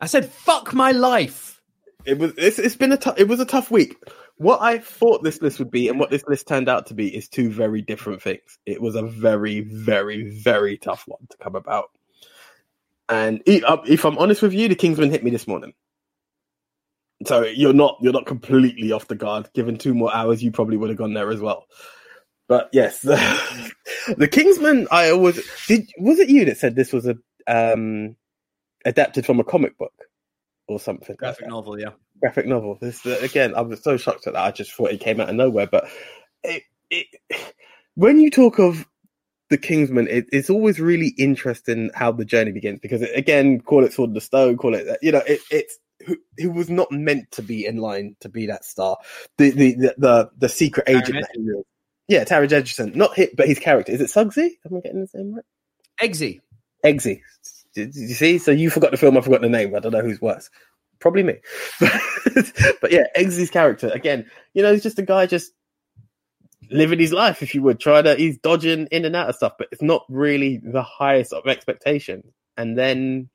I 0.00 0.06
said, 0.06 0.26
fuck 0.26 0.74
my 0.74 0.92
life. 0.92 1.54
It 2.04 2.18
was. 2.18 2.32
It's, 2.36 2.58
it's 2.58 2.76
been 2.76 2.92
a. 2.92 2.96
tou- 2.96 3.14
it 3.16 3.28
was 3.28 3.40
a 3.40 3.46
tough 3.46 3.70
week. 3.70 3.96
What 4.36 4.60
I 4.60 4.78
thought 4.78 5.22
this 5.22 5.40
list 5.40 5.58
would 5.58 5.70
be, 5.70 5.88
and 5.88 5.98
what 5.98 6.10
this 6.10 6.24
list 6.26 6.46
turned 6.46 6.68
out 6.68 6.86
to 6.86 6.94
be, 6.94 7.14
is 7.14 7.28
two 7.28 7.50
very 7.50 7.80
different 7.80 8.20
things. 8.20 8.58
It 8.66 8.82
was 8.82 8.94
a 8.94 9.02
very, 9.02 9.60
very, 9.60 10.30
very 10.30 10.76
tough 10.76 11.04
one 11.06 11.26
to 11.30 11.36
come 11.38 11.54
about. 11.54 11.90
And 13.08 13.40
uh, 13.48 13.78
if 13.86 14.04
I'm 14.04 14.18
honest 14.18 14.42
with 14.42 14.52
you, 14.52 14.68
the 14.68 14.74
Kingsman 14.74 15.10
hit 15.10 15.24
me 15.24 15.30
this 15.30 15.46
morning. 15.46 15.72
So 17.26 17.44
you're 17.44 17.72
not 17.72 17.98
you're 18.00 18.12
not 18.12 18.26
completely 18.26 18.92
off 18.92 19.08
the 19.08 19.14
guard. 19.14 19.48
Given 19.54 19.78
two 19.78 19.94
more 19.94 20.14
hours, 20.14 20.42
you 20.42 20.50
probably 20.50 20.76
would 20.76 20.90
have 20.90 20.98
gone 20.98 21.14
there 21.14 21.30
as 21.30 21.40
well. 21.40 21.66
But 22.48 22.68
yes, 22.72 23.00
the, 23.02 23.72
the 24.16 24.28
Kingsman. 24.28 24.88
I 24.90 25.10
always 25.10 25.40
did. 25.66 25.88
Was 25.98 26.18
it 26.18 26.28
you 26.28 26.44
that 26.46 26.58
said 26.58 26.76
this 26.76 26.92
was 26.92 27.06
a 27.06 27.16
um, 27.46 28.16
adapted 28.84 29.26
from 29.26 29.40
a 29.40 29.44
comic 29.44 29.76
book 29.78 29.94
or 30.68 30.80
something? 30.80 31.16
Graphic 31.16 31.44
that? 31.44 31.50
novel, 31.50 31.78
yeah. 31.78 31.90
graphic 32.20 32.46
novel. 32.46 32.78
This 32.80 33.04
again, 33.06 33.54
I 33.54 33.62
was 33.62 33.82
so 33.82 33.96
shocked 33.96 34.26
at 34.26 34.34
that. 34.34 34.44
I 34.44 34.50
just 34.50 34.72
thought 34.72 34.90
it 34.90 35.00
came 35.00 35.20
out 35.20 35.30
of 35.30 35.36
nowhere. 35.36 35.66
But 35.66 35.88
it, 36.42 36.62
it, 36.90 37.06
when 37.94 38.20
you 38.20 38.30
talk 38.30 38.58
of 38.58 38.86
the 39.50 39.58
Kingsman, 39.58 40.08
it, 40.08 40.26
it's 40.32 40.50
always 40.50 40.80
really 40.80 41.14
interesting 41.18 41.90
how 41.94 42.12
the 42.12 42.24
journey 42.24 42.52
begins 42.52 42.80
because 42.80 43.02
it, 43.02 43.10
again, 43.14 43.60
call 43.60 43.84
it 43.84 43.92
Sword 43.92 44.10
of 44.10 44.14
the 44.14 44.20
Stone, 44.20 44.56
call 44.56 44.74
it 44.74 44.98
you 45.02 45.12
know, 45.12 45.22
it, 45.26 45.40
it's 45.50 45.78
who, 46.06 46.16
who 46.38 46.50
was 46.50 46.70
not 46.70 46.90
meant 46.90 47.30
to 47.32 47.42
be 47.42 47.66
in 47.66 47.76
line 47.76 48.16
to 48.20 48.28
be 48.28 48.46
that 48.46 48.64
star, 48.64 48.98
the 49.38 49.50
the 49.50 49.74
the 49.74 49.94
the, 49.98 50.30
the 50.38 50.48
secret 50.48 50.88
agent. 50.88 51.20
that 51.20 51.30
he 51.34 51.42
is. 51.42 51.64
Yeah, 52.06 52.24
Taron 52.24 52.52
Egerton, 52.52 52.92
not 52.94 53.14
hit, 53.14 53.34
but 53.34 53.48
his 53.48 53.58
character 53.58 53.92
is 53.92 54.00
it 54.00 54.10
Suggsy? 54.10 54.50
Am 54.66 54.76
I 54.76 54.80
getting 54.80 55.00
the 55.00 55.18
name 55.18 55.34
right? 55.36 55.44
Eggsy. 56.02 56.40
Eggsy. 56.84 57.20
Did, 57.74 57.94
you 57.94 58.14
see? 58.14 58.38
So 58.38 58.50
you 58.50 58.70
forgot 58.70 58.90
the 58.90 58.96
film, 58.96 59.16
I 59.16 59.20
forgot 59.20 59.40
the 59.40 59.48
name. 59.48 59.74
I 59.74 59.80
don't 59.80 59.92
know 59.92 60.02
who's 60.02 60.20
worse. 60.20 60.50
Probably 61.00 61.22
me. 61.22 61.34
But, 61.80 61.92
but 62.80 62.92
yeah, 62.92 63.04
Eggsy's 63.16 63.50
character, 63.50 63.88
again, 63.88 64.30
you 64.54 64.62
know, 64.62 64.72
he's 64.72 64.82
just 64.82 64.98
a 64.98 65.02
guy 65.02 65.26
just 65.26 65.52
living 66.70 66.98
his 66.98 67.12
life, 67.12 67.42
if 67.42 67.54
you 67.54 67.62
would. 67.62 67.80
Try 67.80 68.02
to, 68.02 68.14
he's 68.14 68.38
dodging 68.38 68.86
in 68.86 69.04
and 69.04 69.16
out 69.16 69.28
of 69.28 69.36
stuff, 69.36 69.54
but 69.58 69.68
it's 69.72 69.82
not 69.82 70.04
really 70.08 70.58
the 70.58 70.82
highest 70.82 71.32
of 71.32 71.46
expectation. 71.46 72.22
And 72.56 72.78
then 72.78 73.28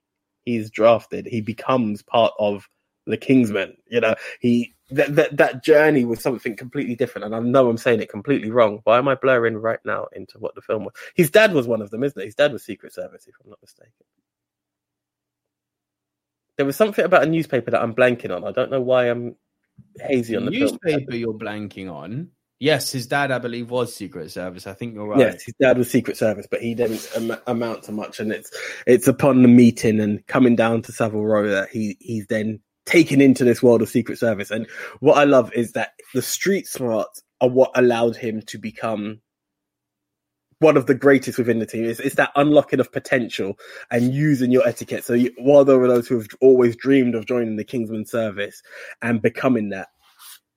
he's 0.45 0.71
drafted. 0.71 1.25
He 1.25 1.41
becomes 1.41 2.01
part 2.01 2.33
of 2.39 2.67
the 3.05 3.17
Kingsmen. 3.17 3.73
You 3.89 4.01
know, 4.01 4.15
he 4.39 4.73
that 4.91 5.15
that, 5.15 5.37
that 5.37 5.63
journey 5.63 6.05
was 6.05 6.21
something 6.21 6.55
completely 6.55 6.95
different. 6.95 7.25
And 7.25 7.35
I 7.35 7.39
know 7.39 7.69
I'm 7.69 7.77
saying 7.77 8.01
it 8.01 8.09
completely 8.09 8.51
wrong. 8.51 8.79
Why 8.83 8.97
am 8.97 9.07
I 9.07 9.15
blurring 9.15 9.57
right 9.57 9.79
now 9.85 10.07
into 10.13 10.39
what 10.39 10.55
the 10.55 10.61
film 10.61 10.83
was? 10.85 10.93
His 11.15 11.31
dad 11.31 11.53
was 11.53 11.67
one 11.67 11.81
of 11.81 11.91
them, 11.91 12.03
isn't 12.03 12.19
it? 12.19 12.25
His 12.25 12.35
dad 12.35 12.51
was 12.51 12.63
Secret 12.63 12.93
Service, 12.93 13.27
if 13.27 13.35
I'm 13.43 13.49
not 13.49 13.61
mistaken. 13.61 13.91
There 16.57 16.65
was 16.65 16.75
something 16.75 17.05
about 17.05 17.23
a 17.23 17.27
newspaper 17.27 17.71
that 17.71 17.81
I'm 17.81 17.95
blanking 17.95 18.35
on. 18.35 18.43
I 18.43 18.51
don't 18.51 18.71
know 18.71 18.81
why 18.81 19.05
I'm 19.05 19.35
hazy 20.01 20.35
on 20.35 20.45
the 20.45 20.51
film. 20.51 20.77
newspaper 20.83 21.15
you're 21.15 21.33
blanking 21.33 21.91
on. 21.91 22.31
Yes, 22.59 22.91
his 22.91 23.07
dad, 23.07 23.31
I 23.31 23.39
believe, 23.39 23.71
was 23.71 23.95
Secret 23.95 24.29
Service. 24.31 24.67
I 24.67 24.73
think 24.73 24.93
you're 24.93 25.07
right. 25.07 25.19
Yes, 25.19 25.43
his 25.43 25.53
dad 25.61 25.77
was 25.77 25.89
Secret 25.89 26.17
Service, 26.17 26.45
but 26.51 26.61
he 26.61 26.75
didn't 26.75 27.07
am- 27.15 27.37
amount 27.47 27.83
to 27.83 27.93
much. 27.93 28.19
And 28.19 28.33
it's 28.33 28.51
it's 28.85 29.07
upon 29.07 29.41
the 29.43 29.47
meeting 29.47 30.01
and 30.01 30.25
coming 30.27 30.57
down 30.57 30.81
to 30.81 30.91
Savile 30.91 31.25
Row 31.25 31.47
that 31.47 31.69
he 31.69 31.95
he's 32.01 32.27
then 32.27 32.59
taken 32.89 33.21
into 33.21 33.43
this 33.43 33.61
world 33.61 33.83
of 33.83 33.89
Secret 33.89 34.17
Service. 34.17 34.49
And 34.49 34.67
what 34.99 35.17
I 35.17 35.23
love 35.23 35.53
is 35.53 35.73
that 35.73 35.91
the 36.15 36.23
street 36.23 36.67
smarts 36.67 37.21
are 37.39 37.49
what 37.49 37.71
allowed 37.75 38.15
him 38.15 38.41
to 38.47 38.57
become 38.57 39.21
one 40.57 40.75
of 40.75 40.87
the 40.87 40.95
greatest 40.95 41.37
within 41.37 41.59
the 41.59 41.67
team. 41.67 41.85
It's, 41.85 41.99
it's 41.99 42.15
that 42.15 42.31
unlocking 42.35 42.79
of 42.79 42.91
potential 42.91 43.57
and 43.91 44.13
using 44.13 44.51
your 44.51 44.67
etiquette. 44.67 45.05
So 45.05 45.13
you, 45.13 45.31
while 45.37 45.63
there 45.63 45.77
were 45.77 45.87
those 45.87 46.07
who 46.07 46.17
have 46.17 46.27
always 46.41 46.75
dreamed 46.75 47.13
of 47.13 47.27
joining 47.27 47.57
the 47.57 47.63
Kingsman 47.63 48.07
service 48.07 48.61
and 49.03 49.21
becoming 49.21 49.69
that, 49.69 49.89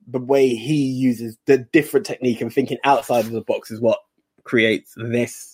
the 0.08 0.18
way 0.18 0.48
he 0.48 0.74
uses 0.74 1.36
the 1.46 1.58
different 1.58 2.06
technique 2.06 2.40
and 2.40 2.52
thinking 2.52 2.78
outside 2.82 3.26
of 3.26 3.32
the 3.32 3.42
box 3.42 3.70
is 3.70 3.80
what 3.80 3.98
creates 4.42 4.94
this 4.96 5.51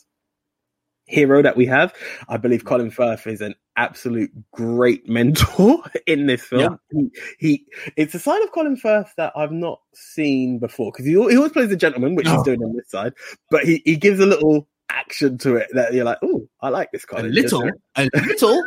hero 1.09 1.43
that 1.43 1.57
we 1.57 1.67
have. 1.67 1.95
I 2.29 2.37
believe 2.37 2.61
mm-hmm. 2.61 2.69
Colin 2.69 2.91
Firth 2.91 3.27
is 3.27 3.41
an 3.41 3.55
absolute 3.77 4.31
great 4.53 5.09
mentor 5.09 5.83
in 6.07 6.27
this 6.27 6.43
film. 6.43 6.79
He, 6.91 7.11
he, 7.39 7.67
it's 7.97 8.15
a 8.15 8.19
side 8.19 8.43
of 8.43 8.53
Colin 8.53 8.77
Firth 8.77 9.13
that 9.17 9.33
I've 9.35 9.53
not 9.53 9.81
seen 9.95 10.59
before 10.59 10.93
because 10.93 11.07
he, 11.07 11.13
he 11.13 11.37
always 11.37 11.53
plays 11.53 11.71
the 11.71 11.77
gentleman, 11.77 12.15
which 12.15 12.29
he's 12.29 12.39
Oh. 12.39 12.45
doing 12.45 12.63
on 12.63 12.77
this 12.77 12.91
side, 12.91 13.15
but 13.51 13.65
he, 13.65 13.83
he 13.85 13.97
gives 13.97 14.21
a 14.21 14.27
little 14.27 14.69
action 14.91 15.39
to 15.39 15.57
it 15.57 15.69
that 15.73 15.93
you're 15.93 16.05
like, 16.05 16.19
oh, 16.23 16.49
I 16.61 16.69
like 16.69 16.91
this 16.93 17.05
A 17.13 17.23
little, 17.23 17.71
a 17.97 18.09
little. 18.15 18.63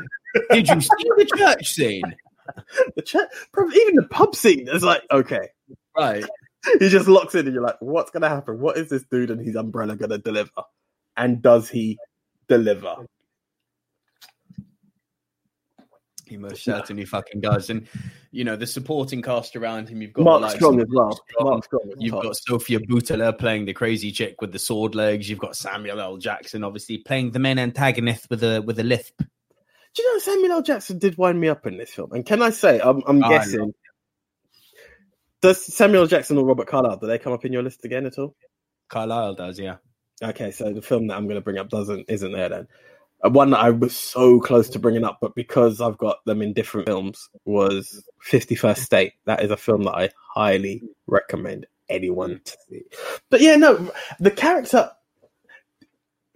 Did 0.51 0.67
you 0.67 0.81
see 0.81 0.89
the 1.17 1.31
church 1.37 1.73
scene? 1.73 2.15
the 2.95 3.29
probably 3.53 3.77
even 3.81 3.95
the 3.95 4.07
pub 4.09 4.35
scene 4.35 4.67
is 4.67 4.83
like, 4.83 5.03
okay. 5.11 5.49
Right. 5.95 6.25
he 6.79 6.89
just 6.89 7.07
locks 7.07 7.35
in 7.35 7.45
and 7.45 7.53
you're 7.53 7.63
like, 7.63 7.77
what's 7.79 8.11
going 8.11 8.21
to 8.21 8.29
happen? 8.29 8.59
What 8.59 8.77
is 8.77 8.89
this 8.89 9.03
dude 9.09 9.31
and 9.31 9.41
his 9.41 9.55
umbrella 9.55 9.95
going 9.95 10.11
to 10.11 10.17
deliver? 10.17 10.51
And 11.17 11.41
does 11.41 11.69
he 11.69 11.97
deliver? 12.51 12.95
He 16.25 16.37
most 16.37 16.63
certainly 16.63 17.05
fucking 17.05 17.41
does. 17.41 17.69
And 17.69 17.87
you 18.31 18.43
know, 18.43 18.55
the 18.55 18.67
supporting 18.67 19.21
cast 19.21 19.55
around 19.55 19.89
him, 19.89 20.01
you've 20.01 20.13
got 20.13 20.23
Mark 20.23 20.39
the 20.39 20.47
likes 20.47 20.55
Strong 20.55 20.81
as 20.81 20.87
well. 20.89 21.11
Strong, 21.29 21.49
Mark 21.49 21.63
Strong 21.65 21.81
as 21.89 21.95
You've 21.99 22.13
top. 22.13 22.23
got 22.23 22.37
Sofia 22.37 22.79
Boutella 22.79 23.37
playing 23.37 23.65
the 23.65 23.73
crazy 23.73 24.11
chick 24.11 24.41
with 24.41 24.51
the 24.53 24.59
sword 24.59 24.95
legs. 24.95 25.29
You've 25.29 25.39
got 25.39 25.55
Samuel 25.55 25.99
L. 25.99 26.17
Jackson, 26.17 26.63
obviously 26.63 26.99
playing 26.99 27.31
the 27.31 27.39
main 27.39 27.59
antagonist 27.59 28.29
with 28.29 28.43
a 28.43 28.61
with 28.61 28.79
a 28.79 28.83
lisp. 28.83 29.17
Do 29.19 30.03
you 30.03 30.13
know 30.13 30.19
Samuel 30.19 30.51
L. 30.53 30.61
Jackson 30.61 30.99
did 30.99 31.17
wind 31.17 31.39
me 31.39 31.49
up 31.49 31.67
in 31.67 31.77
this 31.77 31.91
film? 31.91 32.13
And 32.13 32.25
can 32.25 32.41
I 32.41 32.51
say, 32.51 32.79
I'm, 32.79 33.03
I'm 33.05 33.21
I 33.21 33.29
guessing, 33.29 33.73
does 35.41 35.65
Samuel 35.73 36.07
Jackson 36.07 36.37
or 36.37 36.45
Robert 36.45 36.67
Carlyle, 36.67 36.97
do 36.97 37.07
they 37.07 37.17
come 37.17 37.33
up 37.33 37.43
in 37.43 37.51
your 37.51 37.63
list 37.63 37.83
again 37.83 38.05
at 38.05 38.17
all? 38.17 38.35
Carlyle 38.87 39.35
does, 39.35 39.59
yeah. 39.59 39.77
Okay, 40.23 40.51
so 40.51 40.71
the 40.71 40.81
film 40.81 41.07
that 41.07 41.17
I'm 41.17 41.25
going 41.25 41.35
to 41.35 41.41
bring 41.41 41.57
up 41.57 41.69
doesn't 41.69 42.05
isn't 42.09 42.31
there 42.31 42.49
then. 42.49 42.67
Uh, 43.23 43.29
One 43.29 43.51
that 43.51 43.59
I 43.59 43.71
was 43.71 43.95
so 43.95 44.39
close 44.39 44.69
to 44.69 44.79
bringing 44.79 45.03
up, 45.03 45.17
but 45.21 45.35
because 45.35 45.81
I've 45.81 45.97
got 45.97 46.23
them 46.25 46.41
in 46.41 46.53
different 46.53 46.87
films, 46.87 47.29
was 47.45 48.03
51st 48.29 48.77
State. 48.77 49.13
That 49.25 49.43
is 49.43 49.51
a 49.51 49.57
film 49.57 49.83
that 49.83 49.95
I 49.95 50.09
highly 50.35 50.83
recommend 51.07 51.65
anyone 51.89 52.41
to 52.45 52.57
see. 52.69 52.83
But 53.29 53.41
yeah, 53.41 53.55
no, 53.55 53.91
the 54.19 54.31
character 54.31 54.91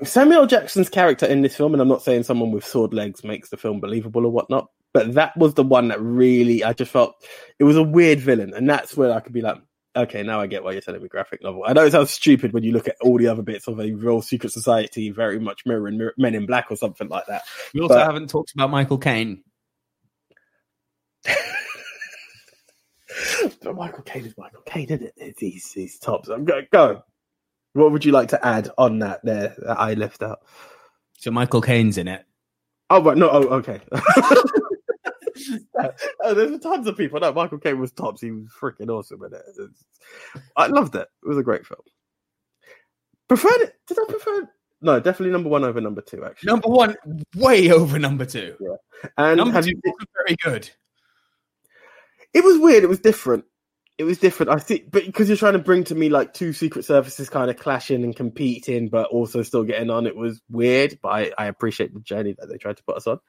Samuel 0.04 0.46
Jackson's 0.46 0.90
character 0.90 1.26
in 1.26 1.42
this 1.42 1.56
film, 1.56 1.74
and 1.74 1.82
I'm 1.82 1.88
not 1.88 2.02
saying 2.04 2.24
someone 2.24 2.52
with 2.52 2.66
sword 2.66 2.94
legs 2.94 3.24
makes 3.24 3.50
the 3.50 3.58
film 3.58 3.80
believable 3.80 4.26
or 4.26 4.32
whatnot, 4.32 4.70
but 4.94 5.14
that 5.14 5.36
was 5.38 5.54
the 5.54 5.64
one 5.64 5.88
that 5.88 6.02
really 6.02 6.64
I 6.64 6.74
just 6.74 6.92
felt 6.92 7.16
it 7.60 7.64
was 7.64 7.78
a 7.78 7.84
weird 7.84 8.20
villain, 8.20 8.54
and 8.54 8.70
that's 8.70 8.98
where 8.98 9.14
I 9.14 9.22
could 9.22 9.34
be 9.34 9.42
like, 9.42 9.58
okay, 9.96 10.24
now 10.24 10.40
I 10.42 10.48
get 10.48 10.64
why 10.64 10.72
you're 10.72 10.82
telling 10.82 11.02
me 11.02 11.08
graphic 11.08 11.42
novel. 11.44 11.64
I 11.66 11.74
know 11.74 11.86
it 11.86 11.92
sounds 11.92 12.12
stupid 12.12 12.54
when 12.54 12.64
you 12.64 12.72
look 12.72 12.88
at 12.88 12.96
all 13.02 13.18
the 13.18 13.28
other 13.28 13.42
bits 13.42 13.68
of 13.68 13.80
a 13.80 13.92
real 13.94 14.22
secret 14.22 14.52
society, 14.52 15.10
very 15.10 15.40
much 15.40 15.66
mirroring 15.66 15.98
Mir- 15.98 16.14
Men 16.18 16.36
in 16.36 16.46
Black 16.46 16.68
or 16.70 16.76
something 16.76 17.08
like 17.10 17.26
that. 17.28 17.44
We 17.74 17.82
also 17.82 17.96
But- 17.96 18.06
haven't 18.06 18.30
talked 18.30 18.54
about 18.54 18.70
Michael 18.70 18.98
Caine. 18.98 19.44
but 23.64 23.76
Michael 23.76 24.04
Caine 24.04 24.26
is 24.26 24.38
Michael 24.38 24.62
Caine, 24.66 24.86
isn't 24.86 25.04
it? 25.04 25.14
It's, 25.18 25.40
he's, 25.40 25.72
he's 25.72 25.98
top. 26.00 26.26
So 26.26 26.38
go, 26.40 26.62
go. 26.72 27.04
What 27.74 27.92
would 27.92 28.06
you 28.06 28.12
like 28.12 28.30
to 28.30 28.46
add 28.46 28.70
on 28.78 29.00
that 29.00 29.20
there 29.24 29.56
that 29.60 29.80
I 29.80 29.94
left 29.96 30.24
out? 30.24 30.40
So 31.18 31.32
Michael 31.32 31.62
Caine's 31.62 31.98
in 31.98 32.08
it. 32.08 32.26
Oh, 32.90 33.02
right. 33.02 33.18
No, 33.18 33.30
oh, 33.30 33.42
okay. 33.56 33.82
oh, 36.24 36.34
there's 36.34 36.60
tons 36.60 36.88
of 36.88 36.98
people. 36.98 37.20
No, 37.20 37.34
Michael 37.34 37.58
Caine 37.60 37.80
was 37.80 37.92
tops. 37.92 38.22
He 38.22 38.32
was 38.32 38.48
freaking 38.60 38.90
awesome 38.90 39.24
in 39.24 39.34
it. 39.34 39.42
It's- 39.60 39.86
I 40.56 40.68
loved 40.68 40.96
it. 40.96 41.08
It 41.24 41.28
was 41.28 41.38
a 41.38 41.44
great 41.44 41.66
film. 41.66 41.82
Preferred 43.28 43.62
it? 43.62 43.74
Did 43.88 43.98
I 44.00 44.06
prefer? 44.08 44.50
No, 44.82 45.00
definitely 45.00 45.32
number 45.32 45.50
one 45.50 45.64
over 45.64 45.82
number 45.82 46.02
two. 46.02 46.24
Actually, 46.26 46.48
Number 46.52 46.68
one, 46.68 46.96
way 47.36 47.72
over 47.72 47.98
number 47.98 48.26
two. 48.26 48.56
and 49.18 49.38
number 49.38 49.62
two 49.62 49.70
you- 49.70 49.82
very 50.26 50.36
good. 50.44 50.70
it 52.34 52.44
was 52.44 52.58
weird. 52.60 52.84
It 52.84 52.90
was 52.90 53.00
different. 53.00 53.46
It 53.98 54.04
was 54.04 54.18
different. 54.18 54.52
I 54.52 54.58
see, 54.58 54.84
but 54.92 55.06
because 55.06 55.30
you're 55.30 55.38
trying 55.38 55.54
to 55.54 55.60
bring 55.60 55.86
to 55.86 55.96
me 55.96 56.10
like 56.10 56.34
two 56.34 56.52
secret 56.52 56.84
services 56.84 57.30
kind 57.30 57.50
of 57.50 57.56
clashing 57.56 58.04
and 58.04 58.14
competing, 58.14 58.90
but 58.90 59.08
also 59.08 59.42
still 59.42 59.64
getting 59.64 59.90
on. 59.90 60.06
It 60.06 60.18
was 60.18 60.42
weird, 60.52 61.00
but 61.02 61.10
I, 61.10 61.32
I 61.38 61.46
appreciate 61.46 61.94
the 61.94 62.02
journey 62.02 62.36
that 62.38 62.48
they 62.48 62.58
tried 62.58 62.76
to 62.76 62.84
put 62.84 62.98
us 62.98 63.08
on. 63.08 63.20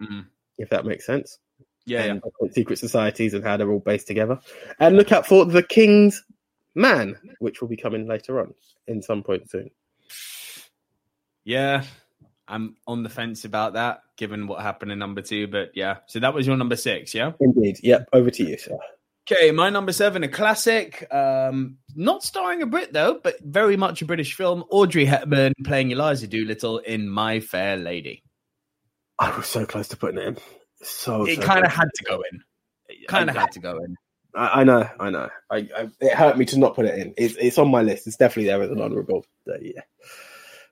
Mhm. 0.00 0.26
If 0.58 0.70
that 0.70 0.84
makes 0.84 1.06
sense. 1.06 1.38
Yeah, 1.84 2.04
yeah. 2.04 2.10
and 2.12 2.22
different 2.22 2.54
secret 2.54 2.78
societies 2.78 3.34
and 3.34 3.42
how 3.42 3.56
they're 3.56 3.70
all 3.70 3.80
based 3.80 4.06
together. 4.06 4.38
And 4.78 4.96
look 4.96 5.10
out 5.10 5.26
for 5.26 5.44
the 5.44 5.62
King's 5.62 6.22
Man, 6.74 7.16
which 7.38 7.60
will 7.60 7.68
be 7.68 7.76
coming 7.76 8.06
later 8.06 8.40
on 8.40 8.54
in 8.86 9.02
some 9.02 9.22
point 9.22 9.50
soon. 9.50 9.70
Yeah, 11.44 11.84
I'm 12.46 12.76
on 12.86 13.02
the 13.02 13.08
fence 13.08 13.44
about 13.44 13.74
that, 13.74 14.02
given 14.16 14.46
what 14.46 14.62
happened 14.62 14.92
in 14.92 14.98
number 14.98 15.22
two. 15.22 15.48
But 15.48 15.72
yeah, 15.74 15.98
so 16.06 16.20
that 16.20 16.34
was 16.34 16.46
your 16.46 16.56
number 16.56 16.76
six, 16.76 17.14
yeah? 17.14 17.32
Indeed. 17.40 17.78
Yep. 17.82 18.08
Over 18.12 18.30
to 18.30 18.44
you, 18.44 18.58
sir. 18.58 18.78
Okay, 19.30 19.52
my 19.52 19.70
number 19.70 19.92
seven, 19.92 20.24
a 20.24 20.28
classic, 20.28 21.06
um, 21.14 21.76
not 21.94 22.24
starring 22.24 22.60
a 22.60 22.66
Brit 22.66 22.92
though, 22.92 23.20
but 23.22 23.38
very 23.40 23.76
much 23.76 24.02
a 24.02 24.04
British 24.04 24.34
film. 24.34 24.64
Audrey 24.68 25.04
Hepburn 25.04 25.52
playing 25.64 25.92
Eliza 25.92 26.26
Doolittle 26.26 26.78
in 26.78 27.08
My 27.08 27.38
Fair 27.38 27.76
Lady. 27.76 28.24
I 29.18 29.36
was 29.36 29.46
so 29.46 29.66
close 29.66 29.88
to 29.88 29.96
putting 29.96 30.18
it 30.20 30.26
in. 30.26 30.36
So 30.82 31.26
It 31.26 31.36
so 31.36 31.42
kind 31.42 31.64
of 31.64 31.72
had 31.72 31.88
to 31.94 32.04
go 32.04 32.22
in. 32.32 32.42
Kind 33.08 33.30
of 33.30 33.36
I- 33.36 33.40
had 33.40 33.52
to 33.52 33.60
go 33.60 33.78
in. 33.78 33.96
I, 34.34 34.60
I 34.60 34.64
know. 34.64 34.88
I 34.98 35.10
know. 35.10 35.28
I, 35.50 35.56
I, 35.56 35.88
it 36.00 36.14
hurt 36.14 36.38
me 36.38 36.46
to 36.46 36.58
not 36.58 36.74
put 36.74 36.86
it 36.86 36.98
in. 36.98 37.12
It's, 37.18 37.36
it's 37.36 37.58
on 37.58 37.70
my 37.70 37.82
list. 37.82 38.06
It's 38.06 38.16
definitely 38.16 38.46
there 38.46 38.62
as 38.62 38.70
an 38.70 38.80
honourable. 38.80 39.26
So, 39.46 39.56
yeah. 39.60 39.82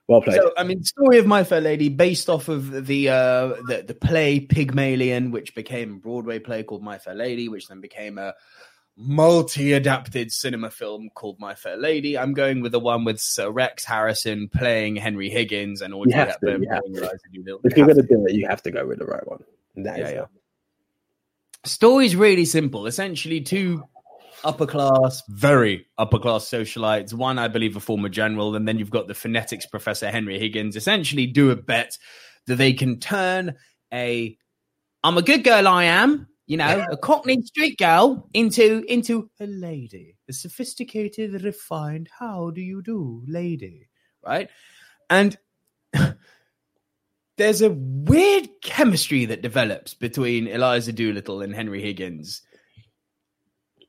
Well 0.07 0.21
played. 0.21 0.41
So, 0.41 0.51
I 0.57 0.63
mean, 0.63 0.83
story 0.83 1.19
of 1.19 1.27
My 1.27 1.43
Fair 1.43 1.61
Lady, 1.61 1.89
based 1.89 2.27
off 2.27 2.49
of 2.49 2.85
the 2.87 3.09
uh, 3.09 3.47
the, 3.67 3.83
the 3.87 3.93
play 3.93 4.39
Pygmalion, 4.39 5.31
which 5.31 5.53
became 5.53 5.93
a 5.93 5.99
Broadway 5.99 6.39
play 6.39 6.63
called 6.63 6.81
My 6.81 6.97
Fair 6.97 7.13
Lady, 7.13 7.49
which 7.49 7.67
then 7.67 7.81
became 7.81 8.17
a 8.17 8.33
multi-adapted 9.01 10.31
cinema 10.31 10.69
film 10.69 11.09
called 11.13 11.39
My 11.39 11.55
Fair 11.55 11.77
Lady. 11.77 12.17
I'm 12.17 12.33
going 12.33 12.61
with 12.61 12.71
the 12.71 12.79
one 12.79 13.03
with 13.03 13.19
Sir 13.19 13.49
Rex 13.49 13.83
Harrison 13.83 14.47
playing 14.49 14.95
Henry 14.95 15.29
Higgins 15.29 15.81
and 15.81 15.93
Audrey 15.93 16.13
Hepburn 16.13 16.63
you 16.63 16.69
playing 16.69 16.93
to. 16.95 17.01
Eliza 17.01 17.23
Doolittle. 17.33 17.61
if 17.63 17.77
You 17.77 17.85
you're 17.85 17.93
going 17.93 18.07
to 18.07 18.15
do 18.15 18.25
it, 18.27 18.33
you 18.33 18.47
have 18.47 18.61
to 18.63 18.71
go 18.71 18.85
with 18.85 18.99
the 18.99 19.05
right 19.05 19.25
one. 19.27 19.43
That 19.77 19.97
Yeah, 19.97 20.07
is 20.07 20.13
yeah. 20.13 20.25
Story's 21.65 22.15
really 22.15 22.45
simple. 22.45 22.87
Essentially, 22.87 23.41
two 23.41 23.83
upper 24.43 24.65
class, 24.65 25.21
very 25.29 25.85
upper 25.97 26.17
class 26.17 26.45
socialites. 26.49 27.13
One, 27.13 27.37
I 27.37 27.47
believe, 27.47 27.75
a 27.75 27.79
former 27.79 28.09
general, 28.09 28.55
and 28.55 28.67
then 28.67 28.79
you've 28.79 28.89
got 28.89 29.07
the 29.07 29.13
phonetics 29.13 29.65
professor 29.65 30.09
Henry 30.09 30.39
Higgins. 30.39 30.75
Essentially, 30.75 31.27
do 31.27 31.51
a 31.51 31.55
bet 31.55 31.97
that 32.47 32.55
they 32.55 32.73
can 32.73 32.99
turn 32.99 33.55
a 33.93 34.37
"I'm 35.03 35.17
a 35.17 35.21
good 35.21 35.43
girl, 35.43 35.67
I 35.67 35.83
am," 35.85 36.27
you 36.51 36.57
know, 36.57 36.85
a 36.91 36.97
Cockney 36.97 37.41
street 37.43 37.77
girl 37.77 38.27
into 38.33 38.83
into 38.89 39.29
a 39.39 39.47
lady, 39.47 40.17
a 40.29 40.33
sophisticated, 40.33 41.45
refined. 41.45 42.09
How 42.19 42.49
do 42.49 42.59
you 42.59 42.81
do, 42.83 43.23
lady? 43.25 43.87
Right, 44.21 44.49
and. 45.09 45.37
There's 47.37 47.61
a 47.63 47.71
weird 47.71 48.49
chemistry 48.61 49.25
that 49.25 49.41
develops 49.41 49.95
between 49.95 50.47
Eliza 50.47 50.91
Doolittle 50.91 51.41
and 51.41 51.55
Henry 51.55 51.81
Higgins 51.81 52.43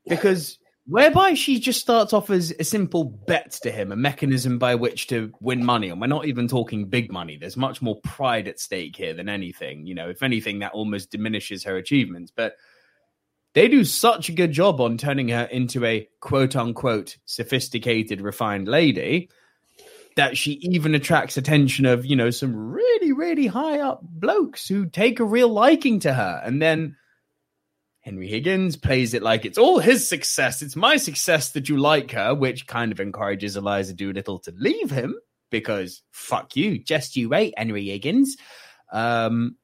because 0.09 0.59
whereby 0.87 1.35
she 1.35 1.61
just 1.61 1.81
starts 1.81 2.13
off 2.13 2.31
as 2.31 2.53
a 2.59 2.65
simple 2.65 3.05
bet 3.05 3.53
to 3.63 3.71
him, 3.71 3.93
a 3.93 3.97
mechanism 3.97 4.59
by 4.59 4.75
which 4.75 5.07
to 5.09 5.33
win 5.41 5.65
money. 5.65 5.89
And 5.89 6.01
we're 6.01 6.09
not 6.09 6.27
even 6.27 6.49
talking 6.49 6.89
big 6.89 7.13
money. 7.13 7.37
There's 7.37 7.57
much 7.57 7.81
more 7.81 8.01
pride 8.01 8.49
at 8.49 8.59
stake 8.59 8.97
here 8.97 9.15
than 9.15 9.29
anything. 9.29 9.87
You 9.87 9.95
know, 9.95 10.09
if 10.09 10.23
anything, 10.23 10.59
that 10.59 10.73
almost 10.73 11.11
diminishes 11.11 11.65
her 11.65 11.77
achievements. 11.77 12.33
But 12.35 12.57
they 13.55 13.69
do 13.69 13.85
such 13.85 14.29
a 14.29 14.33
good 14.33 14.53
job 14.53 14.81
on 14.81 14.99
turning 14.99 15.29
her 15.29 15.45
into 15.45 15.85
a 15.85 16.09
quote 16.21 16.57
unquote 16.57 17.17
sophisticated, 17.27 18.21
refined 18.21 18.67
lady 18.67 19.31
that 20.17 20.37
she 20.37 20.53
even 20.63 20.95
attracts 20.95 21.37
attention 21.37 21.87
of, 21.87 22.05
you 22.05 22.17
know, 22.17 22.31
some 22.31 22.55
really, 22.55 23.13
really 23.13 23.47
high 23.47 23.81
up 23.81 24.01
blokes 24.03 24.69
who 24.69 24.87
take 24.87 25.21
a 25.21 25.25
real 25.25 25.49
liking 25.49 26.01
to 26.01 26.13
her. 26.13 26.43
And 26.45 26.61
then 26.61 26.97
Henry 28.03 28.27
Higgins 28.27 28.77
plays 28.77 29.15
it 29.15 29.23
like 29.23 29.45
it's 29.45 29.59
all 29.59 29.79
his 29.79 30.09
success. 30.09 30.61
It's 30.61 30.75
my 30.75 30.97
success 30.97 31.53
that 31.53 31.69
you 31.69 31.79
like 31.79 32.11
her, 32.11 32.35
which 32.35 32.67
kind 32.67 32.91
of 32.91 32.99
encourages 32.99 33.57
Eliza 33.57 33.95
Doolittle 33.95 34.41
to 34.41 34.53
leave 34.57 34.91
him 34.91 35.15
because 35.51 36.03
fuck 36.11 36.57
you, 36.57 36.79
just 36.79 37.17
you 37.17 37.29
wait, 37.29 37.55
Henry 37.57 37.87
Higgins. 37.87 38.37
Um, 38.93 39.57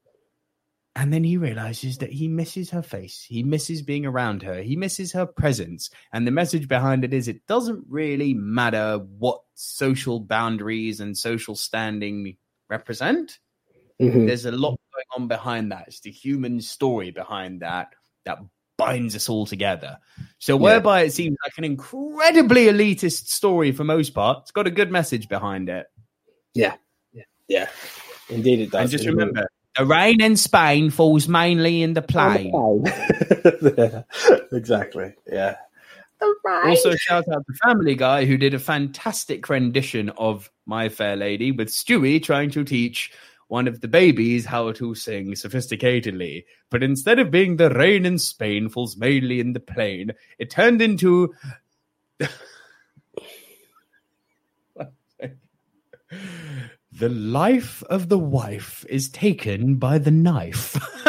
and 0.94 1.12
then 1.12 1.24
he 1.24 1.36
realizes 1.36 1.98
that 1.98 2.12
he 2.12 2.28
misses 2.28 2.70
her 2.70 2.82
face. 2.82 3.24
He 3.28 3.42
misses 3.42 3.82
being 3.82 4.06
around 4.06 4.42
her. 4.44 4.62
He 4.62 4.76
misses 4.76 5.12
her 5.12 5.26
presence. 5.26 5.90
And 6.12 6.26
the 6.26 6.32
message 6.32 6.68
behind 6.68 7.04
it 7.04 7.12
is 7.12 7.26
it 7.26 7.46
doesn't 7.46 7.84
really 7.88 8.34
matter 8.34 8.98
what 9.18 9.40
social 9.54 10.20
boundaries 10.20 11.00
and 11.00 11.16
social 11.16 11.56
standing 11.56 12.36
represent. 12.70 13.38
Mhm. 14.00 14.26
There's 14.26 14.44
a 14.44 14.52
lot 14.52 14.78
going 14.92 15.22
on 15.22 15.28
behind 15.28 15.72
that. 15.72 15.84
It's 15.88 16.00
the 16.00 16.10
human 16.10 16.60
story 16.60 17.10
behind 17.10 17.62
that 17.62 17.94
that 18.28 18.38
binds 18.76 19.16
us 19.16 19.28
all 19.28 19.44
together. 19.44 19.98
So, 20.38 20.54
Yeah. 20.56 20.62
whereby 20.62 21.02
it 21.02 21.10
seems 21.12 21.36
like 21.44 21.58
an 21.58 21.64
incredibly 21.64 22.66
elitist 22.66 23.26
story 23.28 23.72
for 23.72 23.82
most 23.82 24.10
part, 24.14 24.38
it's 24.42 24.52
got 24.52 24.66
a 24.68 24.70
good 24.70 24.90
message 24.92 25.28
behind 25.28 25.68
it. 25.68 25.86
Yeah, 26.54 26.74
yeah, 27.12 27.24
yeah. 27.48 27.68
indeed 28.28 28.60
it 28.60 28.70
does. 28.70 28.80
and 28.82 28.90
just 28.90 29.04
Indeed. 29.04 29.18
remember, 29.18 29.48
the 29.76 29.84
rain 29.84 30.20
in 30.20 30.36
Spain 30.36 30.90
falls 30.90 31.26
mainly 31.28 31.82
in 31.82 31.94
the 31.94 32.02
plain. 32.02 32.52
Yeah, 33.76 34.02
exactly. 34.52 35.14
Yeah. 35.30 35.56
Also, 36.44 36.94
shout 36.96 37.24
out 37.28 37.40
to 37.40 37.44
the 37.46 37.58
Family 37.64 37.94
Guy 37.94 38.24
who 38.24 38.36
did 38.36 38.54
a 38.54 38.58
fantastic 38.58 39.48
rendition 39.48 40.10
of 40.10 40.50
My 40.66 40.88
Fair 40.88 41.16
Lady 41.16 41.52
with 41.52 41.68
Stewie 41.68 42.22
trying 42.22 42.50
to 42.50 42.64
teach 42.64 43.12
one 43.48 43.66
of 43.66 43.80
the 43.80 43.88
babies 43.88 44.44
how 44.46 44.72
to 44.72 44.94
sing 44.94 45.32
sophisticatedly. 45.32 46.44
But 46.70 46.82
instead 46.82 47.18
of 47.18 47.30
being 47.30 47.56
the 47.56 47.70
rain 47.70 48.06
in 48.06 48.18
Spain 48.18 48.68
falls 48.68 48.96
mainly 48.96 49.40
in 49.40 49.54
the 49.54 49.60
plain, 49.60 50.12
it 50.38 50.50
turned 50.50 50.80
into. 50.80 51.34
the 56.92 57.08
life 57.08 57.82
of 57.84 58.08
the 58.08 58.18
wife 58.18 58.84
is 58.88 59.08
taken 59.08 59.76
by 59.76 59.98
the 59.98 60.10
knife. 60.10 60.72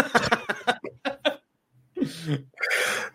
the 1.96 2.46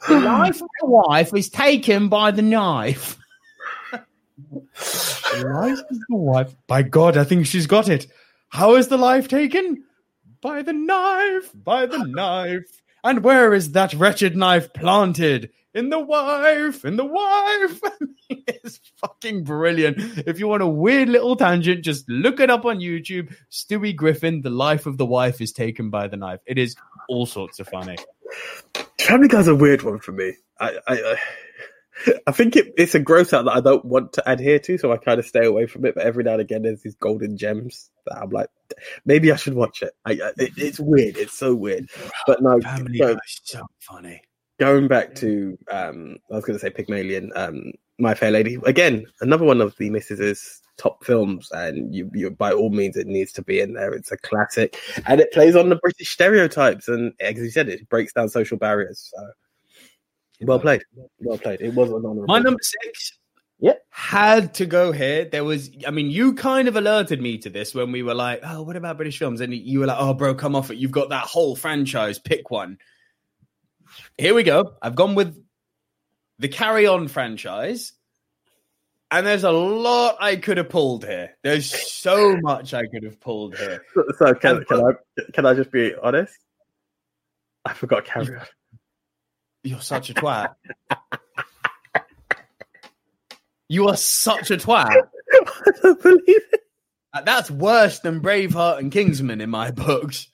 life 0.08 0.60
of 0.60 0.68
the 0.80 0.86
wife 0.86 1.34
is 1.34 1.48
taken 1.48 2.08
by 2.08 2.30
the 2.30 2.42
knife. 2.42 3.16
the 3.92 5.44
life 5.46 5.78
of 5.78 5.98
the 6.08 6.16
wife. 6.16 6.54
By 6.66 6.82
God, 6.82 7.16
I 7.16 7.24
think 7.24 7.46
she's 7.46 7.66
got 7.66 7.88
it. 7.88 8.06
How 8.54 8.76
is 8.76 8.86
the 8.86 8.96
life 8.96 9.26
taken? 9.26 9.82
By 10.40 10.62
the 10.62 10.72
knife, 10.72 11.50
by 11.52 11.86
the 11.86 12.04
knife. 12.04 12.82
And 13.02 13.24
where 13.24 13.52
is 13.52 13.72
that 13.72 13.92
wretched 13.94 14.36
knife 14.36 14.72
planted? 14.72 15.50
In 15.74 15.88
the 15.88 15.98
wife, 15.98 16.84
in 16.84 16.94
the 16.94 17.04
wife. 17.04 17.80
it's 18.30 18.78
fucking 18.98 19.42
brilliant. 19.42 19.96
If 20.28 20.38
you 20.38 20.46
want 20.46 20.62
a 20.62 20.68
weird 20.68 21.08
little 21.08 21.34
tangent, 21.34 21.82
just 21.84 22.08
look 22.08 22.38
it 22.38 22.48
up 22.48 22.64
on 22.64 22.78
YouTube. 22.78 23.34
Stewie 23.50 23.96
Griffin, 23.96 24.40
The 24.42 24.50
Life 24.50 24.86
of 24.86 24.98
the 24.98 25.06
Wife 25.06 25.40
is 25.40 25.50
Taken 25.50 25.90
by 25.90 26.06
the 26.06 26.16
Knife. 26.16 26.38
It 26.46 26.56
is 26.56 26.76
all 27.08 27.26
sorts 27.26 27.58
of 27.58 27.66
funny. 27.66 27.96
Family 29.00 29.26
Guy's 29.26 29.48
a 29.48 29.54
weird 29.56 29.82
one 29.82 29.98
for 29.98 30.12
me. 30.12 30.32
I 30.60 30.78
I, 30.86 30.94
I, 30.94 31.16
I 32.26 32.32
think 32.32 32.56
it, 32.56 32.72
it's 32.76 32.94
a 32.94 33.00
gross 33.00 33.32
out 33.32 33.44
that 33.44 33.56
I 33.56 33.60
don't 33.60 33.84
want 33.84 34.12
to 34.14 34.30
adhere 34.30 34.58
to, 34.60 34.78
so 34.78 34.92
I 34.92 34.96
kind 34.96 35.18
of 35.18 35.26
stay 35.26 35.44
away 35.44 35.66
from 35.66 35.84
it. 35.84 35.94
But 35.94 36.04
every 36.04 36.24
now 36.24 36.32
and 36.32 36.40
again, 36.40 36.62
there's 36.62 36.82
these 36.82 36.94
golden 36.96 37.36
gems 37.36 37.90
that 38.06 38.18
I'm 38.18 38.30
like, 38.30 38.48
maybe 39.04 39.32
I 39.32 39.36
should 39.36 39.54
watch 39.54 39.82
it. 39.82 39.92
I, 40.04 40.12
it 40.12 40.52
it's 40.56 40.80
weird. 40.80 41.16
It's 41.16 41.36
so 41.36 41.54
weird. 41.54 41.88
But 42.26 42.42
no, 42.42 42.60
Family 42.60 42.98
Guy's 42.98 43.18
so 43.42 43.62
funny. 43.80 44.22
going 44.58 44.88
back 44.88 45.14
to 45.16 45.58
um, 45.70 46.16
I 46.30 46.36
was 46.36 46.44
going 46.44 46.58
to 46.58 46.60
say 46.60 46.70
Pygmalion, 46.70 47.32
um, 47.34 47.72
My 47.98 48.14
Fair 48.14 48.30
Lady. 48.30 48.58
Again, 48.64 49.06
another 49.20 49.44
one 49.44 49.60
of 49.60 49.76
the 49.76 49.90
Mrs.'s 49.90 50.60
top 50.76 51.04
films, 51.04 51.50
and 51.52 51.94
you, 51.94 52.10
you 52.14 52.30
by 52.30 52.52
all 52.52 52.70
means 52.70 52.96
it 52.96 53.06
needs 53.06 53.32
to 53.32 53.42
be 53.42 53.60
in 53.60 53.74
there. 53.74 53.92
It's 53.92 54.12
a 54.12 54.16
classic, 54.16 54.78
and 55.06 55.20
it 55.20 55.32
plays 55.32 55.56
on 55.56 55.68
the 55.68 55.76
British 55.76 56.10
stereotypes, 56.10 56.88
and 56.88 57.12
as 57.20 57.36
you 57.36 57.50
said, 57.50 57.68
it 57.68 57.88
breaks 57.88 58.12
down 58.12 58.28
social 58.28 58.58
barriers. 58.58 59.12
So 59.14 59.26
well 60.40 60.58
played, 60.58 60.82
well 61.20 61.38
played. 61.38 61.60
It 61.60 61.74
was 61.74 61.90
an. 61.90 62.24
My 62.26 62.38
number 62.38 62.60
six 62.62 63.18
Yeah. 63.60 63.74
had 63.90 64.54
to 64.54 64.66
go 64.66 64.92
here. 64.92 65.24
There 65.24 65.44
was, 65.44 65.70
I 65.86 65.90
mean, 65.90 66.10
you 66.10 66.34
kind 66.34 66.68
of 66.68 66.76
alerted 66.76 67.20
me 67.22 67.38
to 67.38 67.50
this 67.50 67.74
when 67.74 67.92
we 67.92 68.02
were 68.02 68.14
like, 68.14 68.40
oh, 68.42 68.62
what 68.62 68.76
about 68.76 68.96
British 68.96 69.18
films? 69.18 69.40
And 69.40 69.54
you 69.54 69.80
were 69.80 69.86
like, 69.86 69.98
oh, 69.98 70.12
bro, 70.14 70.34
come 70.34 70.56
off 70.56 70.70
it. 70.70 70.78
You've 70.78 70.90
got 70.90 71.10
that 71.10 71.24
whole 71.24 71.56
franchise. 71.56 72.18
Pick 72.18 72.50
one. 72.50 72.78
Here 74.18 74.34
we 74.34 74.42
go. 74.42 74.74
I've 74.82 74.96
gone 74.96 75.14
with 75.14 75.42
the 76.38 76.48
Carry 76.48 76.86
On 76.86 77.08
franchise. 77.08 77.92
And 79.10 79.24
there's 79.24 79.44
a 79.44 79.52
lot 79.52 80.16
I 80.18 80.34
could 80.34 80.56
have 80.56 80.68
pulled 80.68 81.04
here. 81.04 81.36
There's 81.44 81.70
so 81.92 82.36
much 82.38 82.74
I 82.74 82.82
could 82.86 83.04
have 83.04 83.20
pulled 83.20 83.56
here. 83.56 83.84
So, 83.94 84.04
so 84.18 84.34
can, 84.34 84.64
can 84.64 84.80
I 84.84 85.22
can 85.32 85.46
I 85.46 85.54
just 85.54 85.70
be 85.70 85.94
honest? 86.02 86.36
I 87.64 87.74
forgot 87.74 88.04
carry 88.06 88.36
on. 88.36 88.46
You're 89.64 89.80
such 89.80 90.10
a 90.10 90.14
twat. 90.14 90.54
you 93.68 93.88
are 93.88 93.96
such 93.96 94.50
a 94.50 94.56
twat. 94.56 94.90
I 95.32 95.70
don't 95.82 96.02
believe 96.02 96.22
it. 96.26 96.60
Uh, 97.12 97.22
That's 97.22 97.50
worse 97.50 98.00
than 98.00 98.20
Braveheart 98.20 98.78
and 98.78 98.92
Kingsman 98.92 99.40
in 99.40 99.48
my 99.48 99.70
books. 99.70 100.28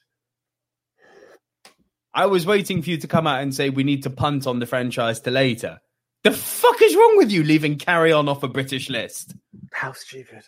I 2.13 2.27
was 2.27 2.45
waiting 2.45 2.83
for 2.83 2.91
you 2.91 2.97
to 2.99 3.07
come 3.07 3.29
out 3.29 3.41
and 3.41 3.55
say 3.55 3.71
we 3.71 3.85
need 3.85 4.03
to 4.03 4.11
punt 4.11 4.49
on 4.49 4.59
the 4.59 4.67
franchise 4.67 5.21
to 5.21 5.31
later. 5.31 5.81
The 6.25 6.33
fuck 6.33 6.83
is 6.83 6.97
wrong 6.97 7.17
with 7.17 7.31
you 7.31 7.45
leaving 7.45 7.79
Carry 7.79 8.13
On 8.13 8.29
off 8.29 8.43
a 8.43 8.49
British 8.49 8.91
list? 8.91 9.35
How 9.73 9.93
stupid. 9.93 10.43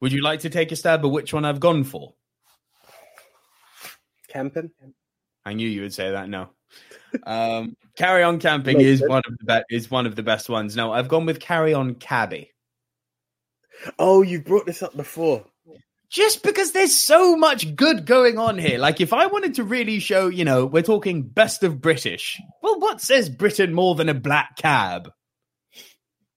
Would 0.00 0.12
you 0.12 0.20
like 0.22 0.40
to 0.40 0.50
take 0.50 0.70
a 0.70 0.76
stab 0.76 1.00
at 1.04 1.10
which 1.10 1.32
one 1.32 1.46
I've 1.46 1.60
gone 1.60 1.84
for? 1.84 2.12
Camping. 4.28 4.70
I 5.46 5.54
knew 5.54 5.68
you 5.68 5.82
would 5.82 5.94
say 5.94 6.10
that. 6.10 6.28
No. 6.28 6.50
Um, 7.24 7.76
Carry 7.96 8.22
On 8.24 8.38
Camping 8.38 8.80
is 8.80 8.98
sense. 8.98 9.08
one 9.08 9.22
of 9.26 9.38
the 9.38 9.44
be- 9.68 9.76
is 9.76 9.90
one 9.90 10.04
of 10.06 10.16
the 10.16 10.22
best 10.22 10.48
ones. 10.50 10.76
No, 10.76 10.92
I've 10.92 11.08
gone 11.08 11.24
with 11.24 11.40
Carry 11.40 11.72
On 11.72 11.94
Cabby. 11.94 12.50
Oh, 13.98 14.20
you 14.22 14.42
brought 14.42 14.66
this 14.66 14.82
up 14.82 14.94
before. 14.96 15.44
just 16.10 16.42
because 16.42 16.72
there's 16.72 16.94
so 16.94 17.36
much 17.36 17.74
good 17.76 18.04
going 18.06 18.38
on 18.38 18.58
here. 18.58 18.78
Like, 18.78 19.00
if 19.00 19.12
I 19.12 19.26
wanted 19.26 19.54
to 19.54 19.64
really 19.64 19.98
show, 20.00 20.28
you 20.28 20.44
know, 20.44 20.66
we're 20.66 20.82
talking 20.82 21.22
best 21.22 21.62
of 21.62 21.80
British. 21.80 22.40
Well, 22.62 22.80
what 22.80 23.00
says 23.00 23.28
Britain 23.30 23.72
more 23.72 23.94
than 23.94 24.08
a 24.08 24.14
black 24.14 24.56
cab? 24.56 25.10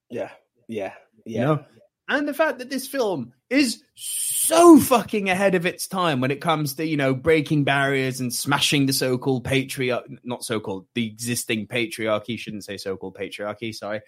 Yeah, 0.09 0.29
yeah, 0.67 0.93
You 1.25 1.35
yeah. 1.35 1.43
know? 1.45 1.65
And 2.09 2.27
the 2.27 2.33
fact 2.33 2.57
that 2.57 2.71
this 2.71 2.87
film 2.87 3.33
is 3.51 3.83
so 3.93 4.79
fucking 4.79 5.29
ahead 5.29 5.53
of 5.53 5.67
its 5.67 5.87
time 5.87 6.21
when 6.21 6.31
it 6.31 6.41
comes 6.41 6.73
to, 6.73 6.85
you 6.85 6.97
know, 6.97 7.13
breaking 7.13 7.65
barriers 7.65 8.19
and 8.19 8.33
smashing 8.33 8.87
the 8.87 8.93
so 8.93 9.19
called 9.19 9.43
patriarch, 9.43 10.05
not 10.23 10.43
so 10.43 10.59
called, 10.59 10.87
the 10.95 11.05
existing 11.05 11.67
patriarchy, 11.67 12.37
shouldn't 12.37 12.65
say 12.65 12.77
so 12.77 12.97
called 12.97 13.15
patriarchy, 13.15 13.75
sorry. 13.75 14.01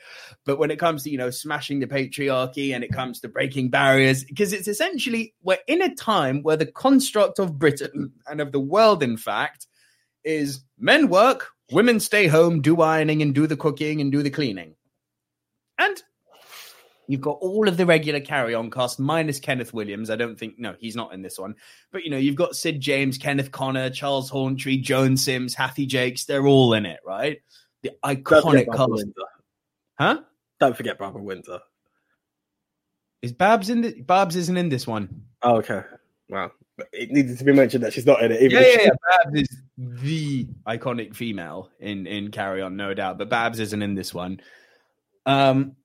But 0.45 0.57
when 0.57 0.71
it 0.71 0.79
comes 0.79 1.03
to, 1.03 1.11
you 1.11 1.19
know, 1.19 1.29
smashing 1.29 1.79
the 1.79 1.85
patriarchy 1.85 2.73
and 2.73 2.83
it 2.83 2.91
comes 2.91 3.19
to 3.19 3.29
breaking 3.29 3.69
barriers, 3.69 4.23
because 4.23 4.51
it's 4.51 4.67
essentially, 4.67 5.35
we're 5.43 5.59
in 5.67 5.83
a 5.83 5.93
time 5.93 6.41
where 6.41 6.57
the 6.57 6.65
construct 6.65 7.37
of 7.37 7.59
Britain 7.59 8.13
and 8.25 8.41
of 8.41 8.51
the 8.51 8.59
world, 8.59 9.03
in 9.03 9.15
fact, 9.15 9.67
is 10.23 10.63
men 10.79 11.07
work, 11.07 11.49
women 11.71 11.99
stay 11.99 12.25
home, 12.25 12.61
do 12.61 12.81
ironing 12.81 13.21
and 13.21 13.35
do 13.35 13.45
the 13.45 13.57
cooking 13.57 14.01
and 14.01 14.11
do 14.11 14.23
the 14.23 14.31
cleaning. 14.31 14.73
And 15.77 16.01
You've 17.11 17.21
got 17.21 17.37
all 17.41 17.67
of 17.67 17.75
the 17.75 17.85
regular 17.85 18.21
carry 18.21 18.55
on 18.55 18.71
cast 18.71 18.97
minus 18.99 19.39
Kenneth 19.39 19.73
Williams. 19.73 20.09
I 20.09 20.15
don't 20.15 20.39
think, 20.39 20.57
no, 20.57 20.75
he's 20.79 20.95
not 20.95 21.13
in 21.13 21.21
this 21.21 21.37
one. 21.37 21.55
But, 21.91 22.03
you 22.05 22.09
know, 22.09 22.17
you've 22.17 22.35
got 22.37 22.55
Sid 22.55 22.79
James, 22.79 23.17
Kenneth 23.17 23.51
Connor, 23.51 23.89
Charles 23.89 24.31
Hawtrey, 24.31 24.81
Joan 24.81 25.17
Sims, 25.17 25.53
Hattie 25.53 25.85
Jacques. 25.85 26.25
They're 26.25 26.47
all 26.47 26.73
in 26.73 26.85
it, 26.85 27.01
right? 27.05 27.41
The 27.83 27.91
iconic 28.05 28.67
cast. 28.73 29.05
Huh? 29.97 30.21
Don't 30.61 30.77
forget 30.77 30.97
Barbara 30.97 31.21
Windsor. 31.21 31.59
Is 33.21 33.33
Babs 33.33 33.69
in 33.69 33.81
the 33.81 34.01
Babs 34.01 34.35
isn't 34.35 34.57
in 34.57 34.69
this 34.69 34.87
one? 34.87 35.23
Oh, 35.43 35.57
okay. 35.57 35.83
Wow. 36.29 36.51
It 36.93 37.11
needed 37.11 37.37
to 37.37 37.43
be 37.43 37.51
mentioned 37.51 37.83
that 37.83 37.93
she's 37.93 38.05
not 38.05 38.23
in 38.23 38.31
it. 38.31 38.41
Even 38.41 38.51
Yeah, 38.57 38.67
yeah, 38.67 38.77
she- 38.77 38.83
yeah. 38.85 38.91
Babs 39.25 39.41
is 39.41 39.61
the 39.77 40.47
iconic 40.65 41.15
female 41.15 41.69
in 41.79 42.07
in 42.07 42.31
Carry 42.31 42.61
On, 42.61 42.75
no 42.75 42.93
doubt. 42.93 43.17
But 43.17 43.29
Babs 43.29 43.59
isn't 43.59 43.81
in 43.81 43.95
this 43.95 44.13
one. 44.13 44.39
Um, 45.25 45.75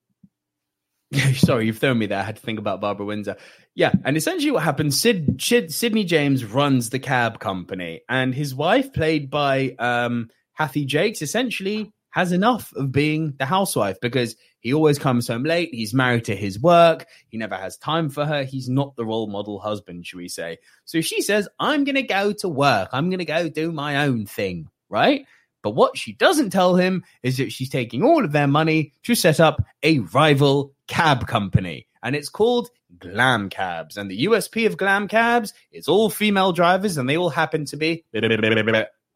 Sorry, 1.35 1.67
you've 1.67 1.79
thrown 1.79 1.99
me 1.99 2.07
there. 2.07 2.19
I 2.19 2.25
had 2.25 2.37
to 2.37 2.43
think 2.43 2.59
about 2.59 2.81
Barbara 2.81 3.07
Windsor. 3.07 3.37
Yeah, 3.75 3.93
and 4.05 4.17
essentially 4.17 4.51
what 4.51 4.63
happens, 4.63 4.99
Sid, 5.01 5.41
Sid, 5.41 5.73
Sidney 5.73 6.05
James 6.05 6.45
runs 6.45 6.91
the 6.91 6.99
cab 6.99 7.39
company, 7.39 8.01
and 8.09 8.35
his 8.35 8.55
wife, 8.55 8.93
played 8.93 9.31
by 9.31 9.77
um, 9.79 10.31
Hattie 10.53 10.87
Jacques, 10.87 11.23
essentially 11.23 11.93
has 12.11 12.33
enough 12.33 12.73
of 12.77 12.91
being 12.91 13.35
the 13.39 13.45
housewife 13.45 14.01
because 14.01 14.37
he 14.61 14.73
always 14.73 14.99
comes 14.99 15.29
home 15.29 15.45
late. 15.45 15.69
He's 15.73 15.93
married 15.93 16.25
to 16.25 16.35
his 16.35 16.59
work. 16.59 17.07
He 17.29 17.37
never 17.37 17.55
has 17.55 17.77
time 17.77 18.09
for 18.09 18.25
her. 18.25 18.43
He's 18.43 18.71
not 18.71 18.97
the 18.97 19.05
role 19.05 19.27
model 19.27 19.61
husband, 19.61 20.07
should 20.07 20.17
we 20.17 20.29
say. 20.29 20.57
So 20.87 21.03
she 21.03 21.21
says, 21.21 21.47
I'm 21.61 21.85
going 21.85 21.97
to 21.97 22.03
go 22.03 22.33
to 22.33 22.49
work. 22.49 22.89
I'm 22.93 23.11
going 23.11 23.19
to 23.19 23.27
go 23.27 23.51
do 23.51 23.71
my 23.71 24.07
own 24.07 24.25
thing, 24.25 24.71
right? 24.89 25.27
But 25.63 25.73
what 25.73 25.99
she 25.99 26.15
doesn't 26.15 26.51
tell 26.51 26.75
him 26.75 27.05
is 27.23 27.37
that 27.37 27.53
she's 27.53 27.69
taking 27.69 28.03
all 28.03 28.25
of 28.25 28.33
their 28.33 28.47
money 28.47 28.93
to 29.03 29.15
set 29.15 29.39
up 29.39 29.63
a 29.83 29.99
rival 29.99 30.73
cab 30.87 31.27
company. 31.27 31.87
And 32.03 32.15
it's 32.15 32.29
called 32.29 32.71
Glam 32.99 33.49
Cabs. 33.49 33.97
And 33.97 34.11
the 34.11 34.27
USP 34.27 34.67
of 34.67 34.77
Glam 34.77 35.09
Cabs 35.09 35.53
is 35.73 35.89
all 35.89 36.09
female 36.11 36.53
drivers 36.53 36.97
and 36.99 37.09
they 37.09 37.17
all 37.17 37.31
happen 37.31 37.65
to 37.67 37.77
be 37.77 38.05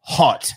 hot. 0.01 0.51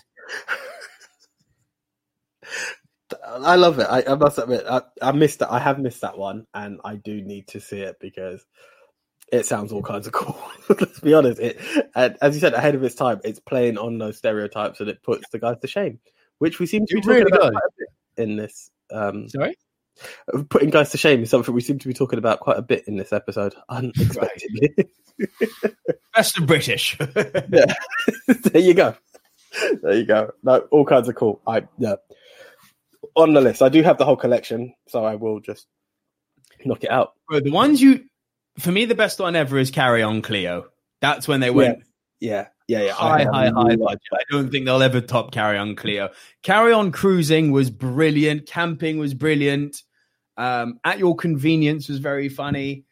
I 3.27 3.55
love 3.55 3.79
it. 3.79 3.87
I, 3.89 4.03
I 4.07 4.15
must 4.15 4.37
admit, 4.37 4.65
I, 4.69 4.81
I 5.01 5.11
missed 5.11 5.39
that. 5.39 5.51
I 5.51 5.59
have 5.59 5.79
missed 5.79 6.01
that 6.01 6.17
one, 6.17 6.47
and 6.53 6.79
I 6.83 6.95
do 6.95 7.21
need 7.21 7.47
to 7.49 7.59
see 7.59 7.79
it 7.79 7.97
because 7.99 8.43
it 9.31 9.45
sounds 9.45 9.71
all 9.71 9.83
kinds 9.83 10.07
of 10.07 10.13
cool. 10.13 10.39
Let's 10.69 10.99
be 10.99 11.13
honest. 11.13 11.39
It, 11.39 11.59
and 11.95 12.17
as 12.21 12.33
you 12.35 12.39
said, 12.41 12.53
ahead 12.53 12.75
of 12.75 12.83
its 12.83 12.95
time, 12.95 13.21
it's 13.23 13.39
playing 13.39 13.77
on 13.77 13.97
those 13.97 14.17
stereotypes, 14.17 14.79
and 14.79 14.89
it 14.89 15.03
puts 15.03 15.29
the 15.29 15.39
guys 15.39 15.57
to 15.61 15.67
shame, 15.67 15.99
which 16.39 16.59
we 16.59 16.65
seem 16.65 16.85
to 16.87 16.93
be 16.95 16.99
It 16.99 17.01
talking 17.03 17.15
really 17.17 17.31
about 17.31 17.41
does. 17.41 17.51
quite 17.51 17.63
a 17.63 17.73
bit 17.77 18.23
in 18.29 18.35
this. 18.37 18.71
Um, 18.91 19.29
Sorry? 19.29 19.55
Uh, 20.33 20.43
putting 20.49 20.69
guys 20.69 20.91
to 20.91 20.97
shame 20.97 21.23
is 21.23 21.29
something 21.29 21.53
we 21.53 21.61
seem 21.61 21.79
to 21.79 21.87
be 21.87 21.93
talking 21.93 22.19
about 22.19 22.39
quite 22.39 22.57
a 22.57 22.61
bit 22.61 22.87
in 22.87 22.97
this 22.97 23.13
episode, 23.13 23.55
unexpectedly. 23.69 24.75
Best 26.15 26.37
of 26.37 26.47
British. 26.47 26.97
yeah. 27.15 27.73
there 28.27 28.61
you 28.61 28.73
go. 28.73 28.95
There 29.81 29.93
you 29.93 30.05
go. 30.05 30.31
No, 30.43 30.59
all 30.71 30.85
kinds 30.85 31.07
of 31.07 31.15
cool. 31.15 31.41
I 31.47 31.67
yeah. 31.77 31.95
On 33.15 33.33
the 33.33 33.41
list, 33.41 33.61
I 33.61 33.69
do 33.69 33.81
have 33.83 33.97
the 33.97 34.05
whole 34.05 34.17
collection, 34.17 34.73
so 34.87 35.05
I 35.05 35.15
will 35.15 35.39
just 35.39 35.67
knock 36.65 36.83
it 36.83 36.89
out. 36.89 37.13
But 37.29 37.43
the 37.43 37.51
ones 37.51 37.81
you, 37.81 38.05
for 38.59 38.71
me, 38.71 38.85
the 38.85 38.95
best 38.95 39.19
one 39.19 39.35
ever 39.35 39.57
is 39.57 39.71
Carry 39.71 40.03
On 40.03 40.21
Cleo. 40.21 40.65
That's 41.01 41.27
when 41.27 41.39
they 41.39 41.51
went 41.51 41.77
Yeah, 41.77 41.83
yeah, 42.25 42.81
yeah. 42.83 42.95
I 42.99 43.23
high, 43.23 43.23
high, 43.25 43.49
high 43.49 43.75
budget. 43.75 44.01
I 44.13 44.23
don't 44.31 44.49
think 44.49 44.65
they'll 44.65 44.81
ever 44.81 45.01
top 45.01 45.31
Carry 45.31 45.57
On 45.57 45.75
Cleo. 45.75 46.09
Carry 46.41 46.73
On 46.73 46.91
Cruising 46.91 47.51
was 47.51 47.69
brilliant. 47.69 48.47
Camping 48.47 48.97
was 48.97 49.13
brilliant. 49.13 49.83
Um, 50.37 50.79
At 50.83 50.99
Your 50.99 51.15
Convenience 51.15 51.87
was 51.87 51.99
very 51.99 52.29
funny. 52.29 52.85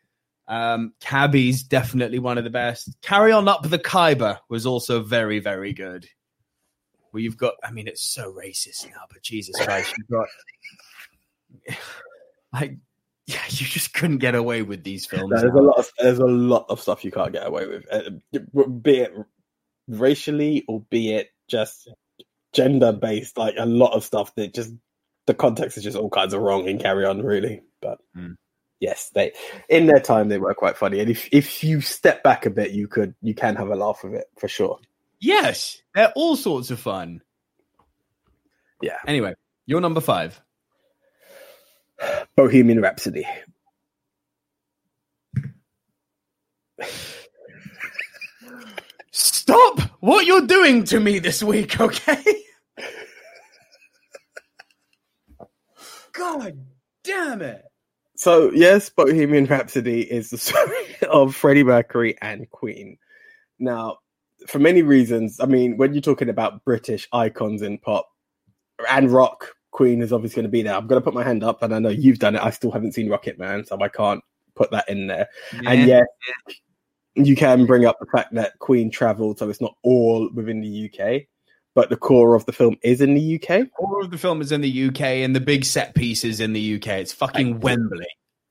Um, 0.47 0.93
Cabby's 0.99 1.63
definitely 1.63 2.19
one 2.19 2.37
of 2.37 2.43
the 2.43 2.49
best. 2.49 2.95
Carry 3.01 3.31
On 3.31 3.47
Up 3.47 3.67
the 3.67 3.79
Khyber 3.79 4.39
was 4.49 4.65
also 4.65 5.01
very, 5.01 5.39
very 5.39 5.73
good. 5.73 6.07
Well, 7.11 7.21
you've 7.21 7.37
got, 7.37 7.53
I 7.63 7.71
mean, 7.71 7.87
it's 7.87 8.05
so 8.05 8.31
racist 8.31 8.89
now, 8.89 9.03
but 9.11 9.21
Jesus 9.21 9.55
Christ, 9.63 9.93
you've 9.97 10.09
got 10.09 11.77
like, 12.53 12.77
yeah, 13.25 13.41
you 13.49 13.65
just 13.65 13.93
couldn't 13.93 14.17
get 14.19 14.35
away 14.35 14.61
with 14.61 14.83
these 14.83 15.05
films. 15.05 15.31
No, 15.31 15.39
there's 15.39 15.53
now. 15.53 15.59
a 15.61 15.63
lot 15.63 15.77
of 15.77 15.89
there's 15.99 16.19
a 16.19 16.25
lot 16.25 16.65
of 16.69 16.79
stuff 16.81 17.03
you 17.05 17.11
can't 17.11 17.31
get 17.33 17.45
away 17.47 17.65
with, 17.67 17.85
uh, 17.91 18.09
be 18.81 18.99
it 18.99 19.13
racially 19.87 20.63
or 20.67 20.81
be 20.89 21.13
it 21.13 21.29
just 21.47 21.89
gender 22.53 22.91
based. 22.91 23.37
Like 23.37 23.55
a 23.57 23.65
lot 23.65 23.93
of 23.93 24.03
stuff 24.03 24.33
that 24.35 24.53
just 24.53 24.73
the 25.25 25.33
context 25.33 25.77
is 25.77 25.83
just 25.83 25.97
all 25.97 26.09
kinds 26.09 26.33
of 26.33 26.41
wrong 26.41 26.67
in 26.67 26.77
Carry 26.79 27.05
On, 27.05 27.21
really. 27.21 27.61
But 27.81 27.99
Mm. 28.15 28.35
yes, 28.79 29.09
they 29.13 29.33
in 29.69 29.87
their 29.87 29.99
time 29.99 30.29
they 30.29 30.37
were 30.39 30.53
quite 30.53 30.77
funny, 30.77 30.99
and 30.99 31.09
if 31.09 31.27
if 31.31 31.63
you 31.63 31.81
step 31.81 32.23
back 32.23 32.45
a 32.45 32.49
bit, 32.49 32.71
you 32.71 32.87
could 32.87 33.15
you 33.21 33.33
can 33.33 33.55
have 33.55 33.69
a 33.69 33.75
laugh 33.75 34.03
with 34.03 34.13
it 34.15 34.25
for 34.37 34.47
sure. 34.47 34.79
Yes, 35.19 35.81
they're 35.95 36.11
all 36.15 36.35
sorts 36.35 36.69
of 36.71 36.79
fun. 36.79 37.21
Yeah. 38.81 38.97
Anyway, 39.07 39.33
you're 39.65 39.79
number 39.79 40.01
five. 40.01 40.41
Bohemian 42.35 42.81
Rhapsody. 42.81 43.25
Stop 49.11 49.79
what 49.99 50.25
you're 50.25 50.47
doing 50.47 50.83
to 50.85 50.99
me 50.99 51.19
this 51.19 51.43
week, 51.43 51.79
okay? 51.79 52.23
God 56.13 56.57
damn 57.03 57.41
it. 57.41 57.63
So 58.15 58.51
yes, 58.51 58.89
Bohemian 58.89 59.45
Rhapsody 59.45 60.01
is 60.01 60.29
the 60.29 60.37
story 60.39 60.95
of 61.09 61.35
Freddie 61.35 61.63
Mercury 61.63 62.15
and 62.21 62.49
Queen. 62.49 62.97
Now, 63.59 63.97
for 64.47 64.59
many 64.59 64.81
reasons, 64.81 65.39
I 65.39 65.45
mean, 65.45 65.77
when 65.77 65.93
you're 65.93 66.01
talking 66.01 66.29
about 66.29 66.63
British 66.65 67.07
icons 67.11 67.61
in 67.61 67.77
pop 67.77 68.07
and 68.89 69.11
rock, 69.11 69.49
Queen 69.73 70.01
is 70.01 70.13
obviously 70.13 70.35
going 70.35 70.45
to 70.45 70.51
be 70.51 70.61
there. 70.61 70.75
I'm 70.75 70.87
going 70.87 71.01
to 71.01 71.03
put 71.03 71.15
my 71.15 71.23
hand 71.23 71.43
up, 71.43 71.61
and 71.61 71.75
I 71.75 71.79
know 71.79 71.89
you've 71.89 72.19
done 72.19 72.35
it. 72.35 72.43
I 72.43 72.51
still 72.51 72.71
haven't 72.71 72.93
seen 72.93 73.09
Rocket 73.09 73.37
Man, 73.37 73.65
so 73.65 73.77
I 73.81 73.89
can't 73.89 74.23
put 74.55 74.71
that 74.71 74.87
in 74.87 75.07
there. 75.07 75.27
And 75.65 75.87
yes, 75.87 76.05
you 77.15 77.35
can 77.35 77.65
bring 77.65 77.85
up 77.85 77.97
the 77.99 78.05
fact 78.05 78.33
that 78.35 78.57
Queen 78.59 78.89
travelled, 78.89 79.39
so 79.39 79.49
it's 79.49 79.59
not 79.59 79.75
all 79.83 80.29
within 80.33 80.61
the 80.61 80.89
UK, 80.89 81.23
but 81.75 81.89
the 81.89 81.97
core 81.97 82.35
of 82.35 82.45
the 82.45 82.53
film 82.53 82.77
is 82.83 83.01
in 83.01 83.15
the 83.15 83.41
UK. 83.41 83.67
all 83.79 84.03
of 84.03 84.11
the 84.11 84.17
film 84.17 84.41
is 84.41 84.51
in 84.51 84.61
the 84.61 84.87
UK 84.87 85.01
and 85.01 85.35
the 85.35 85.41
big 85.41 85.65
set 85.65 85.95
pieces 85.95 86.39
in 86.39 86.53
the 86.53 86.75
UK. 86.75 86.87
It's 86.87 87.13
fucking 87.13 87.59
Wembley. 87.59 88.05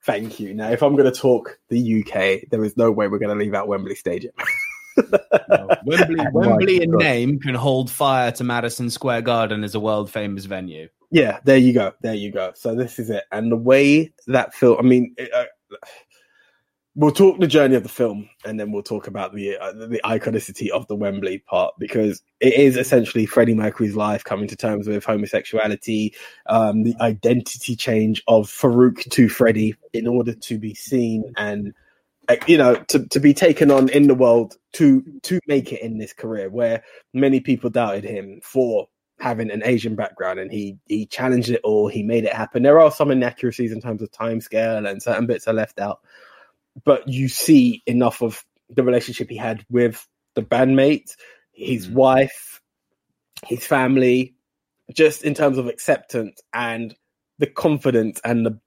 Thank 0.05 0.41
you. 0.41 0.53
Now, 0.53 0.69
if 0.71 0.83
I'm 0.83 0.97
going 0.97 1.11
to 1.11 1.17
talk 1.17 1.57
the 1.69 2.03
UK, 2.03 2.49
there 2.51 2.65
is 2.65 2.75
no 2.75 2.91
way 2.91 3.07
we're 3.07 3.19
going 3.19 3.37
to 3.37 3.41
leave 3.41 3.53
out 3.53 3.69
Wembley 3.69 3.95
Stadium. 3.95 4.33
No, 4.97 5.69
Wembley, 5.85 6.25
Wembley 6.33 6.83
in 6.83 6.91
name 6.91 7.39
can 7.39 7.55
hold 7.55 7.89
fire 7.89 8.31
to 8.33 8.43
Madison 8.43 8.89
Square 8.89 9.23
Garden 9.23 9.63
as 9.63 9.75
a 9.75 9.79
world 9.79 10.09
famous 10.11 10.45
venue. 10.45 10.87
Yeah, 11.11 11.39
there 11.43 11.57
you 11.57 11.73
go. 11.73 11.93
There 12.01 12.15
you 12.15 12.31
go. 12.31 12.53
So 12.55 12.75
this 12.75 12.97
is 12.97 13.09
it. 13.09 13.23
And 13.31 13.51
the 13.51 13.57
way 13.57 14.11
that 14.27 14.53
film, 14.53 14.77
I 14.79 14.81
mean, 14.81 15.13
it, 15.17 15.31
uh, 15.31 15.45
we'll 16.95 17.11
talk 17.11 17.39
the 17.39 17.47
journey 17.47 17.75
of 17.75 17.83
the 17.83 17.89
film, 17.89 18.29
and 18.45 18.59
then 18.59 18.71
we'll 18.71 18.83
talk 18.83 19.07
about 19.07 19.33
the 19.33 19.57
uh, 19.57 19.73
the 19.73 20.01
iconicity 20.05 20.69
of 20.69 20.87
the 20.87 20.95
Wembley 20.95 21.39
part 21.39 21.73
because 21.79 22.21
it 22.39 22.53
is 22.53 22.77
essentially 22.77 23.25
Freddie 23.25 23.53
Mercury's 23.53 23.95
life 23.95 24.23
coming 24.23 24.47
to 24.47 24.55
terms 24.55 24.87
with 24.87 25.05
homosexuality, 25.05 26.15
um, 26.47 26.83
the 26.83 26.95
identity 27.01 27.75
change 27.75 28.23
of 28.27 28.47
Farrokh 28.47 29.09
to 29.11 29.29
Freddie 29.29 29.75
in 29.93 30.07
order 30.07 30.33
to 30.33 30.57
be 30.57 30.73
seen 30.73 31.31
and 31.37 31.73
you 32.47 32.57
know 32.57 32.75
to, 32.75 33.07
to 33.07 33.19
be 33.19 33.33
taken 33.33 33.71
on 33.71 33.89
in 33.89 34.07
the 34.07 34.15
world 34.15 34.55
to 34.73 35.03
to 35.23 35.39
make 35.47 35.73
it 35.73 35.81
in 35.81 35.97
this 35.97 36.13
career 36.13 36.49
where 36.49 36.83
many 37.13 37.39
people 37.39 37.69
doubted 37.69 38.03
him 38.03 38.39
for 38.43 38.87
having 39.19 39.51
an 39.51 39.61
Asian 39.63 39.95
background 39.95 40.39
and 40.39 40.51
he 40.51 40.77
he 40.87 41.05
challenged 41.05 41.49
it 41.49 41.61
all. 41.63 41.87
He 41.87 42.03
made 42.03 42.23
it 42.25 42.33
happen. 42.33 42.63
There 42.63 42.79
are 42.79 42.91
some 42.91 43.11
inaccuracies 43.11 43.71
in 43.71 43.81
terms 43.81 44.01
of 44.01 44.11
time 44.11 44.41
scale 44.41 44.85
and 44.85 45.01
certain 45.01 45.25
bits 45.25 45.47
are 45.47 45.53
left 45.53 45.79
out, 45.79 45.99
but 46.83 47.07
you 47.07 47.27
see 47.27 47.83
enough 47.85 48.21
of 48.21 48.43
the 48.69 48.83
relationship 48.83 49.29
he 49.29 49.37
had 49.37 49.65
with 49.69 50.07
the 50.35 50.41
bandmates, 50.41 51.15
his 51.51 51.87
Mhm. 51.87 51.93
wife, 51.93 52.61
his 53.45 53.65
family, 53.65 54.35
just 54.93 55.23
in 55.23 55.33
terms 55.33 55.57
of 55.57 55.67
acceptance 55.67 56.41
and 56.53 56.95
the 57.39 57.47
confidence 57.47 58.19
and 58.23 58.45
the 58.45 58.59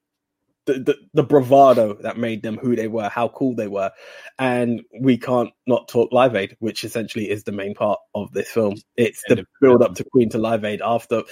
the, 0.66 0.74
the, 0.74 0.96
the 1.14 1.22
bravado 1.22 1.94
that 1.94 2.18
made 2.18 2.42
them 2.42 2.58
who 2.58 2.76
they 2.76 2.88
were, 2.88 3.08
how 3.08 3.28
cool 3.28 3.54
they 3.54 3.68
were. 3.68 3.90
And 4.38 4.82
we 5.00 5.16
can't 5.16 5.50
not 5.66 5.88
talk 5.88 6.12
Live 6.12 6.36
Aid, 6.36 6.56
which 6.58 6.84
essentially 6.84 7.30
is 7.30 7.44
the 7.44 7.52
main 7.52 7.74
part 7.74 8.00
of 8.14 8.32
this 8.32 8.50
film. 8.50 8.76
It's 8.96 9.22
the 9.28 9.46
build 9.60 9.82
up 9.82 9.94
to 9.94 10.04
Queen 10.04 10.28
to 10.30 10.38
Live 10.38 10.64
Aid 10.64 10.82
after 10.84 11.22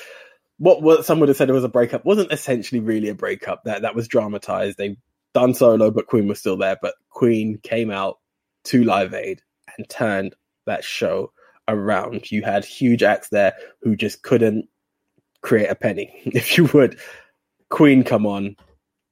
what, 0.58 0.82
what 0.82 1.04
some 1.04 1.20
would 1.20 1.28
have 1.28 1.36
said 1.36 1.50
it 1.50 1.54
was 1.54 1.64
a 1.64 1.68
breakup 1.68 2.04
wasn't 2.04 2.32
essentially 2.32 2.80
really 2.80 3.08
a 3.08 3.14
breakup. 3.14 3.64
That 3.64 3.82
that 3.82 3.94
was 3.94 4.08
dramatized. 4.08 4.78
They 4.78 4.96
done 5.34 5.54
solo, 5.54 5.90
but 5.90 6.06
Queen 6.06 6.28
was 6.28 6.38
still 6.38 6.56
there. 6.56 6.78
But 6.80 6.94
Queen 7.10 7.58
came 7.62 7.90
out 7.90 8.18
to 8.64 8.84
Live 8.84 9.14
Aid 9.14 9.42
and 9.76 9.88
turned 9.88 10.34
that 10.66 10.84
show 10.84 11.32
around. 11.68 12.30
You 12.30 12.42
had 12.42 12.64
huge 12.64 13.02
acts 13.02 13.28
there 13.28 13.54
who 13.82 13.96
just 13.96 14.22
couldn't 14.22 14.68
create 15.42 15.68
a 15.68 15.74
penny, 15.74 16.12
if 16.24 16.56
you 16.56 16.66
would. 16.72 16.98
Queen 17.68 18.04
come 18.04 18.26
on, 18.26 18.56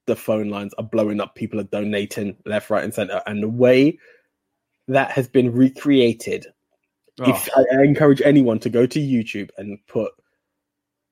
the 0.06 0.16
phone 0.16 0.48
lines 0.48 0.74
are 0.78 0.84
blowing 0.84 1.20
up, 1.20 1.34
people 1.34 1.60
are 1.60 1.64
donating 1.64 2.36
left, 2.44 2.70
right, 2.70 2.84
and 2.84 2.94
center. 2.94 3.22
And 3.26 3.42
the 3.42 3.48
way 3.48 3.98
that 4.88 5.10
has 5.12 5.28
been 5.28 5.52
recreated, 5.52 6.46
if 7.18 7.48
I, 7.56 7.78
I 7.78 7.82
encourage 7.82 8.22
anyone 8.22 8.58
to 8.60 8.70
go 8.70 8.86
to 8.86 8.98
YouTube 8.98 9.50
and 9.58 9.78
put 9.86 10.12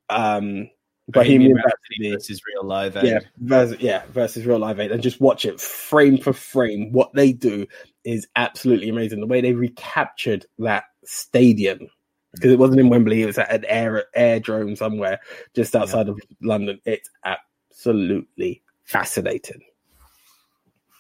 um 0.09 0.69
Bohemian 1.09 1.55
Rhapsody 1.55 2.13
versus 2.13 2.41
real 2.47 2.65
live 2.65 2.97
aid. 2.97 3.05
yeah, 3.05 3.19
versus, 3.39 3.81
yeah, 3.81 4.03
versus 4.11 4.47
real 4.47 4.59
live 4.59 4.81
aid, 4.81 4.93
and 4.93 5.03
just 5.03 5.21
watch 5.21 5.45
it 5.45 5.61
frame 5.61 6.19
for 6.19 6.33
frame. 6.33 6.93
What 6.93 7.13
they 7.15 7.33
do 7.33 7.67
is 8.05 8.29
absolutely 8.37 8.89
amazing. 8.89 9.21
The 9.21 9.27
way 9.27 9.41
they 9.41 9.53
recaptured 9.53 10.47
that 10.59 10.85
stadium 11.05 11.89
because 12.33 12.53
it 12.53 12.59
wasn't 12.59 12.81
in 12.81 12.89
Wembley; 12.89 13.23
it 13.23 13.27
was 13.27 13.39
at 13.39 13.53
an 13.53 13.65
air 13.67 14.05
airdrome 14.17 14.77
somewhere 14.77 15.21
just 15.55 15.75
outside 15.75 16.09
of 16.09 16.21
London. 16.41 16.81
It's 16.85 17.11
absolutely 17.25 18.63
fascinating. 18.91 19.63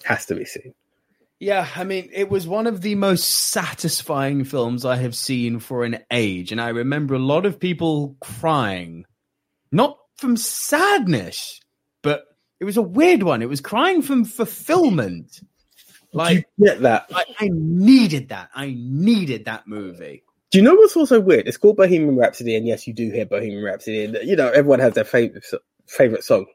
Has 0.04 0.26
to 0.26 0.34
be 0.34 0.44
seen. 0.44 0.74
Yeah, 1.40 1.66
I 1.74 1.84
mean, 1.84 2.08
it 2.12 2.30
was 2.30 2.46
one 2.46 2.66
of 2.66 2.82
the 2.82 2.94
most 2.94 3.24
satisfying 3.24 4.44
films 4.44 4.84
I 4.84 4.96
have 4.96 5.14
seen 5.14 5.58
for 5.58 5.84
an 5.84 5.98
age. 6.10 6.52
And 6.52 6.60
I 6.60 6.68
remember 6.68 7.14
a 7.14 7.18
lot 7.18 7.46
of 7.46 7.58
people 7.58 8.16
crying, 8.20 9.06
not 9.72 9.98
from 10.16 10.36
sadness, 10.36 11.60
but 12.02 12.24
it 12.60 12.64
was 12.64 12.76
a 12.76 12.82
weird 12.82 13.22
one. 13.22 13.42
It 13.42 13.48
was 13.48 13.60
crying 13.60 14.02
from 14.02 14.24
fulfillment. 14.24 15.40
Like, 16.12 16.46
you 16.58 16.66
get 16.66 16.82
that? 16.82 17.06
I, 17.12 17.24
I 17.38 17.50
needed 17.52 18.28
that. 18.28 18.50
I 18.54 18.76
needed 18.78 19.46
that 19.46 19.66
movie. 19.66 20.22
Do 20.50 20.58
you 20.58 20.64
know 20.64 20.74
what's 20.74 20.96
also 20.96 21.20
weird? 21.20 21.46
It's 21.46 21.56
called 21.56 21.76
Bohemian 21.76 22.16
Rhapsody, 22.16 22.56
and 22.56 22.66
yes, 22.66 22.86
you 22.86 22.92
do 22.92 23.10
hear 23.10 23.24
Bohemian 23.24 23.62
Rhapsody, 23.62 24.04
and 24.04 24.18
you 24.24 24.34
know 24.34 24.48
everyone 24.48 24.80
has 24.80 24.94
their 24.94 25.04
favorite 25.04 25.44
favorite 25.86 26.24
song. 26.24 26.46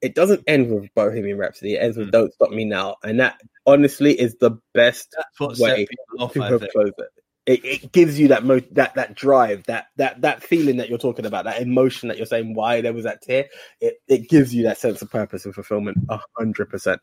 It 0.00 0.14
doesn't 0.14 0.44
end 0.46 0.70
with 0.70 0.94
Bohemian 0.94 1.38
Rhapsody; 1.38 1.74
it 1.74 1.78
ends 1.78 1.96
with 1.96 2.08
Mm. 2.08 2.12
"Don't 2.12 2.32
Stop 2.34 2.50
Me 2.50 2.64
Now," 2.64 2.96
and 3.02 3.18
that 3.20 3.40
honestly 3.66 4.18
is 4.18 4.36
the 4.40 4.52
best 4.74 5.14
way 5.40 5.86
off, 6.18 6.32
to 6.34 6.42
I 6.42 6.50
have 6.50 6.60
think. 6.60 6.72
closed 6.72 6.94
it. 6.98 7.08
It, 7.46 7.64
it 7.64 7.92
gives 7.92 8.20
you 8.20 8.28
that 8.28 8.44
mo- 8.44 8.60
that 8.72 8.94
that 8.96 9.14
drive, 9.14 9.64
that 9.66 9.86
that 9.96 10.20
that 10.20 10.42
feeling 10.42 10.76
that 10.76 10.88
you're 10.90 10.98
talking 10.98 11.24
about, 11.26 11.44
that 11.46 11.62
emotion 11.62 12.08
that 12.08 12.18
you're 12.18 12.26
saying 12.26 12.54
why 12.54 12.80
there 12.82 12.92
was 12.92 13.04
that 13.04 13.22
tear. 13.22 13.46
It 13.80 13.94
it 14.06 14.28
gives 14.28 14.54
you 14.54 14.64
that 14.64 14.78
sense 14.78 15.00
of 15.02 15.10
purpose 15.10 15.44
and 15.46 15.54
fulfillment, 15.54 15.96
a 16.10 16.20
hundred 16.36 16.66
percent. 16.70 17.00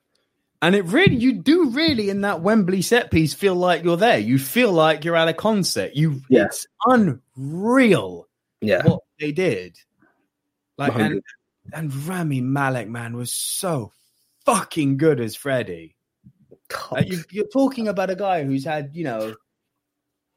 And 0.62 0.74
it 0.74 0.84
really, 0.86 1.16
you 1.18 1.34
do 1.34 1.70
really 1.72 2.10
in 2.10 2.22
that 2.22 2.42
Wembley 2.42 2.82
set 2.82 3.12
piece 3.12 3.34
feel 3.34 3.56
like 3.56 3.84
you're 3.84 3.98
there. 3.98 4.18
You 4.18 4.40
feel 4.40 4.72
like 4.72 5.04
you're 5.04 5.16
at 5.18 5.28
a 5.28 5.34
concert. 5.34 5.96
You, 5.96 6.22
Yeah. 6.30 6.46
it's 6.46 6.66
unreal 6.86 8.28
Yeah, 8.62 8.88
what 8.88 9.02
they 9.20 9.32
did. 9.32 9.78
Like, 10.78 10.94
and, 10.94 10.98
100. 11.02 11.14
and 11.14 11.24
Rami 11.74 12.42
Malek, 12.42 12.88
man, 12.88 13.16
was 13.16 13.32
so 13.32 13.92
fucking 14.46 14.98
good 14.98 15.20
as 15.20 15.36
Freddie. 15.36 15.96
Like, 16.92 17.12
you, 17.12 17.24
you're 17.32 17.48
talking 17.48 17.88
about 17.88 18.10
a 18.10 18.16
guy 18.16 18.44
who's 18.44 18.66
had, 18.66 18.92
you 18.94 19.04
know, 19.04 19.36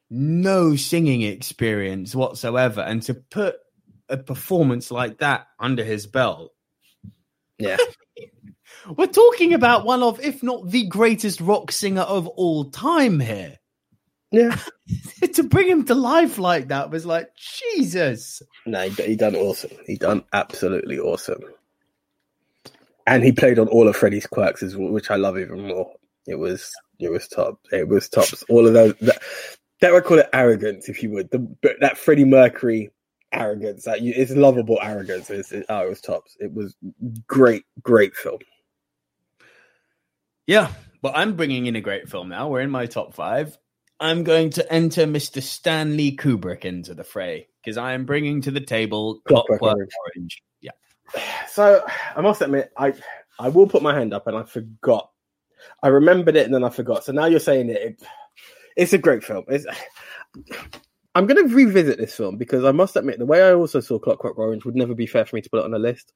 no 0.09 0.75
singing 0.75 1.21
experience 1.21 2.15
whatsoever, 2.15 2.81
and 2.81 3.01
to 3.03 3.13
put 3.13 3.57
a 4.09 4.17
performance 4.17 4.91
like 4.91 5.19
that 5.19 5.47
under 5.59 5.83
his 5.83 6.07
belt, 6.07 6.51
yeah, 7.57 7.77
we're 8.97 9.07
talking 9.07 9.53
about 9.53 9.85
one 9.85 10.01
of, 10.01 10.19
if 10.21 10.41
not 10.41 10.69
the 10.69 10.87
greatest 10.87 11.41
rock 11.41 11.71
singer 11.71 12.01
of 12.01 12.27
all 12.27 12.71
time 12.71 13.19
here. 13.19 13.58
Yeah. 14.31 14.57
to 15.33 15.43
bring 15.43 15.67
him 15.67 15.85
to 15.85 15.95
life 15.95 16.37
like 16.37 16.67
that 16.69 16.91
was 16.91 17.05
like 17.05 17.29
Jesus. 17.35 18.41
No, 18.65 18.89
he, 18.89 19.03
he 19.03 19.15
done 19.15 19.35
awesome. 19.35 19.71
He 19.85 19.95
done 19.95 20.23
absolutely 20.33 20.99
awesome. 20.99 21.41
And 23.07 23.23
he 23.23 23.31
played 23.31 23.57
on 23.57 23.67
all 23.69 23.87
of 23.87 23.95
Freddie's 23.95 24.27
quirks, 24.27 24.61
as 24.61 24.77
well, 24.77 24.91
which 24.91 25.09
I 25.09 25.15
love 25.15 25.37
even 25.37 25.67
more. 25.67 25.91
It 26.27 26.35
was 26.35 26.71
it 26.99 27.09
was 27.09 27.27
top. 27.27 27.59
It 27.71 27.87
was 27.87 28.07
tops. 28.07 28.43
All 28.49 28.67
of 28.67 28.73
those 28.73 28.93
that, 29.01 29.21
that 29.81 29.93
would 29.93 30.03
call 30.03 30.19
it 30.19 30.29
arrogance, 30.31 30.89
if 30.89 31.01
you 31.01 31.09
would. 31.11 31.31
The, 31.31 31.39
but 31.39 31.77
that 31.81 31.97
Freddie 31.97 32.25
Mercury 32.25 32.91
arrogance, 33.31 33.85
that 33.85 34.01
you, 34.01 34.13
it's 34.15 34.31
lovable 34.31 34.79
arrogance. 34.81 35.29
It's, 35.29 35.51
it, 35.51 35.65
oh, 35.69 35.85
it 35.85 35.89
was 35.89 36.01
tops. 36.01 36.37
It 36.39 36.53
was 36.53 36.75
great, 37.25 37.63
great 37.81 38.15
film. 38.15 38.39
Yeah, 40.45 40.71
but 41.01 41.15
I'm 41.15 41.35
bringing 41.35 41.65
in 41.65 41.75
a 41.75 41.81
great 41.81 42.09
film 42.09 42.29
now. 42.29 42.49
We're 42.49 42.61
in 42.61 42.71
my 42.71 42.85
top 42.85 43.13
five. 43.13 43.57
I'm 43.99 44.23
going 44.23 44.49
to 44.51 44.71
enter 44.71 45.05
Mr. 45.05 45.41
Stanley 45.41 46.15
Kubrick 46.15 46.63
into 46.63 46.93
the 46.93 47.03
fray 47.03 47.47
because 47.61 47.77
I 47.77 47.93
am 47.93 48.05
bringing 48.05 48.41
to 48.41 48.51
the 48.51 48.61
table 48.61 49.21
Clockwork 49.27 49.61
Orange. 49.61 49.91
Orange. 50.15 50.43
Yeah. 50.61 50.71
So 51.49 51.83
I 52.15 52.21
must 52.21 52.41
admit, 52.41 52.71
I 52.77 52.93
I 53.39 53.49
will 53.49 53.67
put 53.67 53.81
my 53.81 53.93
hand 53.95 54.13
up, 54.13 54.27
and 54.27 54.37
I 54.37 54.43
forgot. 54.43 55.09
I 55.81 55.87
remembered 55.87 56.35
it, 56.35 56.45
and 56.45 56.53
then 56.53 56.63
I 56.63 56.69
forgot. 56.69 57.03
So 57.03 57.11
now 57.11 57.25
you're 57.25 57.39
saying 57.39 57.69
it. 57.69 57.81
it 57.81 58.03
it's 58.75 58.93
a 58.93 58.97
great 58.97 59.23
film. 59.23 59.45
It's, 59.47 59.65
I'm 61.15 61.25
going 61.25 61.49
to 61.49 61.53
revisit 61.53 61.97
this 61.97 62.15
film 62.15 62.37
because 62.37 62.63
I 62.63 62.71
must 62.71 62.95
admit, 62.95 63.17
the 63.17 63.25
way 63.25 63.41
I 63.41 63.53
also 63.53 63.79
saw 63.79 63.97
Clockwork 63.97 64.37
Orange 64.37 64.63
would 64.63 64.75
never 64.75 64.93
be 64.93 65.07
fair 65.07 65.25
for 65.25 65.35
me 65.35 65.41
to 65.41 65.49
put 65.49 65.59
it 65.59 65.65
on 65.65 65.73
a 65.73 65.79
list. 65.79 66.13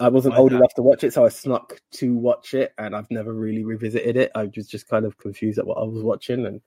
I 0.00 0.08
wasn't 0.08 0.34
Why 0.34 0.40
old 0.40 0.52
not? 0.52 0.58
enough 0.58 0.74
to 0.74 0.82
watch 0.82 1.04
it, 1.04 1.12
so 1.12 1.24
I 1.24 1.28
snuck 1.28 1.80
to 1.92 2.14
watch 2.14 2.52
it, 2.52 2.72
and 2.78 2.94
I've 2.94 3.10
never 3.10 3.32
really 3.32 3.64
revisited 3.64 4.16
it. 4.16 4.32
I 4.34 4.50
was 4.54 4.66
just 4.66 4.88
kind 4.88 5.04
of 5.04 5.16
confused 5.18 5.58
at 5.58 5.66
what 5.66 5.78
I 5.78 5.84
was 5.84 6.02
watching, 6.02 6.46
and 6.46 6.60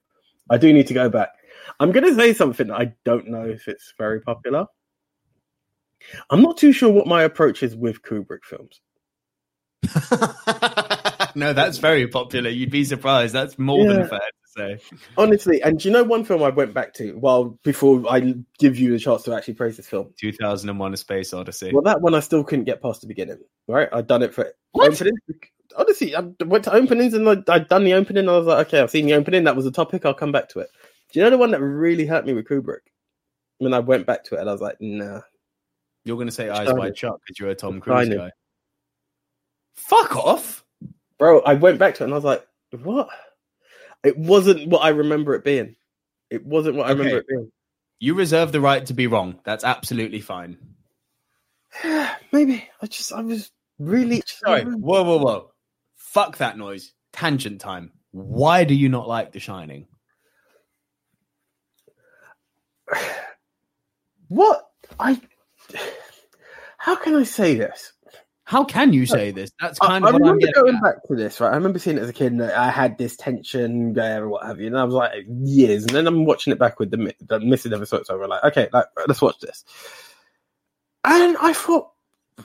I 0.49 0.57
do 0.57 0.71
need 0.73 0.87
to 0.87 0.93
go 0.93 1.09
back. 1.09 1.29
I'm 1.79 1.91
going 1.91 2.05
to 2.05 2.15
say 2.15 2.33
something 2.33 2.67
that 2.67 2.75
I 2.75 2.93
don't 3.05 3.27
know 3.29 3.45
if 3.45 3.67
it's 3.67 3.93
very 3.97 4.21
popular. 4.21 4.65
I'm 6.29 6.41
not 6.41 6.57
too 6.57 6.71
sure 6.73 6.91
what 6.91 7.07
my 7.07 7.23
approach 7.23 7.63
is 7.63 7.75
with 7.75 8.01
Kubrick 8.01 8.43
films. 8.43 8.81
no, 11.35 11.53
that's 11.53 11.77
very 11.77 12.07
popular. 12.07 12.49
You'd 12.49 12.71
be 12.71 12.83
surprised. 12.85 13.33
That's 13.33 13.57
more 13.57 13.83
Yeah. 13.85 13.93
than 13.93 14.07
fair 14.09 14.19
to 14.19 14.77
say. 14.79 14.95
Honestly, 15.17 15.61
and 15.61 15.79
do 15.79 15.87
you 15.89 15.93
know 15.93 16.03
one 16.03 16.23
film 16.23 16.43
I 16.43 16.49
went 16.49 16.73
back 16.73 16.93
to? 16.95 17.13
Well, 17.17 17.59
before 17.63 18.03
I 18.09 18.35
give 18.59 18.77
you 18.77 18.91
the 18.91 18.99
chance 18.99 19.23
to 19.23 19.33
actually 19.33 19.53
praise 19.55 19.77
this 19.77 19.87
film, 19.87 20.13
2001: 20.19 20.93
A 20.93 20.97
Space 20.97 21.33
Odyssey. 21.33 21.71
well, 21.73 21.83
that 21.83 22.01
one 22.01 22.15
I 22.15 22.19
still 22.19 22.43
couldn't 22.43 22.65
get 22.65 22.81
past 22.81 23.01
the 23.01 23.07
beginning. 23.07 23.39
Right, 23.67 23.89
I'd 23.91 24.07
done 24.07 24.23
it 24.23 24.33
for 24.33 24.51
What? 24.71 25.01
Honestly, 25.77 26.15
I 26.15 26.21
went 26.45 26.63
to 26.65 26.73
openings 26.73 27.13
and 27.13 27.27
I'd, 27.27 27.49
I'd 27.49 27.67
done 27.67 27.83
the 27.83 27.93
opening. 27.93 28.21
And 28.21 28.29
I 28.29 28.37
was 28.37 28.47
like, 28.47 28.67
okay, 28.67 28.79
I've 28.79 28.91
seen 28.91 29.05
the 29.05 29.13
opening. 29.13 29.43
That 29.43 29.55
was 29.55 29.65
the 29.65 29.71
topic. 29.71 30.05
I'll 30.05 30.13
come 30.13 30.31
back 30.31 30.49
to 30.49 30.59
it. 30.59 30.69
Do 31.11 31.19
you 31.19 31.23
know 31.23 31.29
the 31.29 31.37
one 31.37 31.51
that 31.51 31.61
really 31.61 32.05
hurt 32.05 32.25
me 32.25 32.33
with 32.33 32.47
Kubrick? 32.47 32.81
When 33.57 33.73
I 33.73 33.79
went 33.79 34.07
back 34.07 34.23
to 34.25 34.35
it, 34.35 34.39
and 34.39 34.49
I 34.49 34.53
was 34.53 34.61
like, 34.61 34.77
nah. 34.79 35.21
You're 36.03 36.17
going 36.17 36.27
to 36.27 36.33
say 36.33 36.49
Eyes. 36.49 36.71
Wide 36.71 36.97
Shut 36.97 37.19
because 37.23 37.39
you're 37.39 37.49
a 37.49 37.55
Tom 37.55 37.79
Cruise 37.79 38.09
guy. 38.09 38.31
Fuck 39.75 40.15
off. 40.15 40.63
Bro, 41.19 41.41
I 41.41 41.53
went 41.53 41.77
back 41.77 41.95
to 41.95 42.03
it 42.03 42.05
and 42.05 42.13
I 42.13 42.17
was 42.17 42.23
like, 42.23 42.45
what? 42.71 43.09
It 44.03 44.17
wasn't 44.17 44.69
what 44.69 44.79
I 44.79 44.89
remember 44.89 45.35
it 45.35 45.43
being. 45.43 45.75
It 46.29 46.45
wasn't 46.45 46.75
what 46.75 46.87
I 46.87 46.91
remember 46.91 47.19
it 47.19 47.27
being. 47.27 47.51
You 47.99 48.15
reserve 48.15 48.51
the 48.51 48.61
right 48.61 48.83
to 48.87 48.95
be 48.95 49.05
wrong. 49.05 49.39
That's 49.43 49.63
absolutely 49.63 50.21
fine. 50.21 50.57
Maybe 52.31 52.67
I 52.81 52.87
just 52.87 53.13
I 53.13 53.21
was 53.21 53.51
really 53.77 54.23
Sorry. 54.25 54.63
Whoa, 54.63 55.03
whoa, 55.03 55.17
whoa. 55.17 55.50
Fuck 56.11 56.37
that 56.39 56.57
noise. 56.57 56.91
Tangent 57.13 57.61
time. 57.61 57.93
Why 58.11 58.65
do 58.65 58.73
you 58.73 58.89
not 58.89 59.07
like 59.07 59.31
The 59.31 59.39
Shining? 59.39 59.87
What 64.27 64.65
I? 64.97 65.19
How 66.77 66.95
can 66.95 67.15
I 67.15 67.23
say 67.23 67.55
this? 67.55 67.91
How 68.45 68.63
can 68.63 68.93
you 68.93 69.05
say 69.05 69.31
this? 69.31 69.51
That's 69.59 69.77
kind 69.77 70.05
I 70.05 70.09
of 70.09 70.15
I'm 70.15 70.21
remember 70.21 70.47
going 70.53 70.75
at. 70.75 70.81
back 70.81 71.07
to 71.07 71.15
this. 71.15 71.39
Right, 71.41 71.51
I 71.51 71.55
remember 71.55 71.79
seeing 71.79 71.97
it 71.97 72.01
as 72.01 72.09
a 72.09 72.13
kid. 72.13 72.31
And 72.31 72.41
I 72.43 72.71
had 72.71 72.97
this 72.97 73.17
tension 73.17 73.91
there, 73.93 74.23
or 74.23 74.29
what 74.29 74.45
have 74.45 74.61
you, 74.61 74.67
and 74.67 74.77
I 74.77 74.85
was 74.85 74.93
like 74.93 75.25
years. 75.27 75.83
And 75.83 75.91
then 75.91 76.07
I'm 76.07 76.23
watching 76.25 76.51
it 76.53 76.59
back 76.59 76.79
with 76.79 76.91
the, 76.91 77.13
the 77.27 77.41
missing 77.41 77.73
episodes 77.73 78.09
over. 78.09 78.25
Like, 78.25 78.43
okay, 78.45 78.69
like 78.71 78.85
let's 79.05 79.21
watch 79.21 79.39
this. 79.39 79.65
And 81.03 81.35
I 81.41 81.51
thought, 81.51 81.91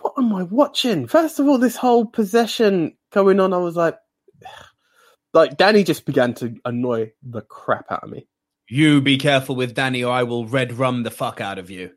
what 0.01 0.14
am 0.18 0.34
I 0.34 0.43
watching? 0.43 1.06
First 1.06 1.38
of 1.38 1.47
all, 1.47 1.59
this 1.59 1.76
whole 1.76 2.05
possession 2.05 2.97
going 3.16 3.40
on. 3.40 3.55
I 3.55 3.59
was 3.59 3.74
like, 3.74 3.97
like 5.34 5.56
Danny 5.56 5.82
just 5.82 6.05
began 6.05 6.34
to 6.34 6.55
annoy 6.64 7.12
the 7.22 7.40
crap 7.40 7.90
out 7.90 8.05
of 8.05 8.10
me. 8.10 8.28
You 8.68 9.01
be 9.01 9.16
careful 9.16 9.56
with 9.56 9.74
Danny 9.74 10.05
or 10.05 10.12
I 10.12 10.24
will 10.24 10.47
red 10.47 10.72
rum 10.72 11.02
the 11.02 11.10
fuck 11.10 11.40
out 11.40 11.59
of 11.59 11.70
you. 11.70 11.93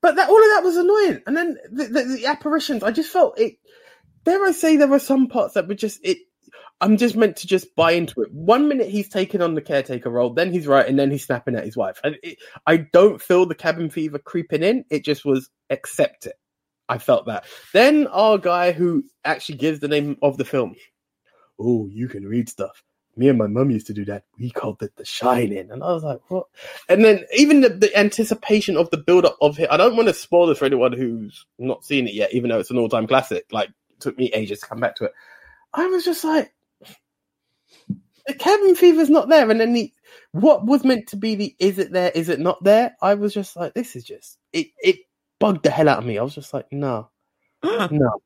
But 0.00 0.16
that 0.16 0.28
all 0.28 0.36
of 0.36 0.50
that 0.50 0.64
was 0.64 0.76
annoying. 0.76 1.22
And 1.26 1.36
then 1.36 1.58
the, 1.70 1.84
the, 1.84 2.16
the 2.16 2.26
apparitions, 2.26 2.82
I 2.82 2.90
just 2.90 3.10
felt 3.10 3.38
it. 3.38 3.56
Dare 4.24 4.44
I 4.44 4.52
say, 4.52 4.76
there 4.76 4.88
were 4.88 4.98
some 4.98 5.28
parts 5.28 5.54
that 5.54 5.68
were 5.68 5.74
just 5.74 6.00
it. 6.04 6.18
I'm 6.80 6.96
just 6.96 7.14
meant 7.14 7.36
to 7.38 7.46
just 7.46 7.74
buy 7.76 7.92
into 7.92 8.22
it. 8.22 8.32
One 8.32 8.68
minute 8.68 8.88
he's 8.88 9.08
taking 9.08 9.40
on 9.40 9.54
the 9.54 9.62
caretaker 9.62 10.10
role, 10.10 10.34
then 10.34 10.52
he's 10.52 10.66
right, 10.66 10.86
and 10.86 10.98
then 10.98 11.12
he's 11.12 11.24
snapping 11.24 11.54
at 11.54 11.64
his 11.64 11.76
wife. 11.76 12.00
And 12.02 12.16
it, 12.22 12.38
I 12.66 12.78
don't 12.78 13.22
feel 13.22 13.46
the 13.46 13.54
cabin 13.54 13.88
fever 13.88 14.18
creeping 14.18 14.64
in. 14.64 14.84
It 14.90 15.04
just 15.04 15.24
was 15.24 15.48
accept 15.70 16.26
it. 16.26 16.34
I 16.92 16.98
felt 16.98 17.24
that. 17.24 17.44
Then 17.72 18.06
our 18.08 18.36
guy 18.36 18.72
who 18.72 19.04
actually 19.24 19.56
gives 19.56 19.80
the 19.80 19.88
name 19.88 20.18
of 20.20 20.36
the 20.36 20.44
film. 20.44 20.76
Oh, 21.58 21.88
you 21.90 22.06
can 22.06 22.26
read 22.26 22.50
stuff. 22.50 22.82
Me 23.16 23.28
and 23.28 23.38
my 23.38 23.46
mum 23.46 23.70
used 23.70 23.86
to 23.86 23.94
do 23.94 24.04
that. 24.04 24.24
We 24.38 24.50
called 24.50 24.82
it 24.82 24.94
The 24.96 25.04
Shining, 25.06 25.70
and 25.70 25.82
I 25.82 25.92
was 25.92 26.04
like, 26.04 26.20
"What?" 26.28 26.48
And 26.90 27.02
then 27.02 27.24
even 27.34 27.62
the, 27.62 27.70
the 27.70 27.96
anticipation 27.96 28.76
of 28.76 28.90
the 28.90 28.98
build 28.98 29.24
up 29.24 29.36
of 29.40 29.58
it. 29.58 29.70
I 29.70 29.78
don't 29.78 29.96
want 29.96 30.08
to 30.08 30.14
spoil 30.14 30.46
this 30.46 30.58
for 30.58 30.66
anyone 30.66 30.92
who's 30.92 31.46
not 31.58 31.84
seen 31.84 32.08
it 32.08 32.14
yet, 32.14 32.34
even 32.34 32.50
though 32.50 32.58
it's 32.58 32.70
an 32.70 32.78
all 32.78 32.88
time 32.90 33.06
classic. 33.06 33.46
Like, 33.50 33.70
took 33.98 34.18
me 34.18 34.30
ages 34.34 34.60
to 34.60 34.66
come 34.66 34.80
back 34.80 34.96
to 34.96 35.04
it. 35.04 35.12
I 35.72 35.86
was 35.86 36.04
just 36.04 36.24
like, 36.24 36.52
the 38.26 38.34
cabin 38.34 38.74
fever's 38.74 39.10
not 39.10 39.30
there, 39.30 39.50
and 39.50 39.60
then 39.60 39.72
the 39.72 39.92
what 40.32 40.66
was 40.66 40.84
meant 40.84 41.08
to 41.08 41.16
be 41.16 41.34
the 41.36 41.56
is 41.58 41.78
it 41.78 41.92
there, 41.92 42.12
is 42.14 42.28
it 42.28 42.40
not 42.40 42.62
there? 42.62 42.96
I 43.00 43.14
was 43.14 43.32
just 43.32 43.56
like, 43.56 43.72
this 43.72 43.96
is 43.96 44.04
just 44.04 44.38
it. 44.52 44.68
It 44.78 44.96
bugged 45.42 45.64
the 45.64 45.70
hell 45.70 45.88
out 45.88 45.98
of 45.98 46.06
me. 46.06 46.18
I 46.18 46.22
was 46.22 46.36
just 46.36 46.54
like, 46.54 46.66
no, 46.70 47.10
no. 47.64 48.22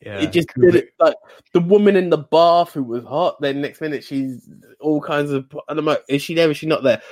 Yeah. 0.00 0.22
it 0.22 0.32
just 0.32 0.48
did 0.58 0.74
it 0.74 0.88
like 0.98 1.14
the 1.52 1.60
woman 1.60 1.94
in 1.94 2.08
the 2.08 2.16
bath 2.16 2.72
who 2.72 2.82
was 2.82 3.04
hot. 3.04 3.40
Then 3.40 3.60
next 3.60 3.82
minute 3.82 4.02
she's 4.02 4.48
all 4.80 5.00
kinds 5.00 5.30
of. 5.30 5.44
And 5.68 5.78
I'm 5.78 5.84
like, 5.84 6.02
is 6.08 6.22
she 6.22 6.34
there? 6.34 6.50
Is 6.50 6.56
she 6.56 6.66
not 6.66 6.82
there? 6.82 7.02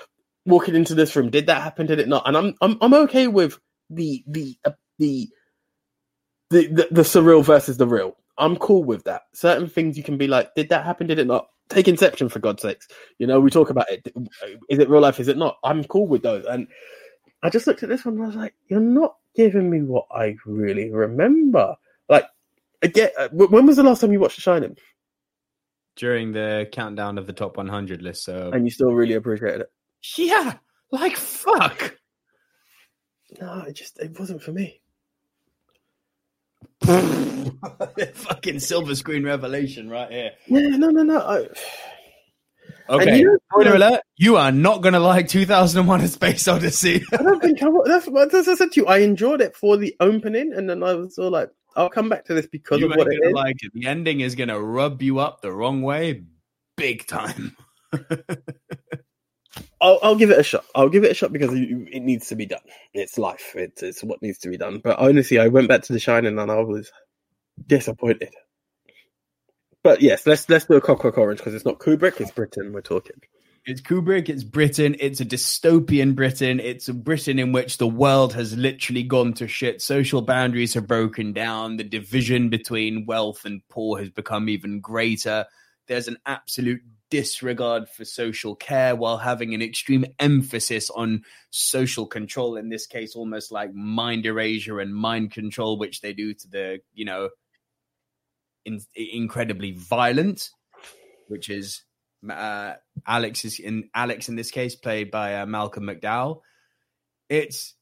Walking 0.46 0.74
into 0.74 0.94
this 0.94 1.14
room, 1.14 1.30
did 1.30 1.46
that 1.46 1.62
happen? 1.62 1.86
Did 1.86 2.00
it 2.00 2.08
not? 2.08 2.26
And 2.26 2.36
I'm 2.36 2.54
I'm 2.62 2.78
I'm 2.80 2.94
okay 2.94 3.28
with 3.28 3.58
the 3.90 4.24
the 4.26 4.58
uh, 4.64 4.72
the, 4.98 5.28
the 6.48 6.66
the 6.68 6.88
the 6.90 7.02
surreal 7.02 7.44
versus 7.44 7.76
the 7.76 7.86
real. 7.86 8.16
I'm 8.38 8.56
cool 8.56 8.82
with 8.82 9.04
that. 9.04 9.22
Certain 9.34 9.68
things 9.68 9.98
you 9.98 10.02
can 10.02 10.16
be 10.16 10.26
like, 10.26 10.54
did 10.54 10.70
that 10.70 10.84
happen? 10.84 11.06
Did 11.06 11.18
it 11.18 11.26
not? 11.26 11.46
Take 11.68 11.88
Inception 11.88 12.30
for 12.30 12.40
God's 12.40 12.62
sakes. 12.62 12.88
You 13.18 13.26
know, 13.28 13.38
we 13.38 13.50
talk 13.50 13.70
about 13.70 13.90
it. 13.90 14.08
Is 14.70 14.78
it 14.80 14.88
real 14.88 15.02
life? 15.02 15.20
Is 15.20 15.28
it 15.28 15.36
not? 15.36 15.58
I'm 15.62 15.84
cool 15.84 16.08
with 16.08 16.22
those. 16.22 16.46
And 16.46 16.66
I 17.42 17.50
just 17.50 17.66
looked 17.66 17.82
at 17.82 17.88
this 17.88 18.04
one 18.04 18.14
and 18.14 18.24
I 18.24 18.26
was 18.26 18.36
like, 18.36 18.54
you're 18.68 18.80
not 18.80 19.16
giving 19.34 19.70
me 19.70 19.82
what 19.82 20.06
I 20.10 20.36
really 20.44 20.90
remember. 20.90 21.76
Like, 22.08 22.26
again, 22.82 23.10
uh, 23.18 23.28
when 23.32 23.66
was 23.66 23.76
the 23.76 23.82
last 23.82 24.00
time 24.00 24.12
you 24.12 24.20
watched 24.20 24.36
The 24.36 24.42
Shining? 24.42 24.76
During 25.96 26.32
the 26.32 26.68
countdown 26.72 27.18
of 27.18 27.26
the 27.26 27.32
top 27.32 27.56
100 27.56 28.02
list. 28.02 28.24
So, 28.24 28.50
And 28.52 28.64
you 28.64 28.70
still 28.70 28.92
really 28.92 29.14
appreciated 29.14 29.62
it? 29.62 29.72
yeah, 30.16 30.54
like 30.90 31.16
fuck. 31.16 31.96
No, 33.40 33.62
it 33.68 33.74
just 33.74 33.98
it 34.00 34.18
wasn't 34.18 34.42
for 34.42 34.52
me. 34.52 34.80
Fucking 36.84 38.58
silver 38.60 38.94
screen 38.94 39.24
revelation 39.24 39.88
right 39.88 40.10
here. 40.10 40.30
Yeah, 40.46 40.76
no, 40.76 40.88
no, 40.90 41.02
no. 41.02 41.18
I, 41.20 41.48
Okay. 42.90 43.18
you 43.18 43.24
know- 43.24 43.38
Spoiler 43.52 43.76
alert, 43.76 44.00
you 44.16 44.36
are 44.36 44.52
not 44.52 44.82
going 44.82 44.92
to 44.94 45.00
like 45.00 45.28
2001 45.28 46.00
A 46.00 46.08
Space 46.08 46.48
Odyssey. 46.48 47.02
I 47.12 47.16
don't 47.22 47.40
think 47.40 47.62
I. 47.62 47.68
That's 47.84 48.06
what 48.06 48.34
I 48.34 48.42
said 48.42 48.72
to 48.72 48.80
you. 48.80 48.86
I 48.86 48.98
enjoyed 48.98 49.40
it 49.40 49.56
for 49.56 49.76
the 49.76 49.94
opening, 50.00 50.52
and 50.52 50.68
then 50.68 50.82
I 50.82 50.94
was 50.94 51.18
all 51.18 51.30
like, 51.30 51.50
"I'll 51.76 51.90
come 51.90 52.08
back 52.08 52.24
to 52.26 52.34
this 52.34 52.46
because 52.46 52.80
you 52.80 52.86
of 52.86 52.96
what 52.96 53.06
gonna 53.08 53.28
is." 53.28 53.32
like 53.32 53.56
it. 53.62 53.72
The 53.74 53.86
ending 53.86 54.20
is 54.20 54.34
going 54.34 54.48
to 54.48 54.60
rub 54.60 55.02
you 55.02 55.18
up 55.18 55.40
the 55.40 55.52
wrong 55.52 55.82
way 55.82 56.24
big 56.76 57.06
time. 57.06 57.56
I'll, 59.82 59.98
I'll 60.02 60.16
give 60.16 60.30
it 60.30 60.38
a 60.38 60.42
shot. 60.42 60.64
I'll 60.74 60.88
give 60.88 61.04
it 61.04 61.10
a 61.10 61.14
shot 61.14 61.32
because 61.32 61.52
it, 61.52 61.68
it 61.90 62.00
needs 62.02 62.28
to 62.28 62.36
be 62.36 62.46
done. 62.46 62.60
It's 62.92 63.18
life. 63.18 63.52
It's, 63.54 63.82
it's 63.82 64.04
what 64.04 64.20
needs 64.22 64.38
to 64.38 64.48
be 64.48 64.56
done. 64.56 64.78
But 64.82 64.98
honestly, 64.98 65.38
I 65.38 65.48
went 65.48 65.68
back 65.68 65.82
to 65.82 65.92
The 65.92 65.98
Shining 65.98 66.38
and 66.38 66.50
I 66.50 66.60
was 66.60 66.90
disappointed. 67.66 68.30
But 69.82 70.02
yes, 70.02 70.26
let's 70.26 70.48
let's 70.48 70.66
do 70.66 70.74
a 70.74 70.80
Clockwork 70.80 71.16
Orange 71.16 71.38
because 71.38 71.54
it's 71.54 71.64
not 71.64 71.78
Kubrick, 71.78 72.20
it's 72.20 72.30
Britain. 72.30 72.72
We're 72.72 72.82
talking. 72.82 73.20
It's 73.66 73.82
Kubrick, 73.82 74.30
it's 74.30 74.42
Britain, 74.42 74.96
it's 75.00 75.20
a 75.20 75.24
dystopian 75.24 76.14
Britain, 76.14 76.60
it's 76.60 76.88
a 76.88 76.94
Britain 76.94 77.38
in 77.38 77.52
which 77.52 77.76
the 77.76 77.86
world 77.86 78.32
has 78.32 78.56
literally 78.56 79.02
gone 79.02 79.34
to 79.34 79.46
shit. 79.46 79.82
Social 79.82 80.22
boundaries 80.22 80.72
have 80.74 80.86
broken 80.86 81.34
down, 81.34 81.76
the 81.76 81.84
division 81.84 82.48
between 82.48 83.04
wealth 83.04 83.44
and 83.44 83.60
poor 83.68 83.98
has 83.98 84.08
become 84.08 84.48
even 84.48 84.80
greater. 84.80 85.44
There's 85.88 86.08
an 86.08 86.16
absolute 86.24 86.80
disregard 87.10 87.88
for 87.90 88.06
social 88.06 88.54
care 88.54 88.96
while 88.96 89.18
having 89.18 89.52
an 89.52 89.60
extreme 89.60 90.06
emphasis 90.18 90.88
on 90.88 91.22
social 91.50 92.06
control, 92.06 92.56
in 92.56 92.70
this 92.70 92.86
case, 92.86 93.14
almost 93.14 93.52
like 93.52 93.74
mind 93.74 94.24
erasure 94.24 94.80
and 94.80 94.94
mind 94.94 95.32
control, 95.32 95.78
which 95.78 96.00
they 96.00 96.14
do 96.14 96.32
to 96.32 96.48
the, 96.48 96.78
you 96.94 97.04
know, 97.04 97.28
in, 98.64 98.80
incredibly 98.94 99.72
violent, 99.72 100.50
which 101.28 101.48
is 101.50 101.82
uh, 102.28 102.74
Alex 103.06 103.44
is 103.44 103.58
in 103.58 103.88
Alex 103.94 104.28
in 104.28 104.36
this 104.36 104.50
case 104.50 104.74
played 104.74 105.10
by 105.10 105.36
uh, 105.36 105.46
Malcolm 105.46 105.84
McDowell. 105.84 106.40
It's 107.28 107.74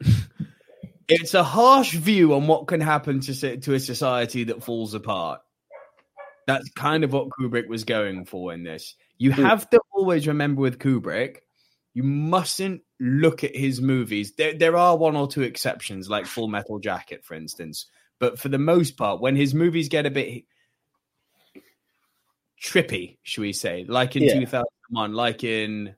it's 1.08 1.34
a 1.34 1.42
harsh 1.44 1.92
view 1.94 2.34
on 2.34 2.46
what 2.46 2.66
can 2.66 2.80
happen 2.80 3.20
to 3.20 3.56
to 3.58 3.74
a 3.74 3.80
society 3.80 4.44
that 4.44 4.62
falls 4.62 4.94
apart. 4.94 5.40
That's 6.46 6.68
kind 6.70 7.04
of 7.04 7.12
what 7.12 7.28
Kubrick 7.28 7.68
was 7.68 7.84
going 7.84 8.24
for 8.24 8.52
in 8.54 8.64
this. 8.64 8.94
You 9.18 9.32
Hmm. 9.32 9.42
have 9.44 9.68
to 9.70 9.80
always 9.92 10.26
remember 10.26 10.62
with 10.62 10.78
Kubrick, 10.78 11.38
you 11.92 12.02
mustn't 12.02 12.82
look 13.00 13.44
at 13.44 13.54
his 13.54 13.80
movies. 13.82 14.34
There, 14.34 14.54
there 14.54 14.76
are 14.76 14.96
one 14.96 15.14
or 15.16 15.28
two 15.28 15.42
exceptions, 15.42 16.08
like 16.08 16.24
Full 16.26 16.48
Metal 16.48 16.78
Jacket, 16.78 17.24
for 17.24 17.34
instance. 17.34 17.86
But 18.18 18.38
for 18.38 18.48
the 18.48 18.58
most 18.58 18.96
part, 18.96 19.20
when 19.20 19.36
his 19.36 19.54
movies 19.54 19.88
get 19.88 20.06
a 20.06 20.10
bit 20.10 20.44
trippy, 22.62 23.18
should 23.22 23.42
we 23.42 23.52
say, 23.52 23.84
like 23.88 24.16
in 24.16 24.24
Yeah. 24.24 24.34
2001, 24.34 25.12
like 25.12 25.44
in 25.44 25.94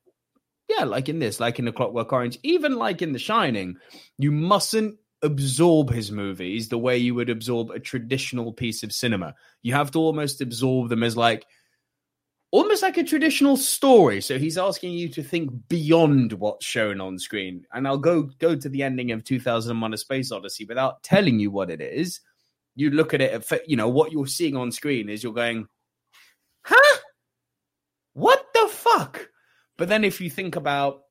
yeah, 0.69 0.85
like 0.85 1.09
in 1.09 1.19
this, 1.19 1.41
like 1.41 1.59
in 1.59 1.65
The 1.65 1.73
Clockwork 1.73 2.13
Orange, 2.13 2.39
even 2.45 2.77
like 2.77 3.03
in 3.03 3.13
The 3.13 3.19
Shining, 3.19 3.77
you 4.19 4.31
mustn't 4.31 4.99
absorb 5.23 5.91
his 5.91 6.13
movies 6.13 6.69
the 6.69 6.79
way 6.79 6.97
you 6.97 7.15
would 7.15 7.29
absorb 7.29 7.71
a 7.71 7.81
traditional 7.81 8.53
piece 8.53 8.83
of 8.83 8.93
cinema. 8.93 9.35
You 9.63 9.75
have 9.75 9.91
to 9.91 9.99
almost 9.99 10.41
absorb 10.41 10.89
them 10.89 11.03
as 11.03 11.17
like 11.17 11.45
almost 12.53 12.83
like 12.83 12.97
a 12.97 13.05
traditional 13.05 13.57
story. 13.57 14.21
So 14.21 14.39
he's 14.39 14.59
asking 14.59 14.93
you 14.93 15.09
to 15.11 15.23
think 15.23 15.51
beyond 15.69 16.33
what's 16.35 16.67
shown 16.67 17.01
on 17.01 17.19
screen. 17.19 17.65
And 17.73 17.87
I'll 17.87 17.99
go 17.99 18.23
go 18.39 18.57
to 18.57 18.69
the 18.69 18.83
ending 18.83 19.13
of 19.13 19.25
2001: 19.25 19.95
A 19.95 19.97
Space 19.97 20.33
Odyssey 20.33 20.65
without 20.65 21.03
telling 21.03 21.39
you 21.39 21.51
what 21.51 21.71
it 21.71 21.81
is. 21.81 22.21
You 22.77 22.91
look 22.91 23.13
at 23.15 23.21
it, 23.21 23.45
you 23.67 23.77
know 23.77 23.89
what 23.89 24.13
you're 24.13 24.27
seeing 24.27 24.57
on 24.57 24.71
screen 24.73 25.09
is 25.09 25.23
you're 25.23 25.35
going, 25.35 25.67
huh? 26.63 26.99
What 28.15 28.47
the 28.55 28.69
fuck? 28.69 29.29
But 29.77 29.89
then 29.89 30.05
if 30.05 30.21
you 30.21 30.31
think 30.31 30.57
about 30.57 31.03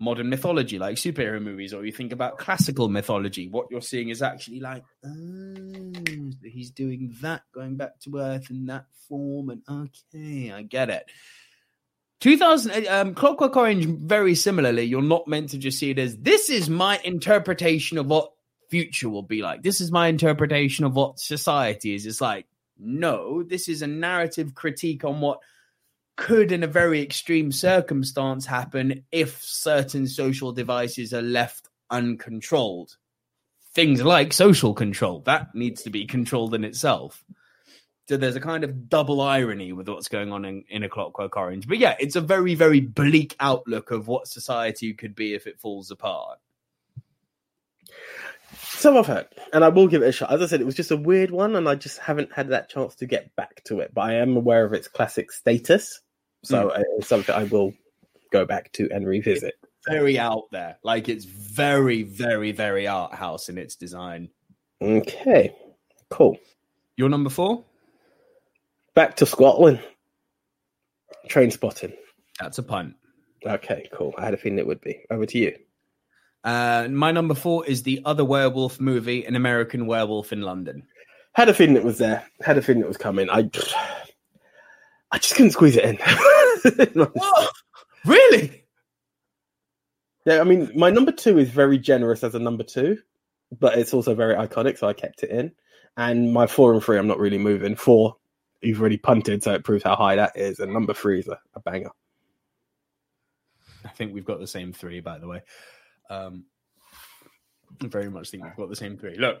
modern 0.00 0.28
mythology 0.28 0.78
like 0.78 0.96
superhero 0.96 1.40
movies 1.40 1.72
or 1.72 1.84
you 1.84 1.92
think 1.92 2.12
about 2.12 2.36
classical 2.36 2.88
mythology 2.88 3.48
what 3.48 3.66
you're 3.70 3.80
seeing 3.80 4.08
is 4.08 4.22
actually 4.22 4.58
like 4.60 4.82
oh, 5.06 5.92
he's 6.42 6.70
doing 6.70 7.14
that 7.22 7.42
going 7.54 7.76
back 7.76 7.98
to 8.00 8.18
earth 8.18 8.50
in 8.50 8.66
that 8.66 8.86
form 9.08 9.50
and 9.50 9.62
okay 9.70 10.52
i 10.52 10.62
get 10.62 10.90
it. 10.90 11.08
2000 12.20 12.86
um, 12.88 13.14
clockwork 13.14 13.56
orange 13.56 13.84
very 13.84 14.34
similarly 14.34 14.82
you're 14.82 15.02
not 15.02 15.28
meant 15.28 15.50
to 15.50 15.58
just 15.58 15.78
see 15.78 15.90
it 15.90 15.98
as 15.98 16.16
this 16.18 16.50
is 16.50 16.68
my 16.68 16.98
interpretation 17.04 17.98
of 17.98 18.06
what 18.06 18.30
future 18.70 19.08
will 19.08 19.22
be 19.22 19.40
like. 19.40 19.62
This 19.62 19.80
is 19.80 19.92
my 19.92 20.08
interpretation 20.08 20.84
of 20.84 20.94
what 20.94 21.20
society 21.20 21.94
is. 21.94 22.06
It's 22.06 22.20
like 22.20 22.46
no 22.76 23.44
this 23.44 23.68
is 23.68 23.82
a 23.82 23.86
narrative 23.86 24.52
critique 24.52 25.04
on 25.04 25.20
what 25.20 25.38
could, 26.16 26.52
in 26.52 26.62
a 26.62 26.68
very 26.68 27.02
extreme 27.02 27.52
circumstance, 27.52 28.46
happen 28.46 29.04
if 29.10 29.42
certain 29.42 30.06
social 30.06 30.52
devices 30.52 31.12
are 31.12 31.22
left 31.22 31.68
uncontrolled. 31.90 32.96
Things 33.74 34.02
like 34.02 34.32
social 34.32 34.74
control 34.74 35.20
that 35.26 35.54
needs 35.54 35.82
to 35.82 35.90
be 35.90 36.06
controlled 36.06 36.54
in 36.54 36.64
itself. 36.64 37.24
So 38.08 38.18
there's 38.18 38.36
a 38.36 38.40
kind 38.40 38.64
of 38.64 38.90
double 38.90 39.22
irony 39.22 39.72
with 39.72 39.88
what's 39.88 40.08
going 40.08 40.30
on 40.30 40.44
in, 40.44 40.64
in 40.68 40.82
a 40.82 40.88
Clockwork 40.88 41.36
Orange. 41.36 41.66
But 41.66 41.78
yeah, 41.78 41.96
it's 41.98 42.16
a 42.16 42.20
very, 42.20 42.54
very 42.54 42.80
bleak 42.80 43.34
outlook 43.40 43.90
of 43.90 44.06
what 44.08 44.28
society 44.28 44.92
could 44.92 45.14
be 45.14 45.32
if 45.32 45.46
it 45.46 45.58
falls 45.58 45.90
apart. 45.90 46.38
Some 48.58 48.96
I've 48.96 49.06
heard, 49.06 49.26
and 49.52 49.64
I 49.64 49.68
will 49.68 49.88
give 49.88 50.02
it 50.02 50.08
a 50.08 50.12
shot. 50.12 50.30
As 50.30 50.42
I 50.42 50.46
said, 50.46 50.60
it 50.60 50.66
was 50.66 50.74
just 50.74 50.90
a 50.90 50.96
weird 50.96 51.30
one, 51.30 51.56
and 51.56 51.66
I 51.66 51.74
just 51.74 51.98
haven't 51.98 52.32
had 52.32 52.48
that 52.48 52.68
chance 52.68 52.94
to 52.96 53.06
get 53.06 53.34
back 53.34 53.64
to 53.64 53.80
it. 53.80 53.92
But 53.94 54.02
I 54.02 54.14
am 54.16 54.36
aware 54.36 54.64
of 54.64 54.74
its 54.74 54.86
classic 54.86 55.32
status, 55.32 56.00
so 56.44 56.68
uh, 56.70 56.82
it's 56.98 57.08
something 57.08 57.34
I 57.34 57.44
will 57.44 57.72
go 58.32 58.44
back 58.44 58.72
to 58.72 58.88
and 58.90 59.06
revisit. 59.06 59.54
Very 59.88 60.18
out 60.18 60.44
there. 60.50 60.78
Like 60.82 61.08
it's 61.08 61.24
very, 61.24 62.02
very, 62.02 62.52
very 62.52 62.86
art 62.86 63.14
house 63.14 63.48
in 63.48 63.58
its 63.58 63.76
design. 63.76 64.30
Okay, 64.80 65.54
cool. 66.10 66.38
Your 66.96 67.08
number 67.08 67.30
four? 67.30 67.64
Back 68.94 69.16
to 69.16 69.26
Scotland. 69.26 69.82
Trainspotting. 71.28 71.94
That's 72.38 72.58
a 72.58 72.62
punt. 72.62 72.94
Okay, 73.46 73.88
cool. 73.92 74.14
I 74.16 74.24
had 74.24 74.34
a 74.34 74.36
feeling 74.36 74.58
it 74.58 74.66
would 74.66 74.80
be. 74.80 75.00
Over 75.10 75.26
to 75.26 75.38
you. 75.38 75.56
Uh, 76.44 76.88
my 76.90 77.10
number 77.10 77.34
four 77.34 77.66
is 77.66 77.82
the 77.82 78.02
other 78.04 78.24
werewolf 78.24 78.80
movie, 78.80 79.24
An 79.24 79.34
American 79.34 79.86
Werewolf 79.86 80.32
in 80.32 80.42
London. 80.42 80.86
Had 81.32 81.48
a 81.48 81.54
feeling 81.54 81.76
it 81.76 81.84
was 81.84 81.98
there. 81.98 82.24
Had 82.42 82.58
a 82.58 82.62
feeling 82.62 82.82
it 82.82 82.88
was 82.88 82.96
coming. 82.96 83.28
I, 83.30 83.50
I 85.14 85.18
just 85.18 85.36
couldn't 85.36 85.52
squeeze 85.52 85.76
it 85.76 85.84
in. 85.84 87.06
Really? 88.04 88.64
yeah, 90.26 90.42
I 90.42 90.44
mean, 90.44 90.70
my 90.74 90.90
number 90.90 91.10
two 91.10 91.38
is 91.38 91.48
very 91.48 91.78
generous 91.78 92.22
as 92.22 92.34
a 92.34 92.38
number 92.38 92.64
two, 92.64 92.98
but 93.58 93.78
it's 93.78 93.94
also 93.94 94.14
very 94.14 94.34
iconic, 94.34 94.76
so 94.76 94.86
I 94.86 94.92
kept 94.92 95.22
it 95.22 95.30
in. 95.30 95.52
And 95.96 96.34
my 96.34 96.46
four 96.46 96.74
and 96.74 96.84
three, 96.84 96.98
I'm 96.98 97.06
not 97.06 97.18
really 97.18 97.38
moving. 97.38 97.76
Four, 97.76 98.16
you've 98.60 98.78
already 98.78 98.98
punted, 98.98 99.42
so 99.42 99.54
it 99.54 99.64
proves 99.64 99.84
how 99.84 99.96
high 99.96 100.16
that 100.16 100.32
is. 100.36 100.58
And 100.58 100.70
number 100.70 100.92
three 100.92 101.20
is 101.20 101.28
a, 101.28 101.38
a 101.54 101.60
banger. 101.60 101.92
I 103.86 103.88
think 103.88 104.12
we've 104.12 104.22
got 104.22 104.40
the 104.40 104.46
same 104.46 104.74
three, 104.74 105.00
by 105.00 105.18
the 105.18 105.28
way. 105.28 105.40
Um, 106.10 106.44
I 107.82 107.86
very 107.86 108.10
much 108.10 108.28
think 108.30 108.44
we've 108.44 108.56
got 108.56 108.68
the 108.68 108.76
same 108.76 108.98
three. 108.98 109.16
Look, 109.16 109.40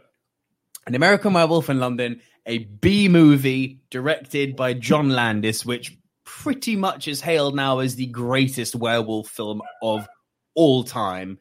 An 0.86 0.94
American 0.94 1.32
Werewolf 1.32 1.70
in 1.70 1.80
London, 1.80 2.20
a 2.46 2.58
B 2.58 3.08
movie 3.08 3.80
directed 3.90 4.54
by 4.56 4.74
John 4.74 5.08
Landis, 5.08 5.64
which 5.64 5.96
pretty 6.24 6.76
much 6.76 7.08
is 7.08 7.20
hailed 7.20 7.54
now 7.54 7.78
as 7.78 7.96
the 7.96 8.06
greatest 8.06 8.74
werewolf 8.74 9.28
film 9.28 9.62
of 9.82 10.06
all 10.54 10.84
time. 10.84 11.38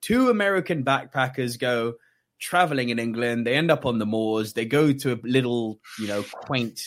Two 0.00 0.30
American 0.30 0.84
backpackers 0.84 1.58
go 1.58 1.94
traveling 2.40 2.88
in 2.88 2.98
England. 2.98 3.46
They 3.46 3.54
end 3.54 3.70
up 3.70 3.86
on 3.86 3.98
the 3.98 4.06
moors. 4.06 4.54
They 4.54 4.64
go 4.64 4.92
to 4.92 5.12
a 5.12 5.18
little, 5.22 5.78
you 5.98 6.08
know, 6.08 6.22
quaint 6.22 6.80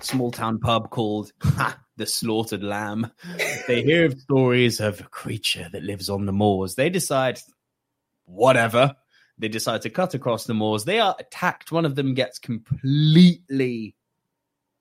small 0.00 0.30
town 0.30 0.60
pub 0.60 0.90
called 0.90 1.32
ha, 1.42 1.78
the 1.96 2.06
Slaughtered 2.06 2.62
Lamb. 2.62 3.10
They 3.66 3.82
hear 3.82 4.04
of 4.04 4.20
stories 4.20 4.80
of 4.80 5.00
a 5.00 5.04
creature 5.04 5.68
that 5.72 5.82
lives 5.82 6.08
on 6.08 6.26
the 6.26 6.32
moors. 6.32 6.74
They 6.76 6.90
decide, 6.90 7.40
whatever. 8.26 8.94
They 9.38 9.48
decide 9.48 9.82
to 9.82 9.90
cut 9.90 10.14
across 10.14 10.44
the 10.44 10.54
moors. 10.54 10.84
They 10.84 10.98
are 10.98 11.14
attacked. 11.18 11.70
One 11.70 11.84
of 11.84 11.94
them 11.94 12.14
gets 12.14 12.38
completely 12.38 13.94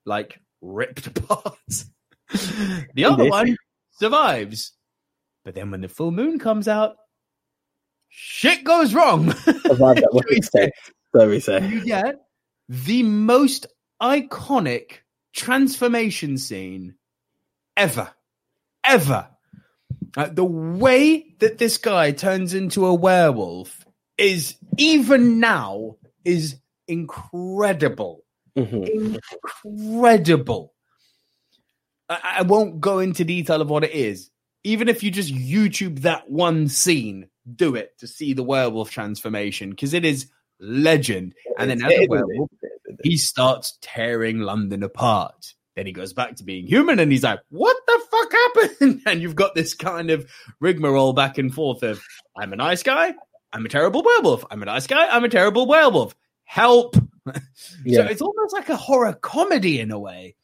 like 0.05 0.39
ripped 0.61 1.07
apart. 1.17 1.55
the 2.93 3.05
other 3.05 3.29
one 3.29 3.55
survives. 3.91 4.73
But 5.45 5.55
then 5.55 5.71
when 5.71 5.81
the 5.81 5.87
full 5.87 6.11
moon 6.11 6.39
comes 6.39 6.67
out, 6.67 6.95
shit 8.09 8.63
goes 8.63 8.93
wrong. 8.93 9.31
Survived 9.33 9.99
at 9.99 10.13
what 10.13 10.25
Shall 10.25 10.31
we 10.31 10.37
extent? 10.37 10.73
So 11.15 11.29
we 11.29 11.39
say. 11.39 11.65
you 11.67 11.85
get 11.85 12.15
the 12.67 13.03
most 13.03 13.67
iconic 14.01 14.97
transformation 15.33 16.37
scene 16.37 16.95
ever. 17.77 18.11
Ever. 18.83 19.29
Uh, 20.17 20.27
the 20.27 20.43
way 20.43 21.35
that 21.39 21.59
this 21.59 21.77
guy 21.77 22.11
turns 22.11 22.53
into 22.53 22.85
a 22.85 22.93
werewolf 22.93 23.85
is 24.17 24.55
even 24.77 25.39
now 25.39 25.97
is 26.25 26.57
incredible. 26.87 28.23
Mhm. 28.57 29.19
Incredible. 29.43 30.73
I, 32.09 32.37
I 32.39 32.41
won't 32.43 32.79
go 32.81 32.99
into 32.99 33.23
detail 33.23 33.61
of 33.61 33.69
what 33.69 33.83
it 33.83 33.91
is. 33.91 34.29
Even 34.63 34.89
if 34.89 35.03
you 35.03 35.11
just 35.11 35.33
YouTube 35.33 36.01
that 36.01 36.29
one 36.29 36.67
scene, 36.67 37.29
do 37.55 37.75
it 37.75 37.97
to 37.99 38.07
see 38.07 38.33
the 38.33 38.43
werewolf 38.43 38.89
transformation 38.91 39.69
because 39.69 39.93
it 39.93 40.03
is 40.03 40.27
legend. 40.59 41.35
And 41.57 41.69
then 41.69 41.83
as 41.83 41.91
a 41.91 42.07
werewolf, 42.07 42.49
it 42.61 42.65
is, 42.65 42.71
it 42.85 42.93
is. 42.93 42.99
he 43.03 43.17
starts 43.17 43.77
tearing 43.81 44.39
London 44.39 44.83
apart. 44.83 45.53
Then 45.75 45.85
he 45.85 45.91
goes 45.91 46.11
back 46.13 46.37
to 46.37 46.43
being 46.43 46.65
human 46.65 46.99
and 46.99 47.11
he's 47.11 47.23
like, 47.23 47.39
what 47.49 47.77
the 47.85 48.01
fuck 48.09 48.31
happened? 48.31 49.01
And 49.05 49.21
you've 49.21 49.35
got 49.35 49.53
this 49.53 49.75
kind 49.75 50.09
of 50.09 50.27
rigmarole 50.59 51.13
back 51.13 51.37
and 51.37 51.53
forth 51.53 51.83
of, 51.83 52.01
I'm 52.35 52.51
a 52.51 52.55
nice 52.55 52.81
guy. 52.81 53.13
I'm 53.53 53.65
a 53.65 53.69
terrible 53.69 54.03
werewolf. 54.03 54.45
I'm 54.51 54.61
a 54.61 54.65
nice 54.65 54.87
guy. 54.87 55.07
I'm 55.07 55.23
a 55.23 55.29
terrible 55.29 55.67
werewolf. 55.67 56.15
Help. 56.43 56.95
Yeah. 57.83 58.05
So 58.05 58.11
it's 58.11 58.21
almost 58.21 58.53
like 58.53 58.69
a 58.69 58.77
horror 58.77 59.11
comedy 59.11 59.81
in 59.81 59.91
a 59.91 59.99
way. 59.99 60.37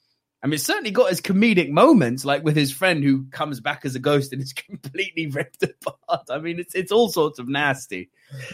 I 0.44 0.48
mean, 0.48 0.56
it's 0.56 0.66
certainly 0.66 0.92
got 0.92 1.10
his 1.10 1.22
comedic 1.22 1.70
moments, 1.70 2.26
like 2.26 2.44
with 2.44 2.58
his 2.58 2.74
friend 2.74 3.02
who 3.02 3.28
comes 3.32 3.62
back 3.62 3.86
as 3.86 3.96
a 3.96 4.00
ghost 4.00 4.34
and 4.34 4.42
is 4.42 4.52
completely 4.70 5.28
ripped 5.28 5.64
apart. 5.64 6.28
I 6.30 6.40
mean, 6.40 6.60
it's 6.60 6.76
it's 6.76 6.92
all 6.92 7.08
sorts 7.08 7.40
of 7.40 7.48
nasty. 7.48 8.10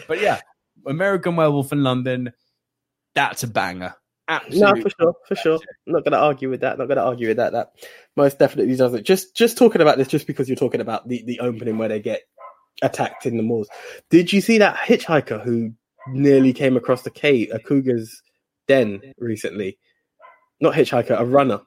But 0.06 0.20
yeah, 0.20 0.40
American 0.86 1.34
Werewolf 1.34 1.72
in 1.72 1.82
London, 1.82 2.32
that's 3.16 3.42
a 3.42 3.48
banger. 3.48 3.96
No, 4.50 4.76
for 4.76 4.90
sure, 4.90 5.14
for 5.26 5.34
sure. 5.34 5.58
I'm 5.86 5.94
not 5.94 6.04
going 6.04 6.12
to 6.12 6.18
argue 6.18 6.48
with 6.48 6.60
that. 6.60 6.78
Not 6.78 6.86
going 6.86 6.98
to 6.98 7.04
argue 7.04 7.26
with 7.26 7.38
that. 7.38 7.52
That 7.52 7.72
most 8.16 8.38
definitely 8.38 8.76
doesn't. 8.76 9.04
Just, 9.04 9.34
just 9.34 9.58
talking 9.58 9.82
about 9.82 9.98
this, 9.98 10.06
just 10.06 10.28
because 10.28 10.48
you're 10.48 10.54
talking 10.54 10.80
about 10.80 11.08
the 11.08 11.24
the 11.24 11.40
opening 11.40 11.78
where 11.78 11.88
they 11.88 11.98
get 11.98 12.22
attacked 12.82 13.26
in 13.26 13.36
the 13.36 13.42
malls. 13.42 13.68
Did 14.10 14.32
you 14.32 14.40
see 14.40 14.58
that 14.58 14.76
hitchhiker 14.76 15.42
who 15.42 15.72
nearly 16.08 16.52
came 16.52 16.76
across 16.76 17.02
the 17.02 17.10
cave, 17.10 17.50
a 17.52 17.58
cougar's 17.58 18.22
den 18.68 19.00
recently? 19.18 19.78
Not 20.60 20.74
hitchhiker, 20.74 21.18
a 21.18 21.24
runner. 21.24 21.60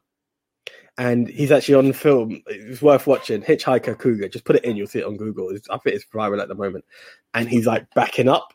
And 0.99 1.27
he's 1.27 1.51
actually 1.51 1.75
on 1.75 1.91
film. 1.93 2.43
It's 2.45 2.81
worth 2.81 3.07
watching. 3.07 3.41
Hitchhiker 3.41 3.97
Cougar. 3.97 4.29
Just 4.29 4.45
put 4.45 4.57
it 4.57 4.63
in. 4.63 4.75
You'll 4.77 4.85
see 4.85 4.99
it 4.99 5.05
on 5.05 5.17
Google. 5.17 5.49
It's, 5.49 5.67
I 5.69 5.77
think 5.79 5.95
it's 5.95 6.05
viral 6.05 6.39
at 6.39 6.49
the 6.49 6.55
moment. 6.55 6.85
And 7.33 7.49
he's 7.49 7.65
like 7.65 7.87
backing 7.95 8.29
up 8.29 8.53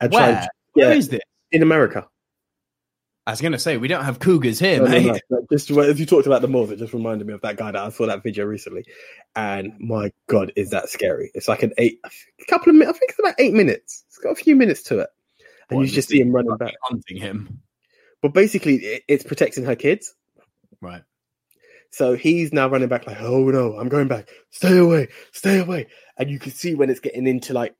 and 0.00 0.12
Where? 0.12 0.32
trying. 0.34 0.48
Where 0.74 0.90
Yeah, 0.90 0.94
is 0.98 1.08
this? 1.08 1.20
in 1.52 1.62
America. 1.62 2.06
I 3.26 3.32
was 3.32 3.40
going 3.40 3.52
to 3.52 3.58
say, 3.58 3.76
we 3.76 3.86
don't 3.86 4.04
have 4.04 4.18
cougars 4.18 4.58
here, 4.58 4.78
No, 4.78 4.86
no, 4.86 4.90
mate. 5.12 5.22
no. 5.30 5.46
Just 5.52 5.70
as 5.70 6.00
you 6.00 6.06
talked 6.06 6.26
about 6.26 6.42
the 6.42 6.48
malls, 6.48 6.70
it 6.70 6.78
just 6.78 6.94
reminded 6.94 7.26
me 7.26 7.34
of 7.34 7.42
that 7.42 7.56
guy 7.56 7.70
that 7.70 7.80
I 7.80 7.90
saw 7.90 8.06
that 8.06 8.22
video 8.22 8.44
recently, 8.46 8.84
and 9.36 9.72
my 9.78 10.10
god, 10.26 10.52
is 10.56 10.70
that 10.70 10.88
scary? 10.88 11.30
It's 11.34 11.46
like 11.48 11.62
an 11.62 11.72
eight, 11.78 12.00
a 12.04 12.10
couple 12.48 12.70
of 12.70 12.76
minutes. 12.76 12.96
I 12.96 12.98
think 12.98 13.10
it's 13.10 13.18
about 13.18 13.34
eight 13.38 13.52
minutes. 13.52 14.04
It's 14.08 14.18
got 14.18 14.30
a 14.30 14.34
few 14.36 14.56
minutes 14.56 14.82
to 14.84 15.00
it, 15.00 15.10
and 15.68 15.78
What, 15.78 15.86
you 15.86 15.92
just 15.92 16.08
see 16.08 16.20
him 16.20 16.32
running 16.32 16.56
back. 16.56 16.74
Hunting 16.82 17.18
him. 17.18 17.60
But 18.22 18.32
basically, 18.32 18.76
it, 18.76 19.02
it's 19.06 19.24
protecting 19.24 19.64
her 19.64 19.76
kids. 19.76 20.14
Right. 20.80 21.02
So 21.90 22.14
he's 22.16 22.52
now 22.52 22.68
running 22.68 22.88
back 22.88 23.06
like, 23.06 23.20
oh 23.20 23.44
no, 23.50 23.76
I'm 23.76 23.88
going 23.88 24.08
back. 24.08 24.28
Stay 24.50 24.78
away, 24.78 25.08
stay 25.32 25.58
away. 25.58 25.88
And 26.16 26.30
you 26.30 26.38
can 26.38 26.52
see 26.52 26.74
when 26.74 26.88
it's 26.90 27.00
getting 27.00 27.26
into 27.26 27.52
like 27.52 27.74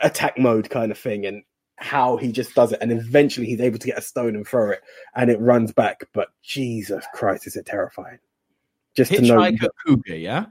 attack 0.00 0.38
mode 0.38 0.68
kind 0.70 0.92
of 0.92 0.98
thing, 0.98 1.24
and 1.26 1.42
how 1.82 2.16
he 2.16 2.32
just 2.32 2.54
does 2.54 2.72
it. 2.72 2.78
And 2.80 2.92
eventually, 2.92 3.46
he's 3.46 3.60
able 3.60 3.78
to 3.78 3.86
get 3.86 3.98
a 3.98 4.02
stone 4.02 4.36
and 4.36 4.46
throw 4.46 4.70
it, 4.70 4.82
and 5.14 5.30
it 5.30 5.40
runs 5.40 5.72
back. 5.72 6.04
But 6.12 6.28
Jesus 6.42 7.04
Christ, 7.14 7.46
is 7.46 7.56
it 7.56 7.66
terrifying? 7.66 8.18
Just 8.94 9.12
to 9.12 9.22
know, 9.22 9.50
cougar, 9.86 10.16
yeah? 10.16 10.46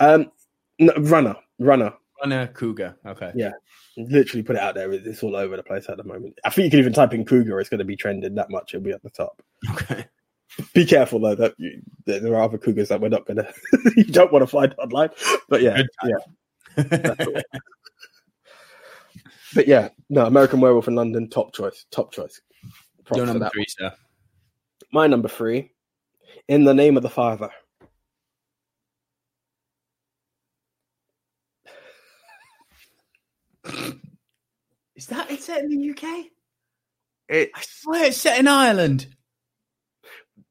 um, 0.00 0.30
no, 0.78 0.92
runner, 0.98 1.36
runner. 1.58 1.92
Runner 2.22 2.46
cougar. 2.48 2.96
Okay. 3.04 3.32
Yeah. 3.34 3.50
Literally 3.96 4.42
put 4.42 4.56
it 4.56 4.62
out 4.62 4.74
there. 4.74 4.90
It's 4.92 5.22
all 5.22 5.36
over 5.36 5.56
the 5.56 5.62
place 5.62 5.86
at 5.88 5.96
the 5.96 6.04
moment. 6.04 6.38
I 6.44 6.50
think 6.50 6.64
you 6.64 6.70
can 6.70 6.80
even 6.80 6.92
type 6.92 7.12
in 7.12 7.24
cougar. 7.24 7.60
It's 7.60 7.68
going 7.68 7.78
to 7.78 7.84
be 7.84 7.96
trending 7.96 8.34
that 8.36 8.50
much. 8.50 8.72
It'll 8.72 8.84
be 8.84 8.92
at 8.92 9.02
the 9.02 9.10
top. 9.10 9.42
Okay. 9.70 10.06
Be 10.74 10.84
careful 10.84 11.18
though 11.18 11.34
that 11.34 11.54
you, 11.58 11.82
that 12.06 12.22
there 12.22 12.34
are 12.34 12.42
other 12.42 12.58
cougars 12.58 12.88
that 12.88 13.00
we're 13.00 13.08
not 13.08 13.26
going 13.26 13.36
to. 13.38 13.52
you 13.96 14.04
don't 14.04 14.32
want 14.32 14.42
to 14.42 14.46
find 14.46 14.74
online. 14.78 15.10
But 15.48 15.62
yeah, 15.62 15.82
yeah. 16.04 16.76
But 19.54 19.68
yeah, 19.68 19.88
no. 20.08 20.26
American 20.26 20.60
Werewolf 20.60 20.88
in 20.88 20.94
London, 20.94 21.28
top 21.28 21.54
choice, 21.54 21.84
top 21.90 22.12
choice. 22.12 22.40
Props 23.04 23.18
Your 23.18 23.26
number 23.26 23.44
that. 23.44 23.52
three, 23.52 23.66
sir. 23.68 23.92
My 24.92 25.06
number 25.06 25.28
three, 25.28 25.72
in 26.48 26.64
the 26.64 26.74
name 26.74 26.96
of 26.96 27.02
the 27.02 27.10
Father. 27.10 27.50
Is 34.96 35.06
that 35.08 35.30
it's 35.30 35.46
set 35.46 35.64
in 35.64 35.70
the 35.70 35.90
UK? 35.90 36.26
It 37.28 37.50
I 37.54 37.62
swear 37.62 38.04
it's 38.06 38.18
set 38.18 38.38
in 38.38 38.48
Ireland. 38.48 39.06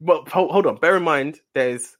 well, 0.00 0.24
hold, 0.26 0.50
hold 0.50 0.66
on. 0.66 0.76
Bear 0.76 0.96
in 0.96 1.02
mind, 1.04 1.40
there's 1.54 1.96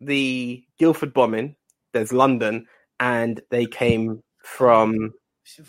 the 0.00 0.62
Guildford 0.78 1.12
bombing. 1.12 1.56
There's 1.92 2.12
London, 2.12 2.66
and 3.00 3.40
they 3.50 3.66
came 3.66 4.22
from 4.44 5.12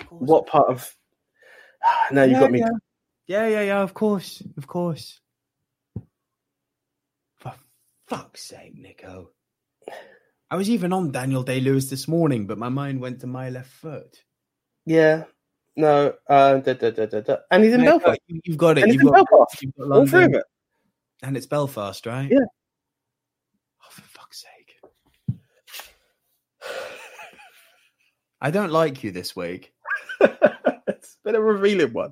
what 0.10 0.47
part 0.47 0.69
of? 0.69 0.93
Now 2.11 2.23
you 2.23 2.34
yeah, 2.34 2.39
got 2.41 2.51
me. 2.51 2.60
Yeah. 2.60 2.68
yeah, 3.27 3.47
yeah, 3.47 3.61
yeah. 3.61 3.81
Of 3.81 3.93
course, 3.93 4.43
of 4.57 4.68
course. 4.68 5.19
For 7.38 7.53
fuck's 8.07 8.43
sake, 8.43 8.76
Nico. 8.76 9.31
I 10.51 10.56
was 10.56 10.69
even 10.69 10.91
on 10.91 11.11
Daniel 11.11 11.43
Day 11.43 11.60
Lewis 11.61 11.89
this 11.89 12.07
morning, 12.07 12.47
but 12.47 12.57
my 12.57 12.69
mind 12.69 12.99
went 12.99 13.22
to 13.22 13.27
my 13.27 13.49
left 13.49 13.72
foot. 13.72 14.23
Yeah, 14.85 15.26
no, 15.76 16.15
uh, 16.27 16.57
da, 16.57 16.73
da, 16.73 16.89
da, 16.89 17.06
da, 17.06 17.19
da. 17.22 17.38
and 17.51 17.64
he's 17.64 17.73
in 17.73 17.85
Belfast. 17.85 18.19
you- 18.27 18.41
You've 18.43 18.57
got 18.57 18.77
it. 18.80 18.88
You've 18.88 19.03
got, 19.03 19.14
Belfast. 19.30 19.61
you've 19.61 19.76
got 19.76 19.91
All 19.91 20.07
three 20.07 20.26
of 20.26 20.34
it. 20.34 20.43
and 21.22 21.38
it's 21.38 21.45
Belfast, 21.45 22.06
right? 22.07 22.30
Yeah. 22.31 22.39
Oh, 23.84 23.88
for 23.91 24.01
fuck's 24.01 24.41
sake! 24.43 24.76
I 28.41 28.51
don't 28.51 28.71
like 28.71 29.03
you 29.03 29.11
this 29.11 29.35
week. 29.35 29.73
it's 30.21 31.17
been 31.23 31.35
a 31.35 31.41
revealing 31.41 31.93
one. 31.93 32.11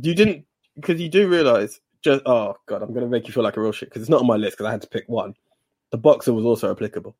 You 0.00 0.14
didn't 0.14 0.44
because 0.76 1.00
you 1.00 1.08
do 1.08 1.28
realize. 1.28 1.80
Just 2.02 2.22
oh 2.26 2.54
god, 2.66 2.82
I'm 2.82 2.94
gonna 2.94 3.06
make 3.08 3.26
you 3.26 3.32
feel 3.34 3.42
like 3.42 3.56
a 3.56 3.60
real 3.60 3.72
shit 3.72 3.88
because 3.90 4.02
it's 4.02 4.10
not 4.10 4.20
on 4.20 4.26
my 4.26 4.36
list 4.36 4.56
because 4.56 4.66
I 4.66 4.70
had 4.72 4.82
to 4.82 4.88
pick 4.88 5.04
one. 5.08 5.34
The 5.90 5.98
boxer 5.98 6.32
was 6.32 6.44
also 6.44 6.70
applicable, 6.70 7.16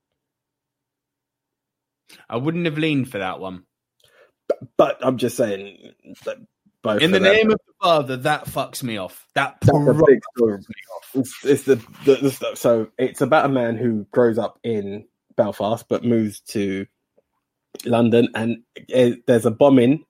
I 2.28 2.36
wouldn't 2.36 2.64
have 2.66 2.78
leaned 2.78 3.10
for 3.10 3.18
that 3.18 3.40
one. 3.40 3.64
but 4.76 4.98
I'm 5.02 5.18
just 5.18 5.36
saying. 5.36 5.92
That 6.24 6.38
both 6.82 7.02
In 7.02 7.10
the 7.10 7.18
them- 7.18 7.32
name 7.34 7.50
of 7.50 7.58
the 7.66 7.72
father, 7.82 8.16
that 8.18 8.46
fucks 8.46 8.82
me 8.82 8.96
off. 8.96 9.28
That 9.34 9.56
That's 9.60 9.68
a 9.68 9.72
proper 9.84 10.02
big 10.06 10.20
story. 10.36 10.58
fucks 10.58 10.68
me 10.68 10.74
off. 10.96 11.10
it's, 11.14 11.44
it's 11.44 11.62
the, 11.64 11.74
the, 12.06 12.16
the. 12.40 12.56
So 12.56 12.88
it's 12.98 13.20
about 13.20 13.44
a 13.46 13.48
man 13.50 13.76
who 13.76 14.06
grows 14.12 14.38
up 14.38 14.58
in 14.64 15.04
Belfast 15.36 15.84
but 15.88 16.04
moves 16.04 16.40
to 16.40 16.86
London, 17.84 18.28
and 18.34 18.58
uh, 18.94 19.10
there's 19.26 19.46
a 19.46 19.50
bombing. 19.50 20.04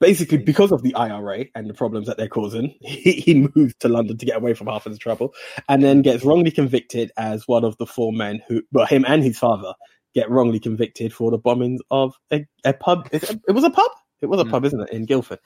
Basically, 0.00 0.38
because 0.38 0.72
of 0.72 0.82
the 0.82 0.94
IRA 0.94 1.46
and 1.54 1.70
the 1.70 1.74
problems 1.74 2.06
that 2.06 2.18
they're 2.18 2.28
causing, 2.28 2.74
he, 2.82 3.12
he 3.12 3.48
moves 3.54 3.74
to 3.80 3.88
London 3.88 4.18
to 4.18 4.26
get 4.26 4.36
away 4.36 4.52
from 4.54 4.66
half 4.66 4.84
of 4.86 4.92
the 4.92 4.98
trouble, 4.98 5.32
and 5.68 5.82
then 5.82 6.02
gets 6.02 6.24
wrongly 6.24 6.50
convicted 6.50 7.10
as 7.16 7.48
one 7.48 7.64
of 7.64 7.76
the 7.78 7.86
four 7.86 8.12
men 8.12 8.42
who, 8.48 8.62
well, 8.72 8.86
him 8.86 9.04
and 9.08 9.22
his 9.22 9.38
father 9.38 9.72
get 10.14 10.28
wrongly 10.30 10.60
convicted 10.60 11.12
for 11.12 11.30
the 11.30 11.38
bombings 11.38 11.78
of 11.90 12.14
a, 12.32 12.44
a 12.64 12.72
pub. 12.72 13.08
It, 13.12 13.24
it 13.48 13.52
was 13.52 13.64
a 13.64 13.70
pub. 13.70 13.90
It 14.20 14.26
was 14.26 14.40
a 14.40 14.44
Mm. 14.44 14.50
pub, 14.50 14.64
isn't 14.66 14.80
it, 14.80 14.90
in 14.90 15.06
Guildford? 15.06 15.38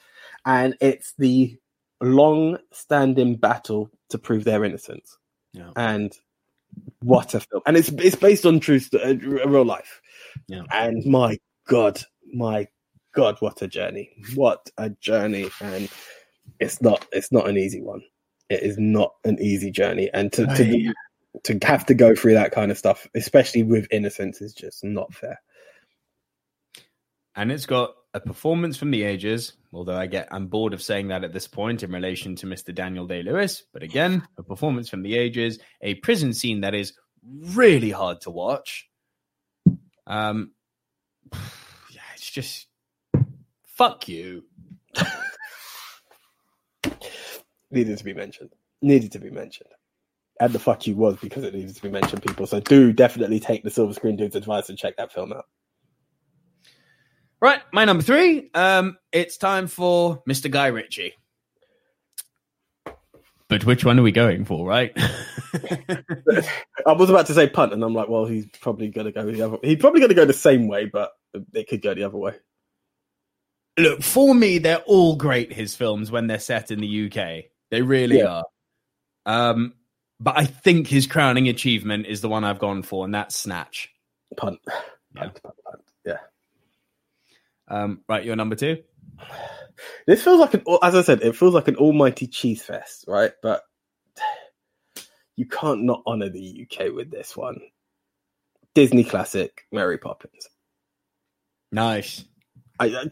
And 0.44 0.76
it's 0.80 1.14
the 1.18 1.56
long-standing 2.00 3.36
battle 3.36 3.90
to 4.10 4.18
prove 4.18 4.44
their 4.44 4.64
innocence 4.64 5.16
Yeah. 5.52 5.70
and 5.76 6.12
what 7.00 7.34
a 7.34 7.40
film! 7.40 7.62
And 7.66 7.76
it's 7.76 7.88
it's 7.88 8.16
based 8.16 8.44
on 8.46 8.60
true 8.60 8.78
st- 8.78 9.02
uh, 9.02 9.26
real 9.48 9.64
life. 9.64 10.00
Yeah. 10.48 10.62
And 10.70 11.04
my 11.06 11.38
God, 11.68 12.00
my 12.32 12.66
God, 13.14 13.36
what 13.40 13.62
a 13.62 13.68
journey! 13.68 14.10
What 14.34 14.70
a 14.76 14.90
journey! 14.90 15.50
And 15.60 15.88
it's 16.58 16.82
not 16.82 17.06
it's 17.12 17.30
not 17.30 17.48
an 17.48 17.56
easy 17.56 17.82
one. 17.82 18.02
It 18.48 18.62
is 18.62 18.78
not 18.78 19.14
an 19.24 19.38
easy 19.40 19.70
journey, 19.70 20.10
and 20.12 20.32
to 20.32 20.46
to, 20.46 20.94
to 21.44 21.66
have 21.66 21.86
to 21.86 21.94
go 21.94 22.14
through 22.14 22.34
that 22.34 22.52
kind 22.52 22.70
of 22.70 22.78
stuff, 22.78 23.06
especially 23.14 23.62
with 23.62 23.86
innocence, 23.90 24.40
is 24.40 24.54
just 24.54 24.82
not 24.82 25.14
fair. 25.14 25.38
and 27.36 27.52
it's 27.52 27.66
got 27.66 27.94
a 28.14 28.20
performance 28.20 28.76
from 28.76 28.90
the 28.90 29.04
ages, 29.04 29.52
although 29.72 29.96
I 29.96 30.06
get 30.06 30.28
I'm 30.32 30.48
bored 30.48 30.72
of 30.74 30.82
saying 30.82 31.08
that 31.08 31.22
at 31.24 31.32
this 31.32 31.46
point 31.46 31.82
in 31.82 31.92
relation 31.92 32.34
to 32.36 32.46
Mr. 32.46 32.74
Daniel 32.74 33.06
Day 33.06 33.22
Lewis. 33.22 33.62
But 33.72 33.82
again, 33.82 34.26
a 34.38 34.42
performance 34.42 34.88
from 34.88 35.02
the 35.02 35.16
ages, 35.16 35.58
a 35.82 35.94
prison 35.94 36.32
scene 36.32 36.62
that 36.62 36.74
is 36.74 36.94
really 37.22 37.90
hard 37.90 38.22
to 38.22 38.30
watch. 38.30 38.88
Um, 40.06 40.52
yeah, 41.90 42.00
it's 42.14 42.30
just 42.30 42.66
fuck 43.64 44.08
you. 44.08 44.44
Needed 47.70 47.98
to 47.98 48.04
be 48.04 48.14
mentioned. 48.14 48.50
Needed 48.80 49.12
to 49.12 49.18
be 49.18 49.30
mentioned. 49.30 49.70
And 50.40 50.52
the 50.52 50.58
fuck 50.58 50.86
you 50.86 50.94
was 50.94 51.16
because 51.16 51.42
it 51.44 51.52
needed 51.52 51.74
to 51.74 51.82
be 51.82 51.90
mentioned, 51.90 52.22
people. 52.22 52.46
So 52.46 52.60
do 52.60 52.92
definitely 52.92 53.40
take 53.40 53.64
the 53.64 53.70
Silver 53.70 53.92
Screen 53.92 54.16
Dude's 54.16 54.36
advice 54.36 54.68
and 54.68 54.78
check 54.78 54.96
that 54.96 55.12
film 55.12 55.32
out. 55.32 55.46
Right, 57.40 57.60
my 57.72 57.84
number 57.84 58.02
three. 58.02 58.50
Um, 58.54 58.98
it's 59.12 59.36
time 59.36 59.66
for 59.66 60.22
Mr. 60.28 60.50
Guy 60.50 60.68
Ritchie. 60.68 61.14
But 63.48 63.64
which 63.64 63.84
one 63.84 63.98
are 63.98 64.02
we 64.02 64.12
going 64.12 64.44
for, 64.44 64.66
right? 64.66 64.92
I 66.86 66.92
was 66.92 67.10
about 67.10 67.26
to 67.26 67.34
say 67.34 67.48
punt, 67.48 67.72
and 67.72 67.82
I'm 67.82 67.94
like, 67.94 68.08
well, 68.08 68.26
he's 68.26 68.46
probably 68.60 68.88
going 68.88 69.06
to 69.06 69.12
go 69.12 69.24
the 69.30 69.42
other. 69.42 69.58
He's 69.62 69.78
probably 69.78 70.00
going 70.00 70.10
to 70.10 70.14
go 70.14 70.24
the 70.24 70.32
same 70.34 70.68
way, 70.68 70.84
but 70.84 71.12
it 71.54 71.68
could 71.68 71.82
go 71.82 71.94
the 71.94 72.04
other 72.04 72.16
way. 72.18 72.34
Look, 73.78 74.02
for 74.02 74.34
me, 74.34 74.58
they're 74.58 74.78
all 74.86 75.16
great. 75.16 75.52
His 75.52 75.76
films 75.76 76.10
when 76.10 76.26
they're 76.26 76.38
set 76.40 76.70
in 76.70 76.80
the 76.80 77.06
UK, 77.06 77.50
they 77.70 77.82
really 77.82 78.18
Yeah. 78.18 78.42
are. 79.26 79.50
Um, 79.50 79.74
but 80.18 80.36
I 80.36 80.46
think 80.46 80.88
his 80.88 81.06
crowning 81.06 81.48
achievement 81.48 82.06
is 82.06 82.20
the 82.20 82.28
one 82.28 82.42
I've 82.44 82.58
gone 82.58 82.82
for, 82.82 83.04
and 83.04 83.14
that's 83.14 83.36
Snatch. 83.36 83.90
Punt. 84.36 84.58
Yeah. 84.66 85.22
Punt, 85.22 85.42
punt, 85.42 85.54
punt. 85.64 85.82
Yeah. 86.04 86.18
Um, 87.68 88.02
right, 88.08 88.24
your 88.24 88.34
number 88.36 88.56
two. 88.56 88.82
This 90.06 90.24
feels 90.24 90.40
like 90.40 90.54
an, 90.54 90.64
as 90.82 90.94
I 90.96 91.02
said, 91.02 91.22
it 91.22 91.36
feels 91.36 91.54
like 91.54 91.68
an 91.68 91.76
almighty 91.76 92.26
cheese 92.26 92.62
fest, 92.64 93.04
right? 93.06 93.32
But 93.42 93.62
you 95.36 95.46
can't 95.46 95.84
not 95.84 96.02
honor 96.04 96.28
the 96.30 96.66
UK 96.68 96.92
with 96.92 97.10
this 97.12 97.36
one. 97.36 97.60
Disney 98.74 99.04
classic, 99.04 99.66
Mary 99.70 99.98
Poppins. 99.98 100.48
Nice. 101.72 102.24
I, 102.80 102.86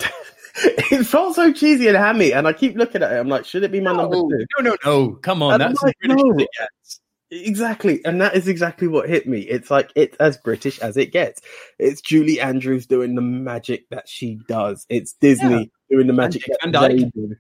it 0.57 1.05
felt 1.05 1.35
so 1.35 1.53
cheesy 1.53 1.89
and 1.89 1.97
hammy, 1.97 2.33
and 2.33 2.47
I 2.47 2.53
keep 2.53 2.77
looking 2.77 3.03
at 3.03 3.13
it. 3.13 3.17
I'm 3.17 3.29
like, 3.29 3.45
should 3.45 3.65
it 3.65 3.73
be 3.73 3.81
my 3.81 3.93
number 3.93 4.17
No, 4.17 4.29
two? 4.29 4.47
no, 4.61 4.71
no, 4.71 4.77
no. 4.85 5.11
Come 5.17 5.43
on, 5.43 5.55
And 5.55 5.63
that's 5.63 5.83
like, 5.83 5.97
British 6.01 6.23
no. 6.23 6.33
it 6.39 6.49
gets. 6.59 7.01
Exactly, 7.33 8.05
and 8.05 8.21
that 8.21 8.37
is 8.37 8.47
exactly 8.47 8.87
what 8.87 9.09
hit 9.09 9.27
me. 9.27 9.41
It's 9.41 9.69
like 9.71 9.91
it's 9.97 10.17
as 10.19 10.37
British 10.37 10.79
as 10.79 10.97
it 10.97 11.07
gets. 11.13 11.43
It's 11.79 12.01
Julie 12.01 12.41
Andrews 12.41 12.87
doing 12.87 13.17
the 13.17 13.21
magic 13.21 13.89
that 13.91 14.09
she 14.09 14.39
does. 14.47 14.87
It's 14.89 15.15
Disney 15.15 15.71
doing 15.91 16.07
the 16.07 16.13
magic 16.13 16.45
Dick 16.45 16.57
that 16.63 16.71
Van 16.73 16.89
they 16.91 16.99
Dyke. 17.03 17.13
do. 17.15 17.35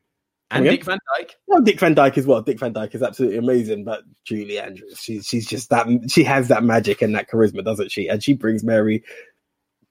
And. 0.50 0.64
Dick 0.64 0.84
Van 0.84 0.98
Dyke. 1.16 1.36
Well, 1.46 1.60
Dick 1.62 1.78
Van 1.78 1.94
Dyke 1.94 2.18
as 2.18 2.26
well. 2.26 2.42
Dick 2.42 2.58
Van 2.58 2.72
Dyke 2.72 2.96
is 2.96 3.02
absolutely 3.02 3.38
amazing, 3.38 3.84
but 3.84 4.02
Julie 4.24 4.58
Andrews, 4.58 4.98
she's 5.00 5.24
she's 5.24 5.46
just 5.46 5.70
that 5.70 5.86
she 6.08 6.24
has 6.24 6.48
that 6.48 6.64
magic 6.64 7.00
and 7.00 7.14
that 7.14 7.30
charisma, 7.30 7.64
doesn't 7.64 7.92
she? 7.92 8.08
And 8.08 8.20
she 8.22 8.32
brings 8.32 8.64
Mary 8.64 9.04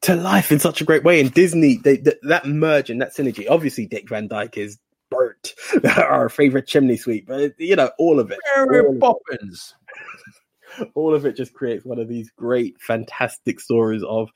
to 0.06 0.16
life 0.16 0.52
in 0.52 0.60
such 0.60 0.82
a 0.82 0.86
great 0.86 1.04
way. 1.04 1.20
And 1.20 1.34
Disney, 1.34 1.78
they, 1.78 1.98
th 1.98 2.16
that 2.24 2.46
merge 2.46 2.90
and 2.90 3.02
that 3.02 3.16
synergy. 3.16 3.46
Obviously, 3.50 3.86
Dick 3.86 4.10
Van 4.10 4.28
Dyke 4.28 4.58
is 4.58 4.78
burnt, 5.10 5.54
our 5.98 6.30
favorite 6.30 6.68
chimney 6.68 6.98
sweep, 6.98 7.28
but 7.28 7.54
you 7.60 7.76
know 7.76 7.92
all 7.98 8.20
of 8.20 8.32
it, 8.32 8.40
Mary 8.56 8.80
all 8.80 8.90
of 8.90 8.96
it. 8.96 9.02
Poppins. 9.02 9.76
all 10.96 11.16
of 11.16 11.26
it 11.26 11.36
just 11.36 11.54
creates 11.54 11.86
one 11.86 12.00
of 12.00 12.08
these 12.08 12.32
great, 12.32 12.80
fantastic 12.82 13.60
stories 13.60 14.04
of 14.04 14.30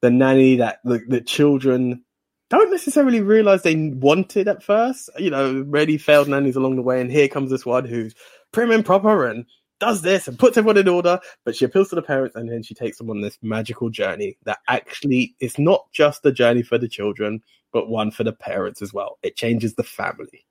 the 0.00 0.10
nanny 0.10 0.56
that 0.56 0.78
the, 0.84 1.00
the 1.08 1.20
children 1.20 2.04
don't 2.50 2.70
necessarily 2.70 3.20
realize 3.20 3.62
they 3.62 3.76
wanted 3.76 4.48
at 4.48 4.62
first. 4.62 5.10
You 5.18 5.30
know, 5.30 5.64
many 5.64 5.98
failed 5.98 6.28
nannies 6.28 6.56
along 6.56 6.76
the 6.76 6.82
way, 6.82 7.00
and 7.00 7.10
here 7.10 7.28
comes 7.28 7.50
this 7.50 7.66
one 7.66 7.84
who's 7.84 8.14
prim 8.52 8.70
and 8.70 8.84
proper 8.84 9.26
and 9.26 9.44
does 9.80 10.02
this 10.02 10.28
and 10.28 10.38
puts 10.38 10.56
everyone 10.56 10.76
in 10.76 10.88
order, 10.88 11.20
but 11.44 11.56
she 11.56 11.64
appeals 11.64 11.88
to 11.90 11.94
the 11.94 12.02
parents 12.02 12.36
and 12.36 12.50
then 12.50 12.62
she 12.62 12.74
takes 12.74 12.98
them 12.98 13.10
on 13.10 13.20
this 13.20 13.38
magical 13.42 13.90
journey 13.90 14.36
that 14.44 14.58
actually 14.68 15.34
is 15.40 15.58
not 15.58 15.86
just 15.92 16.24
a 16.24 16.32
journey 16.32 16.62
for 16.62 16.78
the 16.78 16.88
children, 16.88 17.42
but 17.72 17.88
one 17.88 18.10
for 18.10 18.24
the 18.24 18.32
parents 18.32 18.82
as 18.82 18.92
well. 18.92 19.18
It 19.22 19.36
changes 19.36 19.74
the 19.74 19.84
family 19.84 20.46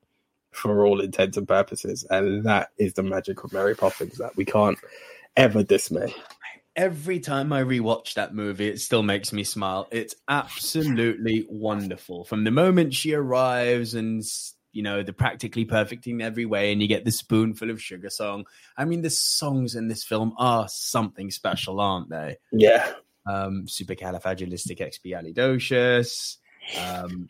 for 0.52 0.86
all 0.86 1.02
intents 1.02 1.38
and 1.38 1.48
purposes. 1.48 2.06
And 2.10 2.44
that 2.46 2.70
is 2.78 2.94
the 2.94 3.04
magic 3.04 3.44
of 3.44 3.54
Mary 3.54 3.76
Poppins 3.76 4.18
that 4.18 4.36
we 4.36 4.46
can't 4.46 4.78
ever 5.36 5.64
dismay. 5.64 6.14
Every 6.76 7.20
time 7.20 7.52
I 7.52 7.64
rewatch 7.64 8.14
that 8.14 8.36
movie, 8.36 8.68
it 8.68 8.80
still 8.80 9.02
makes 9.02 9.34
me 9.34 9.44
smile. 9.44 9.88
It's 9.92 10.16
absolutely 10.28 11.46
wonderful. 11.50 12.24
From 12.24 12.44
the 12.44 12.52
moment 12.52 12.94
she 12.94 13.14
arrives 13.14 13.96
and 13.96 14.24
you 14.72 14.84
know 14.84 15.04
the 15.04 15.14
practically 15.14 15.66
perfect 15.66 16.08
in 16.08 16.22
every 16.22 16.46
way, 16.46 16.72
and 16.72 16.82
you 16.82 16.88
get 16.88 17.04
the 17.06 17.12
spoonful 17.12 17.70
of 17.70 17.82
sugar 17.82 18.10
song. 18.10 18.46
I 18.76 18.86
mean, 18.86 19.02
the 19.02 19.10
songs 19.10 19.76
in 19.76 19.88
this 19.88 20.04
film 20.04 20.34
are 20.38 20.68
something 20.70 21.32
special, 21.32 21.80
aren't 21.80 22.10
they? 22.10 22.38
Yeah. 22.52 22.92
Um, 23.26 23.66
Supercalifragilisticexpialidocious. 23.68 26.38
Um, 26.80 27.30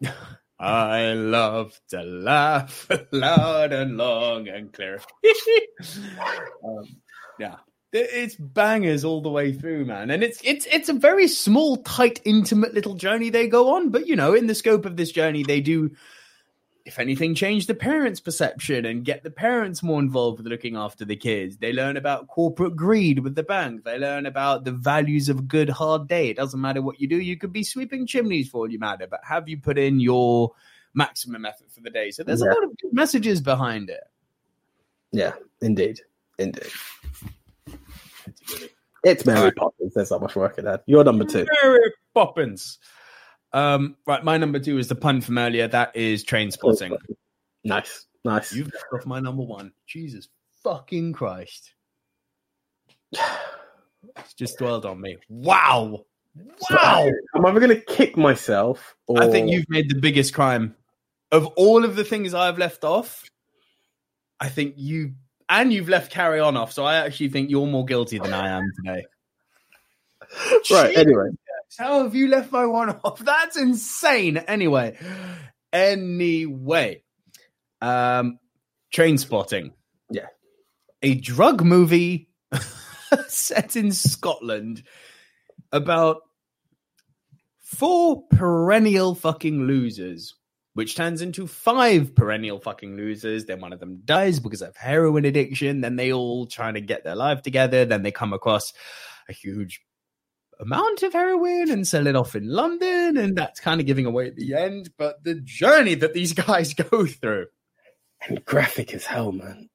I 0.58 1.14
love 1.14 1.80
to 1.88 2.02
laugh 2.02 2.86
loud 3.10 3.72
and 3.72 3.96
long 3.96 4.46
and 4.46 4.70
clear. 4.72 5.00
um, 6.64 6.84
yeah, 7.40 7.56
it's 7.92 8.36
bangers 8.36 9.04
all 9.04 9.20
the 9.20 9.28
way 9.28 9.52
through, 9.52 9.84
man, 9.84 10.10
and 10.10 10.22
it's 10.22 10.40
it's 10.44 10.66
it's 10.66 10.88
a 10.88 10.94
very 10.94 11.26
small, 11.26 11.78
tight, 11.78 12.20
intimate 12.24 12.74
little 12.74 12.94
journey 12.94 13.28
they 13.28 13.48
go 13.48 13.74
on. 13.74 13.90
But 13.90 14.06
you 14.06 14.14
know, 14.14 14.34
in 14.34 14.46
the 14.46 14.54
scope 14.54 14.86
of 14.86 14.96
this 14.96 15.10
journey, 15.10 15.42
they 15.42 15.60
do, 15.60 15.90
if 16.84 16.98
anything, 16.98 17.34
change 17.34 17.66
the 17.66 17.74
parents' 17.74 18.20
perception 18.20 18.84
and 18.84 19.04
get 19.04 19.22
the 19.22 19.30
parents 19.30 19.82
more 19.82 20.00
involved 20.00 20.38
with 20.38 20.46
looking 20.46 20.76
after 20.76 21.04
the 21.04 21.16
kids. 21.16 21.56
They 21.56 21.72
learn 21.72 21.96
about 21.96 22.28
corporate 22.28 22.76
greed 22.76 23.20
with 23.20 23.34
the 23.34 23.42
bank. 23.42 23.84
They 23.84 23.98
learn 23.98 24.26
about 24.26 24.64
the 24.64 24.72
values 24.72 25.28
of 25.28 25.38
a 25.38 25.42
good 25.42 25.68
hard 25.68 26.08
day. 26.08 26.28
It 26.28 26.36
doesn't 26.36 26.60
matter 26.60 26.82
what 26.82 27.00
you 27.00 27.08
do; 27.08 27.18
you 27.18 27.36
could 27.36 27.52
be 27.52 27.64
sweeping 27.64 28.06
chimneys 28.06 28.48
for 28.48 28.58
all 28.58 28.70
you 28.70 28.78
matter, 28.78 29.06
but 29.06 29.20
have 29.24 29.48
you 29.48 29.58
put 29.58 29.78
in 29.78 30.00
your 30.00 30.52
maximum 30.94 31.44
effort 31.44 31.70
for 31.70 31.80
the 31.80 31.90
day? 31.90 32.10
So 32.10 32.24
there's 32.24 32.42
a 32.42 32.46
lot 32.46 32.64
of 32.64 32.76
good 32.78 32.92
messages 32.92 33.40
behind 33.40 33.90
it. 33.90 34.02
Yeah, 35.12 35.32
indeed. 35.60 36.00
Indeed. 36.38 36.70
It's 39.04 39.26
Mary 39.26 39.50
Poppins. 39.52 39.94
There's 39.94 40.10
not 40.10 40.20
much 40.20 40.36
work 40.36 40.58
in 40.58 40.64
that. 40.64 40.84
You're 40.86 41.04
number 41.04 41.24
two. 41.24 41.46
Mary 41.62 41.92
Poppins. 42.14 42.78
Um, 43.52 43.96
right, 44.06 44.24
my 44.24 44.38
number 44.38 44.58
two 44.58 44.78
is 44.78 44.88
the 44.88 44.94
pun 44.94 45.20
from 45.20 45.38
earlier. 45.38 45.68
That 45.68 45.94
is 45.94 46.24
Trainspotting. 46.24 46.96
Nice. 47.64 48.06
Nice. 48.24 48.52
You've 48.52 48.72
left 48.72 48.86
off 48.92 49.06
my 49.06 49.20
number 49.20 49.42
one. 49.42 49.72
Jesus 49.86 50.28
fucking 50.62 51.12
Christ. 51.12 51.74
It's 53.12 54.34
just 54.36 54.58
dwelled 54.58 54.86
on 54.86 55.00
me. 55.00 55.18
Wow. 55.28 56.06
Wow. 56.70 57.10
I'm 57.34 57.46
either 57.46 57.60
going 57.60 57.76
to 57.76 57.84
kick 57.84 58.16
myself 58.16 58.96
or. 59.06 59.22
I 59.22 59.28
think 59.28 59.50
you've 59.50 59.68
made 59.68 59.90
the 59.90 60.00
biggest 60.00 60.34
crime 60.34 60.74
of 61.30 61.46
all 61.56 61.84
of 61.84 61.96
the 61.96 62.04
things 62.04 62.34
I've 62.34 62.58
left 62.58 62.84
off. 62.84 63.24
I 64.40 64.48
think 64.48 64.74
you 64.76 65.12
and 65.48 65.72
you've 65.72 65.88
left 65.88 66.10
carry 66.10 66.40
on 66.40 66.56
off. 66.56 66.72
So 66.72 66.84
I 66.84 66.96
actually 66.96 67.28
think 67.28 67.50
you're 67.50 67.66
more 67.66 67.84
guilty 67.84 68.18
than 68.18 68.32
I 68.32 68.48
am 68.48 68.62
today. 68.84 69.04
Right, 70.70 70.96
anyway. 70.96 71.28
How 71.78 72.02
have 72.02 72.14
you 72.14 72.28
left 72.28 72.52
my 72.52 72.66
one 72.66 72.90
off? 72.90 73.18
That's 73.24 73.56
insane. 73.56 74.36
Anyway, 74.36 74.98
anyway, 75.72 77.02
um, 77.80 78.38
Trainspotting. 78.94 79.72
Yeah. 80.10 80.26
a 81.00 81.14
drug 81.14 81.64
movie 81.64 82.28
set 83.28 83.76
in 83.76 83.92
Scotland 83.92 84.82
about 85.72 86.18
four 87.58 88.24
perennial 88.30 89.14
fucking 89.14 89.66
losers, 89.66 90.34
which 90.74 90.94
turns 90.94 91.22
into 91.22 91.46
five 91.46 92.14
perennial 92.14 92.60
fucking 92.60 92.96
losers. 92.96 93.46
Then 93.46 93.62
one 93.62 93.72
of 93.72 93.80
them 93.80 94.02
dies 94.04 94.38
because 94.38 94.60
of 94.60 94.76
heroin 94.76 95.24
addiction. 95.24 95.80
Then 95.80 95.96
they 95.96 96.12
all 96.12 96.46
try 96.46 96.70
to 96.70 96.80
get 96.82 97.04
their 97.04 97.16
life 97.16 97.40
together. 97.40 97.86
Then 97.86 98.02
they 98.02 98.12
come 98.12 98.34
across 98.34 98.74
a 99.28 99.32
huge 99.32 99.80
amount 100.62 101.02
of 101.02 101.12
heroin 101.12 101.70
and 101.70 101.86
sell 101.86 102.06
it 102.06 102.16
off 102.16 102.34
in 102.34 102.48
London. 102.48 103.16
And 103.16 103.36
that's 103.36 103.60
kind 103.60 103.80
of 103.80 103.86
giving 103.86 104.06
away 104.06 104.28
at 104.28 104.36
the 104.36 104.54
end. 104.54 104.90
But 104.96 105.22
the 105.24 105.34
journey 105.44 105.94
that 105.96 106.14
these 106.14 106.32
guys 106.34 106.74
go 106.74 107.06
through. 107.06 107.46
And 108.28 108.44
graphic 108.44 108.94
as 108.94 109.04
hell, 109.04 109.32
man. 109.32 109.68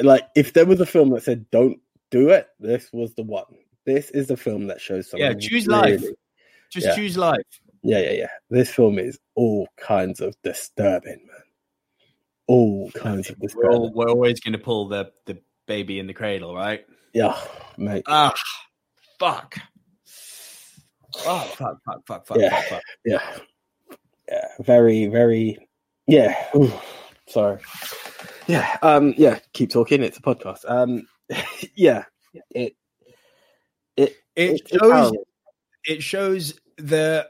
Like, 0.00 0.26
if 0.34 0.52
there 0.52 0.66
was 0.66 0.80
a 0.80 0.86
film 0.86 1.10
that 1.10 1.22
said 1.22 1.46
don't 1.50 1.78
do 2.10 2.30
it, 2.30 2.48
this 2.58 2.90
was 2.92 3.14
the 3.14 3.22
one. 3.22 3.44
This 3.86 4.10
is 4.10 4.26
the 4.28 4.36
film 4.36 4.66
that 4.66 4.80
shows 4.80 5.08
something. 5.10 5.24
Yeah, 5.26 5.34
choose 5.34 5.66
life. 5.66 6.02
Just 6.70 6.86
Yeah. 6.88 6.96
choose 6.96 7.16
life. 7.16 7.40
Yeah, 7.82 8.00
yeah, 8.00 8.10
yeah. 8.12 8.28
This 8.50 8.70
film 8.70 8.98
is 8.98 9.18
all 9.34 9.68
kinds 9.76 10.20
of 10.20 10.34
disturbing, 10.42 11.26
man. 11.26 11.42
All 12.48 12.90
kinds 12.92 13.30
of 13.30 13.36
We're, 13.38 13.48
disturbing. 13.48 13.70
all, 13.70 13.92
we're 13.92 14.08
always 14.08 14.40
going 14.40 14.52
to 14.52 14.58
pull 14.58 14.88
the, 14.88 15.12
the 15.26 15.38
baby 15.66 15.98
in 15.98 16.06
the 16.06 16.14
cradle, 16.14 16.54
right? 16.54 16.84
Yeah, 17.12 17.38
mate. 17.76 18.04
Ah, 18.06 18.34
fuck. 19.18 19.56
Oh, 21.26 21.40
fuck, 21.56 21.78
fuck, 21.84 22.06
fuck, 22.06 22.26
fuck, 22.26 22.38
Yeah. 22.38 22.50
fuck, 22.50 22.64
fuck. 22.68 22.82
Yeah. 23.04 23.36
yeah, 24.28 24.48
very, 24.60 25.06
very, 25.06 25.58
yeah. 26.06 26.36
Ooh, 26.56 26.72
sorry. 27.28 27.58
Yeah, 28.46 28.76
um, 28.82 29.14
yeah. 29.16 29.38
Keep 29.52 29.70
talking. 29.70 30.02
It's 30.02 30.18
a 30.18 30.22
podcast. 30.22 30.68
Um, 30.68 31.06
yeah, 31.74 32.04
it, 32.50 32.74
it, 33.96 34.16
It 34.36 34.60
it's 34.64 34.70
shows 34.70 35.12
it 35.84 36.02
shows 36.02 36.54
the 36.76 37.28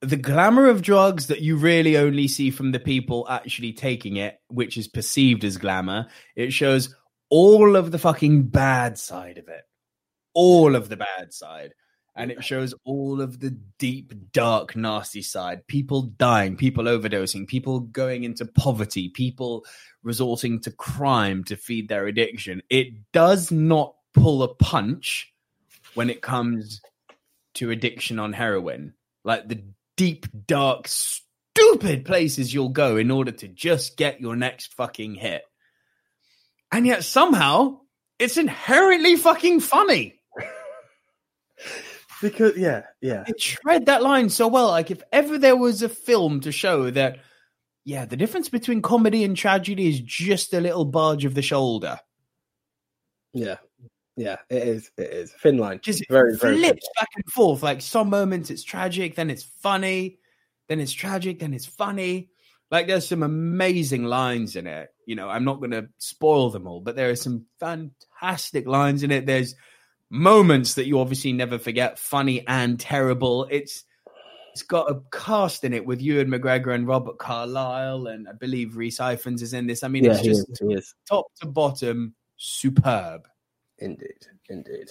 the 0.00 0.16
glamour 0.16 0.68
of 0.68 0.82
drugs 0.82 1.26
that 1.26 1.40
you 1.40 1.56
really 1.56 1.96
only 1.96 2.28
see 2.28 2.50
from 2.50 2.72
the 2.72 2.78
people 2.80 3.26
actually 3.28 3.72
taking 3.72 4.16
it, 4.16 4.38
which 4.48 4.76
is 4.76 4.86
perceived 4.86 5.44
as 5.44 5.56
glamour. 5.56 6.06
It 6.36 6.52
shows 6.52 6.94
all 7.30 7.74
of 7.76 7.90
the 7.90 7.98
fucking 7.98 8.44
bad 8.44 8.98
side 8.98 9.38
of 9.38 9.48
it, 9.48 9.62
all 10.34 10.76
of 10.76 10.88
the 10.88 10.96
bad 10.96 11.32
side. 11.32 11.72
And 12.18 12.32
it 12.32 12.44
shows 12.44 12.74
all 12.84 13.20
of 13.20 13.38
the 13.38 13.56
deep, 13.78 14.12
dark, 14.32 14.74
nasty 14.74 15.22
side. 15.22 15.66
People 15.68 16.02
dying, 16.02 16.56
people 16.56 16.84
overdosing, 16.84 17.46
people 17.46 17.78
going 17.78 18.24
into 18.24 18.44
poverty, 18.44 19.08
people 19.08 19.64
resorting 20.02 20.60
to 20.62 20.72
crime 20.72 21.44
to 21.44 21.56
feed 21.56 21.88
their 21.88 22.08
addiction. 22.08 22.60
It 22.68 22.88
does 23.12 23.52
not 23.52 23.94
pull 24.14 24.42
a 24.42 24.52
punch 24.52 25.32
when 25.94 26.10
it 26.10 26.20
comes 26.20 26.80
to 27.54 27.70
addiction 27.70 28.18
on 28.18 28.32
heroin. 28.32 28.94
Like 29.22 29.48
the 29.48 29.62
deep, 29.96 30.26
dark, 30.46 30.88
stupid 30.88 32.04
places 32.04 32.52
you'll 32.52 32.70
go 32.70 32.96
in 32.96 33.12
order 33.12 33.30
to 33.30 33.46
just 33.46 33.96
get 33.96 34.20
your 34.20 34.34
next 34.34 34.74
fucking 34.74 35.14
hit. 35.14 35.42
And 36.72 36.84
yet 36.84 37.04
somehow 37.04 37.78
it's 38.18 38.36
inherently 38.36 39.14
fucking 39.14 39.60
funny. 39.60 40.20
because 42.20 42.56
yeah, 42.56 42.82
yeah, 43.00 43.24
It 43.26 43.38
tread 43.40 43.86
that 43.86 44.02
line 44.02 44.28
so 44.28 44.48
well. 44.48 44.68
Like 44.68 44.90
if 44.90 45.02
ever 45.12 45.38
there 45.38 45.56
was 45.56 45.82
a 45.82 45.88
film 45.88 46.40
to 46.40 46.52
show 46.52 46.90
that, 46.90 47.18
yeah, 47.84 48.04
the 48.04 48.16
difference 48.16 48.48
between 48.48 48.82
comedy 48.82 49.24
and 49.24 49.36
tragedy 49.36 49.88
is 49.88 50.00
just 50.00 50.52
a 50.54 50.60
little 50.60 50.84
barge 50.84 51.24
of 51.24 51.34
the 51.34 51.42
shoulder. 51.42 51.98
yeah, 53.32 53.56
yeah. 54.16 54.36
It 54.50 54.68
is. 54.68 54.90
It 54.96 55.10
is 55.10 55.32
thin 55.32 55.58
line. 55.58 55.80
just 55.82 56.04
very, 56.08 56.36
very 56.36 56.56
flips 56.58 56.88
back 56.96 57.08
and 57.14 57.24
forth. 57.32 57.62
Like 57.62 57.80
some 57.80 58.10
moments 58.10 58.50
it's 58.50 58.64
tragic, 58.64 59.14
then 59.14 59.30
it's 59.30 59.44
funny, 59.44 60.18
then 60.68 60.80
it's 60.80 60.92
tragic, 60.92 61.38
then 61.38 61.54
it's 61.54 61.66
funny. 61.66 62.30
Like 62.70 62.86
there's 62.86 63.08
some 63.08 63.22
amazing 63.22 64.04
lines 64.04 64.56
in 64.56 64.66
it. 64.66 64.90
You 65.06 65.14
know, 65.16 65.28
I'm 65.28 65.44
not 65.44 65.58
going 65.58 65.70
to 65.70 65.88
spoil 65.96 66.50
them 66.50 66.66
all, 66.66 66.80
but 66.80 66.96
there 66.96 67.08
are 67.08 67.16
some 67.16 67.46
fantastic 67.58 68.66
lines 68.66 69.02
in 69.02 69.10
it. 69.10 69.24
There's 69.24 69.54
moments 70.10 70.74
that 70.74 70.86
you 70.86 71.00
obviously 71.00 71.32
never 71.32 71.58
forget, 71.58 71.98
funny 71.98 72.46
and 72.46 72.78
terrible. 72.78 73.46
It's 73.50 73.84
it's 74.52 74.62
got 74.62 74.90
a 74.90 75.00
cast 75.12 75.62
in 75.62 75.72
it 75.72 75.86
with 75.86 76.00
Ewan 76.00 76.28
McGregor 76.28 76.74
and 76.74 76.86
Robert 76.86 77.18
Carlyle, 77.18 78.06
and 78.08 78.28
I 78.28 78.32
believe 78.32 78.76
Rhys 78.76 78.98
Ifans 78.98 79.42
is 79.42 79.54
in 79.54 79.66
this. 79.66 79.84
I 79.84 79.88
mean, 79.88 80.04
Yeah, 80.04 80.12
it's 80.12 80.22
just 80.22 80.50
is. 80.50 80.60
Is. 80.62 80.94
top 81.08 81.26
to 81.40 81.46
bottom 81.46 82.14
superb. 82.36 83.28
Indeed, 83.78 84.26
indeed. 84.48 84.90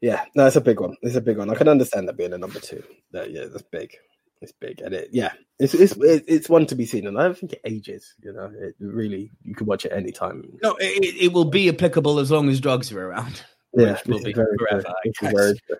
Yeah, 0.00 0.24
no, 0.34 0.46
it's 0.46 0.56
a 0.56 0.60
big 0.60 0.80
one. 0.80 0.96
It's 1.02 1.14
a 1.14 1.20
big 1.20 1.38
one. 1.38 1.50
I 1.50 1.54
can 1.54 1.68
understand 1.68 2.08
that 2.08 2.16
being 2.16 2.32
a 2.32 2.38
number 2.38 2.58
two. 2.58 2.82
That, 3.12 3.30
yeah, 3.30 3.44
that's 3.44 3.62
big. 3.62 3.96
It's 4.40 4.50
big, 4.50 4.80
and 4.80 4.92
it 4.92 5.10
yeah, 5.12 5.30
it's 5.60 5.72
it's 5.72 5.94
it's 6.00 6.48
one 6.48 6.66
to 6.66 6.74
be 6.74 6.84
seen, 6.84 7.06
and 7.06 7.16
I 7.16 7.22
don't 7.22 7.38
think 7.38 7.52
it 7.52 7.60
ages. 7.64 8.12
You 8.24 8.32
know, 8.32 8.50
it 8.52 8.74
really 8.80 9.30
you 9.44 9.54
can 9.54 9.68
watch 9.68 9.84
it 9.84 9.92
anytime. 9.92 10.42
No, 10.64 10.74
it, 10.80 11.14
it 11.22 11.32
will 11.32 11.44
be 11.44 11.68
applicable 11.68 12.18
as 12.18 12.32
long 12.32 12.48
as 12.48 12.58
drugs 12.58 12.90
are 12.90 13.06
around. 13.06 13.44
Yeah, 13.74 13.92
which 13.92 14.06
will 14.06 14.22
be 14.22 14.32
true. 14.32 14.46
forever, 14.58 14.88
I 14.88 14.92
This 15.04 15.14
is 15.14 15.18
guess. 15.20 15.32
very 15.32 15.58
true. 15.66 15.76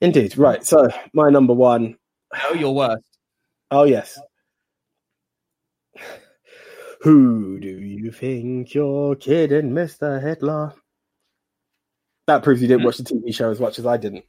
Indeed, 0.00 0.36
right. 0.36 0.64
So 0.64 0.88
my 1.14 1.30
number 1.30 1.54
one. 1.54 1.96
Oh, 2.34 2.50
no, 2.52 2.60
you're 2.60 2.72
worse. 2.72 3.00
Oh 3.70 3.84
yes. 3.84 4.18
Who 7.02 7.58
do 7.60 7.68
you 7.68 8.10
think 8.10 8.74
you're 8.74 9.16
kidding, 9.16 9.72
Mister 9.72 10.20
Hitler? 10.20 10.74
That 12.26 12.42
proves 12.42 12.62
you 12.62 12.68
didn't 12.68 12.80
hmm. 12.80 12.86
watch 12.86 12.98
the 12.98 13.04
TV 13.04 13.34
show 13.34 13.50
as 13.50 13.60
much 13.60 13.78
as 13.78 13.86
I 13.86 13.96
didn't. 13.96 14.24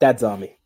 Dad's 0.00 0.22
Army. 0.22 0.58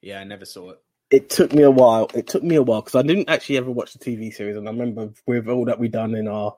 Yeah, 0.00 0.20
I 0.20 0.24
never 0.24 0.44
saw 0.44 0.70
it. 0.70 0.78
It 1.10 1.28
took 1.28 1.52
me 1.52 1.62
a 1.64 1.70
while. 1.70 2.08
It 2.14 2.28
took 2.28 2.42
me 2.42 2.54
a 2.54 2.62
while 2.62 2.82
because 2.82 2.94
I 2.94 3.02
didn't 3.02 3.28
actually 3.28 3.58
ever 3.58 3.70
watch 3.70 3.92
the 3.92 3.98
TV 3.98 4.32
series, 4.32 4.56
and 4.56 4.68
I 4.68 4.70
remember 4.70 5.10
with 5.26 5.48
all 5.48 5.64
that 5.64 5.78
we 5.78 5.88
done 5.88 6.14
in 6.14 6.28
our 6.28 6.56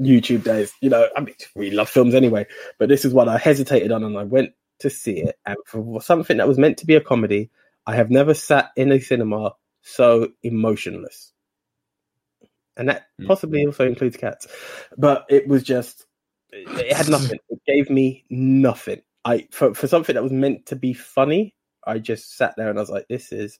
YouTube 0.00 0.44
days, 0.44 0.72
you 0.80 0.90
know, 0.90 1.08
I 1.16 1.20
mean, 1.20 1.34
we 1.54 1.70
love 1.70 1.88
films 1.88 2.14
anyway, 2.14 2.46
but 2.78 2.88
this 2.88 3.04
is 3.04 3.12
what 3.12 3.28
I 3.28 3.38
hesitated 3.38 3.92
on, 3.92 4.02
and 4.04 4.18
I 4.18 4.24
went 4.24 4.52
to 4.80 4.90
see 4.90 5.18
it, 5.18 5.38
and 5.46 5.56
for 5.66 6.00
something 6.02 6.38
that 6.38 6.48
was 6.48 6.58
meant 6.58 6.78
to 6.78 6.86
be 6.86 6.94
a 6.94 7.00
comedy, 7.00 7.50
I 7.86 7.94
have 7.94 8.10
never 8.10 8.34
sat 8.34 8.70
in 8.76 8.90
a 8.92 9.00
cinema 9.00 9.54
so 9.82 10.28
emotionless, 10.42 11.32
and 12.76 12.88
that 12.88 13.06
Mm. 13.20 13.26
possibly 13.26 13.66
also 13.66 13.86
includes 13.86 14.16
cats, 14.16 14.46
but 14.96 15.26
it 15.28 15.46
was 15.46 15.62
just, 15.62 16.06
it 16.50 16.68
it 16.78 16.96
had 16.96 17.08
nothing. 17.08 17.38
It 17.48 17.60
gave 17.66 17.90
me 17.90 18.24
nothing. 18.30 19.02
I 19.24 19.46
for 19.50 19.74
for 19.74 19.86
something 19.86 20.14
that 20.14 20.22
was 20.22 20.32
meant 20.32 20.66
to 20.66 20.76
be 20.76 20.94
funny, 20.94 21.54
I 21.86 21.98
just 21.98 22.36
sat 22.36 22.54
there 22.56 22.70
and 22.70 22.78
I 22.78 22.82
was 22.82 22.90
like, 22.90 23.06
this 23.08 23.32
is. 23.32 23.58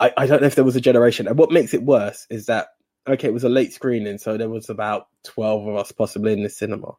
I, 0.00 0.12
I 0.16 0.26
don't 0.26 0.40
know 0.40 0.46
if 0.46 0.54
there 0.54 0.64
was 0.64 0.76
a 0.76 0.80
generation. 0.80 1.26
And 1.26 1.36
what 1.36 1.50
makes 1.50 1.74
it 1.74 1.82
worse 1.82 2.24
is 2.30 2.46
that 2.46 2.68
okay, 3.08 3.28
it 3.28 3.34
was 3.34 3.44
a 3.44 3.48
late 3.48 3.72
screening, 3.72 4.18
so 4.18 4.36
there 4.36 4.48
was 4.48 4.70
about 4.70 5.08
twelve 5.24 5.66
of 5.66 5.76
us 5.76 5.92
possibly 5.92 6.32
in 6.32 6.42
the 6.42 6.50
cinema, 6.50 6.92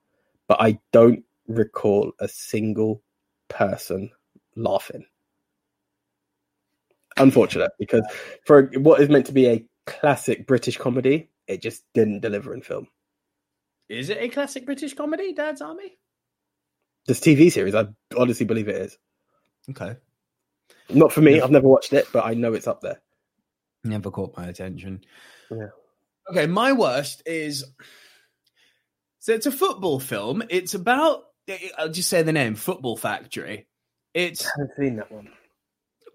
but 0.47 0.61
I 0.61 0.79
don't 0.91 1.23
recall 1.47 2.13
a 2.19 2.27
single 2.27 3.01
person 3.47 4.11
laughing. 4.55 5.05
Unfortunate, 7.17 7.71
because 7.77 8.03
for 8.45 8.71
what 8.75 9.01
is 9.01 9.09
meant 9.09 9.25
to 9.25 9.33
be 9.33 9.47
a 9.47 9.65
classic 9.85 10.47
British 10.47 10.77
comedy, 10.77 11.29
it 11.47 11.61
just 11.61 11.83
didn't 11.93 12.21
deliver 12.21 12.53
in 12.53 12.61
film. 12.61 12.87
Is 13.89 14.09
it 14.09 14.19
a 14.19 14.29
classic 14.29 14.65
British 14.65 14.93
comedy, 14.93 15.33
Dad's 15.33 15.61
Army? 15.61 15.97
This 17.07 17.19
TV 17.19 17.51
series, 17.51 17.73
I 17.73 17.87
honestly 18.15 18.45
believe 18.45 18.67
it 18.69 18.75
is. 18.75 18.97
Okay. 19.71 19.95
Not 20.89 21.11
for 21.11 21.21
me. 21.21 21.41
I've 21.41 21.51
never 21.51 21.67
watched 21.67 21.93
it, 21.93 22.07
but 22.13 22.25
I 22.25 22.35
know 22.35 22.53
it's 22.53 22.67
up 22.67 22.81
there. 22.81 23.01
Never 23.83 24.11
caught 24.11 24.37
my 24.37 24.47
attention. 24.47 25.01
Yeah. 25.49 25.69
Okay, 26.29 26.45
my 26.45 26.73
worst 26.73 27.23
is 27.25 27.65
so 29.19 29.33
it's 29.33 29.47
a 29.47 29.51
football 29.51 29.99
film. 29.99 30.43
It's 30.49 30.73
about 30.73 31.23
I'll 31.77 31.89
just 31.89 32.09
say 32.09 32.21
the 32.21 32.31
name, 32.31 32.55
Football 32.55 32.97
Factory. 32.97 33.67
It's 34.13 34.45
I 34.45 34.49
haven't 34.57 34.71
seen 34.77 34.95
that 34.97 35.11
one. 35.11 35.29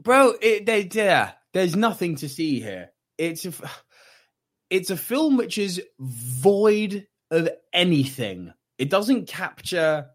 bro, 0.01 0.35
it 0.41 0.66
they 0.66 0.89
yeah, 0.93 1.32
there's 1.53 1.77
nothing 1.77 2.16
to 2.16 2.28
see 2.28 2.61
here. 2.61 2.91
It's 3.19 3.45
a 3.45 3.53
it's 4.70 4.91
a 4.91 4.97
film 4.97 5.36
which 5.36 5.59
is 5.59 5.82
void 5.99 7.07
of 7.31 7.49
anything. 7.73 8.53
It 8.78 8.91
doesn't 8.91 9.28
capture 9.28 10.07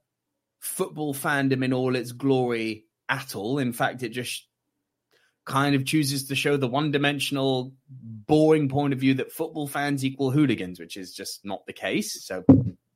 football 0.60 1.14
fandom 1.14 1.64
in 1.64 1.74
all 1.74 1.96
its 1.96 2.12
glory 2.12 2.86
at 3.08 3.36
all. 3.36 3.60
In 3.60 3.74
fact, 3.74 4.04
it 4.04 4.10
just 4.10 4.49
kind 5.50 5.76
of 5.76 5.84
chooses 5.84 6.28
to 6.28 6.36
show 6.36 6.56
the 6.56 6.68
one-dimensional, 6.68 7.74
boring 7.90 8.70
point 8.70 8.94
of 8.94 9.00
view 9.00 9.16
that 9.16 9.34
football 9.34 9.68
fans 9.68 10.06
equal 10.06 10.32
hooligans, 10.32 10.80
which 10.80 10.96
is 10.96 11.14
just 11.14 11.44
not 11.44 11.66
the 11.66 11.74
case. 11.74 12.24
So 12.26 12.46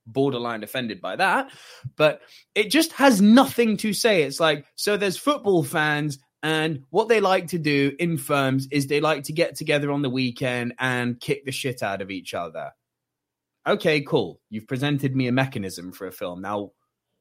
borderline 0.06 0.64
offended 0.64 1.02
by 1.02 1.16
that. 1.18 1.52
But 1.98 2.22
it 2.56 2.70
just 2.70 2.94
has 2.94 3.22
nothing 3.22 3.78
to 3.78 3.94
say. 3.94 4.24
It's 4.24 4.40
like, 4.40 4.66
so 4.76 4.96
there's 4.96 5.18
football 5.18 5.64
fans, 5.64 6.20
and 6.42 6.84
what 6.90 7.08
they 7.08 7.22
like 7.22 7.48
to 7.48 7.58
do 7.58 7.96
in 8.00 8.18
firms 8.18 8.68
is 8.70 8.88
they 8.88 9.02
like 9.02 9.24
to 9.24 9.34
get 9.34 9.56
together 9.56 9.92
on 9.92 10.02
the 10.02 10.10
weekend 10.10 10.74
and 10.78 11.20
kick 11.20 11.46
the 11.46 11.52
shit 11.52 11.82
out 11.82 12.02
of 12.02 12.12
each 12.12 12.34
other. 12.34 12.72
Okay, 13.66 14.02
cool. 14.02 14.42
You've 14.50 14.68
presented 14.68 15.16
me 15.16 15.28
a 15.28 15.32
mechanism 15.32 15.94
for 15.94 16.06
a 16.06 16.12
film. 16.12 16.42
Now 16.42 16.72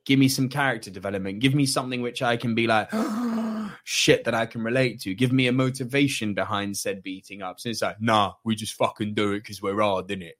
give 0.04 0.18
me 0.18 0.28
some 0.28 0.48
character 0.48 0.90
development. 0.90 1.38
Give 1.38 1.54
me 1.54 1.66
something 1.66 2.02
which 2.02 2.20
I 2.20 2.36
can 2.36 2.56
be 2.56 2.66
like, 2.66 2.88
oh, 2.92 3.51
shit 3.84 4.24
that 4.24 4.34
I 4.34 4.46
can 4.46 4.62
relate 4.62 5.00
to. 5.02 5.14
Give 5.14 5.32
me 5.32 5.46
a 5.48 5.52
motivation 5.52 6.34
behind 6.34 6.76
said 6.76 7.02
beating 7.02 7.42
up. 7.42 7.60
So 7.60 7.68
it's 7.68 7.82
like, 7.82 8.00
nah, 8.00 8.34
we 8.44 8.54
just 8.54 8.74
fucking 8.74 9.14
do 9.14 9.32
it 9.32 9.40
because 9.40 9.60
we're 9.62 9.80
hard, 9.80 10.10
isn't 10.10 10.22
it? 10.22 10.36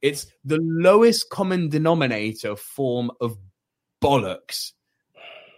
It's 0.00 0.26
the 0.44 0.58
lowest 0.62 1.28
common 1.30 1.68
denominator 1.68 2.54
form 2.54 3.10
of 3.20 3.36
bollocks 4.02 4.72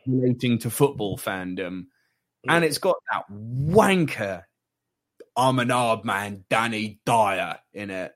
relating 0.07 0.59
to 0.59 0.71
football 0.71 1.19
fandom. 1.19 1.87
And 2.49 2.65
it's 2.65 2.79
got 2.79 2.97
that 3.13 3.25
wanker, 3.31 4.45
I'm 5.37 5.59
an 5.59 5.71
hard 5.71 6.07
man, 6.07 6.45
Danny 6.49 7.01
Dyer 7.05 7.59
in 7.75 7.91
it. 7.91 8.13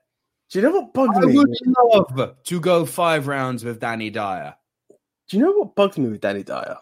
Do 0.49 0.59
you 0.59 0.65
know 0.65 0.79
what 0.79 0.93
bugs 0.93 1.17
I 1.17 1.25
me? 1.25 1.37
would 1.37 1.49
love 1.93 2.43
to 2.43 2.59
go 2.59 2.85
five 2.85 3.27
rounds 3.27 3.63
with 3.63 3.79
Danny 3.79 4.09
Dyer. 4.09 4.55
Do 5.29 5.37
you 5.37 5.43
know 5.43 5.51
what 5.51 5.75
bugs 5.75 5.97
me 5.97 6.09
with 6.09 6.21
Danny 6.21 6.43
Dyer? 6.43 6.77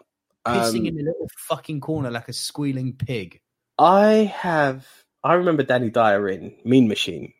Pissing 0.46 0.80
Um, 0.80 0.86
in 0.86 1.00
a 1.00 1.02
little 1.02 1.28
fucking 1.48 1.80
corner 1.80 2.10
like 2.10 2.28
a 2.28 2.32
squealing 2.32 2.92
pig. 2.94 3.40
I 3.78 4.32
have. 4.36 4.86
I 5.22 5.34
remember 5.34 5.62
Danny 5.62 5.90
Dyer 5.90 6.28
in 6.28 6.54
Mean 6.64 6.86
Machine, 6.86 7.32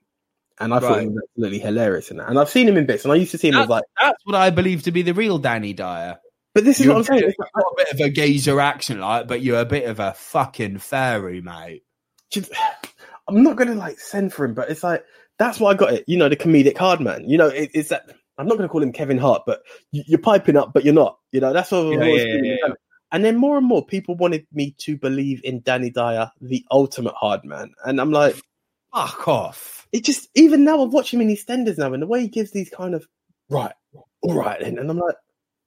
and 0.59 0.72
I 0.72 0.81
thought 0.81 1.01
he 1.02 1.09
was 1.09 1.22
absolutely 1.31 1.59
hilarious 1.59 2.10
in 2.10 2.16
that. 2.16 2.28
And 2.31 2.39
I've 2.39 2.48
seen 2.48 2.66
him 2.68 2.76
in 2.78 2.86
bits, 2.86 3.05
and 3.05 3.12
I 3.12 3.16
used 3.16 3.32
to 3.32 3.39
see 3.39 3.48
him 3.48 3.56
as 3.56 3.68
like, 3.68 3.85
That's 4.01 4.24
what 4.24 4.35
I 4.36 4.51
believe 4.51 4.85
to 4.85 4.90
be 4.90 5.02
the 5.02 5.12
real 5.12 5.39
Danny 5.39 5.74
Dyer. 5.74 6.18
But 6.55 6.64
this 6.64 6.81
is 6.81 6.86
You're 6.86 6.94
what 6.94 7.10
I'm 7.10 7.18
saying. 7.18 7.32
you've 7.39 7.48
a 7.56 7.76
bit 7.76 7.93
of 7.93 8.01
a 8.01 8.10
geezer 8.10 8.60
action, 8.60 9.01
like, 9.01 9.26
but 9.28 9.43
you're 9.43 9.60
a 9.60 9.64
bit 9.66 9.85
of 9.89 10.01
a 10.01 10.14
fucking 10.14 10.78
fairy, 10.78 11.40
mate. 11.40 11.82
just- 12.31 12.52
I'm 13.28 13.43
not 13.43 13.56
gonna 13.56 13.74
like 13.74 13.98
send 13.98 14.32
for 14.32 14.44
him, 14.44 14.55
but 14.55 14.70
it's 14.70 14.82
like 14.82 15.05
that's 15.39 15.59
why 15.59 15.70
I 15.70 15.74
got 15.74 15.93
it. 15.94 16.05
You 16.06 16.16
know, 16.16 16.28
the 16.28 16.36
comedic 16.36 16.76
hard 16.76 17.01
man. 17.01 17.28
You 17.28 17.39
know, 17.39 17.48
it, 17.48 17.70
it's 17.74 17.89
that 17.89 18.10
I'm 18.39 18.47
not 18.47 18.56
gonna 18.56 18.68
call 18.68 18.82
him 18.82 18.93
Kevin 18.93 19.18
Hart, 19.18 19.43
but 19.47 19.62
you, 19.93 20.02
you're 20.06 20.18
piping 20.18 20.56
up, 20.56 20.72
but 20.72 20.85
you're 20.85 20.94
not. 20.94 21.18
You 21.32 21.40
know, 21.40 21.52
that's 21.52 21.70
what. 21.70 21.85
Yeah, 21.86 22.05
always 22.05 22.22
yeah, 22.24 22.36
yeah. 22.43 22.74
And 23.12 23.24
then 23.24 23.36
more 23.36 23.56
and 23.56 23.66
more 23.66 23.85
people 23.85 24.16
wanted 24.16 24.47
me 24.52 24.74
to 24.78 24.97
believe 24.97 25.40
in 25.44 25.60
Danny 25.60 25.90
Dyer, 25.90 26.31
the 26.40 26.64
ultimate 26.70 27.14
hard 27.14 27.44
man, 27.44 27.72
and 27.85 28.01
I'm 28.01 28.10
like, 28.10 28.36
Fuck 28.93 29.28
off. 29.28 29.86
it 29.93 30.05
just 30.05 30.28
even 30.35 30.64
now 30.64 30.81
I 30.81 30.85
watch 30.85 31.12
him 31.12 31.20
in 31.20 31.28
EastEnders 31.28 31.78
now, 31.78 31.93
and 31.93 32.02
the 32.02 32.06
way 32.06 32.22
he 32.22 32.28
gives 32.28 32.51
these 32.51 32.70
kind 32.70 32.94
of 32.94 33.06
right, 33.51 33.72
all 34.22 34.35
right, 34.35 34.60
then, 34.60 34.78
and 34.78 34.90
I'm 34.90 34.98
like, 34.98 35.16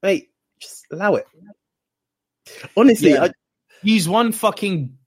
mate, 0.04 0.30
just 0.60 0.86
allow 0.92 1.16
it. 1.16 1.26
Honestly, 2.76 3.12
Yeah. 3.12 3.26
I, 3.26 3.32
He's 3.84 4.10
one 4.10 4.32
fucking 4.32 4.98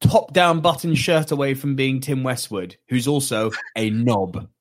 top 0.00 0.32
down 0.32 0.60
button 0.60 0.94
shirt 0.94 1.30
away 1.32 1.52
from 1.54 1.74
being 1.74 2.00
Tim 2.00 2.22
Westwood, 2.22 2.76
who's 2.88 3.08
also 3.08 3.50
a 3.76 3.90
knob. 3.90 4.48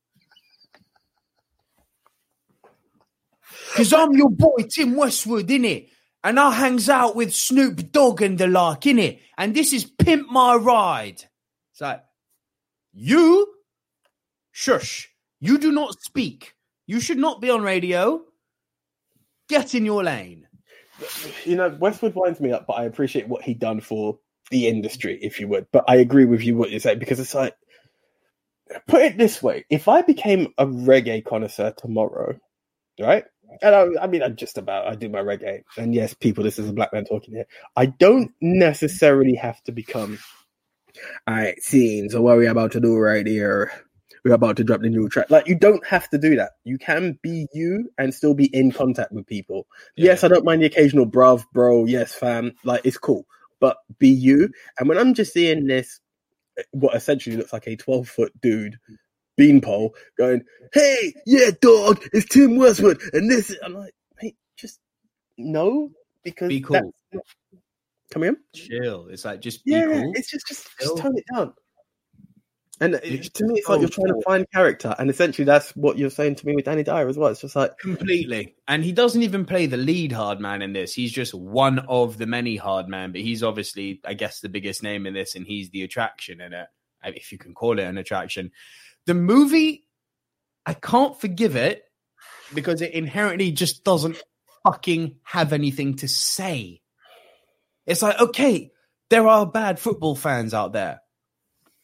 Because 3.71 3.93
I'm 3.93 4.13
your 4.13 4.31
boy, 4.31 4.63
Tim 4.69 4.95
Westwood, 4.95 5.47
innit? 5.47 5.89
And 6.23 6.39
I 6.39 6.51
hangs 6.51 6.89
out 6.89 7.15
with 7.15 7.33
Snoop 7.33 7.91
Dogg 7.91 8.21
and 8.21 8.37
the 8.37 8.47
like, 8.47 8.81
innit? 8.81 9.19
And 9.37 9.55
this 9.55 9.71
is 9.71 9.85
Pimp 9.85 10.29
My 10.29 10.55
Ride. 10.55 11.23
It's 11.71 11.81
like, 11.81 12.03
you, 12.91 13.47
shush, 14.51 15.09
you 15.39 15.57
do 15.57 15.71
not 15.71 15.95
speak. 16.01 16.55
You 16.85 16.99
should 16.99 17.17
not 17.17 17.39
be 17.39 17.49
on 17.49 17.61
radio. 17.61 18.21
Get 19.47 19.73
in 19.73 19.85
your 19.85 20.03
lane. 20.03 20.47
you 21.45 21.55
know, 21.55 21.69
Westwood 21.69 22.15
winds 22.15 22.41
me 22.41 22.51
up, 22.51 22.67
but 22.67 22.73
I 22.73 22.83
appreciate 22.83 23.27
what 23.27 23.43
he 23.43 23.53
done 23.53 23.79
for 23.79 24.19
the 24.51 24.67
industry, 24.67 25.17
if 25.21 25.39
you 25.39 25.47
would. 25.47 25.67
But 25.71 25.85
I 25.87 25.97
agree 25.97 26.25
with 26.25 26.43
you 26.43 26.57
what 26.57 26.71
you're 26.71 26.79
saying 26.79 26.99
because 26.99 27.19
it's 27.19 27.35
like, 27.35 27.55
put 28.87 29.01
it 29.01 29.17
this 29.17 29.41
way: 29.41 29.65
if 29.69 29.87
I 29.87 30.01
became 30.01 30.53
a 30.57 30.65
reggae 30.65 31.23
connoisseur 31.23 31.73
tomorrow, 31.77 32.37
right? 32.99 33.25
And 33.61 33.75
I, 33.75 34.03
I 34.03 34.07
mean, 34.07 34.23
I 34.23 34.29
just 34.29 34.57
about 34.57 34.87
I 34.87 34.95
do 34.95 35.09
my 35.09 35.19
reggae, 35.19 35.63
and 35.77 35.93
yes, 35.93 36.13
people, 36.13 36.43
this 36.43 36.59
is 36.59 36.69
a 36.69 36.73
black 36.73 36.93
man 36.93 37.05
talking 37.05 37.33
here. 37.33 37.45
I 37.75 37.87
don't 37.87 38.31
necessarily 38.41 39.35
have 39.35 39.61
to 39.63 39.71
become. 39.71 40.19
All 41.27 41.35
right, 41.35 41.61
scenes. 41.61 42.13
So 42.13 42.21
what 42.21 42.35
are 42.35 42.39
we 42.39 42.47
about 42.47 42.71
to 42.73 42.79
do 42.79 42.97
right 42.97 43.25
here? 43.25 43.71
We're 44.25 44.33
about 44.33 44.57
to 44.57 44.63
drop 44.63 44.81
the 44.81 44.89
new 44.89 45.07
track. 45.07 45.29
Like 45.29 45.47
you 45.47 45.55
don't 45.55 45.85
have 45.85 46.09
to 46.09 46.17
do 46.17 46.35
that. 46.35 46.51
You 46.65 46.77
can 46.77 47.17
be 47.21 47.47
you 47.53 47.89
and 47.97 48.13
still 48.13 48.33
be 48.33 48.53
in 48.53 48.71
contact 48.71 49.11
with 49.11 49.25
people. 49.27 49.65
Yes, 49.95 50.23
I 50.23 50.27
don't 50.27 50.43
mind 50.43 50.61
the 50.61 50.65
occasional 50.65 51.07
bruv, 51.07 51.45
bro. 51.53 51.85
Yes, 51.85 52.13
fam. 52.13 52.53
Like 52.63 52.81
it's 52.83 52.97
cool, 52.97 53.25
but 53.59 53.77
be 53.97 54.09
you. 54.09 54.49
And 54.77 54.89
when 54.89 54.97
I'm 54.97 55.13
just 55.13 55.33
seeing 55.33 55.67
this, 55.67 55.99
what 56.71 56.95
essentially 56.95 57.37
looks 57.37 57.53
like 57.53 57.67
a 57.67 57.77
12 57.77 58.07
foot 58.07 58.41
dude, 58.41 58.77
beanpole, 59.39 59.95
going, 60.17 60.43
"Hey, 60.73 61.13
yeah, 61.25 61.49
dog, 61.61 62.03
it's 62.13 62.27
Tim 62.27 62.57
Westwood," 62.57 62.99
and 63.13 63.31
this, 63.31 63.55
I'm 63.63 63.73
like, 63.73 63.93
mate, 64.21 64.35
just 64.57 64.79
no, 65.37 65.89
because 66.23 66.49
Be 66.49 66.61
cool. 66.61 66.93
not- 67.13 67.23
Come 68.11 68.23
in. 68.23 68.37
Chill. 68.55 69.07
It's 69.09 69.23
like, 69.23 69.39
just 69.39 69.63
be 69.63 69.71
Yeah, 69.71 69.85
cool. 69.85 70.11
it's 70.15 70.29
just 70.31 70.47
just 70.47 70.67
just 70.79 70.97
tone 70.97 71.15
it 71.15 71.23
down. 71.33 71.53
And 72.81 72.95
it- 72.95 73.33
to 73.35 73.45
me, 73.45 73.55
it's 73.59 73.67
like 73.69 73.81
you're 73.81 73.89
trying 73.89 74.07
to 74.07 74.21
find 74.25 74.45
character, 74.51 74.95
and 74.97 75.09
essentially 75.09 75.45
that's 75.45 75.75
what 75.75 75.97
you're 75.97 76.09
saying 76.09 76.35
to 76.35 76.45
me 76.47 76.55
with 76.55 76.65
Danny 76.65 76.81
Dyer 76.83 77.07
as 77.09 77.17
well. 77.17 77.29
It's 77.29 77.41
just 77.41 77.55
like, 77.55 77.77
Completely. 77.77 78.55
And 78.69 78.83
he 78.85 78.91
doesn't 78.93 79.21
even 79.21 79.45
play 79.45 79.65
the 79.65 79.75
lead 79.77 80.11
hard 80.13 80.39
man 80.39 80.61
in 80.61 80.71
this. 80.73 80.93
He's 80.93 81.11
just 81.11 81.33
one 81.33 81.79
of 81.87 82.17
the 82.17 82.25
many 82.25 82.55
hard 82.55 82.87
man, 82.87 83.11
but 83.11 83.21
he's 83.21 83.43
obviously, 83.43 83.99
I 84.05 84.13
guess, 84.13 84.39
the 84.39 84.49
biggest 84.49 84.81
name 84.81 85.05
in 85.05 85.13
this, 85.13 85.35
and 85.35 85.45
he's 85.45 85.69
the 85.71 85.83
attraction 85.83 86.39
in 86.41 86.53
it, 86.53 86.67
if 87.03 87.31
you 87.33 87.37
can 87.37 87.53
call 87.53 87.77
it 87.79 87.83
an 87.83 87.97
attraction. 87.97 88.49
The 89.09 89.15
movie, 89.15 89.87
I 90.67 90.75
can't 90.75 91.19
forgive 91.19 91.55
it 91.55 91.81
because 92.53 92.83
it 92.83 92.93
inherently 92.93 93.51
just 93.51 93.83
doesn't 93.83 94.21
fucking 94.63 95.15
have 95.23 95.51
anything 95.51 95.95
to 95.95 96.07
say. 96.07 96.83
It's 97.87 98.03
like, 98.03 98.21
okay, 98.21 98.69
there 99.09 99.27
are 99.27 99.47
bad 99.47 99.79
football 99.79 100.15
fans 100.15 100.53
out 100.53 100.73
there. 100.73 101.01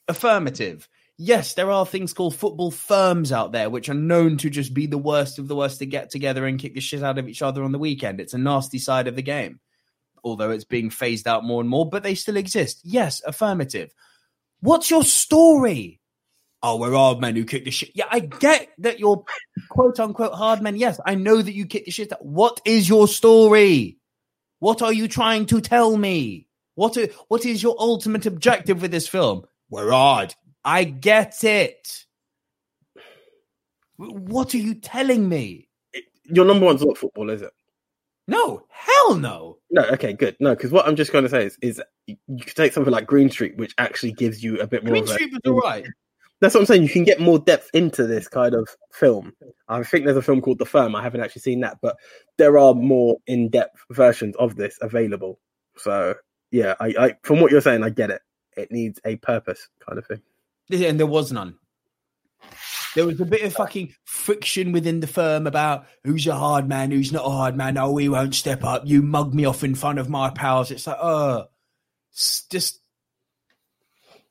Affirmative. 0.07 0.87
Yes, 1.17 1.55
there 1.55 1.71
are 1.71 1.83
things 1.83 2.13
called 2.13 2.35
football 2.35 2.69
firms 2.69 3.31
out 3.31 3.51
there 3.51 3.71
which 3.71 3.89
are 3.89 3.95
known 3.95 4.37
to 4.37 4.51
just 4.51 4.75
be 4.75 4.85
the 4.85 4.99
worst 4.99 5.39
of 5.39 5.47
the 5.47 5.55
worst 5.55 5.79
to 5.79 5.87
get 5.87 6.11
together 6.11 6.45
and 6.45 6.59
kick 6.59 6.75
the 6.75 6.79
shit 6.79 7.01
out 7.01 7.17
of 7.17 7.27
each 7.27 7.41
other 7.41 7.63
on 7.63 7.71
the 7.71 7.79
weekend. 7.79 8.21
It's 8.21 8.35
a 8.35 8.37
nasty 8.37 8.77
side 8.77 9.07
of 9.07 9.15
the 9.15 9.23
game. 9.23 9.59
Although 10.23 10.51
it's 10.51 10.63
being 10.63 10.91
phased 10.91 11.27
out 11.27 11.43
more 11.43 11.59
and 11.59 11.69
more, 11.71 11.89
but 11.89 12.03
they 12.03 12.13
still 12.13 12.37
exist. 12.37 12.81
Yes, 12.83 13.23
affirmative. 13.25 13.95
What's 14.59 14.91
your 14.91 15.03
story? 15.03 16.01
Oh, 16.67 16.77
we're 16.77 16.93
hard 16.93 17.19
men 17.21 17.35
who 17.35 17.45
kick 17.45 17.63
the 17.63 17.69
shit. 17.69 17.91
Yeah, 17.93 18.05
I 18.09 18.19
get 18.21 18.69
that 18.79 18.99
you're 18.99 19.23
quote 19.69 19.99
unquote 19.99 20.33
hard 20.33 20.63
men. 20.63 20.75
Yes, 20.77 20.99
I 21.05 21.13
know 21.13 21.39
that 21.39 21.53
you 21.53 21.67
kick 21.67 21.85
the 21.85 21.91
shit. 21.91 22.11
What 22.21 22.59
is 22.65 22.89
your 22.89 23.07
story? 23.07 23.99
What 24.57 24.81
are 24.81 24.91
you 24.91 25.07
trying 25.07 25.45
to 25.47 25.61
tell 25.61 25.95
me? 25.95 26.47
What 26.73 26.97
i- 26.97 27.09
what 27.27 27.45
is 27.45 27.61
your 27.61 27.75
ultimate 27.77 28.25
objective 28.25 28.81
with 28.81 28.89
this 28.89 29.07
film? 29.07 29.43
We're 29.69 29.91
hard. 29.91 30.33
I 30.63 30.85
get 30.85 31.43
it. 31.43 32.05
What 33.97 34.55
are 34.55 34.57
you 34.57 34.73
telling 34.75 35.29
me? 35.29 35.69
your 36.27 36.45
number 36.45 36.65
one's 36.65 36.83
not 36.83 36.97
football, 36.97 37.29
is 37.29 37.43
it? 37.43 37.53
No, 38.27 38.65
hell 38.69 39.13
no. 39.13 39.59
No, 39.69 39.83
okay, 39.91 40.13
good. 40.13 40.35
No, 40.39 40.55
because 40.55 40.71
what 40.71 40.87
I'm 40.87 40.95
just 40.95 41.11
going 41.11 41.23
to 41.25 41.29
say 41.29 41.45
is, 41.45 41.57
is 41.61 41.81
you 42.07 42.43
could 42.43 42.55
take 42.55 42.73
something 42.73 42.91
like 42.91 43.05
Green 43.05 43.29
Street, 43.29 43.55
which 43.57 43.75
actually 43.77 44.13
gives 44.13 44.43
you 44.43 44.59
a 44.59 44.65
bit 44.65 44.83
more. 44.83 44.93
Green 44.93 45.03
of 45.03 45.09
a- 45.11 45.13
Street 45.13 45.31
was 45.33 45.41
all 45.45 45.59
right. 45.59 45.85
That's 46.41 46.53
what 46.53 46.61
I'm 46.61 46.65
saying. 46.65 46.83
You 46.83 46.89
can 46.89 47.05
get 47.05 47.19
more 47.21 47.39
depth 47.39 47.69
into 47.73 48.05
this 48.05 48.27
kind 48.27 48.53
of 48.53 48.67
film. 48.91 49.33
I 49.67 49.83
think 49.83 50.05
there's 50.05 50.17
a 50.17 50.21
film 50.21 50.41
called 50.41 50.59
The 50.59 50.65
Firm. 50.65 50.95
I 50.95 51.01
haven't 51.01 51.21
actually 51.21 51.43
seen 51.43 51.61
that, 51.61 51.77
but 51.81 51.95
there 52.37 52.57
are 52.57 52.73
more 52.73 53.17
in-depth 53.25 53.85
versions 53.91 54.35
of 54.35 54.55
this 54.55 54.77
available. 54.81 55.39
So 55.77 56.15
yeah, 56.51 56.75
I, 56.79 56.93
I 56.99 57.15
from 57.23 57.39
what 57.39 57.51
you're 57.51 57.61
saying, 57.61 57.83
I 57.83 57.89
get 57.89 58.11
it. 58.11 58.21
It 58.57 58.71
needs 58.71 58.99
a 59.05 59.15
purpose, 59.17 59.67
kind 59.85 59.97
of 59.97 60.05
thing. 60.07 60.21
And 60.71 60.99
there 60.99 61.07
was 61.07 61.31
none. 61.31 61.55
There 62.95 63.05
was 63.05 63.19
a 63.19 63.25
bit 63.25 63.43
of 63.43 63.53
fucking 63.53 63.93
friction 64.05 64.71
within 64.71 65.01
the 65.01 65.07
firm 65.07 65.47
about 65.47 65.85
who's 66.05 66.27
a 66.27 66.35
hard 66.35 66.67
man, 66.67 66.91
who's 66.91 67.11
not 67.11 67.25
a 67.25 67.29
hard 67.29 67.57
man. 67.57 67.77
Oh, 67.77 67.91
we 67.91 68.07
won't 68.07 68.35
step 68.35 68.63
up. 68.63 68.83
You 68.85 69.01
mug 69.01 69.33
me 69.33 69.43
off 69.43 69.63
in 69.65 69.75
front 69.75 69.99
of 69.99 70.09
my 70.09 70.29
pals. 70.29 70.71
It's 70.71 70.87
like, 70.87 70.97
oh, 71.01 71.47
just 72.13 72.79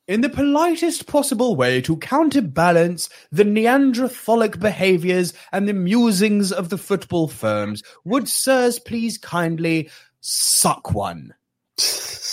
in 0.07 0.21
the 0.21 0.29
politest 0.29 1.07
possible 1.07 1.55
way 1.55 1.81
to 1.81 1.97
counterbalance 1.97 3.09
the 3.31 3.43
Neanderthalic 3.43 4.59
behaviors 4.59 5.33
and 5.51 5.67
the 5.67 5.73
musings 5.73 6.51
of 6.51 6.69
the 6.69 6.77
football 6.77 7.27
firms. 7.27 7.81
Would 8.03 8.29
sirs 8.29 8.77
please 8.79 9.17
kindly 9.17 9.89
suck 10.21 10.93
one? 10.93 11.33
sad 11.77 12.27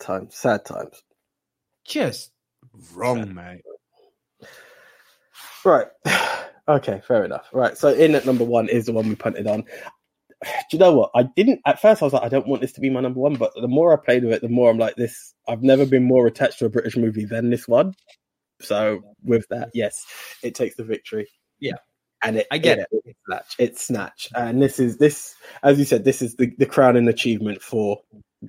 times, 0.00 0.36
sad 0.36 0.64
times. 0.64 1.02
Just 1.84 2.30
wrong, 2.94 3.34
mate. 3.34 3.62
Right. 5.64 5.88
Okay, 6.68 7.02
fair 7.04 7.24
enough. 7.24 7.48
Right. 7.52 7.76
So 7.76 7.88
in 7.88 8.14
at 8.14 8.24
number 8.24 8.44
one 8.44 8.68
is 8.68 8.86
the 8.86 8.92
one 8.92 9.08
we 9.08 9.16
punted 9.16 9.48
on. 9.48 9.64
Do 10.70 10.76
you 10.76 10.78
know 10.78 10.94
what? 10.94 11.10
I 11.14 11.24
didn't 11.24 11.60
at 11.66 11.80
first 11.80 12.02
I 12.02 12.06
was 12.06 12.12
like, 12.12 12.22
I 12.22 12.28
don't 12.28 12.46
want 12.46 12.62
this 12.62 12.72
to 12.72 12.80
be 12.80 12.90
my 12.90 13.00
number 13.00 13.20
one, 13.20 13.34
but 13.34 13.52
the 13.54 13.68
more 13.68 13.92
I 13.92 14.04
played 14.04 14.24
with 14.24 14.34
it, 14.34 14.42
the 14.42 14.48
more 14.48 14.70
I'm 14.70 14.78
like 14.78 14.96
this 14.96 15.34
I've 15.48 15.62
never 15.62 15.86
been 15.86 16.04
more 16.04 16.26
attached 16.26 16.58
to 16.60 16.66
a 16.66 16.70
British 16.70 16.96
movie 16.96 17.24
than 17.24 17.50
this 17.50 17.68
one. 17.68 17.94
So 18.60 19.02
with 19.24 19.46
that, 19.50 19.70
yes, 19.74 20.04
it 20.42 20.54
takes 20.54 20.76
the 20.76 20.84
victory. 20.84 21.28
Yeah. 21.60 21.76
And 22.24 22.38
it 22.38 22.46
I 22.50 22.58
get 22.58 22.78
it. 22.78 22.86
It's 22.92 23.18
snatch. 23.26 23.56
It's 23.58 23.86
snatch. 23.86 24.28
And 24.34 24.62
this 24.62 24.78
is 24.78 24.98
this 24.98 25.34
as 25.62 25.78
you 25.78 25.84
said, 25.84 26.04
this 26.04 26.22
is 26.22 26.36
the, 26.36 26.52
the 26.58 26.66
crowning 26.66 27.08
achievement 27.08 27.62
for 27.62 28.00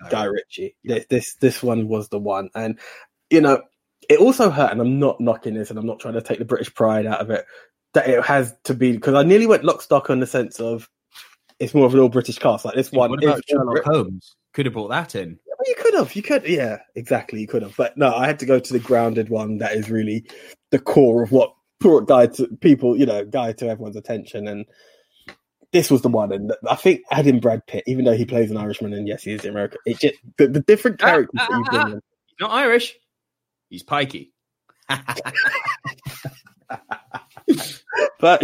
Guy 0.10 0.26
Ritchie. 0.26 0.76
This, 0.84 1.06
this 1.10 1.36
this 1.36 1.64
one 1.64 1.88
was 1.88 2.10
the 2.10 2.20
one. 2.20 2.50
And 2.56 2.80
you 3.30 3.42
know, 3.42 3.64
it 4.10 4.20
also 4.20 4.50
hurt, 4.50 4.72
and 4.72 4.82
I'm 4.82 5.00
not 5.00 5.20
knocking 5.20 5.54
this, 5.54 5.70
and 5.70 5.80
I'm 5.80 5.86
not 5.86 6.00
trying 6.00 6.16
to 6.16 6.22
take 6.22 6.40
the 6.40 6.46
British 6.46 6.74
pride 6.74 7.06
out 7.06 7.22
of 7.22 7.30
it. 7.30 7.46
That 7.94 8.08
it 8.10 8.24
has 8.24 8.56
to 8.66 8.74
be 8.74 8.92
because 8.92 9.14
I 9.14 9.24
nearly 9.24 9.46
went 9.46 9.64
lock 9.64 9.82
stock 9.82 10.10
on 10.10 10.20
the 10.20 10.28
sense 10.28 10.60
of 10.60 10.90
it's 11.60 11.74
more 11.74 11.86
of 11.86 11.94
an 11.94 12.00
all 12.00 12.10
British 12.10 12.40
cast. 12.40 12.66
Like 12.66 12.76
this 12.76 12.92
one, 12.92 13.10
What 13.10 13.24
about 13.24 13.42
Sherlock 13.48 13.84
Holmes? 13.84 14.36
Could 14.54 14.66
have 14.66 14.74
brought 14.74 14.90
that 14.90 15.16
in. 15.16 15.40
Well, 15.48 15.58
you 15.68 15.76
could 15.78 15.94
have, 15.96 16.16
you 16.16 16.22
could, 16.22 16.48
yeah, 16.48 16.80
exactly, 16.96 17.42
you 17.42 17.48
could 17.48 17.62
have. 17.62 17.76
But 17.76 17.98
no, 17.98 18.14
I 18.14 18.26
had 18.26 18.40
to 18.40 18.46
go 18.46 18.60
to 18.60 18.74
the 18.74 18.80
grounded 18.80 19.30
one 19.30 19.58
that 19.60 19.74
is 19.74 19.90
really 19.90 20.26
the 20.72 20.80
core 20.80 21.24
of 21.24 21.32
what 21.32 21.54
brought 21.80 22.08
Guy 22.08 22.28
to 22.28 22.48
people, 22.62 22.98
you 22.98 23.06
know, 23.06 23.26
Guy 23.26 23.54
to 23.54 23.68
everyone's 23.68 23.96
attention, 23.96 24.48
and 24.48 24.66
this 25.72 25.90
was 25.90 26.02
the 26.02 26.10
one. 26.10 26.32
And 26.32 26.54
I 26.70 26.76
think 26.76 27.02
adding 27.12 27.40
Brad 27.40 27.66
Pitt, 27.68 27.84
even 27.88 28.06
though 28.06 28.16
he 28.16 28.26
plays 28.26 28.52
an 28.52 28.58
Irishman, 28.58 28.94
and 28.94 29.08
yes, 29.08 29.24
he 29.24 29.34
is 29.34 29.46
American, 29.46 29.80
it 29.86 30.00
just 30.00 30.16
the, 30.38 30.48
the 30.48 30.62
different 30.62 31.02
Ah, 31.02 31.08
characters 31.08 31.42
ah, 31.42 31.48
that 31.48 31.74
ah, 31.74 31.78
ah. 31.78 31.88
in. 31.88 32.02
He's 32.28 32.40
not 32.40 32.52
Irish. 32.52 32.96
He's 33.70 33.84
pikey. 33.84 34.32
But 38.20 38.44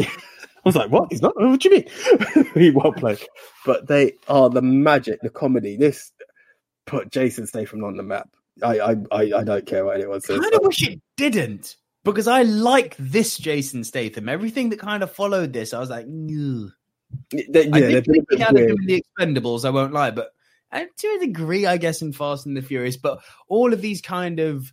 was 0.70 0.76
like, 0.76 0.92
what? 0.92 1.12
He's 1.12 1.22
not? 1.22 1.34
What 1.36 1.60
do 1.60 1.70
you 1.70 1.76
mean? 1.76 2.46
he 2.54 2.72
won't 2.72 2.98
play. 2.98 3.18
But 3.66 3.88
they 3.88 4.14
are 4.28 4.50
the 4.50 4.62
magic, 4.62 5.22
the 5.22 5.30
comedy. 5.30 5.76
This 5.78 6.12
put 6.86 7.12
Jason 7.12 7.48
Statham 7.48 7.84
on 7.84 7.98
the 7.98 8.04
map. 8.04 8.30
I 8.64 8.80
I 8.80 8.96
I, 9.12 9.22
I 9.38 9.44
don't 9.44 9.66
care 9.66 9.86
what 9.86 9.96
anyone 9.96 10.22
says. 10.22 10.40
I 10.40 10.42
kind 10.44 10.56
of 10.56 10.62
wish 10.64 10.88
it 10.88 11.02
didn't 11.18 11.76
because 12.04 12.28
I 12.28 12.44
like 12.44 12.96
this 12.98 13.38
Jason 13.38 13.84
Statham. 13.84 14.30
Everything 14.30 14.70
that 14.70 14.80
kind 14.80 15.04
of 15.04 15.12
followed 15.12 15.54
this, 15.54 15.74
I 15.74 15.80
was 15.80 15.90
like, 15.90 16.06
"Ugh." 16.06 16.72
They- 17.32 17.68
yeah, 17.68 17.76
I 17.76 17.80
did 17.80 18.06
think 18.06 18.26
a 18.32 18.36
he 18.36 18.42
had 18.42 18.56
it 18.58 18.66
weird. 18.66 18.72
in 18.72 18.86
the 18.86 19.04
Expendables. 19.04 19.66
I 19.66 19.70
won't 19.72 19.94
lie, 19.94 20.12
but 20.12 20.32
and 20.72 20.88
to 20.98 21.08
a 21.08 21.26
degree, 21.26 21.66
I 21.66 21.78
guess, 21.78 22.02
in 22.02 22.14
Fast 22.14 22.46
and 22.46 22.56
the 22.56 22.62
Furious. 22.62 22.98
But 22.98 23.22
all 23.48 23.74
of 23.74 23.82
these 23.82 24.02
kind 24.02 24.40
of 24.40 24.72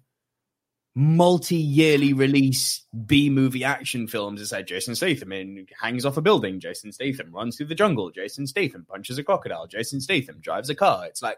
multi-yearly 0.98 2.14
release 2.14 2.82
B 3.04 3.28
movie 3.28 3.62
action 3.62 4.06
films. 4.06 4.40
It's 4.40 4.50
like 4.50 4.66
Jason 4.66 4.94
Statham 4.94 5.30
in 5.30 5.66
hangs 5.78 6.06
off 6.06 6.16
a 6.16 6.22
building. 6.22 6.58
Jason 6.58 6.90
Statham 6.90 7.30
runs 7.32 7.56
through 7.56 7.66
the 7.66 7.74
jungle. 7.74 8.10
Jason 8.10 8.46
Statham 8.46 8.86
punches 8.88 9.18
a 9.18 9.22
crocodile. 9.22 9.66
Jason 9.66 10.00
Statham 10.00 10.40
drives 10.40 10.70
a 10.70 10.74
car. 10.74 11.04
It's 11.04 11.20
like 11.20 11.36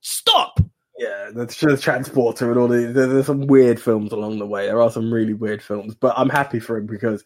stop. 0.00 0.60
Yeah, 0.96 1.30
the, 1.34 1.46
the 1.46 1.76
transporter 1.76 2.50
and 2.50 2.60
all 2.60 2.68
the 2.68 2.92
there, 2.92 3.08
there's 3.08 3.26
some 3.26 3.48
weird 3.48 3.82
films 3.82 4.12
along 4.12 4.38
the 4.38 4.46
way. 4.46 4.66
There 4.66 4.80
are 4.80 4.90
some 4.92 5.12
really 5.12 5.34
weird 5.34 5.62
films, 5.62 5.96
but 5.96 6.14
I'm 6.16 6.28
happy 6.28 6.60
for 6.60 6.76
him 6.76 6.86
because 6.86 7.24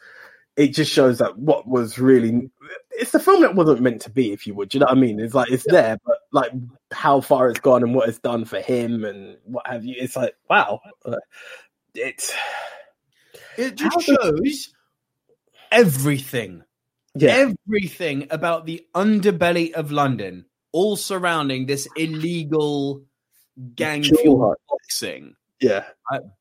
it 0.56 0.68
just 0.68 0.90
shows 0.90 1.18
that 1.18 1.36
what 1.36 1.68
was 1.68 1.98
really 1.98 2.50
it's 2.92 3.10
the 3.10 3.18
film 3.18 3.42
that 3.42 3.56
wasn't 3.56 3.80
meant 3.80 4.00
to 4.02 4.10
be, 4.10 4.32
if 4.32 4.46
you 4.46 4.54
would. 4.54 4.68
Do 4.68 4.78
you 4.78 4.80
know 4.80 4.86
what 4.86 4.96
I 4.96 5.00
mean? 5.00 5.18
It's 5.20 5.34
like 5.34 5.50
it's 5.50 5.66
there, 5.68 5.98
but 6.06 6.18
like 6.32 6.52
how 6.92 7.20
far 7.20 7.48
it's 7.48 7.60
gone 7.60 7.82
and 7.82 7.94
what 7.94 8.08
it's 8.08 8.20
done 8.20 8.44
for 8.44 8.60
him 8.60 9.04
and 9.04 9.36
what 9.44 9.66
have 9.66 9.84
you. 9.84 9.96
It's 9.98 10.16
like 10.16 10.34
wow, 10.48 10.80
it's 11.94 12.32
It 13.56 13.76
just 13.76 13.94
How 13.94 14.16
shows 14.16 14.72
everything. 15.70 16.62
yeah, 17.14 17.48
everything 17.68 18.26
about 18.30 18.66
the 18.66 18.84
underbelly 18.94 19.72
of 19.72 19.92
London, 19.92 20.46
all 20.72 20.96
surrounding 20.96 21.66
this 21.66 21.86
illegal 21.96 23.04
gang 23.76 24.02
fuel 24.02 24.54
boxing, 24.68 25.34
yeah, 25.60 25.84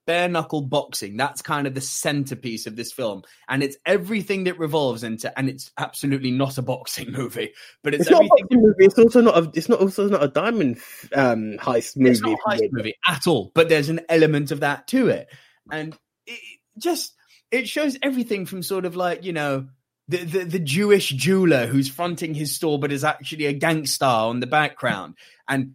bare 0.07 0.27
knuckle 0.27 0.61
boxing. 0.61 1.15
That's 1.15 1.43
kind 1.43 1.67
of 1.67 1.75
the 1.75 1.81
centerpiece 1.81 2.65
of 2.65 2.75
this 2.75 2.91
film, 2.91 3.21
and 3.47 3.61
it's 3.61 3.77
everything 3.85 4.45
that 4.45 4.57
revolves 4.57 5.03
into. 5.03 5.31
And 5.37 5.47
it's 5.49 5.71
absolutely 5.77 6.31
not 6.31 6.57
a 6.57 6.63
boxing 6.63 7.11
movie, 7.19 7.53
but 7.83 7.93
it's, 7.93 8.01
it's 8.01 8.11
not 8.11 8.25
a 8.25 8.27
boxing 8.27 8.47
movie. 8.61 8.85
It's 8.85 8.97
also 8.97 9.21
not 9.21 9.37
a. 9.37 9.51
It's 9.53 9.69
not 9.69 9.79
also 9.79 10.09
not 10.09 10.23
a 10.23 10.27
diamond 10.27 10.79
um, 11.13 11.57
heist 11.59 11.95
movie. 11.95 12.11
It's 12.11 12.21
not 12.21 12.39
a 12.45 12.49
heist 12.49 12.71
movie 12.71 12.95
at 13.07 13.27
all, 13.27 13.51
but 13.53 13.69
there's 13.69 13.89
an 13.89 14.01
element 14.09 14.49
of 14.51 14.61
that 14.61 14.87
to 14.87 15.07
it, 15.09 15.29
and 15.71 15.97
it 16.25 16.39
just 16.77 17.13
it 17.51 17.67
shows 17.67 17.97
everything 18.01 18.45
from 18.45 18.63
sort 18.63 18.85
of 18.85 18.95
like 18.95 19.23
you 19.23 19.33
know 19.33 19.67
the, 20.07 20.17
the 20.17 20.43
the 20.43 20.59
Jewish 20.59 21.09
jeweler 21.09 21.65
who's 21.67 21.89
fronting 21.89 22.33
his 22.33 22.55
store, 22.55 22.79
but 22.79 22.91
is 22.91 23.03
actually 23.03 23.45
a 23.45 23.53
gangster 23.53 24.05
on 24.05 24.39
the 24.39 24.47
background, 24.47 25.15
and 25.47 25.73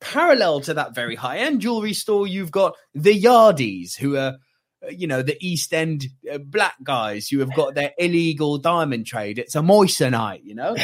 parallel 0.00 0.60
to 0.60 0.74
that 0.74 0.94
very 0.94 1.14
high 1.14 1.38
end 1.38 1.60
jewelry 1.60 1.92
store, 1.92 2.26
you've 2.26 2.50
got 2.50 2.74
the 2.94 3.18
Yardies 3.18 3.96
who 3.96 4.16
are. 4.16 4.36
uh, 4.82 4.88
You 4.90 5.06
know 5.06 5.22
the 5.22 5.36
East 5.40 5.74
End 5.74 6.06
uh, 6.24 6.38
black 6.38 6.76
guys 6.82 7.28
who 7.28 7.40
have 7.40 7.54
got 7.54 7.74
their 7.74 7.92
illegal 7.98 8.56
diamond 8.56 9.04
trade. 9.06 9.38
It's 9.38 9.54
a 9.54 9.60
moissanite, 9.60 10.40
you 10.42 10.54
know. 10.54 10.74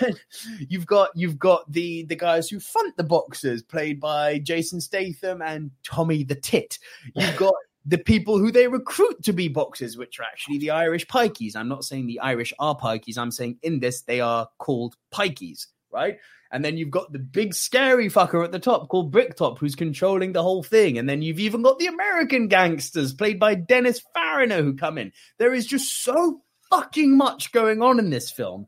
you've 0.70 0.86
got 0.86 1.10
you've 1.14 1.38
got 1.38 1.70
the 1.70 2.04
the 2.04 2.16
guys 2.16 2.48
who 2.48 2.60
front 2.60 2.96
the 2.96 3.04
boxers, 3.04 3.62
played 3.62 4.00
by 4.00 4.38
Jason 4.38 4.80
Statham 4.80 5.42
and 5.42 5.70
Tommy 5.84 6.24
the 6.24 6.34
Tit. 6.34 6.78
You've 7.14 7.36
got 7.46 7.54
the 7.86 7.98
people 7.98 8.38
who 8.38 8.50
they 8.50 8.68
recruit 8.68 9.22
to 9.24 9.32
be 9.32 9.48
boxers, 9.48 9.96
which 9.96 10.18
are 10.18 10.24
actually 10.24 10.58
the 10.58 10.70
Irish 10.70 11.06
pikeys. 11.06 11.54
I'm 11.56 11.68
not 11.68 11.84
saying 11.84 12.06
the 12.06 12.20
Irish 12.20 12.52
are 12.58 12.76
pikeys. 12.76 13.16
I'm 13.16 13.30
saying 13.30 13.58
in 13.62 13.80
this 13.80 14.02
they 14.02 14.20
are 14.20 14.48
called 14.58 14.96
pikeys, 15.14 15.66
right? 15.90 16.18
And 16.52 16.64
then 16.64 16.76
you've 16.76 16.90
got 16.90 17.12
the 17.12 17.18
big 17.18 17.54
scary 17.54 18.08
fucker 18.08 18.44
at 18.44 18.52
the 18.52 18.58
top 18.58 18.88
called 18.88 19.10
Bricktop, 19.10 19.58
who's 19.58 19.74
controlling 19.74 20.32
the 20.32 20.42
whole 20.42 20.62
thing. 20.62 20.98
And 20.98 21.08
then 21.08 21.22
you've 21.22 21.40
even 21.40 21.62
got 21.62 21.78
the 21.78 21.86
American 21.86 22.48
gangsters 22.48 23.14
played 23.14 23.40
by 23.40 23.54
Dennis 23.54 24.00
Farina 24.14 24.62
who 24.62 24.74
come 24.74 24.98
in. 24.98 25.12
There 25.38 25.54
is 25.54 25.66
just 25.66 26.02
so 26.02 26.42
fucking 26.70 27.16
much 27.16 27.52
going 27.52 27.82
on 27.82 27.98
in 27.98 28.10
this 28.10 28.30
film 28.30 28.66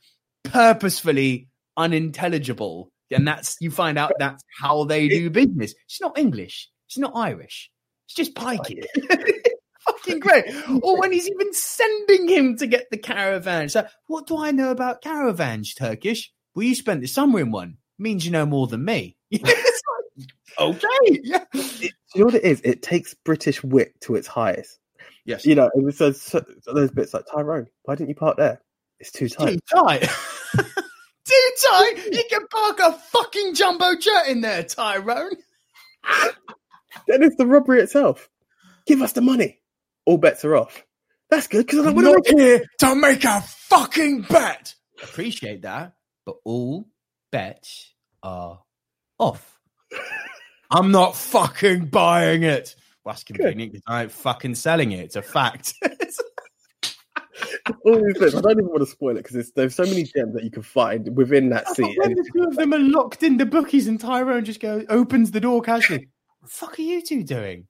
purposefully 0.44 1.48
unintelligible. 1.76 2.90
And 3.12 3.26
that's 3.26 3.56
you 3.60 3.70
find 3.70 3.98
out 3.98 4.12
that's 4.18 4.44
how 4.60 4.84
they 4.84 5.08
do 5.08 5.30
business. 5.30 5.74
It's 5.86 6.00
not 6.00 6.18
english. 6.18 6.68
It's 6.88 6.98
not 6.98 7.12
irish. 7.14 7.70
It's 8.06 8.14
just 8.14 8.34
pikey 8.34 8.82
fucking 10.04 10.20
great. 10.20 10.44
Or 10.82 10.98
when 10.98 11.12
he's 11.12 11.28
even 11.28 11.52
sending 11.52 12.28
him 12.28 12.56
to 12.58 12.66
get 12.66 12.90
the 12.90 12.98
caravan. 12.98 13.68
So, 13.68 13.86
what 14.06 14.26
do 14.26 14.38
I 14.38 14.50
know 14.50 14.70
about 14.70 15.02
caravans, 15.02 15.74
Turkish? 15.74 16.32
Well, 16.54 16.64
you 16.64 16.74
spent 16.74 17.00
the 17.00 17.06
summer 17.06 17.40
in 17.40 17.50
one. 17.50 17.78
Means 17.98 18.24
you 18.24 18.32
know 18.32 18.46
more 18.46 18.66
than 18.66 18.84
me. 18.84 19.16
Okay. 20.58 20.86
Yeah. 21.22 21.44
it, 21.54 21.92
you 22.14 22.20
know 22.20 22.26
what 22.26 22.34
it 22.34 22.44
is? 22.44 22.60
It 22.62 22.82
takes 22.82 23.14
British 23.14 23.62
wit 23.62 23.98
to 24.02 24.16
its 24.16 24.26
highest. 24.26 24.78
Yes. 25.24 25.46
You 25.46 25.54
know, 25.54 25.70
it 25.74 25.82
was 25.82 25.96
so, 25.96 26.12
so, 26.12 26.44
those 26.66 26.90
bits 26.90 27.14
like 27.14 27.24
Tyrone. 27.32 27.68
Why 27.84 27.94
didn't 27.94 28.08
you 28.10 28.14
park 28.14 28.36
there? 28.36 28.60
It's 28.98 29.12
too 29.12 29.28
tight. 29.28 29.52
Too 29.52 29.76
tight. 29.76 30.02
Too 31.26 31.50
tight. 31.62 31.94
You 32.10 32.24
can 32.28 32.46
park 32.48 32.80
a 32.80 32.92
fucking 32.92 33.54
jumbo 33.54 33.94
jet 34.00 34.28
in 34.28 34.40
there, 34.40 34.64
Tyrone. 34.64 35.36
Then 37.06 37.22
it's 37.22 37.36
the 37.36 37.46
robbery 37.46 37.80
itself. 37.82 38.28
Give 38.86 39.00
us 39.00 39.12
the 39.12 39.20
money. 39.20 39.59
All 40.06 40.18
bets 40.18 40.44
are 40.44 40.56
off. 40.56 40.84
That's 41.30 41.46
good 41.46 41.66
because 41.66 41.80
I 41.80 41.82
don't 41.84 41.98
I'm 41.98 42.04
want 42.04 42.26
to 42.26 42.32
not 42.32 42.40
here 42.40 42.64
to 42.78 42.94
make 42.94 43.24
a 43.24 43.40
fucking 43.40 44.22
bet. 44.22 44.74
Appreciate 45.02 45.62
that, 45.62 45.94
but 46.26 46.36
all 46.44 46.88
bets 47.30 47.94
are 48.22 48.60
off. 49.18 49.58
I'm 50.70 50.90
not 50.90 51.16
fucking 51.16 51.86
buying 51.86 52.42
it. 52.42 52.74
Well, 53.04 53.14
that's 53.14 53.24
convenient 53.24 53.72
because 53.72 53.84
I 53.86 54.02
ain't 54.02 54.12
fucking 54.12 54.56
selling 54.56 54.92
it. 54.92 55.00
It's 55.00 55.16
a 55.16 55.22
fact. 55.22 55.74
all 57.84 58.04
these 58.04 58.18
bits. 58.18 58.34
I 58.34 58.40
don't 58.40 58.52
even 58.52 58.66
want 58.66 58.80
to 58.80 58.86
spoil 58.86 59.16
it 59.16 59.24
because 59.24 59.52
there's 59.52 59.74
so 59.74 59.84
many 59.84 60.04
gems 60.04 60.34
that 60.34 60.44
you 60.44 60.50
can 60.50 60.62
find 60.62 61.16
within 61.16 61.48
that 61.50 61.68
scene. 61.68 61.94
when 61.98 62.14
the 62.14 62.30
two 62.34 62.44
of 62.44 62.56
them 62.56 62.74
are 62.74 62.78
locked 62.78 63.22
in 63.22 63.36
the 63.36 63.46
bookies 63.46 63.86
and 63.86 64.00
Tyrone 64.00 64.44
just 64.44 64.60
goes, 64.60 64.84
opens 64.88 65.30
the 65.30 65.40
door 65.40 65.62
casually. 65.62 66.08
what 66.40 66.50
the 66.50 66.56
fuck 66.56 66.78
are 66.78 66.82
you 66.82 67.02
two 67.02 67.22
doing? 67.22 67.66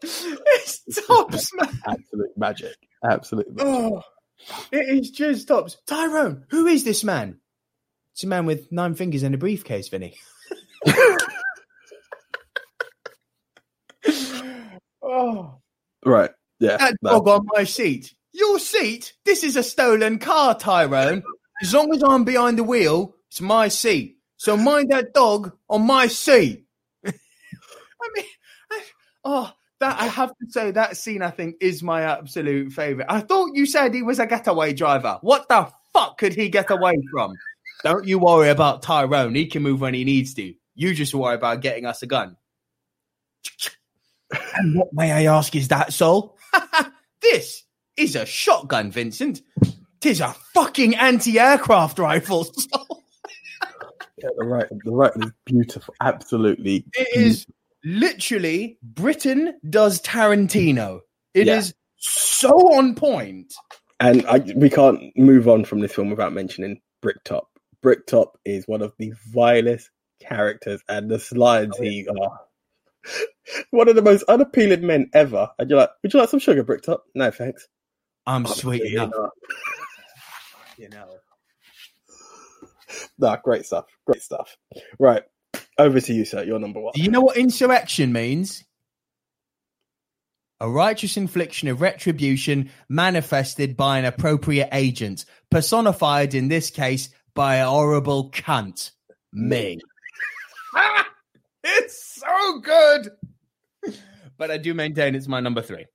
It's 0.00 1.06
tops, 1.06 1.50
man. 1.60 1.80
absolute 1.86 2.36
magic. 2.36 2.74
Absolute 3.08 3.48
magic. 3.50 3.66
Oh, 3.66 4.02
it 4.72 4.88
is 4.88 5.10
just 5.10 5.48
tops. 5.48 5.76
Tyrone, 5.86 6.44
who 6.50 6.66
is 6.66 6.84
this 6.84 7.04
man? 7.04 7.38
It's 8.14 8.24
a 8.24 8.26
man 8.26 8.46
with 8.46 8.72
nine 8.72 8.94
fingers 8.94 9.22
and 9.22 9.34
a 9.34 9.38
briefcase, 9.38 9.88
Vinny. 9.88 10.14
oh, 15.02 15.60
Right. 16.04 16.30
Yeah. 16.60 16.76
that 16.78 16.96
no. 17.02 17.10
dog 17.12 17.28
on 17.28 17.46
my 17.54 17.64
seat. 17.64 18.14
Your 18.32 18.58
seat? 18.58 19.14
This 19.24 19.44
is 19.44 19.56
a 19.56 19.62
stolen 19.62 20.18
car, 20.18 20.56
Tyrone. 20.58 21.22
As 21.62 21.74
long 21.74 21.94
as 21.94 22.02
I'm 22.02 22.24
behind 22.24 22.58
the 22.58 22.64
wheel, 22.64 23.14
it's 23.30 23.40
my 23.40 23.68
seat. 23.68 24.18
So 24.36 24.56
mind 24.56 24.90
that 24.90 25.12
dog 25.12 25.52
on 25.68 25.82
my 25.86 26.06
seat. 26.06 26.64
I 28.00 28.08
mean, 28.14 28.24
I, 28.72 28.82
oh, 29.24 29.52
that 29.80 30.00
I 30.00 30.06
have 30.06 30.30
to 30.30 30.50
say 30.50 30.70
that 30.72 30.96
scene 30.96 31.22
I 31.22 31.30
think 31.30 31.56
is 31.60 31.82
my 31.82 32.02
absolute 32.02 32.72
favorite. 32.72 33.06
I 33.08 33.20
thought 33.20 33.54
you 33.54 33.66
said 33.66 33.94
he 33.94 34.02
was 34.02 34.18
a 34.18 34.26
getaway 34.26 34.72
driver. 34.72 35.18
What 35.20 35.48
the 35.48 35.70
fuck 35.92 36.18
could 36.18 36.34
he 36.34 36.48
get 36.48 36.70
away 36.70 36.94
from? 37.12 37.34
Don't 37.84 38.06
you 38.06 38.18
worry 38.18 38.48
about 38.48 38.82
Tyrone. 38.82 39.34
He 39.34 39.46
can 39.46 39.62
move 39.62 39.80
when 39.80 39.94
he 39.94 40.04
needs 40.04 40.34
to. 40.34 40.52
You 40.74 40.94
just 40.94 41.14
worry 41.14 41.36
about 41.36 41.60
getting 41.60 41.86
us 41.86 42.02
a 42.02 42.06
gun. 42.06 42.36
And 44.56 44.76
what 44.76 44.92
may 44.92 45.10
I 45.10 45.34
ask 45.34 45.56
is 45.56 45.68
that, 45.68 45.90
Sol? 45.90 46.36
this 47.22 47.64
is 47.96 48.14
a 48.14 48.26
shotgun, 48.26 48.90
Vincent. 48.90 49.40
Tis 50.00 50.20
a 50.20 50.34
fucking 50.52 50.96
anti-aircraft 50.96 51.98
rifle, 51.98 52.44
Sol. 52.44 53.04
Yeah, 54.18 54.28
the 54.36 54.44
right, 54.44 54.66
the 54.84 54.90
right 54.90 55.12
is 55.16 55.30
beautiful. 55.46 55.94
Absolutely, 56.02 56.84
It 56.92 57.08
is 57.16 57.46
literally 57.84 58.78
Britain 58.82 59.54
does 59.68 60.00
Tarantino. 60.02 61.00
It 61.34 61.48
is 61.48 61.68
Yeah. 61.68 61.72
so 61.98 62.50
on 62.74 62.94
point. 62.94 63.52
And 64.00 64.24
I, 64.26 64.38
we 64.56 64.70
can't 64.70 65.00
move 65.16 65.48
on 65.48 65.64
from 65.64 65.80
this 65.80 65.92
film 65.94 66.10
without 66.10 66.32
mentioning 66.32 66.80
Bricktop. 67.02 67.48
Bricktop 67.82 68.38
is 68.44 68.66
one 68.68 68.82
of 68.82 68.92
the 68.98 69.12
vilest 69.32 69.90
characters, 70.20 70.80
and 70.88 71.10
the 71.10 71.18
slides 71.18 71.76
Oh, 71.78 71.82
he 71.82 72.06
are 72.08 72.40
one 73.70 73.88
of 73.88 73.96
the 73.96 74.02
most 74.02 74.22
unappealing 74.24 74.86
men 74.86 75.10
ever. 75.14 75.48
And 75.58 75.68
you're 75.70 75.78
like, 75.80 75.90
"Would 76.02 76.12
you 76.12 76.20
like 76.20 76.28
some 76.28 76.40
sugar, 76.40 76.62
Bricktop?" 76.64 77.04
No, 77.14 77.30
thanks. 77.30 77.66
I'm 78.26 78.46
sweet 78.46 78.84
you 78.84 79.02
enough. 79.02 79.12
You 80.76 80.88
know. 80.90 81.08
Nah, 83.18 83.36
great 83.42 83.66
stuff. 83.66 83.86
Great 84.06 84.22
stuff. 84.22 84.56
Right, 85.00 85.22
over 85.78 86.00
to 86.00 86.12
you, 86.12 86.24
sir. 86.24 86.44
You're 86.44 86.58
number 86.58 86.80
one. 86.80 86.92
Do 86.94 87.02
you 87.02 87.10
know 87.10 87.20
what 87.20 87.36
insurrection 87.36 88.12
means? 88.12 88.64
A 90.60 90.68
righteous 90.68 91.16
infliction 91.16 91.68
of 91.68 91.80
retribution 91.80 92.70
manifested 92.88 93.76
by 93.76 93.98
an 93.98 94.04
appropriate 94.04 94.70
agent, 94.72 95.24
personified 95.50 96.34
in 96.34 96.48
this 96.48 96.70
case 96.70 97.10
by 97.34 97.56
a 97.56 97.68
horrible 97.68 98.30
cunt. 98.30 98.90
Me. 99.32 99.78
it's 101.64 102.20
so 102.20 102.58
good. 102.58 103.10
But 104.36 104.50
I 104.50 104.56
do 104.56 104.74
maintain 104.74 105.14
it's 105.14 105.28
my 105.28 105.40
number 105.40 105.62
three. 105.62 105.86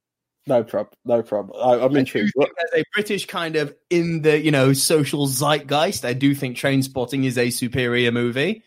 No 0.46 0.64
problem. 0.64 0.98
No 1.06 1.22
problem. 1.24 1.60
I, 1.62 1.76
I'm 1.76 1.84
I 1.84 1.88
do 1.88 1.96
intrigued. 1.96 2.32
What, 2.36 2.48
think 2.48 2.58
as 2.74 2.80
a 2.82 2.84
British 2.94 3.26
kind 3.28 3.56
of 3.56 3.74
in 3.90 4.22
the 4.22 4.40
you 4.40 4.52
know 4.52 4.74
social 4.74 5.28
zeitgeist, 5.28 6.06
I 6.06 6.14
do 6.14 6.36
think 6.36 6.58
Trainspotting 6.58 7.26
is 7.26 7.38
a 7.38 7.50
superior 7.50 8.12
movie. 8.12 8.64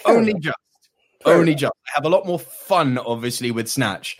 Fair 0.00 0.16
Only 0.16 0.30
enough. 0.32 0.42
just. 0.42 0.56
Fair 1.24 1.34
Only 1.34 1.52
enough. 1.52 1.60
just. 1.60 1.72
I 1.88 1.90
have 1.94 2.04
a 2.04 2.08
lot 2.08 2.26
more 2.26 2.38
fun, 2.38 2.98
obviously, 2.98 3.50
with 3.50 3.68
Snatch. 3.68 4.16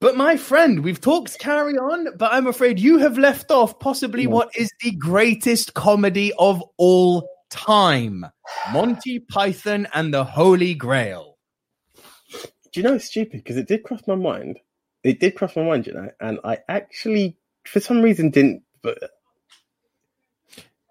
But 0.00 0.16
my 0.16 0.36
friend, 0.38 0.80
we've 0.82 1.00
talked 1.00 1.38
carry 1.38 1.76
on, 1.76 2.16
but 2.16 2.32
I'm 2.32 2.46
afraid 2.46 2.78
you 2.78 2.98
have 2.98 3.18
left 3.18 3.50
off 3.50 3.78
possibly 3.80 4.22
Yeah. 4.22 4.28
what 4.30 4.50
is 4.56 4.70
the 4.82 4.92
greatest 4.92 5.74
comedy 5.74 6.32
of 6.38 6.62
all 6.78 7.28
time 7.50 8.24
Monty 8.72 9.18
Python 9.18 9.86
and 9.92 10.14
the 10.14 10.24
Holy 10.24 10.72
Grail. 10.74 11.36
Do 12.72 12.80
you 12.80 12.82
know 12.82 12.94
it's 12.94 13.06
stupid 13.06 13.42
because 13.42 13.56
it 13.56 13.66
did 13.68 13.82
cross 13.82 14.00
my 14.06 14.14
mind. 14.14 14.58
It 15.02 15.18
did 15.20 15.34
cross 15.34 15.54
my 15.56 15.64
mind, 15.64 15.86
you 15.86 15.92
know, 15.92 16.08
and 16.20 16.38
I 16.44 16.58
actually, 16.68 17.36
for 17.66 17.80
some 17.80 18.00
reason, 18.00 18.30
didn't. 18.30 18.62
But 18.82 19.02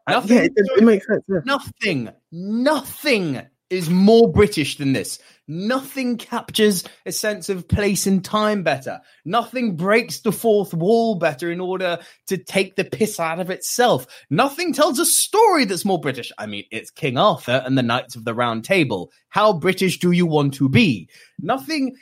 Uh, 0.06 0.12
Nothing, 0.12 0.38
yeah, 0.38 0.44
it, 0.44 0.52
it 0.56 0.84
makes 0.84 1.08
sense. 1.08 1.24
Yeah. 1.28 1.40
nothing, 1.46 2.10
nothing 2.32 3.42
is 3.70 3.90
more 3.90 4.32
British 4.32 4.78
than 4.78 4.94
this. 4.94 5.20
Nothing 5.48 6.18
captures 6.18 6.84
a 7.06 7.12
sense 7.12 7.50
of 7.50 7.68
place 7.68 8.06
and 8.08 8.24
time 8.24 8.64
better. 8.64 9.00
Nothing 9.26 9.76
breaks 9.76 10.20
the 10.20 10.32
fourth 10.32 10.74
wall 10.74 11.16
better 11.16 11.52
in 11.52 11.60
order 11.60 12.00
to 12.28 12.38
take 12.38 12.76
the 12.76 12.84
piss 12.84 13.20
out 13.20 13.40
of 13.40 13.50
itself. 13.50 14.06
Nothing 14.30 14.74
tells 14.74 15.00
a 15.00 15.06
story 15.06 15.66
that's 15.66 15.86
more 15.86 16.00
British. 16.00 16.32
I 16.38 16.46
mean, 16.46 16.66
it's 16.72 16.92
King 16.92 17.18
Arthur 17.18 17.64
and 17.66 17.78
the 17.78 17.84
Knights 17.84 18.16
of 18.16 18.26
the 18.26 18.34
Round 18.36 18.64
Table. 18.64 19.12
How 19.30 19.54
British 19.54 20.00
do 20.00 20.12
you 20.12 20.26
want 20.26 20.54
to 20.56 20.70
be? 20.70 21.10
Nothing 21.40 21.96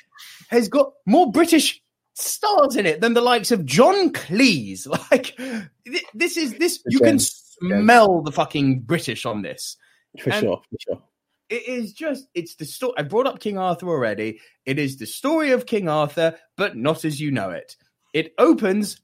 has 0.50 0.68
got 0.68 0.92
more 1.06 1.32
British 1.32 1.82
stars 2.16 2.76
in 2.76 2.86
it 2.86 3.00
than 3.00 3.14
the 3.14 3.22
likes 3.22 3.52
of 3.52 3.66
John 3.66 4.12
Cleese. 4.12 4.88
Like 5.12 5.36
th- 5.38 6.06
this 6.14 6.36
is 6.38 6.56
this 6.56 6.82
you 6.88 7.00
can 7.00 7.20
smell 7.20 8.22
the 8.22 8.32
fucking 8.32 8.82
British 8.82 9.26
on 9.26 9.42
this. 9.42 9.78
For 10.22 10.32
And- 10.32 10.42
sure, 10.42 10.62
for 10.70 10.78
sure. 10.80 11.02
It 11.50 11.68
is 11.68 11.94
just 11.94 12.28
it's 12.34 12.56
the 12.56 12.66
story. 12.66 12.94
I 12.98 13.04
brought 13.04 13.28
up 13.28 13.40
King 13.40 13.58
Arthur 13.58 13.88
already. 13.90 14.40
It 14.66 14.80
is 14.80 14.98
the 14.98 15.06
story 15.06 15.52
of 15.52 15.66
King 15.66 15.88
Arthur, 15.88 16.38
but 16.58 16.76
not 16.76 17.06
as 17.06 17.20
you 17.20 17.32
know 17.32 17.52
it. 17.52 17.76
It 18.14 18.34
opens 18.38 19.00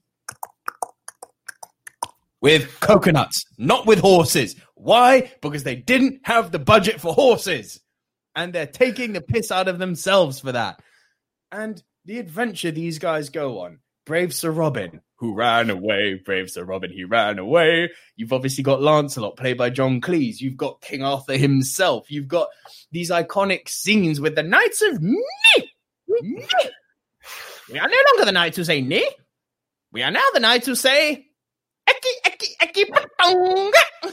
with 2.40 2.78
coconuts, 2.80 3.44
not 3.56 3.86
with 3.86 4.00
horses. 4.00 4.56
Why? 4.74 5.32
Because 5.40 5.62
they 5.62 5.76
didn't 5.76 6.20
have 6.24 6.50
the 6.50 6.58
budget 6.58 7.00
for 7.00 7.14
horses. 7.14 7.80
And 8.36 8.52
they're 8.52 8.66
taking 8.66 9.14
the 9.14 9.22
piss 9.22 9.50
out 9.50 9.68
of 9.68 9.78
themselves 9.78 10.40
for 10.40 10.52
that. 10.52 10.82
And 11.50 11.82
the 12.04 12.18
adventure 12.18 12.70
these 12.70 12.98
guys 12.98 13.30
go 13.30 13.60
on. 13.60 13.78
Brave 14.04 14.34
Sir 14.34 14.50
Robin, 14.50 15.00
who 15.24 15.34
ran 15.34 15.70
away. 15.70 16.20
Brave 16.22 16.50
Sir 16.50 16.64
Robin, 16.64 16.90
he 16.90 17.04
ran 17.04 17.38
away. 17.38 17.90
You've 18.14 18.34
obviously 18.34 18.62
got 18.62 18.82
Lancelot, 18.82 19.38
played 19.38 19.56
by 19.56 19.70
John 19.70 20.02
Cleese. 20.02 20.40
You've 20.40 20.58
got 20.58 20.82
King 20.82 21.02
Arthur 21.02 21.38
himself. 21.38 22.10
You've 22.10 22.28
got 22.28 22.48
these 22.92 23.10
iconic 23.10 23.70
scenes 23.70 24.20
with 24.20 24.34
the 24.34 24.42
Knights 24.42 24.82
of 24.82 25.00
Ni. 25.00 25.16
We 27.72 27.78
are 27.78 27.88
no 27.88 27.96
longer 28.10 28.26
the 28.26 28.32
Knights 28.32 28.58
who 28.58 28.64
say 28.64 28.82
Ni. 28.82 29.02
We 29.92 30.02
are 30.02 30.10
now 30.10 30.24
the 30.34 30.40
Knights 30.40 30.66
who 30.66 30.74
say 30.74 31.26
Eki, 31.88 32.10
Eki, 32.26 32.48
Eki, 32.60 32.84
Patonga. 32.90 34.12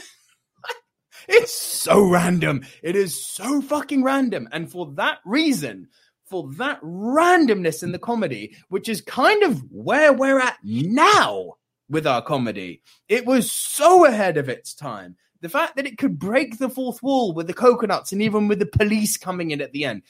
It's 1.28 1.54
so 1.54 2.02
random. 2.02 2.66
It 2.82 2.96
is 2.96 3.24
so 3.24 3.62
fucking 3.62 4.02
random. 4.02 4.48
And 4.50 4.68
for 4.68 4.92
that 4.96 5.18
reason, 5.24 5.88
for 6.32 6.48
that 6.54 6.80
randomness 6.80 7.82
in 7.82 7.92
the 7.92 7.98
comedy, 7.98 8.56
which 8.70 8.88
is 8.88 9.02
kind 9.02 9.42
of 9.42 9.62
where 9.70 10.14
we're 10.14 10.40
at 10.40 10.56
now 10.62 11.56
with 11.90 12.06
our 12.06 12.22
comedy, 12.22 12.80
it 13.06 13.26
was 13.26 13.52
so 13.52 14.06
ahead 14.06 14.38
of 14.38 14.48
its 14.48 14.72
time. 14.72 15.14
The 15.42 15.50
fact 15.50 15.76
that 15.76 15.84
it 15.84 15.98
could 15.98 16.18
break 16.18 16.56
the 16.56 16.70
fourth 16.70 17.02
wall 17.02 17.34
with 17.34 17.48
the 17.48 17.52
coconuts 17.52 18.12
and 18.12 18.22
even 18.22 18.48
with 18.48 18.60
the 18.60 18.66
police 18.66 19.18
coming 19.18 19.50
in 19.50 19.60
at 19.60 19.72
the 19.72 19.84
end 19.84 20.04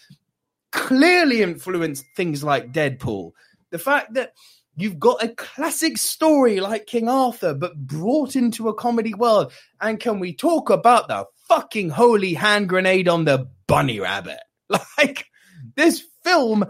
clearly 0.70 1.42
influenced 1.42 2.04
things 2.14 2.44
like 2.44 2.72
Deadpool. 2.72 3.32
The 3.70 3.78
fact 3.80 4.14
that 4.14 4.34
you've 4.76 5.00
got 5.00 5.24
a 5.24 5.34
classic 5.34 5.98
story 5.98 6.60
like 6.60 6.86
King 6.86 7.08
Arthur, 7.08 7.52
but 7.52 7.76
brought 7.76 8.36
into 8.36 8.68
a 8.68 8.74
comedy 8.74 9.12
world. 9.12 9.52
And 9.80 9.98
can 9.98 10.20
we 10.20 10.36
talk 10.36 10.70
about 10.70 11.08
the 11.08 11.24
fucking 11.48 11.90
holy 11.90 12.34
hand 12.34 12.68
grenade 12.68 13.08
on 13.08 13.24
the 13.24 13.48
bunny 13.66 13.98
rabbit? 13.98 14.38
Like, 14.96 15.26
this 15.76 16.04
film, 16.24 16.64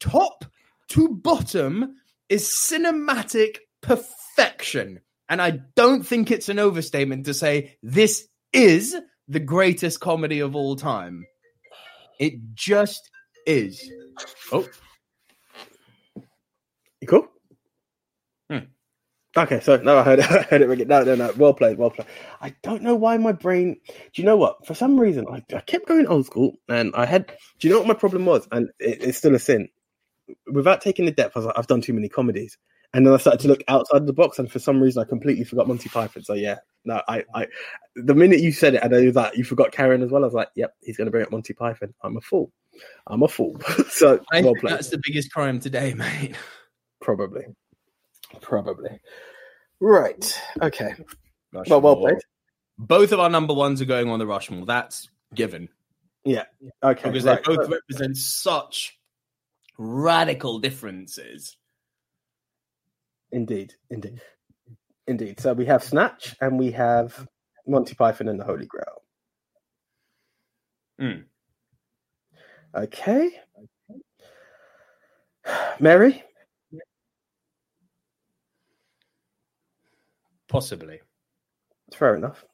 top 0.00 0.44
to 0.90 1.08
bottom, 1.08 1.94
is 2.28 2.52
cinematic 2.66 3.58
perfection. 3.80 5.00
And 5.28 5.42
I 5.42 5.60
don't 5.76 6.02
think 6.02 6.30
it's 6.30 6.48
an 6.48 6.58
overstatement 6.58 7.26
to 7.26 7.34
say 7.34 7.76
this 7.82 8.26
is 8.52 8.96
the 9.28 9.40
greatest 9.40 10.00
comedy 10.00 10.40
of 10.40 10.56
all 10.56 10.76
time. 10.76 11.24
It 12.18 12.34
just 12.54 13.10
is. 13.46 13.90
Oh, 14.50 14.66
You 17.00 17.06
cool? 17.06 17.28
Okay, 19.42 19.60
so 19.60 19.76
no, 19.76 19.98
I 19.98 20.02
heard, 20.02 20.18
it. 20.18 20.24
I 20.30 20.42
heard 20.42 20.62
it. 20.62 20.88
No, 20.88 21.04
no, 21.04 21.14
no. 21.14 21.32
Well 21.36 21.54
played, 21.54 21.78
well 21.78 21.90
played. 21.90 22.08
I 22.40 22.54
don't 22.62 22.82
know 22.82 22.94
why 22.94 23.16
my 23.18 23.32
brain. 23.32 23.76
Do 24.12 24.22
you 24.22 24.24
know 24.24 24.36
what? 24.36 24.66
For 24.66 24.74
some 24.74 24.98
reason, 24.98 25.26
I, 25.30 25.42
I 25.54 25.60
kept 25.60 25.86
going 25.86 26.06
old 26.06 26.26
school, 26.26 26.56
and 26.68 26.94
I 26.96 27.06
had. 27.06 27.32
Do 27.58 27.68
you 27.68 27.72
know 27.72 27.78
what 27.78 27.88
my 27.88 27.94
problem 27.94 28.26
was? 28.26 28.48
And 28.50 28.70
it, 28.80 29.02
it's 29.02 29.18
still 29.18 29.34
a 29.34 29.38
sin. 29.38 29.68
Without 30.52 30.80
taking 30.80 31.04
the 31.04 31.12
depth, 31.12 31.36
I 31.36 31.40
was 31.40 31.46
like, 31.46 31.58
I've 31.58 31.66
done 31.68 31.80
too 31.80 31.92
many 31.92 32.08
comedies, 32.08 32.58
and 32.92 33.06
then 33.06 33.14
I 33.14 33.18
started 33.18 33.40
to 33.40 33.48
look 33.48 33.62
outside 33.68 34.06
the 34.06 34.12
box, 34.12 34.38
and 34.38 34.50
for 34.50 34.58
some 34.58 34.80
reason, 34.80 35.02
I 35.02 35.08
completely 35.08 35.44
forgot 35.44 35.68
Monty 35.68 35.88
Python. 35.88 36.24
So 36.24 36.34
yeah, 36.34 36.56
no, 36.84 37.00
I, 37.06 37.24
I, 37.34 37.46
the 37.96 38.14
minute 38.14 38.40
you 38.40 38.50
said 38.50 38.74
it, 38.74 38.82
and 38.82 38.94
I 38.94 39.04
was 39.04 39.14
like, 39.14 39.36
you 39.36 39.44
forgot 39.44 39.72
Karen 39.72 40.02
as 40.02 40.10
well. 40.10 40.22
I 40.22 40.26
was 40.26 40.34
like, 40.34 40.48
yep, 40.56 40.74
he's 40.80 40.96
going 40.96 41.06
to 41.06 41.10
bring 41.10 41.24
up 41.24 41.30
Monty 41.30 41.52
Python. 41.52 41.94
I'm 42.02 42.16
a 42.16 42.20
fool. 42.20 42.50
I'm 43.06 43.22
a 43.22 43.28
fool. 43.28 43.60
so 43.90 44.20
I 44.32 44.40
well 44.40 44.54
think 44.54 44.60
played. 44.60 44.72
that's 44.72 44.88
the 44.88 45.00
biggest 45.04 45.32
crime 45.32 45.60
today, 45.60 45.94
mate. 45.96 46.34
Probably. 47.00 47.44
Probably. 48.40 49.00
Right. 49.80 50.40
Okay. 50.60 50.94
Well, 51.52 51.80
well 51.80 51.96
played. 51.96 52.18
Both 52.78 53.12
of 53.12 53.20
our 53.20 53.30
number 53.30 53.54
ones 53.54 53.80
are 53.80 53.86
going 53.86 54.08
on 54.10 54.18
the 54.18 54.26
Rushmore. 54.26 54.66
That's 54.66 55.08
given 55.34 55.68
Yeah. 56.24 56.44
Okay. 56.82 57.10
because 57.10 57.24
right. 57.24 57.42
they 57.44 57.56
both 57.56 57.68
represent 57.68 58.16
such 58.16 58.98
radical 59.78 60.58
differences. 60.58 61.56
Indeed. 63.32 63.74
Indeed. 63.90 64.20
Indeed. 65.06 65.40
So 65.40 65.52
we 65.52 65.66
have 65.66 65.82
Snatch 65.82 66.36
and 66.40 66.58
we 66.58 66.70
have 66.72 67.26
Monty 67.66 67.94
Python 67.94 68.28
and 68.28 68.38
the 68.38 68.44
Holy 68.44 68.66
Grail. 68.66 69.02
Mm. 71.00 71.24
Okay. 72.74 73.30
Mary? 75.80 76.22
Possibly. 80.48 81.00
Fair 81.92 82.16
enough. 82.16 82.44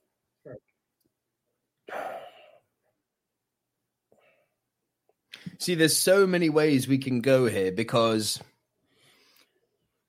See, 5.58 5.74
there's 5.74 5.96
so 5.96 6.26
many 6.26 6.50
ways 6.50 6.88
we 6.88 6.98
can 6.98 7.20
go 7.20 7.46
here 7.46 7.72
because 7.72 8.40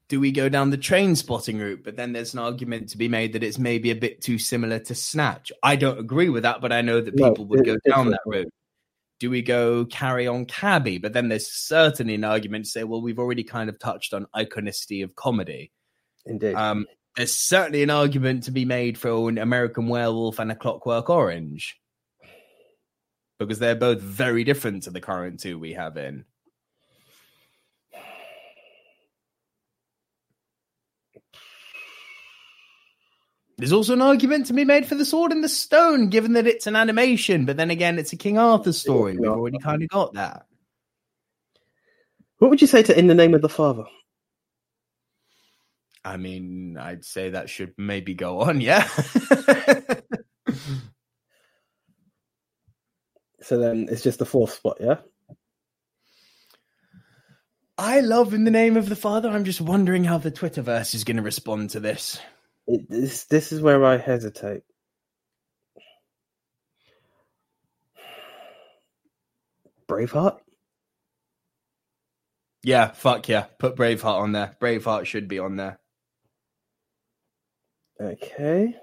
do 0.08 0.20
we 0.20 0.32
go 0.32 0.50
down 0.50 0.70
the 0.70 0.78
Trainspotting 0.78 1.60
route? 1.60 1.84
But 1.84 1.96
then 1.96 2.14
there's 2.14 2.34
an 2.34 2.40
argument 2.40 2.90
to 2.90 2.98
be 2.98 3.08
made 3.08 3.34
that 3.34 3.44
it's 3.44 3.58
maybe 3.58 3.92
a 3.92 3.96
bit 3.96 4.22
too 4.22 4.38
similar 4.38 4.80
to 4.80 4.96
Snatch. 4.96 5.52
I 5.64 5.76
don't 5.76 6.00
agree 6.00 6.30
with 6.30 6.44
that, 6.44 6.62
but 6.62 6.72
I 6.72 6.82
know 6.82 7.02
that 7.02 7.16
No, 7.16 7.30
people 7.30 7.46
would 7.46 7.66
go 7.66 7.78
down 7.88 8.12
that 8.12 8.22
route. 8.26 8.52
Do 9.20 9.30
we 9.30 9.42
go 9.42 9.86
carry 9.86 10.28
on 10.28 10.46
cabby? 10.46 10.98
But 10.98 11.14
then 11.14 11.30
there's 11.30 11.48
certainly 11.48 12.16
an 12.16 12.24
argument 12.24 12.66
to 12.66 12.72
say, 12.72 12.84
well, 12.84 13.02
we've 13.02 13.20
already 13.20 13.44
kind 13.44 13.70
of 13.70 13.80
touched 13.80 14.14
on 14.14 14.28
iconicity 14.36 15.04
of 15.04 15.16
comedy. 15.16 15.72
Indeed. 16.26 16.56
Um, 16.56 16.86
there's 17.16 17.36
certainly 17.36 17.82
an 17.84 17.90
argument 17.90 18.44
to 18.44 18.52
be 18.52 18.66
made 18.66 18.98
for 18.98 19.30
an 19.30 19.38
American 19.38 19.88
Werewolf 19.88 20.40
and 20.40 20.52
a 20.52 20.56
Clockwork 20.56 21.10
Orange 21.10 21.80
because 23.40 23.60
they're 23.60 23.76
both 23.76 24.02
very 24.02 24.44
different 24.44 24.84
to 24.84 24.92
the 24.92 25.02
current 25.02 25.40
two 25.40 25.60
we 25.60 25.74
have 25.74 25.98
in. 25.98 26.26
There's 33.58 33.72
also 33.72 33.94
an 33.94 34.02
argument 34.02 34.48
to 34.48 34.54
be 34.54 34.66
made 34.66 34.86
for 34.86 34.96
the 34.96 35.06
Sword 35.06 35.32
and 35.32 35.42
the 35.42 35.48
Stone, 35.48 36.10
given 36.10 36.34
that 36.34 36.46
it's 36.46 36.68
an 36.68 36.76
animation, 36.76 37.46
but 37.46 37.56
then 37.56 37.72
again, 37.72 37.98
it's 37.98 38.12
a 38.12 38.18
King 38.18 38.38
Arthur 38.38 38.74
story. 38.74 39.18
We've 39.18 39.30
already 39.30 39.60
kind 39.60 39.82
of 39.82 39.88
got 39.88 40.14
that. 40.14 40.46
what 42.40 42.50
would 42.50 42.60
you 42.60 42.68
say 42.68 42.84
to 42.84 42.98
In 42.98 43.08
the 43.08 43.16
Name 43.16 43.34
of 43.34 43.42
the 43.42 43.48
Father? 43.48 43.86
I 46.06 46.18
mean, 46.18 46.78
I'd 46.80 47.04
say 47.04 47.32
that 47.32 47.50
should 47.50 47.74
maybe 47.78 48.14
go 48.14 48.42
on, 48.42 48.62
yeah. 48.62 48.88
So 53.46 53.60
then 53.60 53.90
it's 53.92 54.02
just 54.02 54.18
the 54.18 54.26
fourth 54.26 54.54
spot, 54.54 54.78
yeah? 54.80 54.98
I 57.78 58.00
love 58.00 58.34
in 58.34 58.44
the 58.44 58.50
name 58.50 58.76
of 58.76 58.90
the 58.90 58.96
Father. 58.96 59.30
I'm 59.30 59.44
just 59.44 59.62
wondering 59.62 60.04
how 60.04 60.18
the 60.18 60.32
Twitterverse 60.32 60.96
is 60.96 61.04
going 61.04 61.18
to 61.18 61.24
respond 61.24 61.70
to 61.72 61.80
this. 61.80 62.20
It, 62.66 62.90
this, 62.90 63.26
this 63.26 63.52
is 63.52 63.62
where 63.62 63.86
I 63.86 63.98
hesitate. 63.98 64.64
Braveheart? 69.88 70.40
Yeah, 72.64 72.88
fuck 72.94 73.30
yeah. 73.30 73.46
Put 73.60 73.76
Braveheart 73.76 74.22
on 74.22 74.32
there. 74.32 74.58
Braveheart 74.60 75.06
should 75.06 75.28
be 75.28 75.38
on 75.38 75.56
there. 75.56 75.78
Okay. 78.00 78.76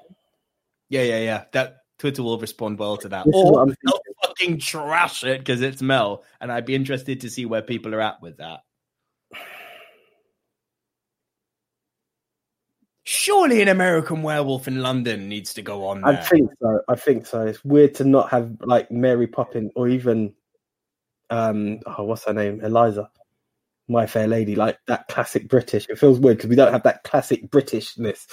Yeah, 0.88 1.02
yeah, 1.02 1.18
yeah. 1.20 1.44
That 1.52 1.78
Twitter 1.98 2.22
will 2.22 2.38
respond 2.38 2.78
well 2.78 2.96
to 2.98 3.08
that. 3.08 3.26
This 3.26 3.34
Or 3.34 3.62
I'm 3.62 3.68
they'll 3.84 4.00
fucking 4.24 4.58
trash 4.58 5.24
it 5.24 5.38
because 5.38 5.60
it's 5.60 5.82
Mel, 5.82 6.24
and 6.40 6.50
I'd 6.50 6.66
be 6.66 6.74
interested 6.74 7.20
to 7.20 7.30
see 7.30 7.46
where 7.46 7.62
people 7.62 7.94
are 7.94 8.00
at 8.00 8.20
with 8.20 8.38
that. 8.38 8.60
Surely 13.04 13.62
an 13.62 13.68
American 13.68 14.22
Werewolf 14.22 14.68
in 14.68 14.80
London 14.80 15.28
needs 15.28 15.54
to 15.54 15.62
go 15.62 15.86
on 15.86 16.04
I 16.04 16.16
think 16.16 16.50
so. 16.60 16.80
I 16.88 16.94
think 16.94 17.26
so. 17.26 17.46
It's 17.46 17.64
weird 17.64 17.94
to 17.96 18.04
not 18.04 18.30
have 18.30 18.56
like 18.60 18.90
Mary 18.90 19.26
Poppins 19.26 19.72
or 19.74 19.88
even 19.88 20.34
um 21.30 21.80
oh 21.86 22.04
what's 22.04 22.24
her 22.26 22.32
name? 22.32 22.60
Eliza. 22.62 23.10
My 23.88 24.06
Fair 24.06 24.28
Lady, 24.28 24.54
like 24.54 24.78
that 24.86 25.08
classic 25.08 25.48
British. 25.48 25.88
It 25.88 25.98
feels 25.98 26.20
weird 26.20 26.38
because 26.38 26.48
we 26.48 26.56
don't 26.56 26.72
have 26.72 26.84
that 26.84 27.02
classic 27.02 27.50
Britishness 27.50 28.26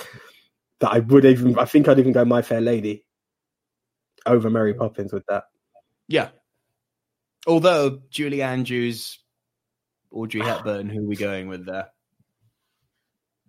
that 0.80 0.92
I 0.92 1.00
would 1.00 1.26
even 1.26 1.58
I 1.58 1.66
think 1.66 1.88
I'd 1.88 2.00
even 2.00 2.14
go 2.14 2.26
My 2.26 2.42
Fair 2.42 2.62
Lady 2.62 3.06
over 4.26 4.50
Mary 4.50 4.74
mm. 4.74 4.78
Poppins 4.78 5.14
with 5.14 5.26
that. 5.28 5.46
Yeah. 6.08 6.30
Although 7.48 8.02
Julie 8.10 8.42
Andrews, 8.42 9.20
Audrey 10.12 10.42
ah. 10.42 10.58
Hepburn, 10.58 10.90
who 10.90 11.04
are 11.04 11.08
we 11.08 11.16
going 11.16 11.48
with 11.48 11.66
there? 11.66 11.88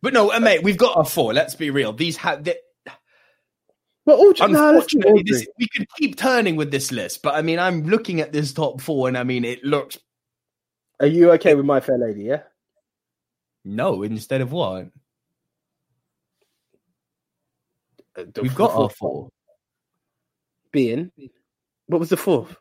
But 0.02 0.14
no, 0.14 0.38
mate, 0.40 0.62
we've 0.62 0.78
got 0.78 0.96
our 0.96 1.04
four. 1.04 1.34
Let's 1.34 1.54
be 1.54 1.70
real. 1.70 1.92
These 1.92 2.16
have. 2.18 2.48
Well, 4.06 4.18
Audrey, 4.18 4.48
no, 4.48 4.72
let's 4.72 4.86
do 4.86 4.98
Unfortunately, 4.98 5.22
this, 5.26 5.46
we 5.58 5.68
could 5.68 5.86
keep 5.98 6.16
turning 6.16 6.56
with 6.56 6.70
this 6.70 6.90
list, 6.90 7.22
but 7.22 7.34
I 7.34 7.42
mean, 7.42 7.58
I'm 7.58 7.84
looking 7.84 8.20
at 8.20 8.32
this 8.32 8.52
top 8.52 8.80
four, 8.80 9.08
and 9.08 9.18
I 9.18 9.24
mean, 9.24 9.44
it 9.44 9.62
looks 9.62 9.98
Are 11.00 11.06
you 11.06 11.32
okay 11.32 11.54
with 11.54 11.66
My 11.66 11.80
Fair 11.80 11.98
Lady? 11.98 12.22
Yeah. 12.22 12.42
no 13.64 14.02
instead 14.02 14.40
of 14.40 14.52
what 14.52 14.86
Uh, 18.09 18.09
we've 18.40 18.54
got 18.54 18.72
our 18.72 18.88
four. 18.90 19.30
being. 20.72 21.10
What 21.86 22.00
was 22.00 22.08
the 22.10 22.16
fourth? 22.16 22.56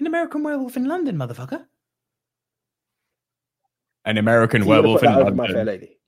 An 0.00 0.06
American 0.06 0.42
Werewolf 0.42 0.76
in 0.76 0.86
London, 0.86 1.16
motherfucker. 1.16 1.64
An 4.04 4.18
American 4.18 4.62
So 4.62 4.64
you 4.64 4.70
wanna 4.70 4.82
Werewolf 4.82 5.00
put 5.00 5.08
in 5.08 5.14
that 5.14 5.22
over 5.22 5.34
My 5.34 5.46
Fair 5.46 5.56
London. 5.56 5.74
Lady. 5.74 5.98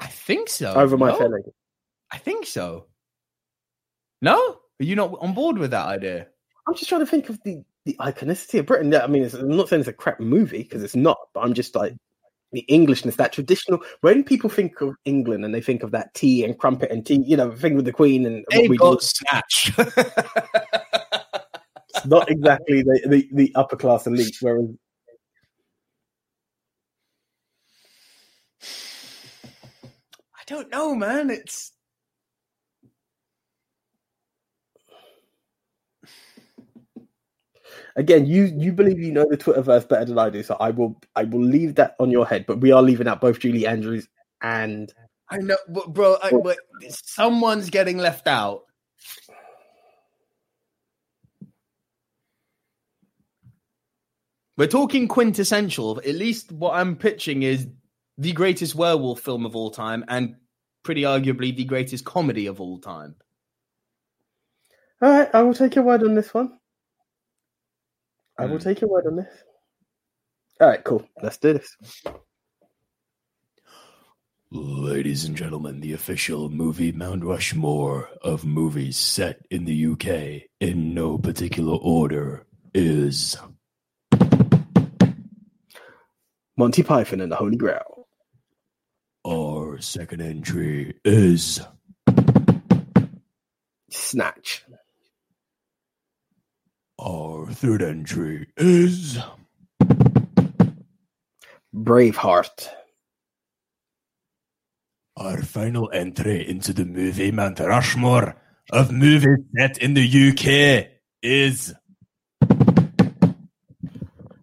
I 0.00 0.06
think 0.06 0.48
so. 0.48 0.72
Over 0.74 0.96
My 0.96 1.10
no? 1.10 1.16
Fair 1.18 1.28
Lady. 1.28 1.50
I 2.10 2.18
think 2.18 2.46
so. 2.46 2.86
No, 4.20 4.36
are 4.80 4.84
you 4.84 4.94
not 4.96 5.16
on 5.20 5.34
board 5.34 5.58
with 5.58 5.72
that 5.72 5.86
idea? 5.86 6.28
I'm 6.66 6.74
just 6.74 6.88
trying 6.88 7.00
to 7.00 7.06
think 7.06 7.28
of 7.28 7.42
the 7.42 7.62
the 7.84 7.96
iconicity 8.00 8.60
of 8.60 8.66
Britain. 8.66 8.92
Yeah, 8.92 9.02
I 9.02 9.08
mean, 9.08 9.24
it's, 9.24 9.34
I'm 9.34 9.56
not 9.56 9.68
saying 9.68 9.80
it's 9.80 9.88
a 9.88 9.92
crap 9.92 10.20
movie 10.20 10.62
because 10.62 10.84
it's 10.84 10.94
not, 10.94 11.18
but 11.34 11.40
I'm 11.40 11.54
just 11.54 11.74
like 11.74 11.94
the 12.52 12.64
Englishness, 12.68 13.16
that 13.16 13.32
traditional. 13.32 13.82
When 14.02 14.22
people 14.22 14.50
think 14.50 14.80
of 14.80 14.94
England 15.04 15.44
and 15.44 15.54
they 15.54 15.60
think 15.60 15.82
of 15.82 15.90
that 15.92 16.12
tea 16.14 16.44
and 16.44 16.58
crumpet 16.58 16.90
and 16.90 17.04
tea, 17.04 17.22
you 17.26 17.36
know, 17.36 17.50
the 17.50 17.56
thing 17.56 17.74
with 17.74 17.84
the 17.84 17.92
Queen 17.92 18.26
and 18.26 18.44
what 18.52 18.68
we 18.68 18.76
do, 18.76 18.82
got 18.82 19.02
snatch. 19.02 19.72
it's 19.78 19.96
not 22.06 22.30
exactly 22.30 22.82
the, 22.82 23.00
the, 23.06 23.28
the 23.32 23.52
upper 23.54 23.76
class 23.76 24.06
elite. 24.06 24.36
Whereas 24.40 24.66
I 28.62 30.44
don't 30.46 30.70
know, 30.70 30.94
man. 30.94 31.30
It's 31.30 31.71
again, 37.96 38.26
you 38.26 38.44
you 38.56 38.72
believe 38.72 38.98
you 38.98 39.12
know 39.12 39.26
the 39.28 39.36
Twitterverse 39.36 39.88
better 39.88 40.04
than 40.04 40.18
I 40.18 40.30
do, 40.30 40.42
so 40.42 40.56
I 40.60 40.70
will 40.70 41.00
I 41.16 41.24
will 41.24 41.42
leave 41.42 41.74
that 41.76 41.96
on 41.98 42.10
your 42.10 42.26
head. 42.26 42.46
But 42.46 42.60
we 42.60 42.72
are 42.72 42.82
leaving 42.82 43.08
out 43.08 43.20
both 43.20 43.38
Julie 43.38 43.66
Andrews 43.66 44.08
and 44.42 44.92
I 45.30 45.38
know, 45.38 45.56
but 45.68 45.94
bro, 45.94 46.18
I, 46.22 46.30
but 46.30 46.58
someone's 46.90 47.70
getting 47.70 47.96
left 47.96 48.26
out. 48.26 48.64
We're 54.58 54.66
talking 54.66 55.08
quintessential. 55.08 55.98
At 56.00 56.14
least 56.16 56.52
what 56.52 56.74
I'm 56.74 56.96
pitching 56.96 57.44
is 57.44 57.66
the 58.18 58.32
greatest 58.32 58.74
werewolf 58.74 59.20
film 59.20 59.46
of 59.46 59.56
all 59.56 59.70
time, 59.70 60.04
and 60.08 60.36
pretty 60.82 61.02
arguably 61.02 61.56
the 61.56 61.64
greatest 61.64 62.04
comedy 62.04 62.46
of 62.46 62.60
all 62.60 62.78
time. 62.78 63.14
all 65.00 65.10
right. 65.10 65.30
I 65.32 65.42
will 65.42 65.54
take 65.54 65.76
your 65.76 65.84
word 65.84 66.02
on 66.02 66.14
this 66.14 66.34
one. 66.34 66.58
I 68.42 68.46
will 68.46 68.58
Hmm. 68.58 68.64
take 68.64 68.80
your 68.80 68.90
word 68.90 69.06
on 69.06 69.16
this. 69.16 69.32
All 70.60 70.68
right, 70.68 70.82
cool. 70.84 71.06
Let's 71.22 71.38
do 71.38 71.52
this. 71.54 71.76
Ladies 74.50 75.24
and 75.24 75.36
gentlemen, 75.36 75.80
the 75.80 75.92
official 75.94 76.50
movie 76.50 76.92
Mount 76.92 77.24
Rushmore 77.24 78.08
of 78.22 78.44
movies 78.44 78.98
set 78.98 79.46
in 79.50 79.64
the 79.64 79.74
UK 79.92 80.48
in 80.60 80.92
no 80.92 81.16
particular 81.18 81.76
order 81.76 82.44
is 82.74 83.36
Monty 86.56 86.82
Python 86.82 87.20
and 87.22 87.32
the 87.32 87.36
Holy 87.36 87.56
Grail. 87.56 88.06
our 89.24 89.80
second 89.80 90.20
entry 90.20 90.94
is 91.04 91.60
Snatch. 93.90 94.64
Our 97.02 97.46
third 97.50 97.82
entry 97.82 98.46
is 98.56 99.18
Braveheart. 101.74 102.68
our 105.16 105.42
final 105.42 105.90
entry 105.92 106.48
into 106.48 106.72
the 106.72 106.84
movie 106.84 107.30
Mount 107.30 107.60
Rushmore 107.60 108.34
of 108.72 108.90
movies 108.90 109.38
set 109.56 109.78
in 109.78 109.94
the 109.94 110.02
UK 110.30 110.88
is 111.22 111.74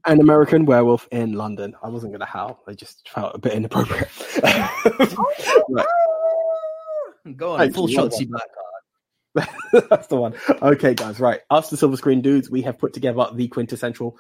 An 0.06 0.20
American 0.22 0.66
Werewolf 0.66 1.08
in 1.12 1.34
London. 1.34 1.76
I 1.84 1.90
wasn't 1.90 2.14
going 2.14 2.22
to 2.22 2.26
howl. 2.26 2.64
I 2.68 2.74
just 2.74 3.08
felt 3.10 3.36
a 3.36 3.38
bit 3.38 3.54
inappropriate. 3.54 4.10
right. 5.70 5.86
go 7.36 7.54
on 7.54 7.60
Thank 7.60 7.76
full 7.76 7.90
you, 7.90 7.96
shot 7.96 8.14
see 8.14 8.26
done. 8.26 8.32
black 8.32 8.50
That's 9.90 10.08
the 10.08 10.18
one. 10.18 10.34
Okay, 10.62 10.94
guys, 10.94 11.20
right. 11.20 11.42
Us, 11.50 11.70
the 11.70 11.78
Silver 11.78 11.98
Screen 11.98 12.22
Dudes, 12.22 12.50
we 12.50 12.62
have 12.64 12.78
put 12.78 12.94
together 12.94 13.28
the 13.34 13.48
quintessential 13.48 14.18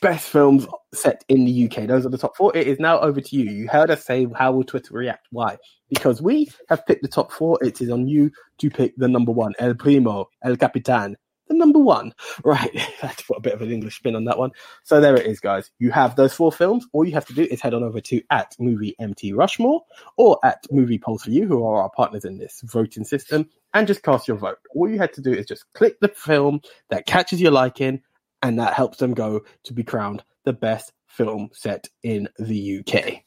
best 0.00 0.28
films 0.28 0.66
set 0.92 1.24
in 1.28 1.44
the 1.44 1.64
UK. 1.66 1.86
Those 1.86 2.04
are 2.04 2.10
the 2.10 2.18
top 2.18 2.36
four. 2.36 2.54
It 2.56 2.66
is 2.66 2.80
now 2.80 2.98
over 3.00 3.20
to 3.20 3.36
you. 3.36 3.50
You 3.50 3.68
heard 3.68 3.90
us 3.90 4.04
say, 4.04 4.26
how 4.36 4.52
will 4.52 4.64
Twitter 4.64 4.94
react? 4.94 5.28
Why? 5.30 5.56
Because 5.88 6.20
we 6.20 6.50
have 6.68 6.84
picked 6.86 7.02
the 7.02 7.08
top 7.08 7.32
four. 7.32 7.62
It 7.62 7.80
is 7.80 7.90
on 7.90 8.08
you 8.08 8.30
to 8.58 8.70
pick 8.70 8.94
the 8.96 9.08
number 9.08 9.32
one, 9.32 9.54
El 9.58 9.74
Primo, 9.74 10.28
El 10.42 10.56
Capitan, 10.56 11.16
the 11.48 11.54
number 11.54 11.78
one. 11.78 12.12
Right, 12.44 12.70
I 12.74 12.78
had 13.06 13.18
to 13.18 13.24
put 13.24 13.38
a 13.38 13.40
bit 13.40 13.52
of 13.52 13.62
an 13.62 13.70
English 13.70 13.96
spin 13.96 14.16
on 14.16 14.24
that 14.24 14.38
one. 14.38 14.50
So 14.82 15.00
there 15.00 15.14
it 15.14 15.26
is, 15.26 15.38
guys. 15.38 15.70
You 15.78 15.92
have 15.92 16.16
those 16.16 16.34
four 16.34 16.50
films. 16.50 16.86
All 16.92 17.04
you 17.04 17.12
have 17.12 17.26
to 17.26 17.34
do 17.34 17.44
is 17.44 17.60
head 17.60 17.74
on 17.74 17.84
over 17.84 18.00
to 18.00 18.22
at 18.30 18.56
Movie 18.58 18.96
MT 18.98 19.32
Rushmore 19.34 19.82
or 20.16 20.38
at 20.44 20.64
Movie 20.72 20.98
Polls 20.98 21.22
for 21.22 21.30
You, 21.30 21.46
who 21.46 21.64
are 21.64 21.82
our 21.82 21.90
partners 21.90 22.24
in 22.24 22.38
this 22.38 22.62
voting 22.64 23.04
system, 23.04 23.48
and 23.74 23.86
just 23.86 24.02
cast 24.02 24.28
your 24.28 24.36
vote. 24.36 24.58
All 24.74 24.88
you 24.88 24.98
had 24.98 25.12
to 25.14 25.20
do 25.20 25.32
is 25.32 25.46
just 25.46 25.64
click 25.74 25.98
the 26.00 26.08
film 26.08 26.60
that 26.90 27.06
catches 27.06 27.40
your 27.40 27.52
liking, 27.52 28.02
and 28.42 28.58
that 28.58 28.74
helps 28.74 28.98
them 28.98 29.14
go 29.14 29.40
to 29.64 29.72
be 29.72 29.82
crowned 29.82 30.22
the 30.44 30.52
best 30.52 30.92
film 31.06 31.50
set 31.52 31.88
in 32.02 32.28
the 32.38 32.56
UK. 32.80 33.24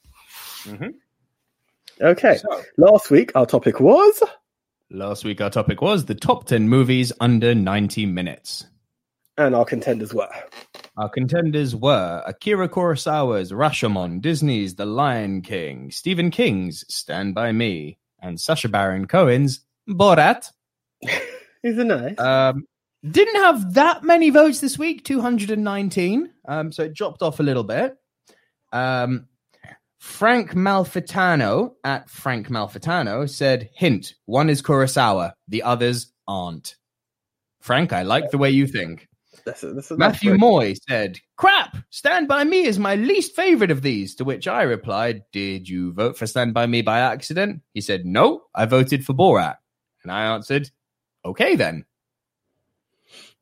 Mhm. 0.63 0.93
Okay. 2.01 2.37
So- 2.37 2.63
Last 2.77 3.09
week 3.11 3.31
our 3.35 3.45
topic 3.45 3.79
was 3.79 4.21
Last 4.91 5.25
week, 5.25 5.41
our 5.41 5.49
topic 5.49 5.81
was 5.81 6.05
the 6.05 6.13
top 6.13 6.45
10 6.45 6.69
movies 6.69 7.11
under 7.19 7.55
90 7.55 8.05
minutes. 8.05 8.65
and 9.37 9.53
our 9.53 9.65
contenders 9.65 10.13
were. 10.13 10.29
Our 10.95 11.09
contenders 11.09 11.75
were 11.75 12.23
Akira 12.25 12.69
Kurosawa's 12.69 13.51
Rashomon, 13.51 14.21
Disney's 14.21 14.75
The 14.75 14.85
Lion 14.85 15.41
King, 15.41 15.91
Stephen 15.91 16.31
King's 16.31 16.85
Stand 16.87 17.35
By 17.35 17.51
Me, 17.51 17.97
and 18.21 18.39
Sacha 18.39 18.69
Baron 18.69 19.05
Cohen's 19.07 19.59
Borat. 19.89 20.51
Is 21.63 21.77
it 21.77 21.85
nice? 21.85 22.19
Um, 22.19 22.65
didn't 23.09 23.35
have 23.35 23.73
that 23.75 24.03
many 24.03 24.29
votes 24.29 24.59
this 24.59 24.77
week, 24.77 25.03
219. 25.03 26.31
Um, 26.47 26.71
so 26.71 26.83
it 26.83 26.93
dropped 26.93 27.21
off 27.21 27.39
a 27.39 27.43
little 27.43 27.63
bit. 27.63 27.95
Um, 28.71 29.27
Frank 29.99 30.51
Malfitano 30.53 31.73
at 31.83 32.09
Frank 32.09 32.49
Malfitano 32.49 33.29
said, 33.29 33.69
hint, 33.73 34.13
one 34.25 34.49
is 34.49 34.61
Kurosawa, 34.61 35.33
the 35.47 35.63
others 35.63 36.13
aren't. 36.27 36.75
Frank, 37.61 37.93
I 37.93 38.03
like 38.03 38.29
the 38.29 38.37
way 38.37 38.51
you 38.51 38.67
think. 38.67 39.07
That's 39.45 39.63
a, 39.63 39.73
that's 39.73 39.91
a 39.91 39.97
Matthew 39.97 40.31
that's 40.31 40.39
Moy 40.39 40.73
said, 40.87 41.19
Crap! 41.35 41.77
Stand 41.89 42.27
By 42.27 42.43
Me 42.43 42.65
is 42.65 42.79
my 42.79 42.95
least 42.95 43.35
favorite 43.35 43.71
of 43.71 43.81
these. 43.81 44.15
To 44.15 44.23
which 44.23 44.47
I 44.47 44.63
replied, 44.63 45.23
Did 45.31 45.67
you 45.67 45.93
vote 45.93 46.17
for 46.17 46.27
Stand 46.27 46.53
By 46.53 46.67
Me 46.67 46.81
by 46.81 46.99
accident? 46.99 47.61
He 47.73 47.81
said, 47.81 48.05
No, 48.05 48.43
I 48.53 48.65
voted 48.65 49.05
for 49.05 49.13
Borat. 49.13 49.55
And 50.05 50.11
I 50.11 50.35
answered, 50.35 50.69
Okay 51.25 51.55
then. 51.55 51.85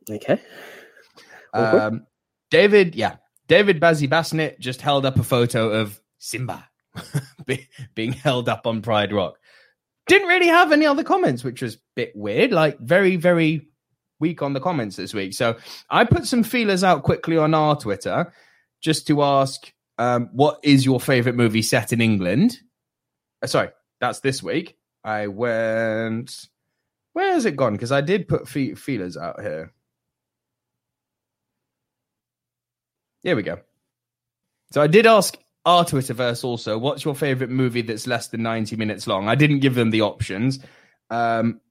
Okay. 0.09 0.39
Um, 1.53 2.07
David, 2.49 2.95
yeah, 2.95 3.17
David 3.47 3.81
Bazzy 3.81 4.09
Bassnett 4.09 4.59
just 4.59 4.81
held 4.81 5.05
up 5.05 5.19
a 5.19 5.23
photo 5.23 5.69
of 5.69 5.99
Simba 6.17 6.67
being 7.95 8.13
held 8.13 8.47
up 8.47 8.65
on 8.65 8.81
Pride 8.81 9.11
Rock. 9.11 9.37
Didn't 10.07 10.29
really 10.29 10.47
have 10.47 10.71
any 10.71 10.85
other 10.85 11.03
comments, 11.03 11.43
which 11.43 11.61
was 11.61 11.75
a 11.75 11.79
bit 11.95 12.13
weird. 12.15 12.51
Like 12.51 12.79
very, 12.79 13.17
very 13.17 13.67
weak 14.19 14.41
on 14.41 14.53
the 14.53 14.59
comments 14.61 14.95
this 14.95 15.13
week. 15.13 15.33
So 15.33 15.57
I 15.89 16.05
put 16.05 16.25
some 16.25 16.43
feelers 16.43 16.83
out 16.83 17.03
quickly 17.03 17.37
on 17.37 17.53
our 17.53 17.77
Twitter 17.77 18.33
just 18.81 19.07
to 19.07 19.21
ask, 19.21 19.71
um, 19.97 20.29
what 20.31 20.59
is 20.63 20.85
your 20.85 20.99
favorite 20.99 21.35
movie 21.35 21.61
set 21.61 21.91
in 21.91 22.01
England? 22.01 22.57
Uh, 23.41 23.47
sorry, 23.47 23.69
that's 23.99 24.21
this 24.21 24.41
week. 24.41 24.77
I 25.03 25.27
went. 25.27 26.47
Where 27.13 27.33
has 27.33 27.45
it 27.45 27.55
gone? 27.55 27.73
Because 27.73 27.91
I 27.91 28.01
did 28.01 28.27
put 28.27 28.47
fe- 28.47 28.73
feelers 28.73 29.17
out 29.17 29.41
here. 29.41 29.71
Here 33.21 33.35
we 33.35 33.43
go. 33.43 33.59
So 34.71 34.81
I 34.81 34.87
did 34.87 35.05
ask 35.05 35.37
our 35.65 35.85
Twitterverse 35.85 36.43
also, 36.43 36.77
what's 36.77 37.05
your 37.05 37.15
favorite 37.15 37.49
movie 37.49 37.83
that's 37.83 38.07
less 38.07 38.27
than 38.27 38.43
90 38.43 38.75
minutes 38.75 39.07
long? 39.07 39.29
I 39.29 39.35
didn't 39.35 39.59
give 39.59 39.75
them 39.75 39.91
the 39.91 40.01
options. 40.01 40.59
Um, 41.09 41.61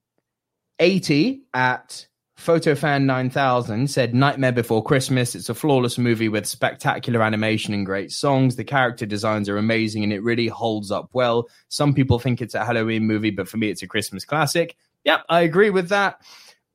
80 0.78 1.43
at 1.52 2.06
PhotoFan9000 2.39 3.89
said 3.89 4.14
Nightmare 4.14 4.52
Before 4.52 4.82
Christmas. 4.82 5.35
It's 5.35 5.48
a 5.48 5.55
flawless 5.55 5.98
movie 5.98 6.28
with 6.28 6.47
spectacular 6.47 7.23
animation 7.23 7.74
and 7.74 7.85
great 7.85 8.12
songs. 8.12 8.56
The 8.56 8.64
character 8.64 9.05
designs 9.05 9.48
are 9.48 9.59
amazing 9.59 10.05
and 10.05 10.12
it 10.12 10.23
really 10.23 10.48
holds 10.48 10.90
up 10.90 11.10
well. 11.12 11.48
Some 11.69 11.93
people 11.93 12.19
think 12.19 12.40
it's 12.40 12.55
a 12.55 12.64
Halloween 12.64 13.06
movie, 13.06 13.31
but 13.31 13.48
for 13.48 13.59
me, 13.59 13.69
it's 13.69 13.82
a 13.82 13.86
Christmas 13.86 14.24
classic. 14.24 14.77
Yep, 15.05 15.24
I 15.29 15.41
agree 15.43 15.70
with 15.70 15.89
that. 15.89 16.20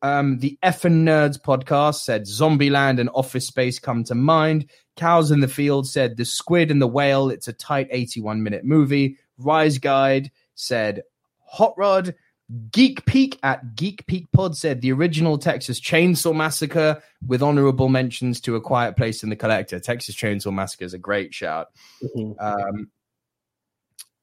Um, 0.01 0.37
the 0.39 0.57
Effin 0.63 1.03
Nerds 1.03 1.41
podcast 1.41 2.01
said 2.01 2.23
Zombieland 2.23 2.99
and 2.99 3.09
Office 3.13 3.47
Space 3.47 3.79
come 3.79 4.03
to 4.05 4.15
mind. 4.15 4.69
Cows 4.95 5.31
in 5.31 5.39
the 5.39 5.47
Field 5.47 5.87
said 5.87 6.17
The 6.17 6.25
Squid 6.25 6.71
and 6.71 6.81
the 6.81 6.87
Whale. 6.87 7.29
It's 7.29 7.47
a 7.47 7.53
tight 7.53 7.87
81 7.91 8.43
minute 8.43 8.63
movie. 8.63 9.17
Rise 9.37 9.77
Guide 9.77 10.31
said 10.55 11.03
Hot 11.45 11.73
Rod. 11.77 12.15
Geek 12.71 13.05
Peak 13.05 13.37
at 13.43 13.75
Geek 13.75 14.05
Peak 14.07 14.25
Pod 14.31 14.55
said 14.55 14.81
the 14.81 14.93
original 14.93 15.37
Texas 15.37 15.81
Chainsaw 15.81 16.33
Massacre 16.33 17.01
with 17.25 17.41
honorable 17.43 17.89
mentions 17.89 18.39
to 18.41 18.55
A 18.55 18.61
Quiet 18.61 18.95
Place 18.95 19.21
in 19.21 19.29
the 19.29 19.35
Collector. 19.35 19.79
Texas 19.81 20.15
Chainsaw 20.15 20.53
Massacre 20.53 20.85
is 20.85 20.93
a 20.93 20.97
great 20.97 21.33
shout. 21.33 21.67
Mhm. 22.15 22.35
Um, 22.39 22.91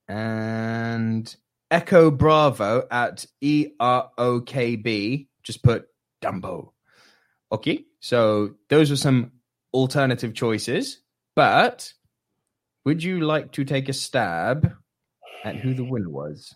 and 0.09 1.37
Echo 1.75 2.09
Bravo 2.09 2.87
at 2.89 3.27
E 3.41 3.71
R 3.81 4.09
O 4.17 4.41
K 4.43 4.77
B 4.77 5.29
just 5.43 5.61
put 5.65 5.89
Dumbo. 6.23 6.71
Okay, 7.51 7.85
so 7.99 8.55
those 8.71 8.93
are 8.93 8.97
some 8.97 9.33
alternative 9.73 10.35
choices, 10.35 11.01
but 11.35 11.93
would 12.85 13.03
you 13.03 13.23
like 13.23 13.51
to 13.53 13.65
take 13.65 13.89
a 13.89 13.93
stab 13.93 14.73
at 15.43 15.57
who 15.57 15.75
the 15.75 15.83
winner 15.83 16.09
was? 16.09 16.55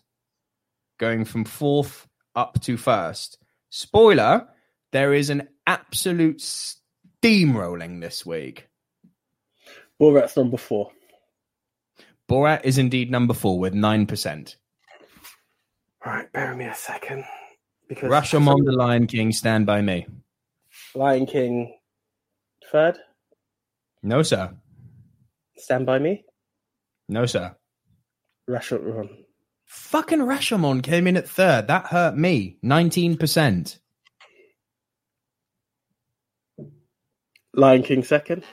Going 1.01 1.25
from 1.25 1.45
fourth 1.45 2.07
up 2.37 2.61
to 2.61 2.77
first. 2.77 3.39
Spoiler, 3.71 4.47
there 4.93 5.13
is 5.15 5.31
an 5.31 5.49
absolute 5.67 6.39
steamrolling 6.39 8.01
this 8.01 8.25
week. 8.25 8.69
Borat's 10.01 10.37
number 10.37 10.59
four. 10.59 10.93
Borat 12.31 12.61
is 12.63 12.79
indeed 12.79 13.11
number 13.11 13.35
four 13.35 13.59
with 13.59 13.75
9%. 13.75 14.55
All 16.09 16.15
right, 16.15 16.33
bear 16.33 16.55
me 16.55 16.65
a 16.65 16.75
second. 16.75 17.23
Because 17.87 18.11
Rashomon, 18.11 18.65
The 18.65 18.73
Lion 18.73 19.07
King, 19.07 19.31
Stand 19.31 19.67
By 19.67 19.83
Me. 19.83 20.07
Lion 20.95 21.27
King, 21.27 21.77
third. 22.73 22.97
No, 24.03 24.23
sir. 24.23 24.55
Stand 25.59 25.85
by 25.85 25.99
me. 25.99 26.25
No, 27.11 27.27
sir. 27.27 27.55
Rashomon. 28.49 29.11
Fucking 29.67 30.21
Rashomon 30.21 30.83
came 30.83 31.07
in 31.07 31.19
at 31.19 31.29
third. 31.29 31.67
That 31.67 31.89
hurt 31.89 32.17
me. 32.17 32.57
19%. 32.65 33.79
Lion 37.53 37.83
King 37.83 38.03
second. 38.03 38.45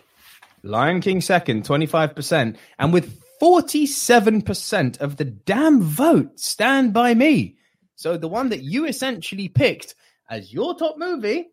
Lion 0.62 1.00
King 1.00 1.22
second, 1.22 1.64
25%. 1.64 2.58
And 2.80 2.92
with 2.92 3.18
47% 3.42 5.02
of 5.02 5.18
the 5.18 5.26
damn 5.26 5.82
vote, 5.82 6.40
Stand 6.40 6.94
By 6.94 7.14
Me. 7.14 7.58
So 7.96 8.18
the 8.18 8.28
one 8.28 8.50
that 8.50 8.64
you 8.64 8.86
essentially 8.86 9.48
picked 9.48 9.96
as 10.30 10.54
your 10.54 10.76
top 10.78 10.98
movie, 10.98 11.48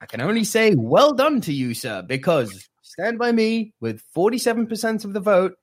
I 0.00 0.06
can 0.06 0.20
only 0.20 0.44
say 0.44 0.74
well 0.76 1.12
done 1.12 1.40
to 1.42 1.52
you, 1.52 1.74
sir, 1.74 2.02
because 2.02 2.68
Stand 2.82 3.18
By 3.18 3.32
Me, 3.32 3.72
with 3.80 4.02
47% 4.16 5.04
of 5.04 5.12
the 5.12 5.20
vote, 5.20 5.54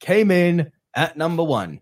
came 0.00 0.30
in 0.30 0.72
at 0.94 1.16
number 1.16 1.42
one. 1.44 1.80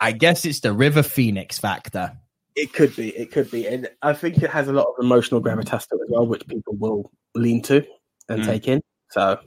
I 0.00 0.12
guess 0.12 0.44
it's 0.44 0.60
the 0.60 0.72
River 0.72 1.02
Phoenix 1.02 1.58
factor. 1.58 2.12
It 2.56 2.72
could 2.72 2.94
be. 2.94 3.08
It 3.10 3.32
could 3.32 3.50
be. 3.50 3.66
And 3.66 3.88
I 4.02 4.12
think 4.12 4.38
it 4.42 4.50
has 4.50 4.68
a 4.68 4.72
lot 4.72 4.86
of 4.86 5.04
emotional 5.04 5.42
gravitas 5.42 5.88
to 5.88 5.96
it 5.96 6.02
as 6.04 6.08
well, 6.10 6.26
which 6.26 6.46
people 6.46 6.74
will 6.76 7.10
lean 7.34 7.62
to 7.62 7.84
and 8.28 8.42
Mm. 8.42 8.46
take 8.46 8.68
in. 8.68 8.80
So, 9.10 9.40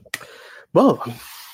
well, 0.74 1.02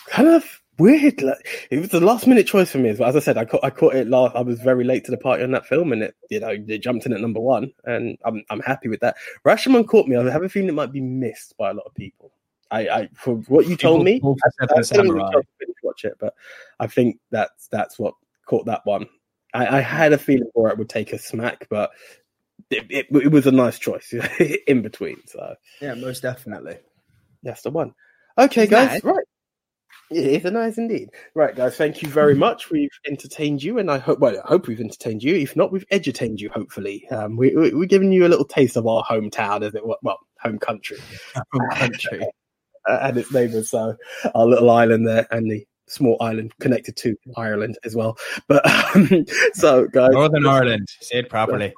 kind 0.08 0.28
of 0.28 0.60
weird. 0.78 1.22
Like, 1.22 1.68
it 1.70 1.78
was 1.80 1.92
a 1.94 2.00
last 2.00 2.26
minute 2.26 2.46
choice 2.46 2.70
for 2.70 2.78
me. 2.78 2.92
But 2.92 3.08
as 3.08 3.16
I 3.16 3.20
said, 3.20 3.38
I 3.38 3.44
caught, 3.44 3.64
I 3.64 3.70
caught 3.70 3.94
it 3.94 4.08
last. 4.08 4.36
I 4.36 4.40
was 4.42 4.60
very 4.60 4.84
late 4.84 5.04
to 5.06 5.10
the 5.10 5.16
party 5.16 5.42
on 5.44 5.52
that 5.52 5.66
film, 5.66 5.92
and 5.92 6.02
it, 6.02 6.16
you 6.30 6.40
know, 6.40 6.50
it 6.50 6.78
jumped 6.78 7.06
in 7.06 7.12
at 7.12 7.20
number 7.20 7.40
one, 7.40 7.72
and 7.84 8.18
I'm, 8.24 8.42
I'm 8.50 8.60
happy 8.60 8.88
with 8.88 9.00
that. 9.00 9.16
Rashomon 9.44 9.86
caught 9.86 10.06
me. 10.08 10.16
I 10.16 10.30
have 10.30 10.42
a 10.42 10.48
feeling 10.48 10.68
it 10.68 10.72
might 10.74 10.92
be 10.92 11.00
missed 11.00 11.56
by 11.56 11.70
a 11.70 11.74
lot 11.74 11.86
of 11.86 11.94
people. 11.94 12.32
I, 12.70 12.88
I 12.88 13.08
for 13.14 13.36
what 13.48 13.66
you 13.68 13.76
told 13.76 14.04
me, 14.04 14.20
I, 14.24 14.48
Seven 14.60 14.78
I 14.78 14.82
still 14.82 14.98
haven't 15.04 15.12
Samurai. 15.12 15.30
got 15.32 15.40
to 15.40 15.46
finish 15.60 15.76
watch 15.82 16.04
it, 16.04 16.14
but 16.18 16.34
I 16.80 16.86
think 16.86 17.18
that's 17.30 17.68
that's 17.68 17.98
what 17.98 18.14
caught 18.46 18.66
that 18.66 18.80
one. 18.84 19.06
I, 19.52 19.78
I 19.78 19.80
had 19.80 20.12
a 20.12 20.18
feeling 20.18 20.50
for 20.54 20.68
it 20.70 20.78
would 20.78 20.88
take 20.88 21.12
a 21.12 21.18
smack, 21.18 21.68
but 21.70 21.90
it, 22.70 22.86
it, 22.90 23.06
it 23.10 23.30
was 23.30 23.46
a 23.46 23.52
nice 23.52 23.78
choice 23.78 24.12
in 24.66 24.82
between. 24.82 25.24
So 25.26 25.54
Yeah, 25.80 25.94
most 25.94 26.22
definitely. 26.22 26.78
that's 27.42 27.62
the 27.62 27.70
one. 27.70 27.94
Okay, 28.36 28.66
guys, 28.66 29.04
right. 29.04 29.24
It 30.10 30.26
is 30.26 30.44
a 30.44 30.50
nice 30.50 30.78
indeed. 30.78 31.10
Right, 31.34 31.56
guys, 31.56 31.76
thank 31.76 32.02
you 32.02 32.08
very 32.08 32.34
much. 32.34 32.70
We've 32.70 32.90
entertained 33.06 33.62
you, 33.62 33.78
and 33.78 33.90
I 33.90 33.98
hope, 33.98 34.18
well, 34.18 34.36
I 34.44 34.46
hope 34.46 34.66
we've 34.66 34.80
entertained 34.80 35.22
you. 35.22 35.34
If 35.34 35.56
not, 35.56 35.72
we've 35.72 35.88
edutained 35.88 36.40
you, 36.40 36.50
hopefully. 36.50 37.08
Um, 37.10 37.36
we, 37.36 37.54
we, 37.54 37.72
we're 37.72 37.86
giving 37.86 38.12
you 38.12 38.26
a 38.26 38.28
little 38.28 38.44
taste 38.44 38.76
of 38.76 38.86
our 38.86 39.02
hometown, 39.04 39.62
as 39.62 39.74
it 39.74 39.86
were, 39.86 39.96
well, 40.02 40.18
home 40.40 40.58
country 40.58 40.98
From 41.50 41.70
country. 41.70 42.20
uh, 42.88 42.98
and 43.02 43.16
its 43.16 43.32
neighbours. 43.32 43.70
So 43.70 43.96
our 44.34 44.46
little 44.46 44.70
island 44.70 45.06
there, 45.06 45.26
and 45.30 45.50
the 45.50 45.66
small 45.86 46.16
island 46.20 46.52
connected 46.60 46.96
to 46.96 47.16
Ireland 47.36 47.78
as 47.84 47.94
well. 47.94 48.16
But 48.48 48.66
um, 48.94 49.24
so, 49.54 49.86
guys, 49.88 50.10
Northern 50.12 50.46
Ireland. 50.46 50.88
Say 51.00 51.18
it 51.20 51.30
properly. 51.30 51.72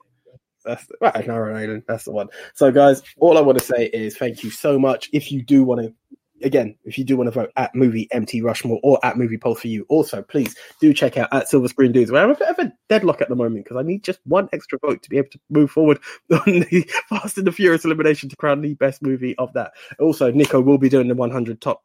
That's 0.65 0.85
the, 0.87 0.97
right, 1.01 1.29
Iron 1.29 1.57
Island. 1.57 1.83
That's 1.87 2.05
the 2.05 2.13
one. 2.13 2.29
So, 2.55 2.73
guys, 2.73 3.03
all 3.19 3.39
I 3.39 3.41
want 3.41 3.59
to 3.59 3.65
say 3.65 3.87
is 3.87 4.17
thank 4.17 4.43
you 4.43 4.51
so 4.51 4.81
much. 4.81 5.09
If 5.13 5.31
you 5.31 5.43
do 5.43 5.63
want 5.63 5.83
to, 5.83 5.95
again, 6.43 6.77
if 6.85 6.99
you 6.99 7.05
do 7.05 7.17
want 7.17 7.29
to 7.29 7.31
vote 7.31 7.51
at 7.57 7.75
Movie 7.75 8.09
MT 8.13 8.43
Rushmore 8.43 8.81
or 8.83 8.99
at 9.05 9.17
Movie 9.17 9.39
Poll 9.39 9.55
for 9.55 9.69
you, 9.69 9.87
also 9.89 10.23
please 10.23 10.55
do 10.81 10.93
check 10.93 11.17
out 11.17 11.33
at 11.33 11.49
Silver 11.49 11.69
Screen 11.69 11.93
Dudes. 11.93 12.11
We're 12.11 12.31
a 12.31 12.35
bit 12.35 12.49
of 12.49 12.59
a 12.59 12.73
deadlock 12.89 13.21
at 13.21 13.29
the 13.29 13.37
moment 13.37 13.65
because 13.65 13.77
I 13.77 13.83
need 13.83 14.05
just 14.05 14.21
one 14.25 14.49
extra 14.53 14.79
vote 14.79 15.03
to 15.03 15.11
be 15.11 15.19
able 15.19 15.31
to 15.31 15.41
move 15.51 15.71
forward 15.71 15.99
on 16.31 16.45
the 16.47 16.91
Fast 17.09 17.39
and 17.39 17.47
the 17.47 17.53
Furious 17.53 17.85
elimination 17.85 18.29
to 18.29 18.37
crown 18.37 18.61
the 18.61 18.75
best 18.75 19.03
movie 19.03 19.37
of 19.39 19.53
that. 19.55 19.73
Also, 19.99 20.31
Nico 20.31 20.61
will 20.61 20.79
be 20.79 20.89
doing 20.89 21.09
the 21.09 21.15
100 21.15 21.61
top 21.61 21.83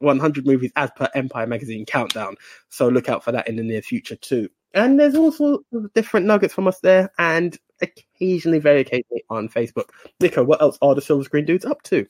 100 0.00 0.46
movies 0.46 0.72
as 0.76 0.90
per 0.96 1.08
Empire 1.14 1.46
Magazine 1.46 1.86
countdown. 1.86 2.36
So 2.68 2.88
look 2.88 3.08
out 3.08 3.24
for 3.24 3.32
that 3.32 3.48
in 3.48 3.56
the 3.56 3.62
near 3.62 3.82
future 3.82 4.16
too. 4.16 4.48
And 4.74 4.98
there's 4.98 5.14
also 5.14 5.60
different 5.94 6.26
nuggets 6.26 6.52
from 6.52 6.66
us 6.66 6.80
there, 6.80 7.12
and 7.16 7.56
occasionally, 7.80 8.58
very 8.58 8.80
occasionally 8.80 9.22
on 9.30 9.48
Facebook. 9.48 9.90
Nico, 10.20 10.42
what 10.42 10.60
else 10.60 10.78
are 10.82 10.96
the 10.96 11.00
Silver 11.00 11.22
Screen 11.22 11.44
Dudes 11.44 11.64
up 11.64 11.80
to? 11.84 12.06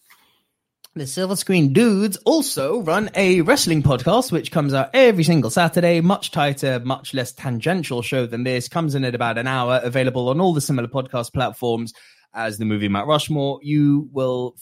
The 0.97 1.09
Silver 1.09 1.35
Screen 1.35 1.73
Dudes 1.73 2.19
also 2.19 2.81
run 2.81 3.11
a 3.17 3.41
wrestling 3.41 3.83
podcast, 3.83 4.31
which 4.31 4.53
comes 4.53 4.73
out 4.73 4.91
every 4.95 5.25
single 5.25 5.51
Saturday. 5.51 6.01
Much 6.01 6.31
tighter, 6.31 6.79
much 6.79 7.13
less 7.13 7.33
tangential 7.33 8.01
show 8.01 8.27
than 8.27 8.45
this. 8.45 8.69
Comes 8.69 8.95
in 8.95 9.05
at 9.05 9.17
about 9.17 9.37
an 9.37 9.49
hour. 9.49 9.81
Available 9.83 10.29
on 10.29 10.41
all 10.41 10.55
the 10.55 10.61
similar 10.61 10.87
podcast 10.87 11.33
platforms 11.33 11.95
as 12.33 12.59
the 12.59 12.65
movie 12.65 12.87
Mount 12.87 13.09
Rushmore. 13.09 13.59
You 13.61 14.09
will. 14.13 14.55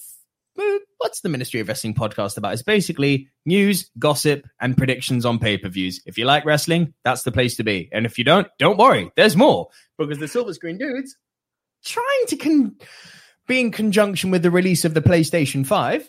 Eh, 0.58 0.78
what's 0.96 1.20
the 1.20 1.28
Ministry 1.28 1.60
of 1.60 1.68
Wrestling 1.68 1.92
podcast 1.92 2.38
about? 2.38 2.54
It's 2.54 2.62
basically 2.62 3.28
news, 3.44 3.90
gossip, 3.98 4.46
and 4.58 4.74
predictions 4.74 5.26
on 5.26 5.38
pay 5.38 5.58
per 5.58 5.68
views. 5.68 6.00
If 6.06 6.16
you 6.16 6.24
like 6.24 6.46
wrestling, 6.46 6.94
that's 7.04 7.24
the 7.24 7.32
place 7.32 7.56
to 7.56 7.62
be. 7.62 7.90
And 7.92 8.06
if 8.06 8.16
you 8.16 8.24
don't, 8.24 8.48
don't 8.58 8.78
worry. 8.78 9.12
There's 9.16 9.36
more 9.36 9.68
because 9.98 10.16
the 10.16 10.28
Silver 10.28 10.54
Screen 10.54 10.78
Dudes 10.78 11.14
trying 11.84 12.26
to 12.28 12.36
con- 12.36 12.76
be 13.46 13.60
in 13.60 13.70
conjunction 13.70 14.30
with 14.30 14.42
the 14.42 14.50
release 14.50 14.86
of 14.86 14.94
the 14.94 15.02
PlayStation 15.02 15.66
5 15.66 16.08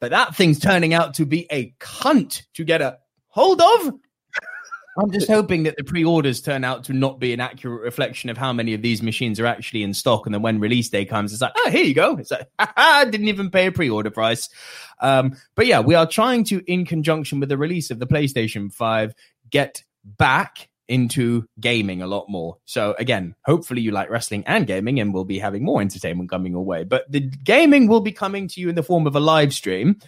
but 0.00 0.10
that 0.10 0.34
thing's 0.34 0.58
turning 0.58 0.94
out 0.94 1.14
to 1.14 1.26
be 1.26 1.46
a 1.50 1.74
cunt 1.80 2.42
to 2.54 2.64
get 2.64 2.82
a 2.82 2.98
hold 3.28 3.60
of. 3.60 3.94
I'm 5.00 5.12
just 5.12 5.28
hoping 5.28 5.62
that 5.62 5.76
the 5.76 5.84
pre-orders 5.84 6.40
turn 6.40 6.64
out 6.64 6.84
to 6.84 6.92
not 6.92 7.20
be 7.20 7.32
an 7.32 7.38
accurate 7.40 7.82
reflection 7.82 8.30
of 8.30 8.36
how 8.36 8.52
many 8.52 8.74
of 8.74 8.82
these 8.82 9.00
machines 9.00 9.38
are 9.38 9.46
actually 9.46 9.84
in 9.84 9.94
stock, 9.94 10.26
and 10.26 10.34
then 10.34 10.42
when 10.42 10.58
release 10.58 10.88
day 10.88 11.04
comes, 11.04 11.32
it's 11.32 11.40
like, 11.40 11.52
oh, 11.56 11.70
here 11.70 11.84
you 11.84 11.94
go. 11.94 12.16
It's 12.16 12.32
like, 12.32 12.48
I 12.58 13.04
didn't 13.04 13.28
even 13.28 13.50
pay 13.50 13.66
a 13.66 13.72
pre-order 13.72 14.10
price. 14.10 14.48
Um, 15.00 15.36
but 15.54 15.66
yeah, 15.66 15.80
we 15.80 15.94
are 15.94 16.06
trying 16.06 16.44
to, 16.44 16.62
in 16.70 16.84
conjunction 16.84 17.38
with 17.38 17.48
the 17.48 17.58
release 17.58 17.90
of 17.90 18.00
the 18.00 18.06
PlayStation 18.06 18.72
Five, 18.72 19.14
get 19.50 19.84
back 20.04 20.68
into 20.88 21.46
gaming 21.60 22.02
a 22.02 22.06
lot 22.06 22.26
more. 22.28 22.56
So 22.64 22.94
again, 22.98 23.34
hopefully 23.44 23.82
you 23.82 23.90
like 23.90 24.10
wrestling 24.10 24.44
and 24.46 24.66
gaming 24.66 24.98
and 24.98 25.12
we'll 25.12 25.24
be 25.24 25.38
having 25.38 25.64
more 25.64 25.80
entertainment 25.80 26.30
coming 26.30 26.52
your 26.52 26.64
way. 26.64 26.84
But 26.84 27.10
the 27.10 27.20
gaming 27.20 27.88
will 27.88 28.00
be 28.00 28.12
coming 28.12 28.48
to 28.48 28.60
you 28.60 28.68
in 28.68 28.74
the 28.74 28.82
form 28.82 29.06
of 29.06 29.14
a 29.14 29.20
live 29.20 29.52
stream. 29.52 30.00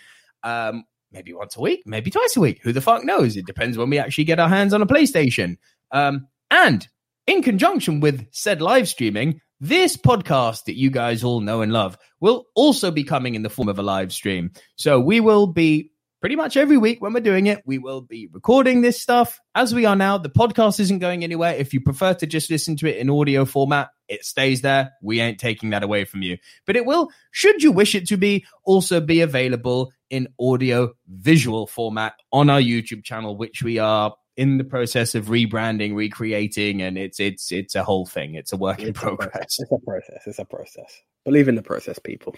Um, 0.42 0.84
maybe 1.12 1.34
once 1.34 1.56
a 1.56 1.60
week, 1.60 1.82
maybe 1.84 2.10
twice 2.10 2.36
a 2.36 2.40
week. 2.40 2.60
Who 2.62 2.72
the 2.72 2.80
fuck 2.80 3.04
knows? 3.04 3.36
It 3.36 3.46
depends 3.46 3.76
when 3.76 3.90
we 3.90 3.98
actually 3.98 4.24
get 4.24 4.40
our 4.40 4.48
hands 4.48 4.72
on 4.72 4.82
a 4.82 4.86
PlayStation. 4.86 5.58
Um, 5.92 6.28
and 6.50 6.86
in 7.26 7.42
conjunction 7.42 8.00
with 8.00 8.26
said 8.32 8.62
live 8.62 8.88
streaming, 8.88 9.40
this 9.60 9.96
podcast 9.96 10.64
that 10.64 10.78
you 10.78 10.90
guys 10.90 11.22
all 11.22 11.40
know 11.40 11.60
and 11.60 11.72
love 11.72 11.98
will 12.20 12.46
also 12.54 12.90
be 12.90 13.04
coming 13.04 13.34
in 13.34 13.42
the 13.42 13.50
form 13.50 13.68
of 13.68 13.78
a 13.78 13.82
live 13.82 14.12
stream. 14.12 14.52
So 14.76 14.98
we 14.98 15.20
will 15.20 15.46
be 15.46 15.89
pretty 16.20 16.36
much 16.36 16.56
every 16.56 16.76
week 16.76 17.00
when 17.00 17.12
we're 17.12 17.20
doing 17.20 17.46
it, 17.46 17.62
we 17.64 17.78
will 17.78 18.00
be 18.00 18.28
recording 18.32 18.82
this 18.82 19.00
stuff 19.00 19.40
as 19.54 19.74
we 19.74 19.86
are 19.86 19.96
now. 19.96 20.18
The 20.18 20.30
podcast 20.30 20.80
isn't 20.80 20.98
going 20.98 21.24
anywhere. 21.24 21.54
If 21.54 21.72
you 21.74 21.80
prefer 21.80 22.14
to 22.14 22.26
just 22.26 22.50
listen 22.50 22.76
to 22.76 22.86
it 22.86 22.98
in 22.98 23.10
audio 23.10 23.44
format, 23.44 23.90
it 24.08 24.24
stays 24.24 24.60
there. 24.60 24.92
We 25.02 25.20
ain't 25.20 25.38
taking 25.38 25.70
that 25.70 25.82
away 25.82 26.04
from 26.04 26.22
you. 26.22 26.38
But 26.66 26.76
it 26.76 26.84
will, 26.84 27.10
should 27.30 27.62
you 27.62 27.72
wish 27.72 27.94
it 27.94 28.06
to 28.08 28.16
be, 28.16 28.44
also 28.64 29.00
be 29.00 29.20
available 29.20 29.92
in 30.10 30.28
audio 30.38 30.92
visual 31.08 31.66
format 31.66 32.14
on 32.32 32.50
our 32.50 32.60
YouTube 32.60 33.04
channel, 33.04 33.36
which 33.36 33.62
we 33.62 33.78
are 33.78 34.14
in 34.36 34.58
the 34.58 34.64
process 34.64 35.14
of 35.14 35.26
rebranding, 35.26 35.94
recreating, 35.94 36.82
and 36.82 36.96
it's 36.96 37.20
it's 37.20 37.52
it's 37.52 37.74
a 37.74 37.84
whole 37.84 38.06
thing. 38.06 38.34
It's 38.34 38.52
a 38.52 38.56
work 38.56 38.80
in 38.80 38.88
It's 38.88 38.98
a 38.98 39.02
progress. 39.02 39.30
process. 39.30 39.58
It's 39.60 39.72
a 39.72 39.84
process. 39.84 40.22
It's 40.26 40.38
a 40.38 40.44
process. 40.44 41.00
Believe 41.24 41.46
in 41.48 41.56
the 41.56 41.62
process, 41.62 41.98
people. 41.98 42.34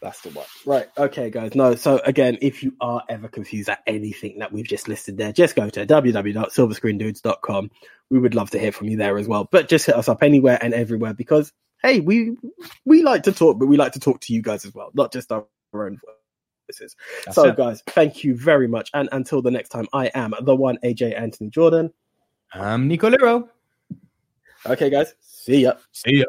That's 0.00 0.20
the 0.22 0.30
one. 0.30 0.46
Right. 0.66 0.86
Okay, 0.96 1.30
guys. 1.30 1.54
No. 1.54 1.74
So 1.74 2.00
again, 2.04 2.38
if 2.40 2.62
you 2.62 2.74
are 2.80 3.02
ever 3.08 3.28
confused 3.28 3.68
at 3.68 3.82
anything 3.86 4.38
that 4.38 4.52
we've 4.52 4.66
just 4.66 4.88
listed 4.88 5.16
there, 5.16 5.32
just 5.32 5.56
go 5.56 5.70
to 5.70 5.86
www.silverscreendudes.com. 5.86 7.70
We 8.10 8.18
would 8.18 8.34
love 8.34 8.50
to 8.50 8.58
hear 8.58 8.72
from 8.72 8.88
you 8.88 8.96
there 8.96 9.18
as 9.18 9.28
well. 9.28 9.48
But 9.50 9.68
just 9.68 9.86
hit 9.86 9.96
us 9.96 10.08
up 10.08 10.22
anywhere 10.22 10.58
and 10.60 10.74
everywhere 10.74 11.14
because 11.14 11.52
hey, 11.84 12.00
we 12.00 12.36
we 12.84 13.02
like 13.02 13.22
to 13.24 13.32
talk, 13.32 13.58
but 13.58 13.66
we 13.66 13.76
like 13.76 13.92
to 13.92 14.00
talk 14.00 14.20
to 14.22 14.34
you 14.34 14.42
guys 14.42 14.64
as 14.64 14.74
well, 14.74 14.90
not 14.94 15.12
just 15.12 15.30
our 15.30 15.46
own 15.74 16.00
voices. 16.68 16.96
That's 17.24 17.34
so, 17.34 17.48
it. 17.48 17.56
guys, 17.56 17.82
thank 17.88 18.24
you 18.24 18.34
very 18.34 18.66
much. 18.66 18.90
And 18.94 19.08
until 19.12 19.42
the 19.42 19.50
next 19.50 19.68
time, 19.68 19.86
I 19.92 20.06
am 20.14 20.34
the 20.40 20.56
one 20.56 20.78
AJ 20.82 21.18
Anthony 21.18 21.50
Jordan. 21.50 21.92
I'm 22.52 22.88
Nico 22.88 23.10
Lero. 23.10 23.48
Okay, 24.66 24.88
guys. 24.88 25.14
See 25.20 25.62
ya. 25.62 25.74
See 25.92 26.20
ya. 26.20 26.24